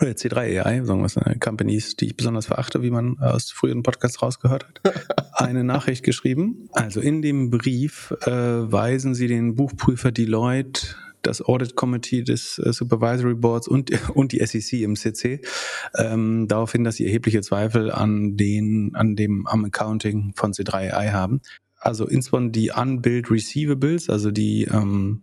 oder 0.00 0.12
C3 0.12 0.64
AI, 0.64 0.84
sagen 0.84 1.00
wir 1.00 1.04
es, 1.04 1.18
äh, 1.18 1.34
Companies, 1.38 1.96
die 1.96 2.06
ich 2.06 2.16
besonders 2.16 2.46
verachte, 2.46 2.82
wie 2.82 2.88
man 2.90 3.18
aus 3.18 3.50
früheren 3.50 3.82
Podcasts 3.82 4.22
rausgehört 4.22 4.64
hat, 4.64 5.26
eine 5.34 5.64
Nachricht 5.64 6.02
geschrieben. 6.02 6.70
Also 6.72 7.02
in 7.02 7.20
dem 7.20 7.50
Brief 7.50 8.14
äh, 8.22 8.30
weisen 8.30 9.14
sie 9.14 9.26
den 9.26 9.54
Buchprüfer 9.54 10.12
Deloitte 10.12 10.96
das 11.22 11.42
Audit 11.42 11.76
Committee 11.76 12.22
des 12.22 12.58
äh, 12.58 12.72
Supervisory 12.72 13.34
Boards 13.34 13.68
und, 13.68 13.90
und 14.14 14.32
die 14.32 14.44
SEC 14.44 14.80
im 14.80 14.96
CC 14.96 15.40
ähm, 15.96 16.48
darauf 16.48 16.72
hin, 16.72 16.84
dass 16.84 16.96
sie 16.96 17.06
erhebliche 17.06 17.40
Zweifel 17.40 17.90
an 17.90 18.36
den, 18.36 18.92
an 18.94 19.16
dem, 19.16 19.46
am 19.46 19.64
Accounting 19.64 20.32
von 20.36 20.52
C3AI 20.52 21.12
haben. 21.12 21.40
Also 21.80 22.06
insbesondere 22.06 22.52
die 22.52 22.70
Unbilled 22.70 23.30
Receivables, 23.30 24.10
also 24.10 24.30
die 24.30 24.64
ähm, 24.64 25.22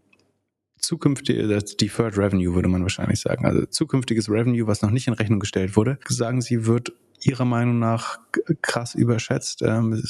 zukünftige, 0.77 1.47
das 1.47 1.75
Deferred 1.75 2.17
Revenue 2.17 2.53
würde 2.53 2.69
man 2.69 2.81
wahrscheinlich 2.81 3.19
sagen, 3.19 3.45
also 3.45 3.65
zukünftiges 3.65 4.29
Revenue, 4.29 4.67
was 4.67 4.81
noch 4.81 4.91
nicht 4.91 5.07
in 5.07 5.13
Rechnung 5.13 5.39
gestellt 5.39 5.75
wurde, 5.75 5.99
sagen 6.07 6.41
Sie, 6.41 6.65
wird 6.65 6.93
Ihrer 7.21 7.45
Meinung 7.45 7.79
nach 7.79 8.19
krass 8.61 8.93
überschätzt. 8.93 9.61
Ähm, 9.63 10.01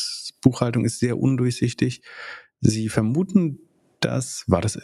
Buchhaltung 0.41 0.85
ist 0.85 0.99
sehr 0.99 1.17
undurchsichtig. 1.17 2.01
Sie 2.61 2.89
vermuten, 2.89 3.59
das 3.99 4.43
war 4.47 4.61
das 4.61 4.77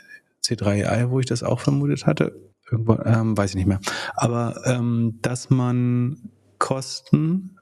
C3AI, 0.44 1.10
wo 1.10 1.20
ich 1.20 1.26
das 1.26 1.44
auch 1.44 1.60
vermutet 1.60 2.06
hatte. 2.06 2.36
Irgendwo, 2.70 2.98
ähm, 3.04 3.38
weiß 3.38 3.52
ich 3.52 3.56
nicht 3.56 3.68
mehr. 3.68 3.82
Aber 4.16 4.62
ähm, 4.66 5.20
dass 5.22 5.50
man 5.50 6.32
Kosten 6.58 7.58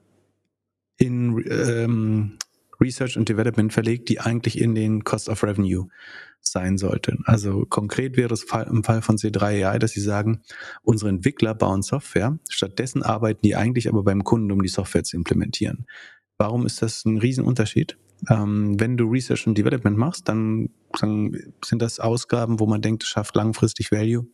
in 0.98 1.42
ähm, 1.48 2.38
Research 2.80 3.16
und 3.16 3.28
Development 3.28 3.72
verlegt, 3.72 4.08
die 4.08 4.20
eigentlich 4.20 4.60
in 4.60 4.74
den 4.74 5.04
Cost 5.04 5.28
of 5.28 5.42
Revenue 5.42 5.88
sein 6.40 6.78
sollten. 6.78 7.22
Also 7.26 7.66
konkret 7.68 8.16
wäre 8.16 8.32
es 8.32 8.46
im 8.70 8.82
Fall 8.82 9.02
von 9.02 9.16
C3AI, 9.16 9.78
dass 9.78 9.92
sie 9.92 10.00
sagen, 10.00 10.42
unsere 10.82 11.10
Entwickler 11.10 11.54
bauen 11.54 11.82
Software, 11.82 12.38
stattdessen 12.48 13.02
arbeiten 13.02 13.40
die 13.42 13.56
eigentlich 13.56 13.88
aber 13.88 14.02
beim 14.02 14.24
Kunden, 14.24 14.50
um 14.50 14.62
die 14.62 14.68
Software 14.68 15.04
zu 15.04 15.16
implementieren. 15.16 15.86
Warum 16.38 16.64
ist 16.64 16.80
das 16.80 17.04
ein 17.04 17.18
Riesenunterschied? 17.18 17.98
Ähm, 18.28 18.78
wenn 18.78 18.96
du 18.96 19.08
Research 19.08 19.46
und 19.46 19.56
Development 19.56 19.96
machst, 19.96 20.28
dann, 20.28 20.70
sind 21.00 21.80
das 21.80 22.00
Ausgaben, 22.00 22.60
wo 22.60 22.66
man 22.66 22.82
denkt, 22.82 23.04
es 23.04 23.08
schafft 23.08 23.34
langfristig 23.36 23.92
Value. 23.92 24.26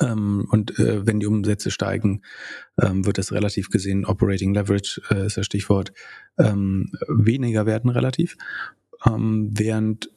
Ähm, 0.00 0.46
und 0.50 0.78
äh, 0.78 1.06
wenn 1.06 1.20
die 1.20 1.26
Umsätze 1.26 1.70
steigen, 1.70 2.22
ähm, 2.80 3.04
wird 3.04 3.18
das 3.18 3.32
relativ 3.32 3.70
gesehen, 3.70 4.04
Operating 4.04 4.54
Leverage 4.54 5.00
äh, 5.10 5.26
ist 5.26 5.36
das 5.36 5.46
Stichwort, 5.46 5.92
ähm, 6.38 6.92
weniger 7.08 7.66
werden 7.66 7.90
relativ. 7.90 8.36
Ähm, 9.04 9.50
während 9.52 10.10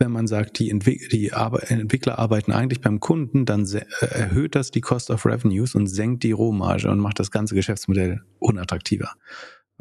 wenn 0.00 0.12
man 0.12 0.26
sagt, 0.26 0.58
die, 0.58 0.70
Entwick 0.70 1.10
die 1.10 1.28
Entwickler 1.28 2.18
arbeiten 2.18 2.52
eigentlich 2.52 2.80
beim 2.80 3.00
Kunden, 3.00 3.44
dann 3.44 3.66
äh, 3.66 3.84
erhöht 4.06 4.54
das 4.54 4.70
die 4.70 4.80
Cost 4.80 5.10
of 5.10 5.26
Revenues 5.26 5.74
und 5.74 5.88
senkt 5.88 6.22
die 6.22 6.32
Rohmarge 6.32 6.90
und 6.90 6.98
macht 6.98 7.20
das 7.20 7.30
ganze 7.30 7.54
Geschäftsmodell 7.54 8.22
unattraktiver. 8.38 9.12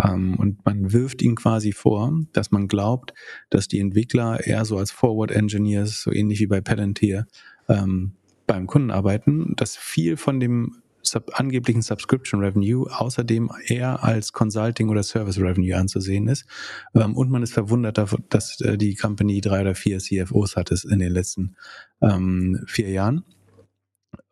Ähm, 0.03 0.35
und 0.35 0.65
man 0.65 0.91
wirft 0.93 1.21
ihnen 1.21 1.35
quasi 1.35 1.71
vor, 1.71 2.13
dass 2.33 2.51
man 2.51 2.67
glaubt, 2.67 3.13
dass 3.49 3.67
die 3.67 3.79
Entwickler 3.79 4.45
eher 4.45 4.65
so 4.65 4.77
als 4.77 4.91
Forward 4.91 5.31
Engineers, 5.31 6.01
so 6.01 6.11
ähnlich 6.11 6.39
wie 6.39 6.47
bei 6.47 6.61
Palantir, 6.61 7.27
ähm, 7.67 8.13
beim 8.47 8.65
Kunden 8.67 8.91
arbeiten, 8.91 9.53
dass 9.55 9.75
viel 9.77 10.17
von 10.17 10.39
dem 10.39 10.81
sub 11.01 11.39
angeblichen 11.39 11.81
Subscription 11.81 12.41
Revenue 12.41 12.87
außerdem 12.89 13.49
eher 13.67 14.03
als 14.03 14.33
Consulting 14.33 14.89
oder 14.89 15.03
Service 15.03 15.39
Revenue 15.39 15.75
anzusehen 15.75 16.27
ist. 16.27 16.45
Ähm, 16.93 17.15
und 17.15 17.29
man 17.29 17.43
ist 17.43 17.53
verwundert, 17.53 17.97
dass 18.29 18.61
äh, 18.61 18.77
die 18.77 18.95
Company 18.95 19.41
drei 19.41 19.61
oder 19.61 19.75
vier 19.75 19.99
CFOs 19.99 20.55
hat 20.55 20.71
es 20.71 20.83
in 20.83 20.99
den 20.99 21.11
letzten 21.11 21.55
ähm, 22.01 22.63
vier 22.67 22.89
Jahren. 22.89 23.23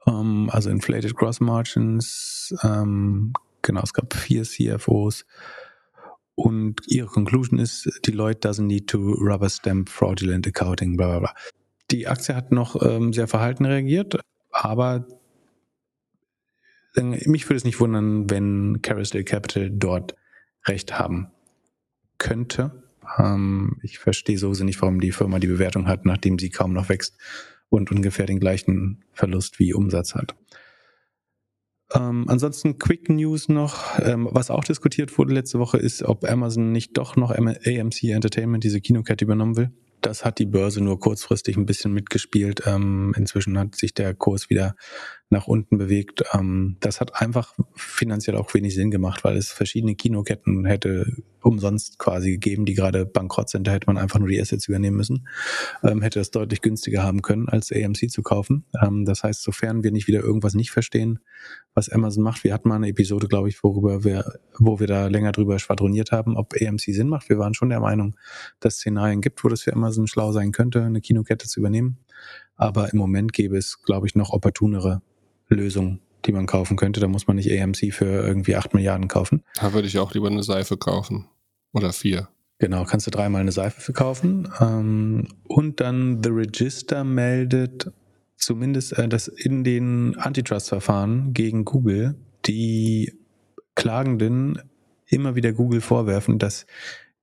Ähm, 0.05 0.49
also 0.51 0.69
Inflated 0.69 1.15
Gross 1.15 1.39
Margins, 1.39 2.53
ähm, 2.63 3.33
genau, 3.61 3.81
es 3.81 3.93
gab 3.93 4.13
vier 4.13 4.43
CFOs. 4.43 5.25
Und 6.39 6.81
ihre 6.85 7.07
Conclusion 7.07 7.57
ist, 7.57 7.89
Deloitte 8.05 8.47
doesn't 8.47 8.67
need 8.67 8.87
to 8.87 8.99
rubber 9.13 9.49
stamp 9.49 9.89
fraudulent 9.89 10.45
accounting, 10.45 10.95
bla 10.95 11.07
bla 11.07 11.19
bla. 11.19 11.35
Die 11.89 12.07
Aktie 12.07 12.35
hat 12.35 12.51
noch 12.51 12.79
ähm, 12.79 13.11
sehr 13.11 13.27
verhalten 13.27 13.65
reagiert, 13.65 14.19
aber 14.51 15.07
mich 16.95 17.45
würde 17.45 17.57
es 17.57 17.63
nicht 17.63 17.79
wundern, 17.79 18.29
wenn 18.29 18.83
Carousel 18.83 19.23
Capital 19.23 19.71
dort 19.71 20.15
recht 20.67 20.99
haben 20.99 21.31
könnte. 22.19 22.83
Ähm, 23.17 23.77
ich 23.81 23.97
verstehe 23.97 24.37
so 24.37 24.51
nicht, 24.51 24.79
warum 24.81 24.99
die 24.99 25.11
Firma 25.11 25.39
die 25.39 25.47
Bewertung 25.47 25.87
hat, 25.87 26.05
nachdem 26.05 26.37
sie 26.37 26.51
kaum 26.51 26.71
noch 26.71 26.89
wächst 26.89 27.17
und 27.69 27.91
ungefähr 27.91 28.27
den 28.27 28.39
gleichen 28.39 29.03
Verlust 29.11 29.57
wie 29.57 29.73
Umsatz 29.73 30.13
hat. 30.13 30.35
Ähm, 31.93 32.25
ansonsten 32.27 32.77
Quick 32.77 33.09
News 33.09 33.47
noch, 33.47 33.99
ähm, 33.99 34.27
was 34.31 34.51
auch 34.51 34.63
diskutiert 34.63 35.17
wurde 35.17 35.33
letzte 35.33 35.59
Woche, 35.59 35.77
ist, 35.77 36.03
ob 36.03 36.29
Amazon 36.29 36.71
nicht 36.71 36.97
doch 36.97 37.15
noch 37.15 37.31
AMC 37.31 38.03
Entertainment, 38.03 38.63
diese 38.63 38.81
Kinokette, 38.81 39.25
übernommen 39.25 39.55
will. 39.55 39.71
Das 40.01 40.23
hat 40.23 40.37
die 40.37 40.45
Börse 40.45 40.81
nur 40.81 40.99
kurzfristig 40.99 41.57
ein 41.57 41.65
bisschen 41.65 41.91
mitgespielt. 41.91 42.63
Ähm, 42.65 43.13
inzwischen 43.17 43.57
hat 43.57 43.75
sich 43.75 43.93
der 43.93 44.13
Kurs 44.13 44.49
wieder 44.49 44.75
nach 45.29 45.47
unten 45.47 45.77
bewegt. 45.77 46.23
Ähm, 46.33 46.77
das 46.79 47.01
hat 47.01 47.21
einfach 47.21 47.53
finanziell 47.75 48.37
auch 48.37 48.53
wenig 48.53 48.75
Sinn 48.75 48.91
gemacht, 48.91 49.23
weil 49.23 49.35
es 49.35 49.51
verschiedene 49.51 49.95
Kinoketten 49.95 50.65
hätte 50.65 51.23
umsonst 51.41 51.99
quasi 51.99 52.31
gegeben, 52.31 52.65
die 52.65 52.73
gerade 52.73 53.05
bankrott 53.05 53.49
sind. 53.49 53.67
Da 53.67 53.71
hätte 53.71 53.87
man 53.87 53.97
einfach 53.97 54.19
nur 54.19 54.27
die 54.29 54.39
Assets 54.39 54.67
übernehmen 54.67 54.97
müssen. 54.97 55.27
Ähm, 55.83 56.01
hätte 56.01 56.19
das 56.19 56.31
deutlich 56.31 56.61
günstiger 56.61 57.03
haben 57.03 57.21
können, 57.21 57.49
als 57.49 57.71
AMC 57.71 58.09
zu 58.09 58.21
kaufen. 58.21 58.65
Ähm, 58.81 59.05
das 59.05 59.23
heißt, 59.23 59.43
sofern 59.43 59.83
wir 59.83 59.91
nicht 59.91 60.07
wieder 60.07 60.21
irgendwas 60.21 60.53
nicht 60.53 60.71
verstehen, 60.71 61.19
was 61.73 61.89
Amazon 61.89 62.23
macht, 62.23 62.43
wir 62.43 62.53
hatten 62.53 62.69
mal 62.69 62.75
eine 62.75 62.89
Episode, 62.89 63.27
glaube 63.27 63.49
ich, 63.49 63.63
worüber 63.63 64.03
wir, 64.03 64.39
wo 64.57 64.79
wir 64.79 64.87
da 64.87 65.07
länger 65.07 65.31
drüber 65.31 65.59
schwadroniert 65.59 66.11
haben, 66.11 66.37
ob 66.37 66.53
AMC 66.59 66.81
Sinn 66.81 67.09
macht. 67.09 67.29
Wir 67.29 67.37
waren 67.37 67.53
schon 67.53 67.69
der 67.69 67.79
Meinung, 67.79 68.15
dass 68.59 68.75
es 68.75 68.79
Szenarien 68.79 69.21
gibt, 69.21 69.43
wo 69.43 69.49
das 69.49 69.61
für 69.61 69.73
Amazon 69.73 70.07
schlau 70.07 70.31
sein 70.31 70.51
könnte, 70.51 70.83
eine 70.83 71.01
Kinokette 71.01 71.47
zu 71.47 71.59
übernehmen. 71.59 71.97
Aber 72.55 72.91
im 72.91 72.97
Moment 72.97 73.33
gäbe 73.33 73.57
es, 73.57 73.81
glaube 73.83 74.07
ich, 74.07 74.15
noch 74.15 74.31
opportunere 74.31 75.01
Lösung, 75.55 75.99
die 76.25 76.31
man 76.31 76.45
kaufen 76.45 76.77
könnte. 76.77 76.99
Da 76.99 77.07
muss 77.07 77.27
man 77.27 77.35
nicht 77.35 77.51
AMC 77.51 77.93
für 77.93 78.05
irgendwie 78.05 78.55
8 78.55 78.73
Milliarden 78.73 79.07
kaufen. 79.07 79.43
Da 79.55 79.73
würde 79.73 79.87
ich 79.87 79.97
auch 79.99 80.13
lieber 80.13 80.27
eine 80.27 80.43
Seife 80.43 80.77
kaufen. 80.77 81.27
Oder 81.73 81.93
vier. 81.93 82.29
Genau, 82.59 82.85
kannst 82.85 83.05
du 83.05 83.11
dreimal 83.11 83.41
eine 83.41 83.51
Seife 83.51 83.81
für 83.81 83.93
kaufen. 83.93 84.49
Ähm, 84.59 85.27
und 85.43 85.79
dann 85.79 86.23
The 86.23 86.29
Register 86.29 87.03
meldet 87.03 87.91
zumindest, 88.35 88.97
äh, 88.97 89.07
dass 89.07 89.27
in 89.27 89.63
den 89.63 90.17
Antitrust-Verfahren 90.17 91.33
gegen 91.33 91.65
Google 91.65 92.15
die 92.45 93.13
Klagenden 93.75 94.61
immer 95.05 95.35
wieder 95.35 95.53
Google 95.53 95.81
vorwerfen, 95.81 96.39
dass 96.39 96.65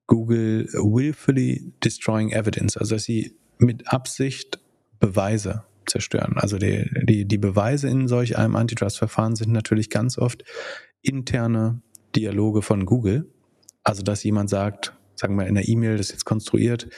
Google 0.07 0.69
willfully 0.73 1.73
destroying 1.83 2.31
evidence, 2.31 2.77
also 2.77 2.95
dass 2.95 3.05
sie 3.05 3.37
mit 3.59 3.93
Absicht 3.93 4.61
Beweise 5.01 5.65
zerstören. 5.95 6.35
Also 6.37 6.59
die, 6.59 6.91
die, 7.05 7.25
die 7.25 7.39
Beweise 7.39 7.89
in 7.89 8.09
solch 8.09 8.37
einem 8.37 8.57
Antitrust-Verfahren 8.57 9.37
sind 9.37 9.53
natürlich 9.53 9.91
ganz 9.91 10.19
oft 10.19 10.43
interne 11.03 11.83
Dialoge 12.17 12.63
von 12.63 12.85
Google. 12.85 13.31
Also 13.85 14.03
dass 14.03 14.25
jemand 14.25 14.51
sagt, 14.51 14.93
sagen 15.15 15.37
wir 15.39 15.47
in 15.47 15.55
der 15.55 15.69
E-Mail, 15.69 15.97
das 15.97 16.07
ist 16.07 16.13
jetzt 16.13 16.25
konstruiert, 16.25 16.89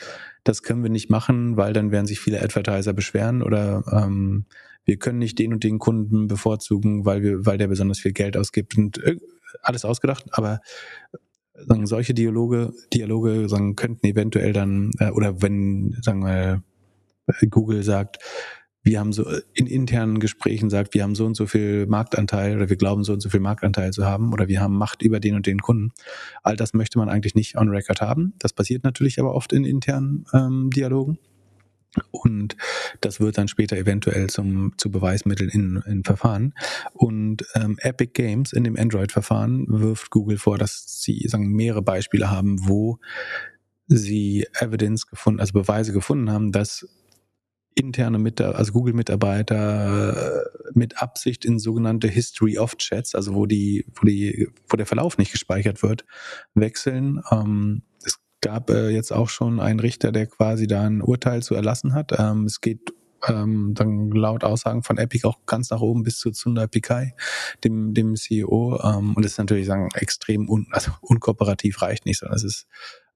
das 0.45 0.63
können 0.63 0.83
wir 0.83 0.89
nicht 0.89 1.11
machen, 1.11 1.59
weil 1.59 1.75
dann 1.75 1.91
werden 1.91 2.07
sich 2.07 2.21
viele 2.21 2.41
Advertiser 2.41 2.95
beschweren 2.95 3.43
oder 3.43 3.85
ähm, 3.93 4.47
wir 4.87 4.97
können 4.97 5.19
nicht 5.19 5.39
den 5.39 5.53
und 5.53 5.63
den 5.63 5.79
Kunden 5.79 6.27
bevorzugen, 6.27 7.05
weil 7.05 7.23
wir, 7.23 7.45
weil 7.45 7.59
der 7.59 7.69
besonders 7.69 7.99
viel 7.99 8.13
Geld 8.13 8.35
ausgibt 8.35 8.79
und 8.79 8.97
äh, 9.05 9.17
alles 9.61 9.85
ausgedacht, 9.85 10.25
aber 10.31 10.61
sagen, 11.67 11.87
solche 11.87 12.15
Dialoge, 12.15 12.73
Dialoge 12.95 13.47
sagen, 13.51 13.77
könnten 13.77 14.07
eventuell 14.07 14.55
dann, 14.55 14.93
äh, 15.01 15.11
oder 15.11 15.43
wenn, 15.43 15.99
sagen 16.01 16.25
wir, 16.25 16.63
Google 17.51 17.83
sagt, 17.83 18.19
wir 18.87 19.01
haben 19.01 19.13
so 19.13 19.29
in 19.53 19.67
internen 19.67 20.21
Gesprächen 20.21 20.71
sagt, 20.71 20.95
wir 20.95 21.03
haben 21.03 21.17
so 21.17 21.27
und 21.27 21.35
so 21.35 21.47
viel 21.47 21.87
Marktanteil 21.87 22.57
oder 22.57 22.71
wir 22.71 22.77
glauben 22.77 23.03
so 23.03 23.13
und 23.13 23.21
so 23.21 23.29
viel 23.29 23.41
Marktanteil 23.41 23.93
zu 23.93 24.07
haben 24.07 24.33
oder 24.33 24.47
wir 24.47 24.61
haben 24.61 24.79
Macht 24.79 25.03
über 25.03 25.19
den 25.19 25.35
und 25.35 25.47
den 25.47 25.59
Kunden. 25.59 25.93
All 26.45 26.57
das 26.57 26.73
möchte 26.73 26.99
man 26.99 27.09
eigentlich 27.09 27.35
nicht 27.35 27.57
on 27.57 27.69
record 27.69 28.01
haben. 28.01 28.35
Das 28.39 28.53
passiert 28.53 28.85
natürlich 28.85 29.19
aber 29.19 29.35
oft 29.35 29.53
in 29.53 29.65
internen 29.65 30.25
ähm, 30.33 30.71
Dialogen. 30.71 31.19
Und 32.13 32.57
das 33.01 33.19
wird 33.19 33.39
dann 33.39 33.49
später 33.49 33.77
eventuell 33.77 34.29
zum, 34.29 34.75
zu 34.77 34.91
Beweismitteln 34.91 35.51
in, 35.51 35.83
in 35.87 36.05
Verfahren. 36.05 36.55
Und 36.93 37.45
ähm, 37.55 37.79
Epic 37.81 38.13
Games 38.13 38.53
in 38.53 38.63
dem 38.63 38.77
Android-Verfahren 38.77 39.67
wirft 39.69 40.11
Google 40.11 40.39
vor, 40.39 40.59
dass 40.59 40.85
sie 41.03 41.27
sagen, 41.27 41.49
mehrere 41.49 41.83
Beispiele 41.83 42.31
haben, 42.31 42.69
wo 42.69 43.01
sie 43.89 44.47
Evidence 44.61 45.09
gefunden, 45.09 45.41
also 45.41 45.55
Beweise 45.55 45.93
gefunden 45.93 46.31
haben, 46.31 46.53
dass 46.53 46.87
interne 47.77 48.19
Mitarbeiter, 48.19 48.59
also 48.59 48.73
Google-Mitarbeiter 48.73 50.17
äh, 50.17 50.45
mit 50.73 51.01
Absicht 51.01 51.45
in 51.45 51.59
sogenannte 51.59 52.09
History 52.09 52.59
of 52.59 52.77
Chats, 52.79 53.15
also 53.15 53.35
wo 53.35 53.47
die, 53.47 53.85
wo 53.95 54.07
die, 54.07 54.49
wo 54.69 54.77
der 54.77 54.87
Verlauf 54.87 55.19
nicht 55.19 55.31
gespeichert 55.31 55.83
wird, 55.83 56.05
wechseln. 56.55 57.23
Ähm, 57.31 57.83
es 58.03 58.19
gab 58.41 58.71
äh, 58.71 58.89
jetzt 58.89 59.13
auch 59.13 59.29
schon 59.29 59.61
einen 59.61 59.79
Richter, 59.79 60.11
der 60.11 60.27
quasi 60.27 60.67
da 60.67 60.83
ein 60.85 61.03
Urteil 61.03 61.43
zu 61.43 61.55
erlassen 61.55 61.95
hat. 61.95 62.19
Ähm, 62.19 62.45
es 62.45 62.63
geht 62.63 62.95
ähm, 63.29 63.75
dann 63.75 64.11
laut 64.11 64.43
Aussagen 64.43 64.83
von 64.83 64.97
Epic 64.97 65.27
auch 65.27 65.45
ganz 65.45 65.71
nach 65.71 65.81
oben 65.81 66.03
bis 66.03 66.19
zu 66.19 66.33
Sundar 66.33 66.69
Pichai, 66.69 67.15
dem, 67.63 67.93
dem 67.93 68.17
CEO. 68.17 68.81
Ähm, 68.83 69.15
und 69.15 69.25
das 69.25 69.33
ist 69.33 69.39
natürlich 69.39 69.67
sagen 69.67 69.89
extrem 69.95 70.49
un, 70.49 70.67
also 70.71 70.93
unkooperativ 71.03 71.83
reicht 71.83 72.07
nicht, 72.07 72.21
sondern 72.21 72.37
es 72.37 72.45
ist 72.45 72.67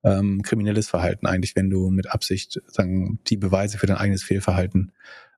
ähm, 0.03 0.43
kriminelles 0.43 0.89
Verhalten 0.89 1.27
eigentlich, 1.27 1.57
wenn 1.57 1.71
du 1.71 1.91
mit 1.91 2.11
Absicht 2.11 2.61
sagen, 2.67 3.19
die 3.27 3.37
Beweise 3.37 3.79
für 3.79 3.87
dein 3.87 3.97
eigenes 3.97 4.23
Fehlverhalten 4.23 4.93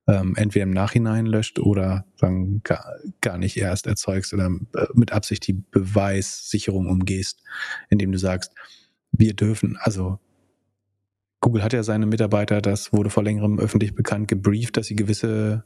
ähm, 0.09 0.35
entweder 0.37 0.65
im 0.65 0.71
Nachhinein 0.71 1.27
löscht 1.27 1.59
oder 1.59 2.05
sagen, 2.17 2.63
gar, 2.65 2.85
gar 3.21 3.39
nicht 3.39 3.57
erst 3.57 3.87
erzeugst 3.87 4.35
oder 4.35 4.51
äh, 4.75 4.87
mit 4.95 5.13
Absicht 5.13 5.47
die 5.47 5.53
Beweissicherung 5.53 6.89
umgehst, 6.89 7.43
indem 7.89 8.13
du 8.13 8.19
sagst, 8.19 8.53
wir 9.13 9.35
dürfen, 9.35 9.77
also 9.81 10.19
Google 11.41 11.63
hat 11.63 11.73
ja 11.73 11.83
seine 11.83 12.07
Mitarbeiter, 12.07 12.61
das 12.61 12.93
wurde 12.93 13.11
vor 13.11 13.25
längerem 13.25 13.59
öffentlich 13.59 13.95
bekannt, 13.95 14.29
gebrieft, 14.29 14.77
dass 14.77 14.87
sie 14.87 14.97
gewisse 14.97 15.65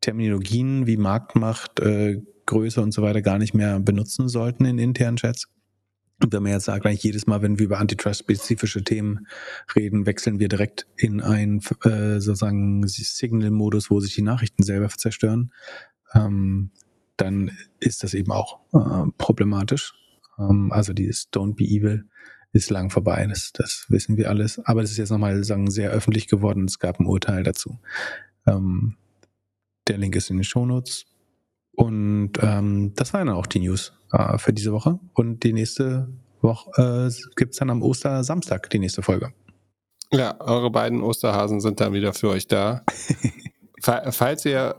Terminologien 0.00 0.86
wie 0.86 0.96
Marktmacht, 0.96 1.80
äh, 1.80 2.20
Größe 2.46 2.80
und 2.80 2.92
so 2.92 3.02
weiter 3.02 3.22
gar 3.22 3.38
nicht 3.38 3.54
mehr 3.54 3.78
benutzen 3.78 4.28
sollten 4.28 4.64
in 4.64 4.78
internen 4.78 5.16
Chats. 5.16 5.48
Und 6.22 6.32
wenn 6.32 6.42
man 6.42 6.52
jetzt 6.52 6.64
sagt, 6.64 6.84
eigentlich 6.84 7.04
jedes 7.04 7.26
Mal, 7.26 7.42
wenn 7.42 7.58
wir 7.58 7.66
über 7.66 7.78
Antitrust-spezifische 7.78 8.82
Themen 8.82 9.26
reden, 9.76 10.04
wechseln 10.04 10.40
wir 10.40 10.48
direkt 10.48 10.86
in 10.96 11.20
einen 11.20 11.60
äh, 11.84 12.20
sozusagen 12.20 12.86
Signal-Modus, 12.86 13.90
wo 13.90 14.00
sich 14.00 14.14
die 14.14 14.22
Nachrichten 14.22 14.64
selber 14.64 14.88
zerstören, 14.88 15.52
ähm, 16.14 16.70
dann 17.16 17.52
ist 17.78 18.02
das 18.02 18.14
eben 18.14 18.32
auch 18.32 18.60
äh, 18.72 19.10
problematisch. 19.16 19.94
Ähm, 20.38 20.72
also 20.72 20.92
dieses 20.92 21.30
Don't 21.32 21.54
be 21.54 21.64
evil 21.64 22.04
ist 22.52 22.70
lang 22.70 22.90
vorbei, 22.90 23.26
das, 23.26 23.52
das 23.52 23.86
wissen 23.88 24.16
wir 24.16 24.30
alles. 24.30 24.58
Aber 24.64 24.80
das 24.80 24.90
ist 24.90 24.96
jetzt 24.96 25.10
nochmal 25.10 25.44
sagen, 25.44 25.70
sehr 25.70 25.90
öffentlich 25.90 26.26
geworden. 26.26 26.64
Es 26.64 26.78
gab 26.78 26.98
ein 26.98 27.06
Urteil 27.06 27.42
dazu. 27.42 27.78
Ähm, 28.46 28.96
der 29.86 29.98
Link 29.98 30.16
ist 30.16 30.30
in 30.30 30.38
den 30.38 30.44
Shownotes. 30.44 31.06
Und 31.78 32.32
ähm, 32.42 32.92
das 32.96 33.14
waren 33.14 33.28
dann 33.28 33.36
auch 33.36 33.46
die 33.46 33.60
News 33.60 33.92
äh, 34.10 34.36
für 34.36 34.52
diese 34.52 34.72
Woche. 34.72 34.98
Und 35.14 35.44
die 35.44 35.52
nächste 35.52 36.08
Woche 36.40 37.08
äh, 37.08 37.30
gibt 37.36 37.52
es 37.52 37.60
dann 37.60 37.70
am 37.70 37.82
Ostersamstag 37.82 38.68
die 38.70 38.80
nächste 38.80 39.02
Folge. 39.02 39.32
Ja, 40.10 40.40
eure 40.40 40.72
beiden 40.72 41.02
Osterhasen 41.02 41.60
sind 41.60 41.78
dann 41.78 41.92
wieder 41.92 42.14
für 42.14 42.30
euch 42.30 42.48
da. 42.48 42.82
Falls 43.80 44.44
ihr 44.44 44.74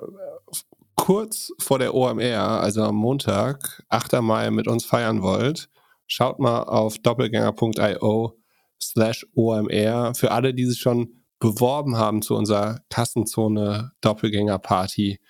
kurz 0.98 1.54
vor 1.58 1.80
der 1.80 1.96
OMR, 1.96 2.60
also 2.62 2.84
am 2.84 2.96
Montag, 2.96 3.82
8. 3.88 4.22
Mai, 4.22 4.52
mit 4.52 4.68
uns 4.68 4.84
feiern 4.84 5.22
wollt, 5.22 5.70
schaut 6.06 6.40
mal 6.40 6.64
auf 6.64 6.98
doppelgänger.io 6.98 8.38
slash 8.82 9.26
OMR. 9.36 10.16
Für 10.16 10.32
alle, 10.32 10.54
die 10.54 10.66
sich 10.66 10.82
schon 10.82 11.14
beworben 11.40 11.96
haben 11.96 12.22
zu 12.22 12.36
unserer 12.36 12.82
Kassenzone 12.90 13.94
Doppelgänger 14.02 14.60
Party, 14.60 15.22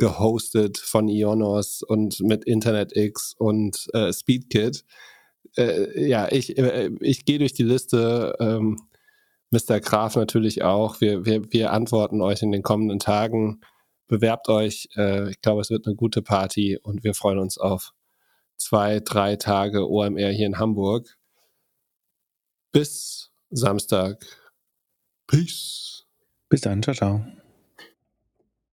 gehostet 0.00 0.78
von 0.78 1.08
Ionos 1.08 1.82
und 1.82 2.20
mit 2.20 2.44
InternetX 2.44 3.34
und 3.38 3.86
äh, 3.92 4.12
SpeedKit. 4.12 4.84
Äh, 5.56 6.08
ja, 6.08 6.26
ich, 6.32 6.58
äh, 6.58 6.90
ich 7.00 7.24
gehe 7.26 7.38
durch 7.38 7.52
die 7.52 7.62
Liste. 7.62 8.34
Ähm, 8.40 8.78
Mr. 9.50 9.78
Graf 9.80 10.16
natürlich 10.16 10.62
auch. 10.62 11.00
Wir, 11.00 11.26
wir, 11.26 11.52
wir 11.52 11.72
antworten 11.72 12.22
euch 12.22 12.42
in 12.42 12.50
den 12.50 12.62
kommenden 12.62 12.98
Tagen. 12.98 13.60
Bewerbt 14.08 14.48
euch. 14.48 14.88
Äh, 14.96 15.30
ich 15.30 15.42
glaube, 15.42 15.60
es 15.60 15.70
wird 15.70 15.86
eine 15.86 15.96
gute 15.96 16.22
Party 16.22 16.78
und 16.82 17.04
wir 17.04 17.14
freuen 17.14 17.38
uns 17.38 17.58
auf 17.58 17.92
zwei, 18.56 19.00
drei 19.00 19.36
Tage 19.36 19.88
OMR 19.88 20.30
hier 20.30 20.46
in 20.46 20.58
Hamburg. 20.58 21.18
Bis 22.72 23.30
Samstag. 23.50 24.24
Peace. 25.26 26.06
Bis 26.48 26.62
dann. 26.62 26.82
Ciao, 26.82 26.94
ciao. 26.94 27.39